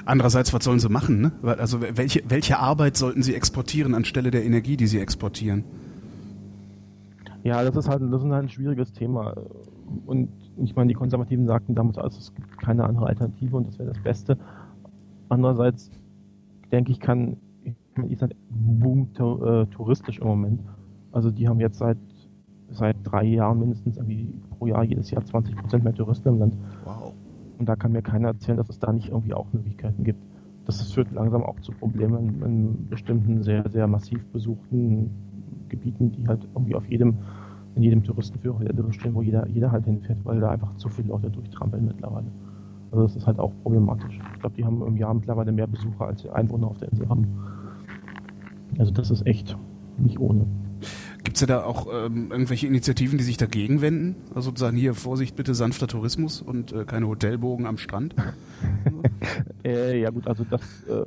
Andererseits, 0.04 0.52
was 0.52 0.64
sollen 0.64 0.78
sie 0.78 0.88
machen? 0.88 1.20
Ne? 1.20 1.32
Also 1.42 1.80
welche, 1.80 2.22
welche 2.28 2.58
Arbeit 2.58 2.96
sollten 2.96 3.22
sie 3.22 3.34
exportieren 3.34 3.94
anstelle 3.94 4.30
der 4.30 4.44
Energie, 4.44 4.76
die 4.76 4.86
sie 4.86 4.98
exportieren? 4.98 5.64
Ja, 7.42 7.62
das 7.62 7.76
ist 7.76 7.88
halt, 7.88 8.02
das 8.02 8.22
ist 8.22 8.30
halt 8.30 8.44
ein 8.44 8.48
schwieriges 8.48 8.92
Thema. 8.92 9.34
Und 10.06 10.28
ich 10.62 10.76
meine, 10.76 10.88
die 10.88 10.94
Konservativen 10.94 11.46
sagten 11.46 11.74
damals, 11.74 11.98
also 11.98 12.18
es 12.18 12.34
gibt 12.34 12.58
keine 12.58 12.84
andere 12.84 13.06
Alternative 13.06 13.56
und 13.56 13.68
das 13.68 13.78
wäre 13.78 13.88
das 13.88 14.02
Beste. 14.02 14.38
Andererseits 15.28 15.90
denke 16.70 16.92
ich, 16.92 17.00
kann 17.00 17.36
Island 17.96 18.34
boomt 18.50 19.18
äh, 19.18 19.66
touristisch 19.66 20.18
im 20.18 20.26
Moment. 20.26 20.60
Also 21.12 21.30
die 21.30 21.48
haben 21.48 21.60
jetzt 21.60 21.78
seit 21.78 21.98
seit 22.70 22.96
drei 23.04 23.24
Jahren 23.24 23.58
mindestens 23.58 23.96
irgendwie 23.96 24.32
pro 24.50 24.66
Jahr 24.66 24.84
jedes 24.84 25.10
Jahr 25.10 25.24
20 25.24 25.56
Prozent 25.56 25.84
mehr 25.84 25.94
Touristen 25.94 26.28
im 26.28 26.38
Land. 26.38 26.56
Wow. 26.84 27.12
Und 27.58 27.68
da 27.68 27.76
kann 27.76 27.92
mir 27.92 28.02
keiner 28.02 28.28
erzählen, 28.28 28.56
dass 28.56 28.68
es 28.68 28.78
da 28.78 28.92
nicht 28.92 29.08
irgendwie 29.08 29.34
auch 29.34 29.52
Möglichkeiten 29.52 30.04
gibt. 30.04 30.22
Das 30.66 30.92
führt 30.92 31.10
langsam 31.12 31.42
auch 31.42 31.58
zu 31.60 31.72
Problemen 31.72 32.42
in 32.42 32.88
bestimmten 32.88 33.42
sehr, 33.42 33.68
sehr 33.68 33.86
massiv 33.86 34.24
besuchten 34.28 35.10
Gebieten, 35.68 36.12
die 36.12 36.26
halt 36.28 36.46
irgendwie 36.54 36.74
auf 36.74 36.86
jedem, 36.88 37.18
in 37.74 37.82
jedem 37.82 38.04
Touristenführer 38.04 38.60
wieder 38.60 38.72
drin 38.72 38.92
stehen, 38.92 39.14
wo 39.14 39.22
jeder, 39.22 39.46
jeder 39.48 39.72
halt 39.72 39.84
hinfährt, 39.84 40.24
weil 40.24 40.40
da 40.40 40.50
einfach 40.50 40.74
zu 40.76 40.88
viele 40.88 41.08
Leute 41.08 41.30
durchtrampeln 41.30 41.84
mittlerweile. 41.84 42.30
Also 42.92 43.04
das 43.04 43.16
ist 43.16 43.26
halt 43.26 43.38
auch 43.38 43.52
problematisch. 43.62 44.18
Ich 44.34 44.40
glaube, 44.40 44.56
die 44.56 44.64
haben 44.64 44.82
im 44.84 44.96
Jahr 44.96 45.14
mittlerweile 45.14 45.52
mehr 45.52 45.66
Besucher, 45.66 46.06
als 46.06 46.22
die 46.22 46.30
Einwohner 46.30 46.68
auf 46.68 46.78
der 46.78 46.90
Insel 46.90 47.08
haben. 47.08 47.26
Also 48.80 48.92
das 48.92 49.10
ist 49.10 49.26
echt 49.26 49.58
nicht 49.98 50.18
ohne. 50.18 50.46
Gibt 51.22 51.36
es 51.36 51.42
ja 51.42 51.46
da 51.46 51.64
auch 51.64 51.86
ähm, 51.92 52.30
irgendwelche 52.30 52.66
Initiativen, 52.66 53.18
die 53.18 53.24
sich 53.24 53.36
dagegen 53.36 53.82
wenden? 53.82 54.16
Also 54.30 54.48
sozusagen 54.48 54.78
hier, 54.78 54.94
Vorsicht, 54.94 55.36
bitte 55.36 55.54
sanfter 55.54 55.86
Tourismus 55.86 56.40
und 56.40 56.72
äh, 56.72 56.86
keine 56.86 57.06
Hotelbogen 57.06 57.66
am 57.66 57.76
Strand? 57.76 58.14
äh, 59.64 60.00
ja 60.00 60.08
gut, 60.08 60.26
also 60.26 60.44
das, 60.44 60.62
äh, 60.84 61.04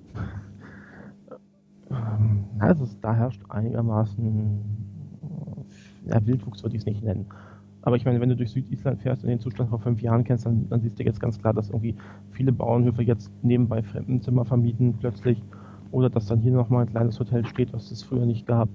also 2.60 2.88
da 3.02 3.16
herrscht 3.16 3.42
einigermaßen, 3.50 4.60
ja, 6.06 6.24
Wildwuchs 6.28 6.62
würde 6.62 6.76
ich 6.76 6.84
es 6.84 6.86
nicht 6.86 7.04
nennen. 7.04 7.26
Aber 7.82 7.96
ich 7.96 8.06
meine, 8.06 8.22
wenn 8.22 8.30
du 8.30 8.36
durch 8.36 8.52
Südisland 8.52 9.02
fährst 9.02 9.24
und 9.24 9.30
den 9.30 9.40
Zustand 9.40 9.72
vor 9.72 9.80
fünf 9.80 10.00
Jahren 10.00 10.24
kennst, 10.24 10.46
dann, 10.46 10.70
dann 10.70 10.82
siehst 10.82 11.00
du 11.00 11.04
jetzt 11.04 11.20
ganz 11.20 11.40
klar, 11.40 11.54
dass 11.54 11.70
irgendwie 11.70 11.96
viele 12.30 12.52
Bauernhöfe 12.52 13.02
jetzt 13.02 13.32
nebenbei 13.42 13.82
Fremdenzimmer 13.82 14.46
vermieten 14.46 14.94
plötzlich 15.00 15.42
oder 15.94 16.10
dass 16.10 16.26
dann 16.26 16.40
hier 16.40 16.52
nochmal 16.52 16.86
ein 16.86 16.90
kleines 16.90 17.20
Hotel 17.20 17.46
steht, 17.46 17.72
was 17.72 17.92
es 17.92 18.04
früher 18.04 18.26
nicht 18.26 18.48
gab. 18.48 18.68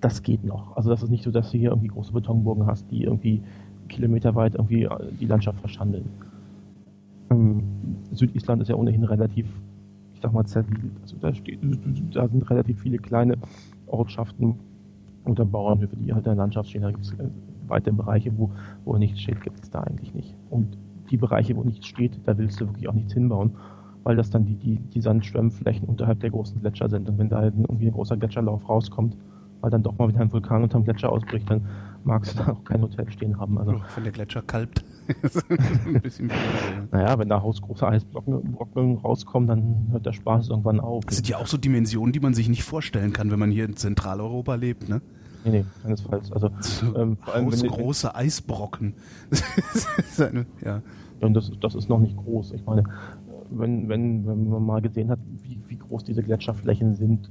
Das 0.00 0.22
geht 0.22 0.44
noch. 0.44 0.76
Also 0.76 0.88
das 0.88 1.02
ist 1.02 1.10
nicht 1.10 1.24
so, 1.24 1.30
dass 1.30 1.50
du 1.50 1.58
hier 1.58 1.70
irgendwie 1.70 1.88
große 1.88 2.12
Betonburgen 2.12 2.66
hast, 2.66 2.90
die 2.90 3.04
irgendwie 3.04 3.42
kilometerweit 3.88 4.54
irgendwie 4.54 4.88
die 5.20 5.26
Landschaft 5.26 5.58
verschandeln. 5.60 6.04
Ähm, 7.30 7.62
Südisland 8.12 8.62
ist 8.62 8.68
ja 8.68 8.76
ohnehin 8.76 9.04
relativ, 9.04 9.46
ich 10.14 10.20
sag 10.20 10.32
mal, 10.32 10.46
zersiedelt. 10.46 10.92
Also 11.02 11.16
da, 11.20 11.34
steht, 11.34 11.58
da 12.12 12.28
sind 12.28 12.48
relativ 12.48 12.80
viele 12.80 12.98
kleine 12.98 13.36
Ortschaften 13.88 14.54
oder 15.24 15.44
Bauernhöfe, 15.44 15.96
die 15.96 16.12
halt 16.12 16.24
in 16.24 16.30
der 16.30 16.36
Landschaft 16.36 16.70
stehen. 16.70 16.82
Da 16.82 16.92
gibt 16.92 17.04
es 17.04 17.12
äh, 17.14 17.28
weite 17.66 17.92
Bereiche, 17.92 18.32
wo, 18.38 18.50
wo 18.84 18.96
nichts 18.96 19.20
steht, 19.20 19.42
gibt 19.42 19.60
es 19.62 19.70
da 19.70 19.80
eigentlich 19.80 20.14
nicht. 20.14 20.34
Und 20.50 20.78
die 21.10 21.16
Bereiche, 21.16 21.56
wo 21.56 21.64
nichts 21.64 21.86
steht, 21.88 22.20
da 22.24 22.38
willst 22.38 22.60
du 22.60 22.66
wirklich 22.66 22.88
auch 22.88 22.94
nichts 22.94 23.12
hinbauen, 23.12 23.50
weil 24.04 24.16
das 24.16 24.30
dann 24.30 24.46
die, 24.46 24.54
die, 24.54 24.76
die 24.78 25.00
Sandschwemmflächen 25.00 25.88
unterhalb 25.88 26.20
der 26.20 26.30
großen 26.30 26.60
Gletscher 26.60 26.88
sind. 26.88 27.08
Und 27.08 27.18
wenn 27.18 27.28
da 27.28 27.38
halt 27.38 27.54
irgendwie 27.56 27.86
ein 27.86 27.92
großer 27.92 28.16
Gletscherlauf 28.16 28.68
rauskommt, 28.68 29.16
weil 29.60 29.70
dann 29.70 29.82
doch 29.82 29.98
mal 29.98 30.08
wieder 30.08 30.20
ein 30.20 30.32
Vulkan 30.32 30.62
unterm 30.62 30.84
Gletscher 30.84 31.12
ausbricht, 31.12 31.50
dann 31.50 31.66
magst 32.04 32.34
du 32.34 32.38
da 32.44 32.52
auch 32.52 32.64
kein 32.64 32.80
Hotel 32.82 33.10
stehen 33.10 33.38
haben. 33.38 33.58
Also, 33.58 33.80
wenn 33.94 34.04
der 34.04 34.12
Gletscher 34.12 34.42
kalbt. 34.42 34.84
ein 35.86 36.00
bisschen 36.00 36.30
naja, 36.92 37.18
wenn 37.18 37.28
da 37.28 37.38
große 37.38 37.86
Eisbrocken 37.86 38.98
rauskommen, 38.98 39.48
dann 39.48 39.88
hört 39.90 40.06
der 40.06 40.12
Spaß 40.12 40.50
irgendwann 40.50 40.78
auf. 40.78 41.04
Das 41.04 41.16
sind 41.16 41.28
ja 41.28 41.38
auch 41.38 41.48
so 41.48 41.56
Dimensionen, 41.56 42.12
die 42.12 42.20
man 42.20 42.32
sich 42.32 42.48
nicht 42.48 42.62
vorstellen 42.62 43.12
kann, 43.12 43.30
wenn 43.32 43.40
man 43.40 43.50
hier 43.50 43.64
in 43.64 43.76
Zentraleuropa 43.76 44.54
lebt, 44.54 44.88
ne? 44.88 45.00
Nee, 45.44 45.50
nee, 45.50 45.64
keinesfalls. 45.82 46.30
Also, 46.32 46.50
ähm, 46.96 47.16
vor 47.16 47.34
allem 47.34 47.48
groß, 47.48 47.62
große 47.64 48.14
Eisbrocken. 48.14 48.94
eine, 50.18 50.46
ja. 50.64 50.82
Und 51.20 51.34
das, 51.34 51.50
das 51.60 51.74
ist 51.74 51.88
noch 51.88 51.98
nicht 51.98 52.16
groß. 52.16 52.52
Ich 52.52 52.64
meine, 52.64 52.84
wenn, 53.50 53.88
wenn, 53.88 54.26
wenn 54.26 54.48
man 54.48 54.64
mal 54.64 54.80
gesehen 54.80 55.10
hat, 55.10 55.18
wie, 55.42 55.60
wie 55.68 55.76
groß 55.76 56.04
diese 56.04 56.22
Gletscherflächen 56.22 56.94
sind, 56.94 57.30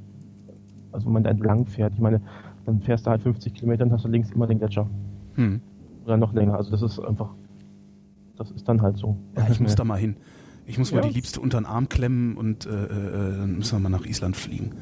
also 0.91 1.06
wenn 1.06 1.14
man 1.14 1.24
da 1.24 1.30
entlang 1.30 1.66
fährt, 1.66 1.94
ich 1.94 2.00
meine, 2.00 2.22
dann 2.66 2.82
fährst 2.82 3.06
du 3.06 3.12
halt 3.12 3.22
50 3.22 3.54
Kilometer 3.54 3.86
und 3.86 3.91
hast 3.91 4.06
du 4.06 4.10
links 4.10 4.32
immer 4.32 4.48
den 4.48 4.60
Gletscher. 4.60 4.90
Hm. 5.36 5.62
Oder 6.06 6.18
noch 6.18 6.34
länger. 6.34 6.56
Also 6.56 6.72
das 6.72 6.82
ist 6.82 7.00
einfach, 7.00 7.34
das 8.36 8.52
ist 8.52 8.68
dann 8.68 8.82
halt 8.82 8.98
so. 8.98 9.18
Ja, 9.38 9.48
ich 9.50 9.60
muss 9.60 9.76
da 9.76 9.84
mal 9.84 10.00
hin. 10.00 10.16
Ich 10.70 10.78
muss 10.78 10.91
mal 10.91 11.02
die 11.02 11.10
Liebste 11.10 11.41
unter 11.41 11.60
den 11.60 11.66
Arm 11.66 11.90
klemmen 11.90 12.38
und 12.38 12.68
äh, 12.68 12.70
äh, 12.70 13.38
dann 13.38 13.58
müssen 13.58 13.78
wir 13.78 13.90
mal 13.90 13.98
nach 13.98 14.06
Island 14.06 14.38
fliegen. 14.38 14.74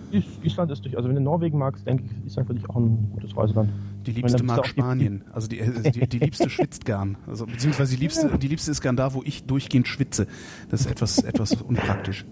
Island 0.44 0.70
ist 0.70 0.84
durch. 0.84 0.98
Also 0.98 1.08
wenn 1.08 1.16
du 1.16 1.22
Norwegen 1.22 1.58
magst, 1.58 1.88
denke 1.88 2.04
ich, 2.04 2.12
ist 2.26 2.34
Island 2.34 2.48
für 2.48 2.54
dich 2.56 2.70
auch 2.70 2.76
ein 2.76 3.10
gutes 3.14 3.38
Reiseland. 3.38 3.70
Die 4.06 4.12
Liebste 4.12 4.44
mag 4.44 4.68
Spanien. 4.68 5.24
Also 5.32 5.48
die, 5.48 5.60
äh, 5.60 5.92
die, 5.92 6.06
die, 6.08 6.20
Liebste 6.20 6.50
schwitzt 6.50 6.84
gern. 6.84 7.18
Also 7.26 7.46
beziehungsweise 7.46 7.96
die 7.96 8.02
Liebste, 8.02 8.38
die 8.38 8.50
Liebste 8.50 8.72
ist 8.72 8.82
gern 8.82 8.98
da, 8.98 9.14
wo 9.14 9.24
ich 9.24 9.46
durchgehend 9.46 9.88
schwitze. 9.88 10.28
Das 10.70 10.82
ist 10.82 10.92
etwas, 10.92 11.20
etwas 11.20 11.54
unpraktisch. 11.54 12.26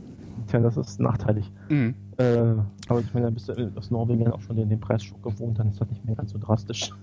Tja, 0.47 0.59
das 0.59 0.75
ist 0.75 0.99
nachteilig. 0.99 1.49
Mhm. 1.69 1.95
Äh, 2.17 2.55
aber 2.89 2.99
ich 2.99 3.13
meine, 3.13 3.27
dann 3.27 3.35
bist 3.35 3.47
du 3.47 3.71
aus 3.77 3.89
Norwegen 3.89 4.27
auch 4.27 4.41
schon 4.41 4.57
den, 4.57 4.67
den 4.67 4.81
Preisschock 4.81 5.23
gewohnt, 5.23 5.59
dann 5.59 5.69
ist 5.69 5.79
das 5.79 5.89
nicht 5.89 6.03
mehr 6.03 6.15
ganz 6.15 6.31
so 6.31 6.39
drastisch. 6.39 6.91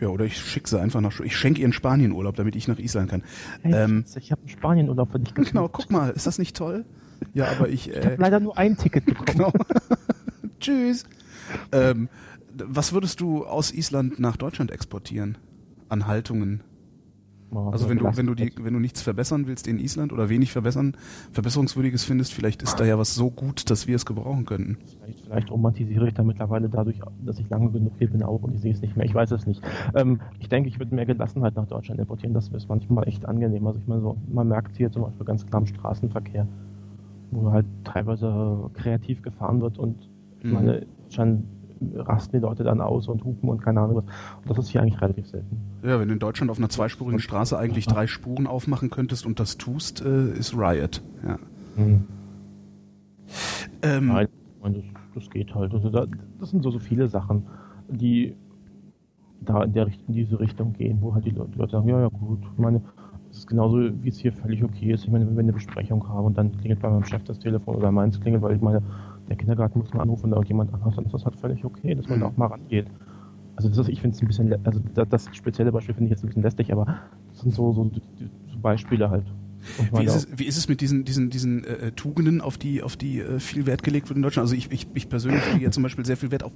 Ja, 0.00 0.08
oder 0.08 0.24
ich 0.24 0.38
schicke 0.38 0.68
sie 0.68 0.80
einfach 0.80 1.00
nach. 1.00 1.18
Ich 1.20 1.36
schenke 1.36 1.60
ihr 1.60 1.66
einen 1.66 1.72
Spanienurlaub, 1.72 2.36
damit 2.36 2.54
ich 2.54 2.68
nach 2.68 2.78
Island 2.78 3.10
kann. 3.10 3.22
Hey, 3.62 3.74
ähm, 3.74 4.04
ich 4.16 4.30
habe 4.30 4.42
einen 4.42 4.48
Spanienurlaub 4.48 5.10
für 5.10 5.18
dich 5.18 5.34
gebucht. 5.34 5.52
Genau, 5.52 5.68
guck 5.68 5.90
mal, 5.90 6.10
ist 6.10 6.26
das 6.26 6.38
nicht 6.38 6.56
toll? 6.56 6.84
Ja, 7.34 7.50
aber 7.50 7.68
ich. 7.68 7.88
Äh, 7.88 7.98
ich 7.98 8.06
habe 8.06 8.16
leider 8.18 8.40
nur 8.40 8.56
ein 8.56 8.76
Ticket 8.76 9.04
bekommen. 9.06 9.26
Genau. 9.26 9.52
Tschüss. 10.60 11.04
Ähm, 11.72 12.08
was 12.54 12.92
würdest 12.92 13.20
du 13.20 13.44
aus 13.44 13.72
Island 13.72 14.18
nach 14.18 14.36
Deutschland 14.36 14.70
exportieren? 14.70 15.38
An 15.88 16.06
Haltungen? 16.06 16.62
Oh, 17.50 17.70
also 17.70 17.88
wenn 17.88 17.98
du, 17.98 18.04
wenn 18.04 18.26
du 18.26 18.34
die, 18.34 18.52
wenn 18.60 18.74
du 18.74 18.80
nichts 18.80 19.00
verbessern 19.00 19.46
willst 19.46 19.66
in 19.66 19.78
Island 19.78 20.12
oder 20.12 20.28
wenig 20.28 20.52
verbessern, 20.52 20.94
verbesserungswürdiges 21.32 22.04
findest, 22.04 22.34
vielleicht 22.34 22.62
ist 22.62 22.78
da 22.78 22.84
ja 22.84 22.98
was 22.98 23.14
so 23.14 23.30
gut, 23.30 23.70
dass 23.70 23.86
wir 23.86 23.96
es 23.96 24.04
gebrauchen 24.04 24.44
könnten. 24.44 24.76
Vielleicht, 25.00 25.24
vielleicht 25.24 25.50
romantisiere 25.50 26.08
ich 26.08 26.14
da 26.14 26.22
mittlerweile 26.22 26.68
dadurch, 26.68 27.00
dass 27.24 27.38
ich 27.38 27.48
lange 27.48 27.70
genug 27.70 27.92
hier 27.98 28.10
bin 28.10 28.22
auch 28.22 28.42
und 28.42 28.54
ich 28.54 28.60
sehe 28.60 28.72
es 28.72 28.82
nicht 28.82 28.96
mehr. 28.96 29.06
Ich 29.06 29.14
weiß 29.14 29.30
es 29.30 29.46
nicht. 29.46 29.62
Ähm, 29.94 30.20
ich 30.40 30.50
denke, 30.50 30.68
ich 30.68 30.78
würde 30.78 30.94
mehr 30.94 31.06
Gelassenheit 31.06 31.56
nach 31.56 31.66
Deutschland 31.66 31.98
importieren. 31.98 32.34
Das 32.34 32.48
ist 32.48 32.68
manchmal 32.68 33.08
echt 33.08 33.24
angenehm. 33.24 33.66
Also 33.66 33.78
ich 33.78 33.86
meine 33.86 34.02
so, 34.02 34.18
man 34.30 34.48
merkt 34.48 34.76
hier 34.76 34.92
zum 34.92 35.02
Beispiel 35.02 35.24
ganz 35.24 35.46
klar 35.46 35.62
im 35.62 35.66
Straßenverkehr, 35.66 36.46
wo 37.30 37.50
halt 37.50 37.66
teilweise 37.84 38.70
kreativ 38.74 39.22
gefahren 39.22 39.62
wird 39.62 39.78
und 39.78 40.10
ich 40.40 40.44
mhm. 40.44 40.52
meine, 40.52 40.86
schon 41.08 41.44
rasten 41.94 42.36
die 42.36 42.42
Leute 42.42 42.64
dann 42.64 42.80
aus 42.80 43.08
und 43.08 43.24
hupen 43.24 43.48
und 43.48 43.62
keine 43.62 43.80
Ahnung 43.80 43.96
was. 43.96 44.04
Und 44.04 44.50
das 44.50 44.58
ist 44.58 44.68
hier 44.70 44.82
eigentlich 44.82 45.00
relativ 45.00 45.26
selten. 45.26 45.56
Ja, 45.82 46.00
wenn 46.00 46.08
du 46.08 46.14
in 46.14 46.20
Deutschland 46.20 46.50
auf 46.50 46.58
einer 46.58 46.68
zweispurigen 46.68 47.20
Straße 47.20 47.58
eigentlich 47.58 47.86
drei 47.86 48.06
Spuren 48.06 48.46
aufmachen 48.46 48.90
könntest 48.90 49.26
und 49.26 49.40
das 49.40 49.58
tust, 49.58 50.04
äh, 50.04 50.30
ist 50.30 50.54
Riot. 50.56 51.02
Ja. 51.26 51.38
Hm. 51.76 52.04
Ähm, 53.82 54.06
Nein, 54.08 54.28
das, 54.62 54.74
das, 55.14 55.30
geht 55.30 55.54
halt. 55.54 55.72
Also 55.72 55.90
da, 55.90 56.06
das 56.40 56.50
sind 56.50 56.62
so, 56.62 56.70
so 56.70 56.78
viele 56.78 57.08
Sachen, 57.08 57.46
die 57.88 58.34
da 59.40 59.62
in, 59.62 59.72
der, 59.72 59.86
in 59.86 60.14
diese 60.14 60.40
Richtung 60.40 60.72
gehen, 60.72 60.98
wo 61.00 61.14
halt 61.14 61.24
die 61.24 61.30
Leute, 61.30 61.52
die 61.52 61.58
Leute 61.58 61.72
sagen, 61.72 61.88
ja, 61.88 62.00
ja 62.00 62.08
gut, 62.08 62.40
ich 62.52 62.58
meine, 62.58 62.82
es 63.30 63.38
ist 63.38 63.46
genauso, 63.46 63.78
wie 64.02 64.08
es 64.08 64.18
hier 64.18 64.32
völlig 64.32 64.64
okay 64.64 64.92
ist. 64.92 65.04
Ich 65.04 65.10
meine, 65.10 65.26
wenn 65.26 65.36
wir 65.36 65.42
eine 65.42 65.52
Besprechung 65.52 66.08
haben 66.08 66.26
und 66.26 66.38
dann 66.38 66.56
klingelt 66.56 66.80
bei 66.80 66.88
meinem 66.88 67.04
Chef 67.04 67.22
das 67.24 67.38
Telefon 67.38 67.76
oder 67.76 67.92
meins 67.92 68.20
klingelt, 68.20 68.42
weil 68.42 68.56
ich 68.56 68.62
meine, 68.62 68.82
der 69.28 69.36
Kindergarten 69.36 69.78
muss 69.78 69.92
mal 69.92 70.02
anrufen 70.02 70.32
oder 70.32 70.46
jemand 70.46 70.72
anders, 70.72 70.96
dann 70.96 71.04
ist 71.04 71.14
das 71.14 71.24
halt 71.24 71.36
völlig 71.36 71.64
okay, 71.64 71.94
dass 71.94 72.08
man 72.08 72.18
mhm. 72.18 72.22
da 72.22 72.28
auch 72.28 72.36
mal 72.36 72.46
rangeht. 72.46 72.86
Also 73.56 73.68
das 73.68 73.78
ist, 73.78 73.88
ich 73.88 74.00
finde 74.00 74.16
es 74.16 74.22
ein 74.22 74.28
bisschen, 74.28 74.66
also 74.66 74.80
das 75.08 75.28
spezielle 75.32 75.72
Beispiel 75.72 75.94
finde 75.94 76.06
ich 76.06 76.10
jetzt 76.12 76.22
ein 76.22 76.28
bisschen 76.28 76.42
lästig, 76.42 76.72
aber 76.72 76.98
das 77.30 77.40
sind 77.40 77.52
so, 77.52 77.72
so, 77.72 77.90
so 77.90 78.58
Beispiele 78.60 79.10
halt. 79.10 79.26
Wie 79.92 80.04
ist, 80.04 80.14
es, 80.14 80.28
wie 80.36 80.44
ist 80.44 80.56
es 80.56 80.68
mit 80.68 80.80
diesen, 80.80 81.04
diesen, 81.04 81.30
diesen 81.30 81.64
äh, 81.64 81.90
Tugenden, 81.92 82.40
auf 82.40 82.58
die, 82.58 82.82
auf 82.82 82.96
die 82.96 83.20
äh, 83.20 83.40
viel 83.40 83.66
Wert 83.66 83.82
gelegt 83.82 84.08
wird 84.08 84.16
in 84.16 84.22
Deutschland? 84.22 84.44
Also 84.44 84.54
ich, 84.54 84.70
ich, 84.70 84.86
ich 84.94 85.08
persönlich 85.08 85.42
lege 85.52 85.64
ja 85.64 85.70
zum 85.72 85.82
Beispiel 85.82 86.06
sehr 86.06 86.16
viel 86.16 86.30
Wert 86.30 86.44
auf, 86.44 86.52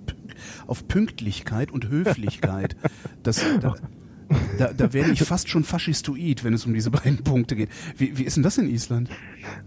auf 0.69 0.87
Pünktlichkeit 0.87 1.73
und 1.73 1.89
Höflichkeit. 1.89 2.77
Das, 3.25 3.45
da, 3.61 3.75
da, 4.59 4.73
da 4.73 4.93
werde 4.93 5.11
ich 5.11 5.23
fast 5.25 5.49
schon 5.49 5.65
faschistoid, 5.65 6.45
wenn 6.45 6.55
es 6.55 6.65
um 6.67 6.75
diese 6.75 6.91
beiden 6.91 7.25
Punkte 7.25 7.57
geht. 7.57 7.71
Wie, 7.97 8.17
wie 8.19 8.23
ist 8.23 8.37
denn 8.37 8.43
das 8.43 8.59
in 8.59 8.69
Island? 8.69 9.11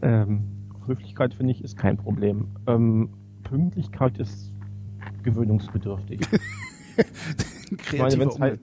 Ähm, 0.02 0.65
Höflichkeit, 0.88 1.34
finde 1.34 1.54
ich, 1.54 1.64
ist 1.64 1.78
kein 1.78 1.98
Problem. 1.98 2.48
Ähm, 2.68 3.10
Pünktlichkeit 3.44 4.18
ist 4.18 4.54
gewöhnungsbedürftig. 5.24 6.22
ich 7.92 8.00
meine, 8.00 8.20
wenn's 8.20 8.40
halt, 8.40 8.60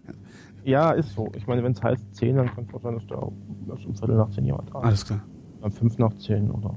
ja, 0.64 0.92
ist 0.92 1.14
so. 1.14 1.30
Ich 1.36 1.46
meine, 1.46 1.62
wenn 1.62 1.72
es 1.72 1.82
heißt 1.82 2.14
10, 2.14 2.36
dann 2.36 2.46
kann 2.46 2.64
es 2.68 2.74
auch 2.74 2.82
sein, 2.82 2.94
dass 2.94 3.06
da 3.06 3.28
dass 3.66 3.84
um 3.84 3.94
Viertel 3.94 4.16
nach 4.16 4.30
10 4.30 4.44
jemand 4.44 4.68
da 4.70 4.78
ist. 4.78 4.84
Alles 4.84 5.06
klar. 5.06 5.20
Dann 5.60 5.72
5 5.72 5.98
nach 5.98 6.14
10 6.14 6.50
oder. 6.50 6.74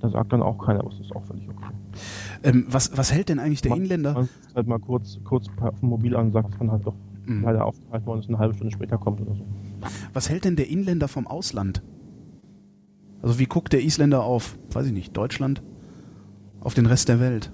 Da 0.00 0.08
sagt 0.08 0.32
dann 0.32 0.42
auch 0.42 0.58
keiner, 0.58 0.80
aber 0.80 0.90
es 0.90 0.98
ist 0.98 1.14
auch 1.14 1.24
völlig 1.24 1.48
okay. 1.48 1.72
Ähm, 2.42 2.66
was, 2.68 2.96
was 2.96 3.12
hält 3.12 3.28
denn 3.28 3.38
eigentlich 3.38 3.62
der 3.62 3.70
man, 3.70 3.82
Inländer? 3.82 4.14
Man 4.14 4.28
halt 4.54 4.66
mal 4.66 4.80
kurz, 4.80 5.20
kurz 5.22 5.46
auf 5.60 5.78
dem 5.78 5.90
Mobil 5.90 6.16
an 6.16 6.32
sagt, 6.32 6.52
dass 6.52 6.58
man 6.58 6.72
halt 6.72 6.84
doch 6.84 6.94
mhm. 7.26 7.42
leider 7.44 7.64
aufgehalten 7.64 8.06
worden 8.06 8.20
ist, 8.20 8.28
eine 8.28 8.38
halbe 8.38 8.54
Stunde 8.54 8.72
später 8.72 8.98
kommt 8.98 9.20
oder 9.20 9.34
so. 9.34 9.44
Was 10.12 10.28
hält 10.28 10.44
denn 10.44 10.56
der 10.56 10.68
Inländer 10.68 11.06
vom 11.06 11.28
Ausland? 11.28 11.82
Also 13.22 13.38
wie 13.38 13.46
guckt 13.46 13.72
der 13.72 13.82
Isländer 13.82 14.24
auf, 14.24 14.58
weiß 14.72 14.86
ich 14.86 14.92
nicht, 14.92 15.16
Deutschland? 15.16 15.62
Auf 16.60 16.74
den 16.74 16.86
Rest 16.86 17.08
der 17.08 17.20
Welt? 17.20 17.50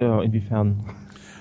Ja, 0.00 0.20
inwiefern? 0.20 0.84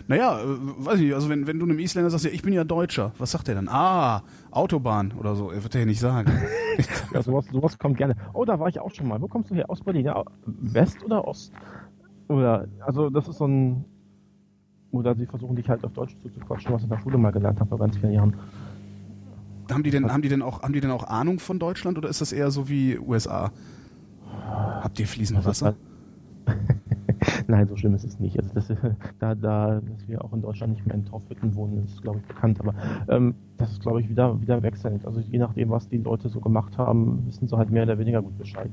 Naja, 0.08 0.40
äh, 0.40 0.46
weiß 0.46 1.00
ich, 1.00 1.14
also 1.14 1.30
wenn, 1.30 1.48
wenn 1.48 1.60
du 1.60 1.66
einem 1.66 1.80
Isländer 1.80 2.10
sagst, 2.10 2.26
ja, 2.26 2.32
ich 2.32 2.42
bin 2.42 2.54
ja 2.54 2.64
Deutscher, 2.64 3.12
was 3.18 3.32
sagt 3.32 3.48
er 3.48 3.56
dann? 3.56 3.68
Ah, 3.70 4.24
Autobahn 4.52 5.14
oder 5.14 5.36
so, 5.36 5.52
er 5.52 5.64
wird 5.64 5.76
er 5.76 5.82
ja 5.82 5.86
nicht 5.86 6.00
sagen. 6.00 6.32
ja, 7.14 7.22
sowas, 7.22 7.46
sowas 7.52 7.78
kommt 7.78 7.98
gerne. 7.98 8.16
Oh, 8.34 8.46
da 8.46 8.60
war 8.60 8.68
ich 8.70 8.80
auch 8.80 8.92
schon 8.92 9.08
mal. 9.08 9.22
Wo 9.22 9.28
kommst 9.28 9.52
du 9.52 9.56
her? 9.56 9.70
Aus 9.70 9.82
Berlin? 9.82 10.06
Ja, 10.06 10.24
West 10.46 11.04
oder 11.04 11.28
Ost? 11.28 11.54
Oder, 12.28 12.68
also 12.86 13.10
das 13.10 13.28
ist 13.28 13.38
so 13.38 13.48
ein, 13.48 13.86
oder 14.92 15.16
sie 15.16 15.26
versuchen 15.26 15.56
dich 15.56 15.70
halt 15.70 15.84
auf 15.84 15.94
Deutsch 15.94 16.16
zuzuquatschen, 16.22 16.74
was 16.74 16.82
ich 16.82 16.86
in 16.86 16.96
der 16.96 17.02
Schule 17.02 17.18
mal 17.18 17.32
gelernt 17.32 17.60
habe 17.60 17.70
vor 17.70 17.80
ganz 17.80 17.98
vielen 17.98 18.14
Jahren. 18.14 18.36
Haben 19.72 19.84
die 19.84 19.92
denn, 19.92 20.12
haben 20.12 20.22
die 20.22 20.30
denn 20.30 20.42
auch, 20.42 20.64
haben 20.64 20.74
die 20.74 20.82
denn 20.82 20.92
auch 20.92 21.06
Ahnung 21.06 21.40
von 21.40 21.60
Deutschland 21.60 21.98
oder 21.98 22.10
ist 22.10 22.22
das 22.22 22.32
eher 22.32 22.52
so 22.52 22.70
wie 22.70 22.98
USA? 22.98 23.52
Habt 24.82 25.00
ihr 25.00 25.08
fließend 25.08 25.46
Wasser? 25.46 25.76
Nein, 27.48 27.68
so 27.68 27.76
schlimm 27.76 27.94
ist 27.94 28.04
es 28.04 28.20
nicht. 28.20 28.40
Also 28.40 28.54
das, 28.54 28.68
da, 29.20 29.36
da, 29.36 29.82
dass 29.82 30.08
wir 30.08 30.24
auch 30.24 30.34
in 30.34 30.42
Deutschland 30.42 30.74
nicht 30.74 30.86
mehr 30.86 30.96
in 30.96 31.06
Torfhütten 31.06 31.54
wohnen, 31.56 31.86
ist 31.86 32.02
glaube 32.02 32.20
ich 32.20 32.26
bekannt. 32.26 32.60
Aber 32.60 32.74
ähm, 33.08 33.36
das 33.58 33.72
ist 33.72 33.82
glaube 33.82 34.02
ich 34.02 34.10
wieder 34.10 34.40
wieder 34.42 34.62
wechselnd. 34.64 35.06
Also 35.06 35.20
je 35.20 35.38
nachdem, 35.38 35.70
was 35.70 35.88
die 35.90 35.98
Leute 35.98 36.30
so 36.30 36.40
gemacht 36.40 36.78
haben, 36.78 37.24
wissen 37.28 37.48
sie 37.48 37.58
halt 37.58 37.72
mehr 37.72 37.84
oder 37.84 37.98
weniger 38.00 38.22
gut 38.22 38.38
Bescheid. 38.38 38.72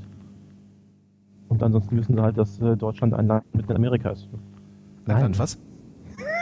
Und 1.48 1.62
ansonsten 1.62 1.96
wissen 1.96 2.14
sie 2.14 2.22
halt, 2.22 2.38
dass 2.38 2.60
äh, 2.60 2.76
Deutschland 2.76 3.14
ein 3.14 3.26
Land 3.26 3.54
mitten 3.54 3.70
in 3.70 3.76
Amerika 3.76 4.10
ist. 4.10 4.28
Ein 5.06 5.20
Land 5.20 5.38
was? 5.38 5.58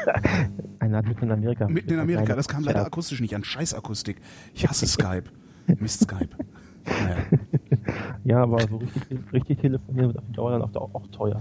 ein 0.85 0.93
Land 0.93 1.09
mitten 1.09 1.25
in 1.25 1.33
Amerika. 1.33 1.69
Mitten 1.69 1.93
in 1.93 2.01
Amerika, 2.01 2.35
das 2.35 2.49
kam 2.49 2.65
leider 2.65 2.85
akustisch 2.85 3.21
nicht 3.21 3.35
an. 3.35 3.45
Scheißakustik. 3.45 4.21
Ich 4.55 4.69
hasse 4.69 4.87
Skype. 4.87 5.25
Mist 5.81 6.03
Skype. 6.03 6.29
Naja. 6.87 7.17
ja, 8.25 8.43
aber 8.43 8.61
so 8.69 8.77
richtig, 8.77 9.03
richtig 9.33 9.61
telefonieren 9.61 10.09
wird 10.09 10.19
auf 10.19 10.25
Dauer 10.33 10.59
dann 10.59 10.63
auch, 10.63 10.95
auch 10.95 11.07
teuer. 11.09 11.41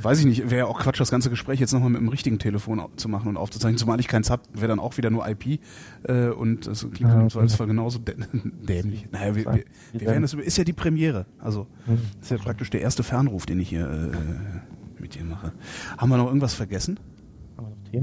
Weiß 0.00 0.20
ich 0.20 0.26
nicht, 0.26 0.50
wäre 0.50 0.58
ja 0.58 0.66
auch 0.66 0.78
Quatsch, 0.78 1.00
das 1.00 1.10
ganze 1.10 1.30
Gespräch 1.30 1.58
jetzt 1.58 1.72
nochmal 1.72 1.90
mit 1.90 2.00
dem 2.00 2.08
richtigen 2.08 2.38
Telefon 2.38 2.82
zu 2.96 3.08
machen 3.08 3.28
und 3.28 3.36
aufzuzeichnen. 3.36 3.78
Zumal 3.78 3.98
ich 3.98 4.08
keins 4.08 4.30
habe, 4.30 4.42
wäre 4.52 4.68
dann 4.68 4.78
auch 4.78 4.96
wieder 4.96 5.10
nur 5.10 5.26
IP 5.28 5.60
äh, 6.04 6.28
und 6.28 6.66
das 6.66 6.80
klingt 6.80 7.00
ja, 7.00 7.28
so 7.28 7.40
als 7.40 7.58
genauso 7.58 7.98
dämlich. 8.68 9.08
Naja, 9.10 9.34
wir, 9.34 9.44
wir, 9.44 9.64
wir 9.92 10.06
werden 10.06 10.22
das, 10.22 10.34
ist 10.34 10.56
ja 10.56 10.64
die 10.64 10.72
Premiere. 10.72 11.26
Also, 11.40 11.66
das 11.86 12.26
ist 12.26 12.30
ja 12.30 12.36
praktisch 12.38 12.70
der 12.70 12.80
erste 12.80 13.02
Fernruf, 13.02 13.46
den 13.46 13.58
ich 13.58 13.68
hier 13.68 13.90
äh, 13.90 15.00
mit 15.00 15.14
dir 15.14 15.24
mache. 15.24 15.52
Haben 15.98 16.10
wir 16.10 16.16
noch 16.16 16.28
irgendwas 16.28 16.54
vergessen? 16.54 16.98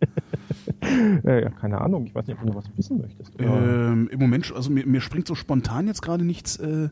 äh, 1.24 1.42
ja, 1.42 1.50
keine 1.50 1.80
Ahnung, 1.80 2.06
ich 2.06 2.14
weiß 2.14 2.26
nicht, 2.26 2.36
ob 2.36 2.42
du 2.42 2.48
noch 2.48 2.56
was 2.56 2.76
wissen 2.76 3.00
möchtest. 3.00 3.32
Ähm, 3.38 4.08
Im 4.10 4.18
Moment, 4.18 4.52
also 4.54 4.70
mir, 4.70 4.86
mir, 4.86 5.00
springt 5.00 5.26
so 5.26 5.34
spontan 5.34 5.86
jetzt 5.86 6.02
gerade 6.02 6.24
nichts, 6.24 6.56
äh, 6.56 6.88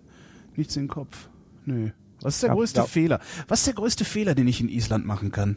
nichts 0.56 0.76
in 0.76 0.85
den 0.85 0.89
Kopf. 0.89 1.28
Nö. 1.64 1.90
Was 2.20 2.36
ist 2.36 2.43
der 2.43 2.51
ja, 2.51 2.55
größte 2.55 2.80
ja. 2.80 2.86
Fehler? 2.86 3.20
Was 3.47 3.60
ist 3.60 3.66
der 3.68 3.74
größte 3.74 4.05
Fehler, 4.05 4.35
den 4.35 4.48
ich 4.48 4.60
in 4.60 4.68
Island 4.68 5.06
machen 5.06 5.30
kann? 5.30 5.56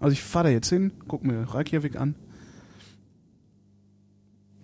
Also 0.00 0.12
ich 0.12 0.22
fahre 0.22 0.46
da 0.46 0.50
jetzt 0.50 0.68
hin, 0.68 0.92
guck 1.08 1.24
mir 1.24 1.42
Reykjavik 1.42 1.98
an. 1.98 2.14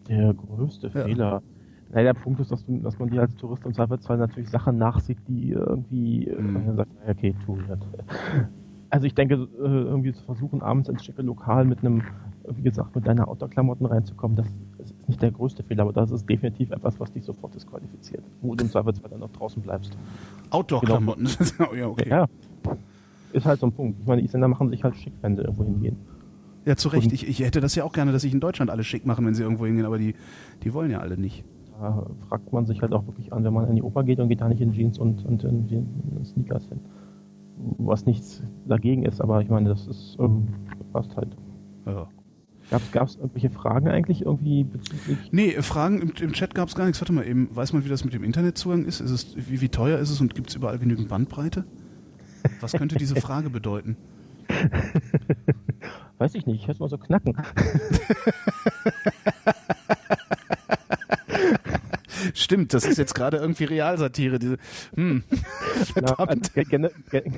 Der 0.08 0.34
größte 0.34 0.88
ja. 0.88 1.04
Fehler. 1.04 1.42
Naja, 1.90 2.12
der 2.12 2.20
Punkt 2.20 2.40
ist, 2.40 2.50
dass, 2.50 2.66
du, 2.66 2.78
dass 2.78 2.98
man 2.98 3.08
dir 3.08 3.22
als 3.22 3.34
Tourist 3.36 3.64
im 3.64 3.72
Zweifelsfall 3.72 4.18
natürlich 4.18 4.50
Sachen 4.50 4.76
nachsieht, 4.76 5.18
die 5.26 5.50
irgendwie, 5.50 6.30
mhm. 6.30 6.56
äh, 6.56 6.74
sagt, 6.76 6.90
okay, 7.08 7.34
tu 7.46 7.58
das. 7.66 7.78
Also 8.90 9.06
ich 9.06 9.14
denke, 9.14 9.34
äh, 9.34 9.64
irgendwie 9.64 10.12
zu 10.12 10.22
versuchen, 10.24 10.62
abends 10.62 10.88
ins 10.88 11.04
schicke 11.04 11.22
Lokal 11.22 11.64
mit 11.64 11.80
einem 11.80 12.02
wie 12.56 12.62
gesagt, 12.62 12.94
mit 12.94 13.06
deiner 13.06 13.28
Outdoor-Klamotten 13.28 13.86
reinzukommen, 13.86 14.36
das 14.36 14.46
ist 14.78 15.08
nicht 15.08 15.20
der 15.20 15.30
größte 15.30 15.62
Fehler, 15.62 15.82
aber 15.82 15.92
das 15.92 16.10
ist 16.10 16.28
definitiv 16.28 16.70
etwas, 16.70 16.98
was 17.00 17.12
dich 17.12 17.24
sofort 17.24 17.54
disqualifiziert. 17.54 18.22
Wo 18.40 18.54
du 18.54 18.64
im 18.64 18.70
Zweifelsfall 18.70 19.10
dann 19.10 19.20
noch 19.20 19.32
draußen 19.32 19.62
bleibst. 19.62 19.96
Outdoor-Klamotten? 20.50 21.28
Genau. 21.56 21.74
ja, 21.74 21.86
okay. 21.88 22.08
Ja, 22.08 22.26
ist 23.32 23.46
halt 23.46 23.60
so 23.60 23.66
ein 23.66 23.72
Punkt. 23.72 24.00
Ich 24.00 24.06
meine, 24.06 24.22
die 24.22 24.26
Isländer 24.26 24.48
machen 24.48 24.70
sich 24.70 24.82
halt 24.84 24.96
schick, 24.96 25.12
wenn 25.20 25.36
sie 25.36 25.42
irgendwo 25.42 25.64
hingehen. 25.64 25.96
Ja, 26.64 26.76
zu 26.76 26.88
Recht. 26.88 27.12
Ich, 27.12 27.26
ich 27.26 27.40
hätte 27.40 27.60
das 27.60 27.74
ja 27.74 27.84
auch 27.84 27.92
gerne, 27.92 28.12
dass 28.12 28.22
sich 28.22 28.32
in 28.32 28.40
Deutschland 28.40 28.70
alle 28.70 28.84
schick 28.84 29.06
machen, 29.06 29.24
wenn 29.26 29.34
sie 29.34 29.42
irgendwo 29.42 29.66
hingehen, 29.66 29.86
aber 29.86 29.98
die, 29.98 30.14
die 30.62 30.74
wollen 30.74 30.90
ja 30.90 31.00
alle 31.00 31.16
nicht. 31.16 31.44
Da 31.80 32.06
fragt 32.28 32.52
man 32.52 32.66
sich 32.66 32.82
halt 32.82 32.92
auch 32.92 33.06
wirklich 33.06 33.32
an, 33.32 33.44
wenn 33.44 33.52
man 33.52 33.68
in 33.68 33.76
die 33.76 33.82
Oper 33.82 34.02
geht 34.02 34.18
und 34.18 34.28
geht 34.28 34.40
da 34.40 34.48
nicht 34.48 34.60
in 34.60 34.72
Jeans 34.72 34.98
und, 34.98 35.24
und 35.24 35.44
in, 35.44 35.68
in 35.68 36.24
Sneakers 36.24 36.66
hin. 36.68 36.80
Was 37.78 38.06
nichts 38.06 38.42
dagegen 38.66 39.04
ist, 39.04 39.20
aber 39.20 39.40
ich 39.42 39.48
meine, 39.48 39.68
das 39.68 39.86
ist 39.86 40.16
ähm, 40.20 40.48
passt 40.92 41.16
halt. 41.16 41.36
Ja. 41.86 42.08
Gab 42.92 43.08
es 43.08 43.16
irgendwelche 43.16 43.48
Fragen 43.48 43.88
eigentlich 43.88 44.26
irgendwie 44.26 44.64
bezüglich? 44.64 45.32
Nee, 45.32 45.52
Fragen 45.62 46.02
im, 46.02 46.12
im 46.20 46.32
Chat 46.32 46.54
gab 46.54 46.68
es 46.68 46.74
gar 46.74 46.84
nichts. 46.84 47.00
Warte 47.00 47.14
mal 47.14 47.26
eben, 47.26 47.48
weiß 47.54 47.72
man, 47.72 47.84
wie 47.84 47.88
das 47.88 48.04
mit 48.04 48.12
dem 48.12 48.24
Internetzugang 48.24 48.84
ist? 48.84 49.00
ist 49.00 49.10
es, 49.10 49.36
wie, 49.36 49.62
wie 49.62 49.70
teuer 49.70 49.98
ist 49.98 50.10
es 50.10 50.20
und 50.20 50.34
gibt 50.34 50.50
es 50.50 50.56
überall 50.56 50.78
genügend 50.78 51.08
Bandbreite? 51.08 51.64
Was 52.60 52.72
könnte 52.72 52.96
diese 52.96 53.16
Frage 53.20 53.48
bedeuten? 53.48 53.96
Weiß 56.18 56.34
ich 56.34 56.46
nicht, 56.46 56.60
ich 56.60 56.66
höre 56.66 56.74
es 56.74 56.80
mal 56.80 56.90
so 56.90 56.98
knacken. 56.98 57.36
Stimmt, 62.34 62.74
das 62.74 62.84
ist 62.84 62.98
jetzt 62.98 63.14
gerade 63.14 63.38
irgendwie 63.38 63.64
Realsatire. 63.64 64.38
Diese, 64.38 64.56
hm. 64.94 65.22
Na, 66.00 66.14
also, 66.14 66.40
gen, 66.54 66.88
gen, 67.10 67.34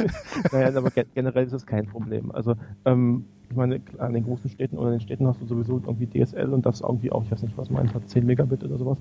naja, 0.52 0.76
aber 0.76 0.90
generell 0.90 1.46
ist 1.46 1.52
es 1.52 1.66
kein 1.66 1.86
Problem. 1.86 2.30
Also 2.32 2.54
ähm, 2.84 3.24
ich 3.50 3.56
meine, 3.56 3.80
an 3.98 4.12
den 4.12 4.24
großen 4.24 4.50
Städten 4.50 4.78
oder 4.78 4.90
den 4.90 5.00
Städten 5.00 5.26
hast 5.26 5.40
du 5.40 5.46
sowieso 5.46 5.80
irgendwie 5.86 6.06
DSL 6.06 6.52
und 6.52 6.66
das 6.66 6.80
irgendwie 6.80 7.12
auch, 7.12 7.22
ich 7.24 7.30
weiß 7.30 7.42
nicht, 7.42 7.56
was 7.56 7.70
meint 7.70 7.94
hat, 7.94 8.08
10 8.08 8.26
Megabit 8.26 8.64
oder 8.64 8.78
sowas. 8.78 8.98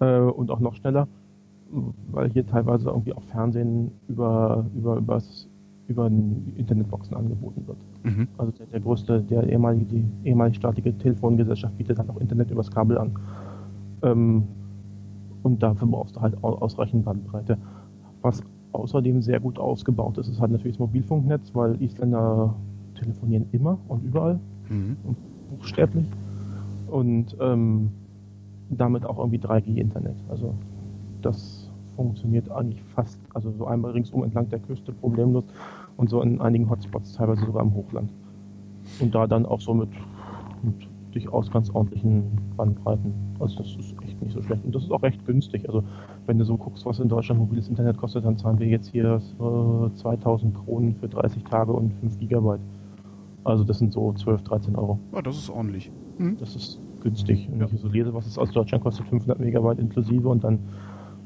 Äh, 0.00 0.18
und 0.18 0.50
auch 0.50 0.60
noch 0.60 0.74
schneller, 0.74 1.08
weil 2.10 2.30
hier 2.30 2.46
teilweise 2.46 2.88
irgendwie 2.88 3.12
auch 3.12 3.22
Fernsehen 3.24 3.92
über, 4.08 4.66
über, 4.76 4.96
übers, 4.96 5.48
über 5.88 6.06
Internetboxen 6.06 7.16
angeboten 7.16 7.66
wird. 7.66 7.78
Mhm. 8.04 8.28
Also 8.38 8.52
der, 8.52 8.66
der, 8.66 8.80
größte, 8.80 9.22
der 9.22 9.48
ehemalige, 9.48 9.84
die 9.86 10.04
ehemalige 10.24 10.58
staatliche 10.58 10.96
Telefongesellschaft 10.96 11.76
bietet 11.76 11.98
halt 11.98 12.10
auch 12.10 12.20
Internet 12.20 12.50
übers 12.50 12.70
Kabel 12.70 12.98
an. 12.98 13.12
Ähm, 14.02 14.44
und 15.42 15.62
dafür 15.62 15.88
brauchst 15.88 16.16
du 16.16 16.20
halt 16.20 16.42
ausreichend 16.42 17.04
Bandbreite. 17.04 17.58
Was 18.22 18.42
außerdem 18.72 19.22
sehr 19.22 19.40
gut 19.40 19.58
ausgebaut 19.58 20.18
ist, 20.18 20.28
ist 20.28 20.40
halt 20.40 20.52
natürlich 20.52 20.76
das 20.76 20.80
Mobilfunknetz, 20.80 21.54
weil 21.54 21.80
Isländer 21.82 22.54
telefonieren 22.94 23.46
immer 23.52 23.78
und 23.88 24.04
überall 24.04 24.38
mhm. 24.68 24.96
und 25.04 25.16
buchstäblich 25.50 26.06
und 26.88 27.36
ähm, 27.40 27.90
damit 28.70 29.04
auch 29.04 29.18
irgendwie 29.18 29.38
3G-Internet. 29.38 30.16
Also 30.28 30.54
das 31.20 31.70
funktioniert 31.96 32.50
eigentlich 32.50 32.82
fast, 32.94 33.18
also 33.34 33.50
so 33.52 33.66
einmal 33.66 33.92
ringsum 33.92 34.24
entlang 34.24 34.48
der 34.48 34.60
Küste 34.60 34.92
problemlos 34.92 35.44
und 35.96 36.08
so 36.08 36.22
in 36.22 36.40
einigen 36.40 36.70
Hotspots 36.70 37.14
teilweise 37.14 37.44
sogar 37.44 37.62
im 37.62 37.74
Hochland. 37.74 38.10
Und 39.00 39.14
da 39.14 39.26
dann 39.26 39.46
auch 39.46 39.60
so 39.60 39.74
mit, 39.74 39.90
mit 40.62 40.74
durchaus 41.12 41.50
ganz 41.50 41.70
ordentlichen 41.70 42.24
Bandbreiten. 42.56 43.12
Also 43.38 43.58
das 43.58 43.76
ist 43.76 43.94
echt 44.02 44.20
nicht 44.22 44.32
so 44.32 44.42
schlecht. 44.42 44.64
Und 44.64 44.74
das 44.74 44.84
ist 44.84 44.90
auch 44.90 45.02
recht 45.02 45.24
günstig. 45.26 45.66
Also 45.68 45.82
wenn 46.26 46.38
du 46.38 46.44
so 46.44 46.56
guckst, 46.56 46.84
was 46.86 46.98
in 46.98 47.08
Deutschland 47.08 47.40
mobiles 47.40 47.68
Internet 47.68 47.96
kostet, 47.96 48.24
dann 48.24 48.36
zahlen 48.36 48.58
wir 48.58 48.66
jetzt 48.66 48.88
hier 48.88 49.20
äh, 49.38 49.94
2000 49.96 50.54
Kronen 50.54 50.94
für 50.96 51.08
30 51.08 51.44
Tage 51.44 51.72
und 51.72 51.92
5 51.94 52.18
Gigabyte. 52.18 52.60
Also 53.44 53.64
das 53.64 53.78
sind 53.78 53.92
so 53.92 54.12
12, 54.12 54.42
13 54.42 54.76
Euro. 54.76 54.98
Ja, 55.12 55.22
das 55.22 55.36
ist 55.36 55.50
ordentlich. 55.50 55.90
Mhm. 56.18 56.36
Das 56.38 56.54
ist 56.54 56.80
günstig. 57.00 57.48
Wenn 57.50 57.60
ja. 57.60 57.66
ich 57.72 57.80
so 57.80 57.88
lese, 57.88 58.14
was 58.14 58.26
es 58.26 58.38
aus 58.38 58.50
Deutschland 58.52 58.84
kostet, 58.84 59.06
500 59.08 59.40
Megabyte 59.40 59.78
inklusive 59.78 60.28
und 60.28 60.44
dann, 60.44 60.58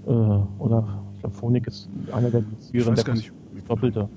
äh, 0.07 0.11
oder 0.11 1.03
ich 1.15 1.21
glaube, 1.21 1.35
Phonik 1.35 1.67
ist 1.67 1.89
einer 2.13 2.31
der 2.31 2.43
günstigeren, 2.43 2.95
der 2.95 3.15
nicht. 3.15 3.33
Doppelte. 3.69 4.09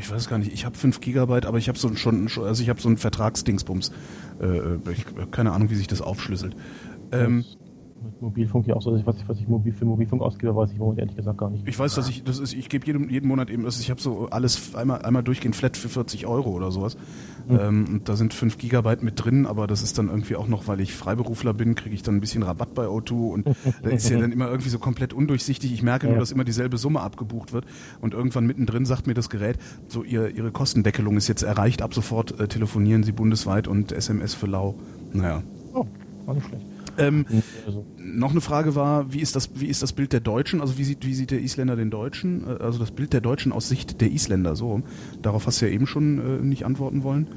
Ich 0.00 0.10
weiß 0.10 0.28
gar 0.28 0.38
nicht, 0.38 0.52
ich 0.52 0.64
habe 0.64 0.76
5 0.76 1.00
Gigabyte, 1.00 1.46
aber 1.46 1.58
ich 1.58 1.68
habe 1.68 1.78
so 1.78 1.94
schon, 1.94 2.28
also 2.42 2.62
ich 2.62 2.68
habe 2.68 2.80
so 2.80 2.88
einen 2.88 2.96
Vertragsdingsbums. 2.96 3.92
Äh, 4.40 4.76
ich, 4.90 5.04
keine 5.30 5.52
Ahnung, 5.52 5.70
wie 5.70 5.74
sich 5.74 5.86
das 5.86 6.00
aufschlüsselt. 6.00 6.56
Ähm, 7.12 7.44
mit 8.02 8.22
Mobilfunk 8.22 8.66
ja 8.66 8.74
auch 8.74 8.82
so, 8.82 8.92
was 9.04 9.16
ich, 9.16 9.28
was 9.28 9.38
ich 9.38 9.48
mobil 9.48 9.72
für 9.72 9.84
Mobilfunk 9.84 10.22
ausgebe, 10.22 10.54
weiß 10.54 10.70
ich 10.70 10.76
im 10.76 10.80
Moment 10.80 11.00
ehrlich 11.00 11.16
gesagt 11.16 11.38
gar 11.38 11.50
nicht. 11.50 11.66
Ich 11.66 11.78
weiß, 11.78 11.94
dass 11.94 12.08
ich, 12.08 12.24
das 12.24 12.38
ist, 12.38 12.54
ich 12.54 12.68
gebe 12.68 12.86
jeden, 12.86 13.10
jeden 13.10 13.28
Monat 13.28 13.50
eben, 13.50 13.66
ich 13.66 13.90
habe 13.90 14.00
so 14.00 14.28
alles 14.30 14.74
einmal, 14.74 15.02
einmal 15.02 15.22
durchgehend 15.22 15.56
flat 15.56 15.76
für 15.76 15.88
40 15.88 16.26
Euro 16.26 16.50
oder 16.50 16.70
sowas. 16.70 16.96
Mhm. 17.48 17.58
Ähm, 17.60 17.84
und 17.88 18.08
da 18.08 18.16
sind 18.16 18.34
5 18.34 18.58
Gigabyte 18.58 19.02
mit 19.02 19.22
drin, 19.22 19.46
aber 19.46 19.66
das 19.66 19.82
ist 19.82 19.98
dann 19.98 20.08
irgendwie 20.08 20.36
auch 20.36 20.48
noch, 20.48 20.66
weil 20.68 20.80
ich 20.80 20.94
Freiberufler 20.94 21.54
bin, 21.54 21.74
kriege 21.74 21.94
ich 21.94 22.02
dann 22.02 22.16
ein 22.16 22.20
bisschen 22.20 22.42
Rabatt 22.42 22.74
bei 22.74 22.86
O2 22.86 23.12
und 23.12 23.46
da 23.82 23.90
ist 23.90 24.08
ja 24.08 24.18
dann 24.18 24.32
immer 24.32 24.48
irgendwie 24.48 24.70
so 24.70 24.78
komplett 24.78 25.12
undurchsichtig. 25.12 25.72
Ich 25.72 25.82
merke 25.82 26.06
ja. 26.06 26.12
nur, 26.12 26.20
dass 26.20 26.32
immer 26.32 26.44
dieselbe 26.44 26.78
Summe 26.78 27.00
abgebucht 27.00 27.52
wird 27.52 27.66
und 28.00 28.14
irgendwann 28.14 28.46
mittendrin 28.46 28.84
sagt 28.84 29.06
mir 29.06 29.14
das 29.14 29.30
Gerät, 29.30 29.58
so 29.88 30.02
ihr, 30.02 30.34
ihre 30.34 30.50
Kostendeckelung 30.50 31.16
ist 31.16 31.28
jetzt 31.28 31.42
erreicht, 31.42 31.82
ab 31.82 31.94
sofort 31.94 32.38
äh, 32.40 32.48
telefonieren 32.48 33.02
Sie 33.02 33.12
bundesweit 33.12 33.68
und 33.68 33.92
SMS 33.92 34.34
für 34.34 34.46
lau. 34.46 34.74
Naja. 35.12 35.42
Oh, 35.74 35.86
war 36.26 36.34
nicht 36.34 36.46
schlecht. 36.46 36.64
Ähm, 37.00 37.26
also. 37.66 37.86
Noch 37.96 38.30
eine 38.30 38.40
Frage 38.40 38.74
war, 38.74 39.12
wie 39.12 39.20
ist 39.20 39.36
das, 39.36 39.50
wie 39.54 39.66
ist 39.66 39.82
das 39.82 39.92
Bild 39.92 40.12
der 40.12 40.20
Deutschen? 40.20 40.60
Also 40.60 40.78
wie 40.78 40.84
sieht, 40.84 41.06
wie 41.06 41.14
sieht 41.14 41.30
der 41.30 41.40
Isländer 41.40 41.76
den 41.76 41.90
Deutschen? 41.90 42.46
Äh, 42.46 42.62
also 42.62 42.78
das 42.78 42.90
Bild 42.90 43.12
der 43.12 43.20
Deutschen 43.20 43.52
aus 43.52 43.68
Sicht 43.68 44.00
der 44.00 44.10
Isländer, 44.10 44.56
so. 44.56 44.82
Darauf 45.22 45.46
hast 45.46 45.60
du 45.60 45.66
ja 45.66 45.72
eben 45.72 45.86
schon 45.86 46.18
äh, 46.18 46.44
nicht 46.44 46.64
antworten 46.64 47.02
wollen. 47.02 47.28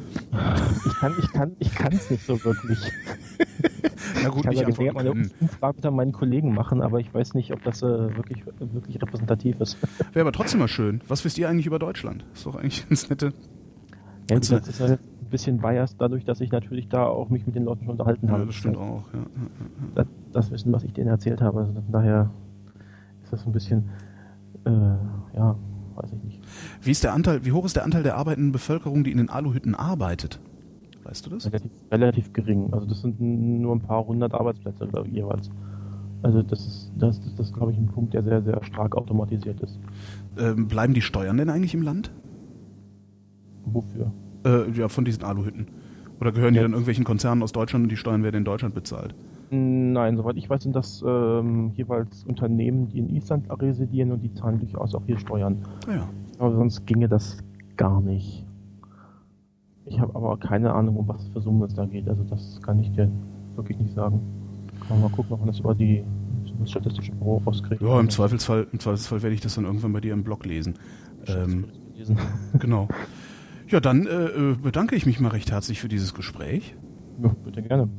Ich 0.85 0.93
kann, 0.95 1.13
ich 1.19 1.31
kann, 1.31 1.55
ich 1.59 1.73
kann 1.73 1.93
es 1.93 2.09
nicht 2.09 2.25
so 2.25 2.43
wirklich. 2.43 2.79
Na 4.23 4.29
gut, 4.29 4.45
ich 4.51 4.61
kann 4.61 4.71
ich 4.71 4.93
meine 4.93 5.11
Umfrage 5.11 5.75
unter 5.77 5.91
meinen 5.91 6.11
Kollegen 6.11 6.53
machen, 6.53 6.81
aber 6.81 6.99
ich 6.99 7.13
weiß 7.13 7.33
nicht, 7.33 7.51
ob 7.51 7.63
das 7.63 7.81
äh, 7.81 7.87
wirklich, 7.87 8.45
wirklich 8.59 9.01
repräsentativ 9.01 9.59
ist. 9.59 9.77
Wäre 10.13 10.21
aber 10.21 10.31
trotzdem 10.31 10.59
mal 10.59 10.67
schön. 10.67 11.01
Was 11.07 11.25
wisst 11.25 11.37
ihr 11.37 11.49
eigentlich 11.49 11.65
über 11.65 11.79
Deutschland? 11.79 12.25
Ist 12.33 12.45
doch 12.45 12.55
eigentlich 12.55 12.87
ganz 12.89 13.09
nette. 13.09 13.33
Ja, 14.29 14.39
das 14.39 14.49
ist 14.49 14.79
halt 14.79 14.99
bisschen 15.33 15.57
biased 15.57 15.99
dadurch, 15.99 16.23
dass 16.23 16.39
ich 16.39 16.51
natürlich 16.51 16.87
da 16.87 17.05
auch 17.07 17.29
mich 17.29 17.45
mit 17.45 17.55
den 17.55 17.63
Leuten 17.63 17.83
schon 17.83 17.93
unterhalten 17.93 18.29
habe. 18.29 18.41
Ja, 18.41 18.45
das 18.45 18.55
stimmt 18.55 18.77
auch, 18.77 19.03
ja. 19.13 19.25
Das, 19.95 20.07
das, 20.31 20.51
Wissen, 20.51 20.71
was 20.71 20.83
ich 20.83 20.93
denen 20.93 21.07
erzählt 21.07 21.41
habe. 21.41 21.61
Also 21.61 21.73
daher 21.91 22.29
ist 23.23 23.33
das 23.33 23.45
ein 23.45 23.51
bisschen, 23.51 23.89
äh, 24.65 24.69
ja, 24.69 25.55
weiß 25.95 26.11
ich 26.13 26.23
nicht. 26.23 26.39
Wie 26.81 26.91
ist 26.91 27.03
der 27.03 27.13
Anteil, 27.13 27.43
wie 27.45 27.51
hoch 27.51 27.65
ist 27.65 27.75
der 27.75 27.83
Anteil 27.83 28.03
der 28.03 28.15
arbeitenden 28.15 28.51
Bevölkerung, 28.51 29.03
die 29.03 29.11
in 29.11 29.17
den 29.17 29.29
Aluhütten 29.29 29.73
arbeitet? 29.73 30.39
Weißt 31.03 31.25
du 31.25 31.31
das? 31.31 31.47
Relativ, 31.47 31.71
relativ 31.91 32.33
gering. 32.33 32.71
Also 32.71 32.85
das 32.85 33.01
sind 33.01 33.19
nur 33.19 33.75
ein 33.75 33.81
paar 33.81 34.05
hundert 34.05 34.35
Arbeitsplätze 34.35 34.87
ich, 35.05 35.13
jeweils. 35.13 35.49
Also 36.21 36.43
das 36.43 36.65
ist, 36.65 36.91
das, 36.95 37.19
das, 37.19 37.35
das 37.35 37.53
glaube 37.53 37.71
ich, 37.71 37.77
ein 37.79 37.87
Punkt, 37.87 38.13
der 38.13 38.23
sehr, 38.23 38.43
sehr 38.43 38.63
stark 38.63 38.95
automatisiert 38.95 39.59
ist. 39.61 39.79
Ähm, 40.37 40.67
bleiben 40.67 40.93
die 40.93 41.01
Steuern 41.01 41.37
denn 41.37 41.49
eigentlich 41.49 41.73
im 41.73 41.81
Land? 41.81 42.11
Wofür? 43.65 44.11
Äh, 44.45 44.71
ja, 44.71 44.89
von 44.89 45.05
diesen 45.05 45.23
Aluhütten. 45.23 45.67
Oder 46.19 46.31
gehören 46.31 46.53
die 46.53 46.59
dann 46.59 46.71
irgendwelchen 46.71 47.03
Konzernen 47.03 47.43
aus 47.43 47.51
Deutschland 47.51 47.83
und 47.83 47.89
die 47.89 47.97
Steuern 47.97 48.23
werden 48.23 48.37
in 48.37 48.45
Deutschland 48.45 48.75
bezahlt? 48.75 49.15
Nein, 49.49 50.17
soweit 50.17 50.37
ich 50.37 50.49
weiß, 50.49 50.63
sind 50.63 50.75
das 50.75 51.03
ähm, 51.05 51.71
jeweils 51.75 52.23
Unternehmen, 52.23 52.87
die 52.89 52.99
in 52.99 53.09
Island 53.09 53.47
residieren 53.49 54.11
und 54.11 54.21
die 54.21 54.33
zahlen 54.33 54.59
durchaus 54.59 54.95
auch 54.95 55.03
hier 55.05 55.19
Steuern. 55.19 55.57
Ah 55.87 55.93
ja. 55.93 56.09
Aber 56.39 56.55
sonst 56.55 56.85
ginge 56.87 57.07
das 57.07 57.37
gar 57.77 58.01
nicht. 58.01 58.45
Ich 59.85 59.99
habe 59.99 60.15
aber 60.15 60.37
keine 60.37 60.73
Ahnung, 60.73 60.95
um 60.95 61.07
was 61.07 61.27
für 61.27 61.41
Summen 61.41 61.63
es 61.63 61.73
da 61.73 61.85
geht. 61.85 62.07
Also 62.07 62.23
das 62.23 62.61
kann 62.61 62.79
ich 62.79 62.91
dir 62.93 63.11
wirklich 63.55 63.77
nicht 63.77 63.93
sagen. 63.93 64.21
Kann 64.87 64.99
man 64.99 65.01
mal 65.01 65.15
gucken, 65.15 65.33
ob 65.33 65.39
man 65.39 65.47
das 65.47 65.59
über 65.59 65.75
die 65.75 66.03
das 66.59 66.71
statistische 66.71 67.11
Büro 67.11 67.41
rauskriegt. 67.45 67.81
Ja, 67.81 67.99
im 67.99 68.09
Zweifelsfall, 68.09 68.67
im 68.71 68.79
Zweifelsfall 68.79 69.21
werde 69.21 69.35
ich 69.35 69.41
das 69.41 69.55
dann 69.55 69.65
irgendwann 69.65 69.93
bei 69.93 70.01
dir 70.01 70.13
im 70.13 70.23
Blog 70.23 70.45
lesen. 70.45 70.75
Ähm, 71.27 71.65
Lesen. 71.95 72.17
genau. 72.59 72.87
Ja, 73.69 73.79
dann 73.79 74.05
äh, 74.05 74.25
äh, 74.25 74.55
bedanke 74.55 74.95
ich 74.95 75.05
mich 75.05 75.19
mal 75.19 75.29
recht 75.29 75.51
herzlich 75.51 75.79
für 75.79 75.87
dieses 75.87 76.13
Gespräch. 76.13 76.75
Ja, 77.21 77.29
bitte 77.43 77.61
gerne. 77.61 77.89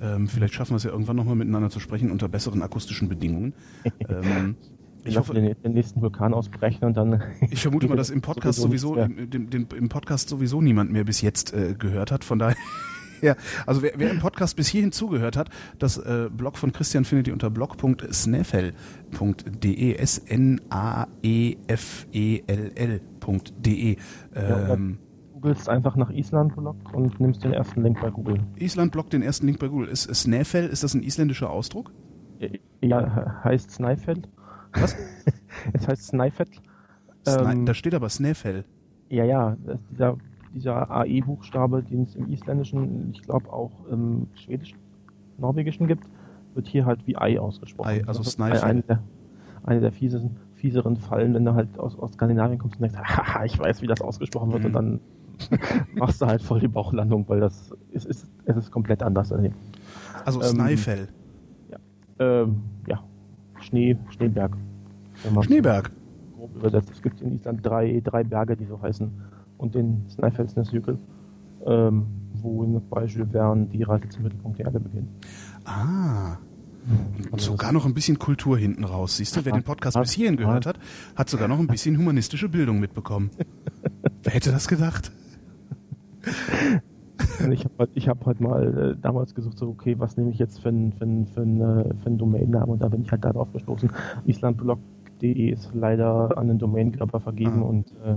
Ähm, 0.00 0.28
vielleicht 0.28 0.54
schaffen 0.54 0.72
wir 0.72 0.76
es 0.76 0.84
ja 0.84 0.90
irgendwann 0.90 1.16
nochmal 1.16 1.36
miteinander 1.36 1.70
zu 1.70 1.80
sprechen 1.80 2.10
unter 2.10 2.28
besseren 2.28 2.62
akustischen 2.62 3.08
Bedingungen. 3.08 3.54
ähm, 4.08 4.56
ich 5.04 5.16
hoffe, 5.16 5.34
den, 5.34 5.54
den 5.62 5.72
nächsten 5.72 6.00
Vulkan 6.00 6.32
ausbrechen 6.34 6.84
und 6.84 6.96
dann. 6.96 7.22
ich 7.50 7.62
vermute 7.62 7.88
mal, 7.88 7.96
dass 7.96 8.10
im 8.10 8.20
Podcast 8.22 8.60
Sowieso 8.60 8.94
sowieso, 8.94 9.04
im, 9.04 9.30
dem, 9.30 9.50
dem, 9.50 9.66
im 9.76 9.88
Podcast 9.88 10.28
sowieso 10.28 10.60
niemand 10.60 10.92
mehr 10.92 11.04
bis 11.04 11.20
jetzt 11.20 11.54
äh, 11.54 11.74
gehört 11.78 12.10
hat. 12.12 12.24
Von 12.24 12.38
daher, 12.38 12.56
ja, 13.20 13.36
also 13.66 13.82
wer, 13.82 13.92
wer 13.96 14.10
im 14.10 14.18
Podcast 14.18 14.56
bis 14.56 14.68
hierhin 14.68 14.92
zugehört 14.92 15.36
hat, 15.36 15.50
das 15.78 15.98
äh, 15.98 16.28
Blog 16.30 16.58
von 16.58 16.72
Christian 16.72 17.04
findet 17.04 17.28
ihr 17.28 17.32
unter 17.32 17.50
blog.snefel.de, 17.50 19.94
s 19.94 20.18
n 20.18 20.60
a 20.70 21.06
e 21.22 21.56
f 21.68 22.06
e 22.12 22.42
l 22.46 22.72
l.de. 22.74 23.96
Ja, 24.34 24.72
Ähm, 24.72 24.98
googelst 25.42 25.68
einfach 25.68 25.96
nach 25.96 26.10
Island 26.10 26.54
Blog 26.54 26.76
und 26.94 27.18
nimmst 27.20 27.42
den 27.44 27.52
ersten 27.52 27.82
Link 27.82 28.00
bei 28.00 28.10
Google. 28.10 28.38
Island 28.56 28.92
bloggt 28.92 29.12
den 29.12 29.22
ersten 29.22 29.46
Link 29.46 29.58
bei 29.58 29.68
Google. 29.68 29.88
Ist 29.88 30.02
Snæfell, 30.14 30.66
ist 30.68 30.84
das 30.84 30.94
ein 30.94 31.02
isländischer 31.02 31.50
Ausdruck? 31.50 31.92
Ja, 32.80 33.00
he- 33.14 33.48
heißt 33.48 33.70
Snæfell. 33.72 34.22
Was? 34.74 34.96
es 35.72 35.88
heißt 35.88 36.06
Snæfell. 36.08 36.46
Ähm, 37.26 37.66
da 37.66 37.74
steht 37.74 37.94
aber 37.94 38.08
Snæfell. 38.08 38.64
Ja, 39.08 39.24
ja, 39.24 39.56
dieser, 39.90 40.16
dieser 40.54 40.90
AE-Buchstabe, 40.90 41.82
den 41.82 42.02
es 42.04 42.14
im 42.14 42.28
Isländischen, 42.30 43.10
ich 43.12 43.22
glaube 43.22 43.52
auch 43.52 43.72
im 43.90 44.28
Schwedischen, 44.34 44.78
Norwegischen 45.38 45.86
gibt, 45.86 46.04
wird 46.54 46.66
hier 46.68 46.86
halt 46.86 47.06
wie 47.06 47.16
Ei 47.16 47.38
ausgesprochen. 47.40 47.88
Ei, 47.88 48.04
also 48.06 48.22
Snæfell. 48.22 48.60
Eine 48.62 48.82
der, 48.82 49.02
eine 49.64 49.80
der 49.80 49.92
fiesesten, 49.92 50.36
fieseren 50.54 50.96
Fallen, 50.96 51.34
wenn 51.34 51.44
du 51.44 51.54
halt 51.54 51.78
aus, 51.78 51.98
aus 51.98 52.12
Skandinavien 52.12 52.58
kommst 52.58 52.76
und 52.80 52.82
denkst, 52.82 52.98
haha, 53.04 53.44
ich 53.44 53.58
weiß, 53.58 53.82
wie 53.82 53.86
das 53.88 54.00
ausgesprochen 54.00 54.52
wird, 54.52 54.62
Mhm. 54.62 54.66
und 54.66 54.72
dann 54.72 55.00
machst 55.94 56.20
du 56.22 56.26
halt 56.26 56.42
voll 56.42 56.60
die 56.60 56.68
Bauchlandung, 56.68 57.28
weil 57.28 57.40
das 57.40 57.72
ist, 57.90 58.06
ist, 58.06 58.26
es 58.44 58.56
ist 58.56 58.70
komplett 58.70 59.02
anders. 59.02 59.32
Also, 59.32 59.50
Also 60.24 60.42
ähm, 60.42 60.48
Snæfell. 60.48 61.08
ähm, 62.18 62.62
ja, 62.86 63.02
Schnee, 63.60 63.96
Schneeberg. 64.10 64.56
Schneeberg. 65.42 65.90
grob 66.36 66.56
übersetzt. 66.56 66.90
Es 66.92 67.02
gibt 67.02 67.20
in 67.20 67.32
Island 67.32 67.64
drei, 67.64 68.00
drei 68.04 68.24
Berge, 68.24 68.56
die 68.56 68.66
so 68.66 68.80
heißen. 68.80 69.10
Und 69.58 69.74
den 69.74 70.04
Snæfellsnesjökull, 70.10 70.98
ähm, 71.66 72.06
wo 72.34 72.64
zum 72.64 72.88
Beispiel 72.88 73.26
Verne 73.26 73.66
die 73.66 73.82
Reise 73.84 74.08
zum 74.08 74.24
Mittelpunkt 74.24 74.58
der 74.58 74.66
Erde 74.66 74.80
beginnt. 74.80 75.08
Ah. 75.64 76.38
Und 76.84 77.32
Also 77.32 77.52
sogar 77.52 77.70
noch 77.72 77.86
ein 77.86 77.94
bisschen 77.94 78.18
Kultur 78.18 78.58
hinten 78.58 78.82
raus. 78.82 79.16
Siehst 79.18 79.36
du, 79.36 79.44
wer 79.44 79.52
den 79.52 79.62
Podcast 79.62 79.96
bis 79.96 80.10
hierhin 80.10 80.36
gehört 80.36 80.66
hat, 80.66 80.80
hat 81.14 81.28
sogar 81.30 81.46
noch 81.46 81.60
ein 81.60 81.68
bisschen 81.68 81.96
humanistische 81.96 82.48
Bildung 82.48 82.80
mitbekommen. 82.80 83.30
wer 84.24 84.32
hätte 84.32 84.50
das 84.50 84.66
gedacht? 84.66 85.12
Ich 87.50 87.64
habe 87.64 87.74
halt, 87.78 87.90
ich 87.94 88.08
hab 88.08 88.24
halt 88.26 88.40
mal 88.40 88.92
äh, 88.92 88.96
damals 89.00 89.34
gesucht, 89.34 89.58
so, 89.58 89.68
okay, 89.68 89.96
was 89.98 90.16
nehme 90.16 90.30
ich 90.30 90.38
jetzt 90.38 90.60
für 90.60 90.68
einen 90.68 90.92
für 90.92 91.04
einen- 91.04 91.26
für 91.26 91.42
einen, 91.42 91.60
äh, 91.60 91.94
für 92.02 92.10
Domainnamen? 92.10 92.70
Und 92.70 92.82
da 92.82 92.88
bin 92.88 93.02
ich 93.02 93.10
halt 93.10 93.24
darauf 93.24 93.52
gestoßen. 93.52 93.90
Islandblog.de 94.26 95.50
ist 95.50 95.70
leider 95.74 96.36
an 96.36 96.48
den 96.48 96.58
Domainkörper 96.58 97.20
vergeben 97.20 97.62
Ah. 97.62 97.66
und 97.66 97.90
äh, 98.04 98.16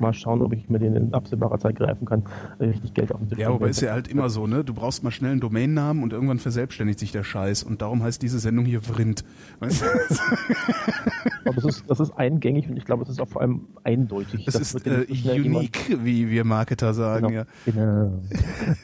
mal 0.00 0.12
schauen, 0.14 0.42
ob 0.42 0.52
ich 0.52 0.68
mir 0.68 0.78
den 0.78 0.96
in 0.96 1.14
absehbarer 1.14 1.58
Zeit 1.58 1.76
greifen 1.76 2.04
kann, 2.06 2.24
richtig 2.58 2.94
Geld 2.94 3.12
auf 3.12 3.20
den 3.20 3.28
Tisch 3.30 3.38
Ja, 3.38 3.50
aber 3.50 3.68
ist 3.68 3.80
ja 3.80 3.92
halt 3.92 4.08
immer 4.08 4.28
so, 4.30 4.46
ne? 4.46 4.64
Du 4.64 4.74
brauchst 4.74 5.02
mal 5.04 5.10
schnell 5.10 5.32
einen 5.32 5.40
Domainnamen 5.40 6.02
und 6.02 6.12
irgendwann 6.12 6.38
verselbstständigt 6.38 6.98
sich 6.98 7.12
der 7.12 7.24
Scheiß. 7.24 7.62
Und 7.62 7.82
darum 7.82 8.02
heißt 8.02 8.22
diese 8.22 8.38
Sendung 8.38 8.64
hier 8.64 8.82
Vrind. 8.82 9.24
Weißt 9.60 9.82
du? 9.82 9.86
Aber 11.44 11.54
das 11.54 11.64
ist, 11.64 11.84
das 11.88 12.00
ist 12.00 12.10
eingängig 12.12 12.68
und 12.68 12.76
ich 12.76 12.84
glaube, 12.84 13.02
es 13.02 13.08
ist 13.08 13.20
auch 13.20 13.28
vor 13.28 13.40
allem 13.42 13.62
eindeutig. 13.84 14.46
Es 14.46 14.54
Das 14.54 14.74
ist 14.74 14.86
äh, 14.86 15.06
so 15.08 15.14
schnell 15.14 15.42
jemand- 15.42 15.56
unique, 15.56 15.98
wie 16.04 16.28
wir 16.30 16.44
Marketer 16.44 16.94
sagen, 16.94 17.28
Genau. 17.28 17.38
ja. 17.40 17.46
Genau. 17.64 18.22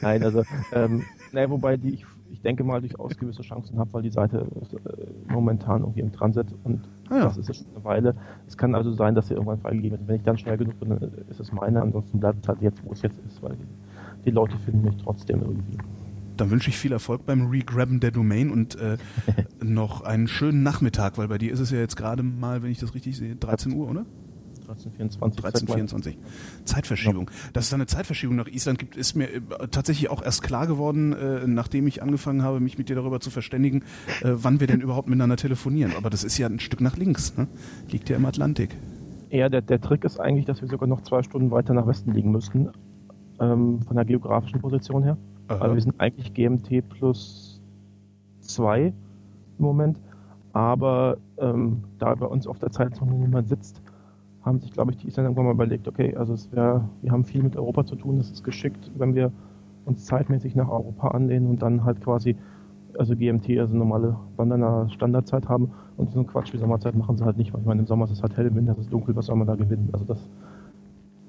Nein, 0.01 0.23
also, 0.23 0.43
ähm, 0.73 1.03
naja, 1.31 1.49
wobei 1.49 1.77
die, 1.77 1.93
ich 1.95 2.05
denke 2.47 2.63
mal, 2.63 2.79
durchaus 2.79 3.17
gewisse 3.17 3.41
Chancen 3.41 3.77
habe, 3.77 3.91
weil 3.93 4.01
die 4.01 4.09
Seite 4.09 4.47
ist, 4.61 4.73
äh, 4.73 4.77
momentan 5.27 5.81
irgendwie 5.81 5.99
im 5.99 6.11
Transit 6.13 6.47
und 6.63 6.87
Ah 7.09 7.17
ja. 7.17 7.23
das 7.25 7.37
ist 7.37 7.47
ja 7.47 7.53
schon 7.53 7.67
eine 7.75 7.83
Weile. 7.83 8.15
Es 8.47 8.57
kann 8.57 8.73
also 8.73 8.91
sein, 8.93 9.15
dass 9.15 9.27
sie 9.27 9.33
irgendwann 9.33 9.59
freigegeben 9.59 9.99
wird. 9.99 10.07
Wenn 10.07 10.15
ich 10.15 10.23
dann 10.23 10.37
schnell 10.37 10.57
genug 10.57 10.79
bin, 10.79 10.89
dann 10.89 11.11
ist 11.29 11.39
es 11.39 11.51
meine, 11.51 11.81
ansonsten 11.81 12.19
bleibt 12.19 12.43
es 12.43 12.47
halt 12.47 12.61
jetzt, 12.61 12.83
wo 12.85 12.93
es 12.93 13.01
jetzt 13.01 13.19
ist, 13.27 13.41
weil 13.43 13.55
die, 13.55 14.23
die 14.25 14.31
Leute 14.31 14.57
finden 14.57 14.83
mich 14.83 14.97
trotzdem 14.97 15.41
irgendwie. 15.41 15.77
Dann 16.37 16.51
wünsche 16.51 16.69
ich 16.69 16.77
viel 16.77 16.91
Erfolg 16.91 17.25
beim 17.25 17.47
Regrabben 17.47 17.99
der 17.99 18.11
Domain 18.11 18.51
und 18.51 18.75
äh, 18.79 18.97
noch 19.63 20.01
einen 20.01 20.27
schönen 20.27 20.63
Nachmittag, 20.63 21.17
weil 21.17 21.27
bei 21.27 21.37
dir 21.37 21.51
ist 21.51 21.59
es 21.59 21.71
ja 21.71 21.79
jetzt 21.79 21.95
gerade 21.95 22.23
mal, 22.23 22.63
wenn 22.63 22.71
ich 22.71 22.79
das 22.79 22.93
richtig 22.93 23.17
sehe, 23.17 23.35
13 23.35 23.73
Uhr, 23.73 23.89
oder? 23.89 24.05
1324. 24.69 26.17
1324. 26.17 26.17
Zeitverschiebung. 26.65 27.31
Dass 27.53 27.65
es 27.65 27.69
da 27.69 27.75
eine 27.75 27.85
Zeitverschiebung 27.85 28.35
nach 28.35 28.47
Island 28.47 28.79
gibt, 28.79 28.95
ist 28.95 29.15
mir 29.15 29.33
äh, 29.33 29.41
tatsächlich 29.71 30.09
auch 30.09 30.21
erst 30.21 30.43
klar 30.43 30.67
geworden, 30.67 31.13
äh, 31.13 31.47
nachdem 31.47 31.87
ich 31.87 32.01
angefangen 32.01 32.43
habe, 32.43 32.59
mich 32.59 32.77
mit 32.77 32.89
dir 32.89 32.95
darüber 32.95 33.19
zu 33.19 33.29
verständigen, 33.29 33.83
äh, 34.21 34.31
wann 34.33 34.59
wir 34.59 34.67
denn 34.67 34.81
überhaupt 34.81 35.07
miteinander 35.07 35.37
telefonieren. 35.37 35.93
Aber 35.97 36.09
das 36.09 36.23
ist 36.23 36.37
ja 36.37 36.47
ein 36.47 36.59
Stück 36.59 36.81
nach 36.81 36.97
links, 36.97 37.37
ne? 37.37 37.47
Liegt 37.89 38.09
ja 38.09 38.17
im 38.17 38.25
Atlantik. 38.25 38.75
Ja, 39.29 39.49
der, 39.49 39.61
der 39.61 39.81
Trick 39.81 40.03
ist 40.03 40.19
eigentlich, 40.19 40.45
dass 40.45 40.61
wir 40.61 40.67
sogar 40.67 40.87
noch 40.87 41.01
zwei 41.01 41.21
Stunden 41.23 41.51
weiter 41.51 41.73
nach 41.73 41.87
Westen 41.87 42.13
liegen 42.13 42.31
müssten, 42.31 42.69
ähm, 43.39 43.81
von 43.81 43.95
der 43.95 44.05
geografischen 44.05 44.61
Position 44.61 45.03
her. 45.03 45.17
Aha. 45.47 45.59
Also 45.59 45.75
wir 45.75 45.81
sind 45.81 45.99
eigentlich 45.99 46.33
GMT 46.33 46.87
plus 46.89 47.61
2 48.41 48.87
im 48.87 48.93
Moment, 49.57 49.99
aber 50.53 51.17
ähm, 51.37 51.83
da 51.99 52.15
bei 52.15 52.25
uns 52.25 52.47
auf 52.47 52.59
der 52.59 52.71
Zeitzone 52.71 53.13
niemand 53.13 53.49
sitzt, 53.49 53.81
haben 54.47 54.59
sich, 54.59 54.71
glaube 54.71 54.91
ich, 54.91 54.97
die 54.97 55.07
Isländer 55.07 55.29
irgendwann 55.29 55.45
mal 55.45 55.53
überlegt, 55.53 55.87
okay, 55.87 56.15
also 56.15 56.33
es 56.33 56.51
wäre, 56.51 56.89
wir 57.01 57.11
haben 57.11 57.25
viel 57.25 57.43
mit 57.43 57.55
Europa 57.55 57.85
zu 57.85 57.95
tun, 57.95 58.17
es 58.19 58.31
ist 58.31 58.43
geschickt, 58.43 58.91
wenn 58.97 59.15
wir 59.15 59.31
uns 59.85 60.05
zeitmäßig 60.05 60.55
nach 60.55 60.69
Europa 60.69 61.09
anlehnen 61.09 61.47
und 61.47 61.61
dann 61.61 61.83
halt 61.83 62.01
quasi, 62.01 62.35
also 62.97 63.15
GMT, 63.15 63.59
also 63.59 63.75
normale 63.75 64.17
Londoner 64.37 64.89
Standardzeit 64.89 65.47
haben 65.49 65.71
und 65.97 66.11
so 66.11 66.19
einen 66.19 66.27
Quatsch 66.27 66.53
wie 66.53 66.57
Sommerzeit 66.57 66.95
machen 66.95 67.17
sie 67.17 67.25
halt 67.25 67.37
nicht, 67.37 67.53
weil 67.53 67.61
ich 67.61 67.67
meine, 67.67 67.81
im 67.81 67.87
Sommer 67.87 68.05
ist 68.05 68.11
es 68.11 68.23
halt 68.23 68.35
hell, 68.37 68.47
im 68.47 68.55
Winter 68.55 68.73
ist 68.73 68.79
es 68.79 68.89
dunkel, 68.89 69.15
was 69.15 69.27
soll 69.27 69.35
man 69.35 69.47
da 69.47 69.55
gewinnen? 69.55 69.89
Also 69.93 70.05
das 70.05 70.19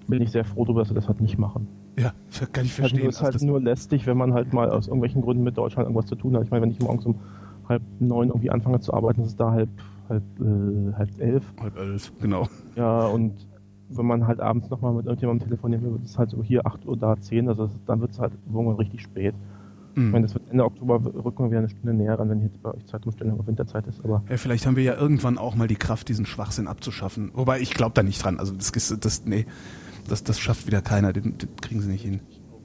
bin 0.07 0.23
ich 0.23 0.31
sehr 0.31 0.45
froh 0.45 0.65
darüber, 0.65 0.81
dass 0.81 0.89
sie 0.89 0.95
das 0.95 1.09
halt 1.09 1.21
nicht 1.21 1.39
machen. 1.39 1.69
Ja, 1.99 2.13
kann 2.53 2.65
ich 2.65 2.73
Also 2.73 2.77
verstehen. 2.77 3.09
es 3.09 3.17
ist 3.17 3.23
halt 3.23 3.35
Also 3.35 3.45
das- 3.45 3.51
nur 3.51 3.61
lästig, 3.61 4.07
wenn 4.07 4.17
man 4.17 4.33
halt 4.35 4.53
mal 4.53 4.71
aus 4.71 4.87
irgendwelchen 4.89 5.23
Gründen 5.23 5.45
mit 5.45 5.57
Deutschland 5.57 5.87
irgendwas 5.87 6.07
zu 6.07 6.17
tun 6.17 6.37
hat. 6.37 6.45
Ich 6.45 6.51
meine, 6.51 6.63
wenn 6.63 6.71
ich 6.71 6.81
morgens 6.81 7.05
um 7.07 7.17
halb 7.69 7.83
neun 7.99 8.29
irgendwie 8.29 8.51
anfange 8.51 8.81
zu 8.81 8.95
arbeiten, 8.95 9.21
ist 9.23 9.29
es 9.29 9.37
da 9.37 9.51
halb, 9.51 9.69
halb, 10.09 10.23
äh, 10.41 10.93
halb 10.95 11.11
elf. 11.21 11.45
halb 11.61 11.77
elf, 11.79 12.13
genau. 12.21 12.49
Ja, 12.77 13.07
und 13.07 13.35
wenn 13.91 14.07
man 14.07 14.27
halt 14.27 14.41
abends 14.41 14.69
nochmal 14.71 14.93
mit 14.93 15.07
irgendjemandem 15.07 15.49
telefonieren 15.49 15.83
will, 15.85 15.93
wird 15.93 16.05
es 16.05 16.19
halt 16.19 16.31
so 16.31 16.43
hier 16.43 16.67
8 16.67 16.87
Uhr, 16.87 16.97
da 16.97 17.19
10, 17.19 17.49
also 17.49 17.71
dann 17.87 18.01
wird 18.01 18.11
es 18.13 18.19
halt 18.19 18.33
irgendwann 18.53 18.77
richtig 18.77 19.03
spät. 19.03 19.35
Ich 19.97 20.05
meine, 20.05 20.27
das 20.27 20.35
wird 20.35 20.49
Ende 20.49 20.65
Oktober 20.65 21.03
rücken 21.25 21.43
wir 21.45 21.51
wieder 21.51 21.59
eine 21.59 21.69
Stunde 21.69 21.93
näher 21.93 22.17
ran, 22.17 22.29
wenn 22.31 22.41
jetzt 22.43 22.63
bei 22.63 22.73
euch 22.73 22.87
Zeitumstellung 22.87 23.41
auf 23.41 23.49
Winterzeit 23.49 23.85
ist, 23.89 24.05
aber 24.05 24.23
Ja, 24.29 24.37
vielleicht 24.37 24.65
haben 24.65 24.77
wir 24.77 24.85
ja 24.85 24.95
irgendwann 24.95 25.39
auch 25.39 25.57
mal 25.57 25.67
die 25.67 25.75
Kraft, 25.75 26.09
diesen 26.09 26.25
Schwachsinn 26.25 26.69
abzuschaffen. 26.69 27.33
Wobei 27.35 27.59
ich 27.61 27.71
glaube 27.75 27.95
da 27.95 28.05
nicht 28.05 28.23
dran. 28.23 28.39
Also 28.39 28.55
das, 28.55 28.71
das 29.01 29.25
nee, 29.25 29.45
das, 30.09 30.23
das 30.23 30.39
schafft 30.39 30.69
wieder 30.69 30.83
keiner. 30.83 31.13
Den, 31.13 31.37
den 31.39 31.49
kriegen 31.61 31.81
sie 31.81 31.91
nicht 31.91 32.05
hin. 32.05 32.21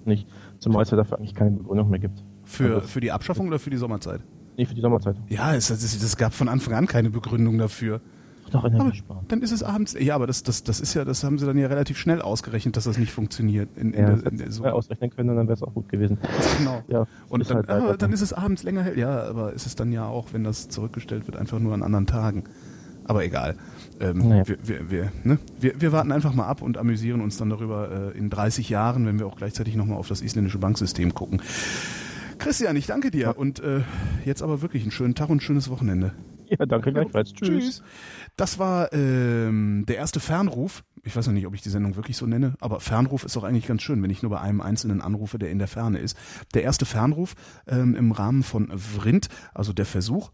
nicht, 0.06 0.28
zumal 0.60 0.84
es 0.84 0.92
ja 0.92 0.98
dafür 0.98 1.18
eigentlich 1.18 1.34
keine 1.34 1.52
Begründung 1.52 1.90
mehr 1.90 2.00
gibt. 2.00 2.24
Für, 2.44 2.76
Also- 2.76 2.88
für 2.88 3.00
die 3.00 3.12
Abschaffung 3.12 3.48
oder 3.48 3.58
für 3.58 3.72
die 3.72 3.78
Sommerzeit? 3.78 4.22
Nee, 4.58 4.66
für 4.66 4.74
die 4.76 4.82
Sommerzeit. 4.82 5.16
Ja, 5.30 5.56
es, 5.56 5.70
es, 5.70 6.02
es 6.02 6.18
gab 6.18 6.34
von 6.34 6.48
Anfang 6.48 6.74
an 6.74 6.88
keine 6.88 7.10
Begründung 7.10 7.58
dafür. 7.58 8.02
Doch, 8.52 8.66
Energie 8.66 8.98
sparen. 8.98 9.26
Dann 9.30 9.42
ist 9.42 9.52
es 9.52 9.64
abends. 9.64 9.96
Ja, 10.00 10.14
aber 10.14 10.28
das, 10.28 10.44
das, 10.44 10.64
das 10.64 10.80
ist 10.80 10.94
ja, 10.94 11.04
das 11.06 11.24
haben 11.24 11.40
sie 11.40 11.46
dann 11.48 11.58
ja 11.58 11.68
relativ 11.68 11.98
schnell 11.98 12.22
ausgerechnet, 12.22 12.78
dass 12.78 12.84
das 12.84 13.00
nicht 13.00 13.12
funktioniert. 13.12 13.70
In, 13.76 13.94
in 13.94 14.00
Ja, 14.00 14.06
der, 14.08 14.16
das 14.18 14.32
in 14.32 14.38
der, 14.38 14.52
so, 14.52 14.66
ausrechnen 14.66 15.10
können, 15.10 15.36
dann 15.36 15.48
wäre 15.48 15.54
es 15.56 15.64
auch 15.64 15.74
gut 15.74 15.90
gewesen. 15.90 16.20
genau. 16.60 16.84
Ja, 16.88 17.08
Und 17.30 17.50
dann, 17.50 17.58
halt 17.58 17.70
aber 17.70 17.98
dann 17.98 18.14
ist 18.14 18.22
es 18.22 18.32
abends 18.32 18.62
länger 18.62 18.84
hell. 18.84 19.00
Ja, 19.00 19.24
aber 19.24 19.54
ist 19.54 19.66
es 19.66 19.76
dann 19.76 19.92
ja 19.92 20.06
auch, 20.06 20.34
wenn 20.34 20.44
das 20.44 20.70
zurückgestellt 20.70 21.26
wird, 21.26 21.36
einfach 21.36 21.58
nur 21.58 21.74
an 21.74 21.82
anderen 21.82 22.06
Tagen. 22.06 22.44
Aber 23.06 23.26
egal. 23.26 23.56
Ähm, 24.00 24.30
naja. 24.30 24.48
wir, 24.48 24.58
wir, 24.64 24.92
wir, 24.92 25.12
ne? 25.24 25.40
wir, 25.60 25.82
wir 25.82 25.92
warten 25.92 26.12
einfach 26.12 26.34
mal 26.34 26.46
ab 26.46 26.62
und 26.62 26.78
amüsieren 26.78 27.22
uns 27.22 27.38
dann 27.38 27.50
darüber 27.50 28.14
äh, 28.14 28.18
in 28.18 28.30
30 28.30 28.70
Jahren, 28.70 29.06
wenn 29.08 29.18
wir 29.18 29.26
auch 29.26 29.36
gleichzeitig 29.36 29.76
nochmal 29.76 29.98
auf 29.98 30.08
das 30.08 30.22
isländische 30.22 30.60
Banksystem 30.60 31.14
gucken. 31.14 31.42
Christian, 32.44 32.76
ich 32.76 32.88
danke 32.88 33.10
dir 33.10 33.38
und 33.38 33.62
äh, 33.62 33.84
jetzt 34.26 34.42
aber 34.42 34.62
wirklich 34.62 34.84
einen 34.84 34.92
schönen 34.92 35.16
Tag 35.16 35.30
und 35.30 35.38
ein 35.38 35.40
schönes 35.42 35.70
Wochenende. 35.70 36.12
Ja, 36.50 36.66
danke 36.66 36.92
gleichfalls. 36.92 37.32
Tschüss. 37.34 37.48
Tschüss. 37.48 37.84
Das 38.36 38.60
war 38.60 38.92
ähm, 38.92 39.86
der 39.88 39.96
erste 39.96 40.20
Fernruf. 40.20 40.84
Ich 41.04 41.16
weiß 41.16 41.28
noch 41.28 41.34
nicht, 41.34 41.48
ob 41.48 41.54
ich 41.54 41.62
die 41.62 41.70
Sendung 41.70 41.96
wirklich 41.96 42.18
so 42.18 42.26
nenne, 42.26 42.56
aber 42.60 42.82
Fernruf 42.82 43.24
ist 43.24 43.38
doch 43.38 43.46
eigentlich 43.46 43.68
ganz 43.68 43.82
schön, 43.82 44.04
wenn 44.04 44.10
ich 44.10 44.24
nur 44.24 44.32
bei 44.32 44.42
einem 44.42 44.60
Einzelnen 44.60 45.00
anrufe, 45.00 45.40
der 45.40 45.52
in 45.52 45.60
der 45.60 45.70
Ferne 45.70 46.00
ist. 46.00 46.18
Der 46.54 46.64
erste 46.64 46.86
Fernruf 46.86 47.34
ähm, 47.66 47.96
im 47.96 48.12
Rahmen 48.12 48.44
von 48.44 48.78
Vrind, 48.78 49.30
also 49.54 49.72
der 49.72 49.86
Versuch, 49.86 50.32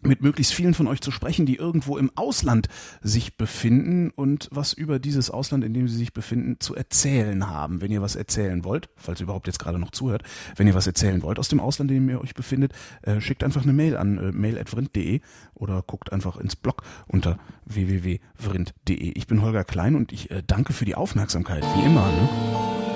mit 0.00 0.22
möglichst 0.22 0.54
vielen 0.54 0.74
von 0.74 0.86
euch 0.86 1.00
zu 1.00 1.10
sprechen, 1.10 1.46
die 1.46 1.56
irgendwo 1.56 1.98
im 1.98 2.10
Ausland 2.14 2.68
sich 3.02 3.36
befinden 3.36 4.10
und 4.10 4.48
was 4.52 4.72
über 4.72 4.98
dieses 4.98 5.30
Ausland, 5.30 5.64
in 5.64 5.74
dem 5.74 5.88
sie 5.88 5.96
sich 5.96 6.12
befinden, 6.12 6.56
zu 6.60 6.74
erzählen 6.74 7.48
haben. 7.48 7.80
Wenn 7.80 7.90
ihr 7.90 8.02
was 8.02 8.16
erzählen 8.16 8.64
wollt, 8.64 8.88
falls 8.96 9.20
ihr 9.20 9.24
überhaupt 9.24 9.46
jetzt 9.46 9.58
gerade 9.58 9.78
noch 9.78 9.90
zuhört, 9.90 10.22
wenn 10.56 10.66
ihr 10.66 10.74
was 10.74 10.86
erzählen 10.86 11.22
wollt 11.22 11.38
aus 11.38 11.48
dem 11.48 11.60
Ausland, 11.60 11.90
in 11.90 11.98
dem 11.98 12.08
ihr 12.08 12.20
euch 12.20 12.34
befindet, 12.34 12.72
äh, 13.02 13.20
schickt 13.20 13.42
einfach 13.42 13.62
eine 13.62 13.72
Mail 13.72 13.96
an 13.96 14.18
äh, 14.18 14.32
mail.vrind.de 14.32 15.20
oder 15.54 15.82
guckt 15.82 16.12
einfach 16.12 16.36
ins 16.36 16.56
Blog 16.56 16.82
unter 17.06 17.38
www.vrind.de. 17.66 19.12
Ich 19.12 19.26
bin 19.26 19.42
Holger 19.42 19.64
Klein 19.64 19.94
und 19.96 20.12
ich 20.12 20.30
äh, 20.30 20.42
danke 20.46 20.72
für 20.72 20.84
die 20.84 20.94
Aufmerksamkeit, 20.94 21.64
wie 21.76 21.84
immer. 21.84 22.06
Ne? 22.06 22.87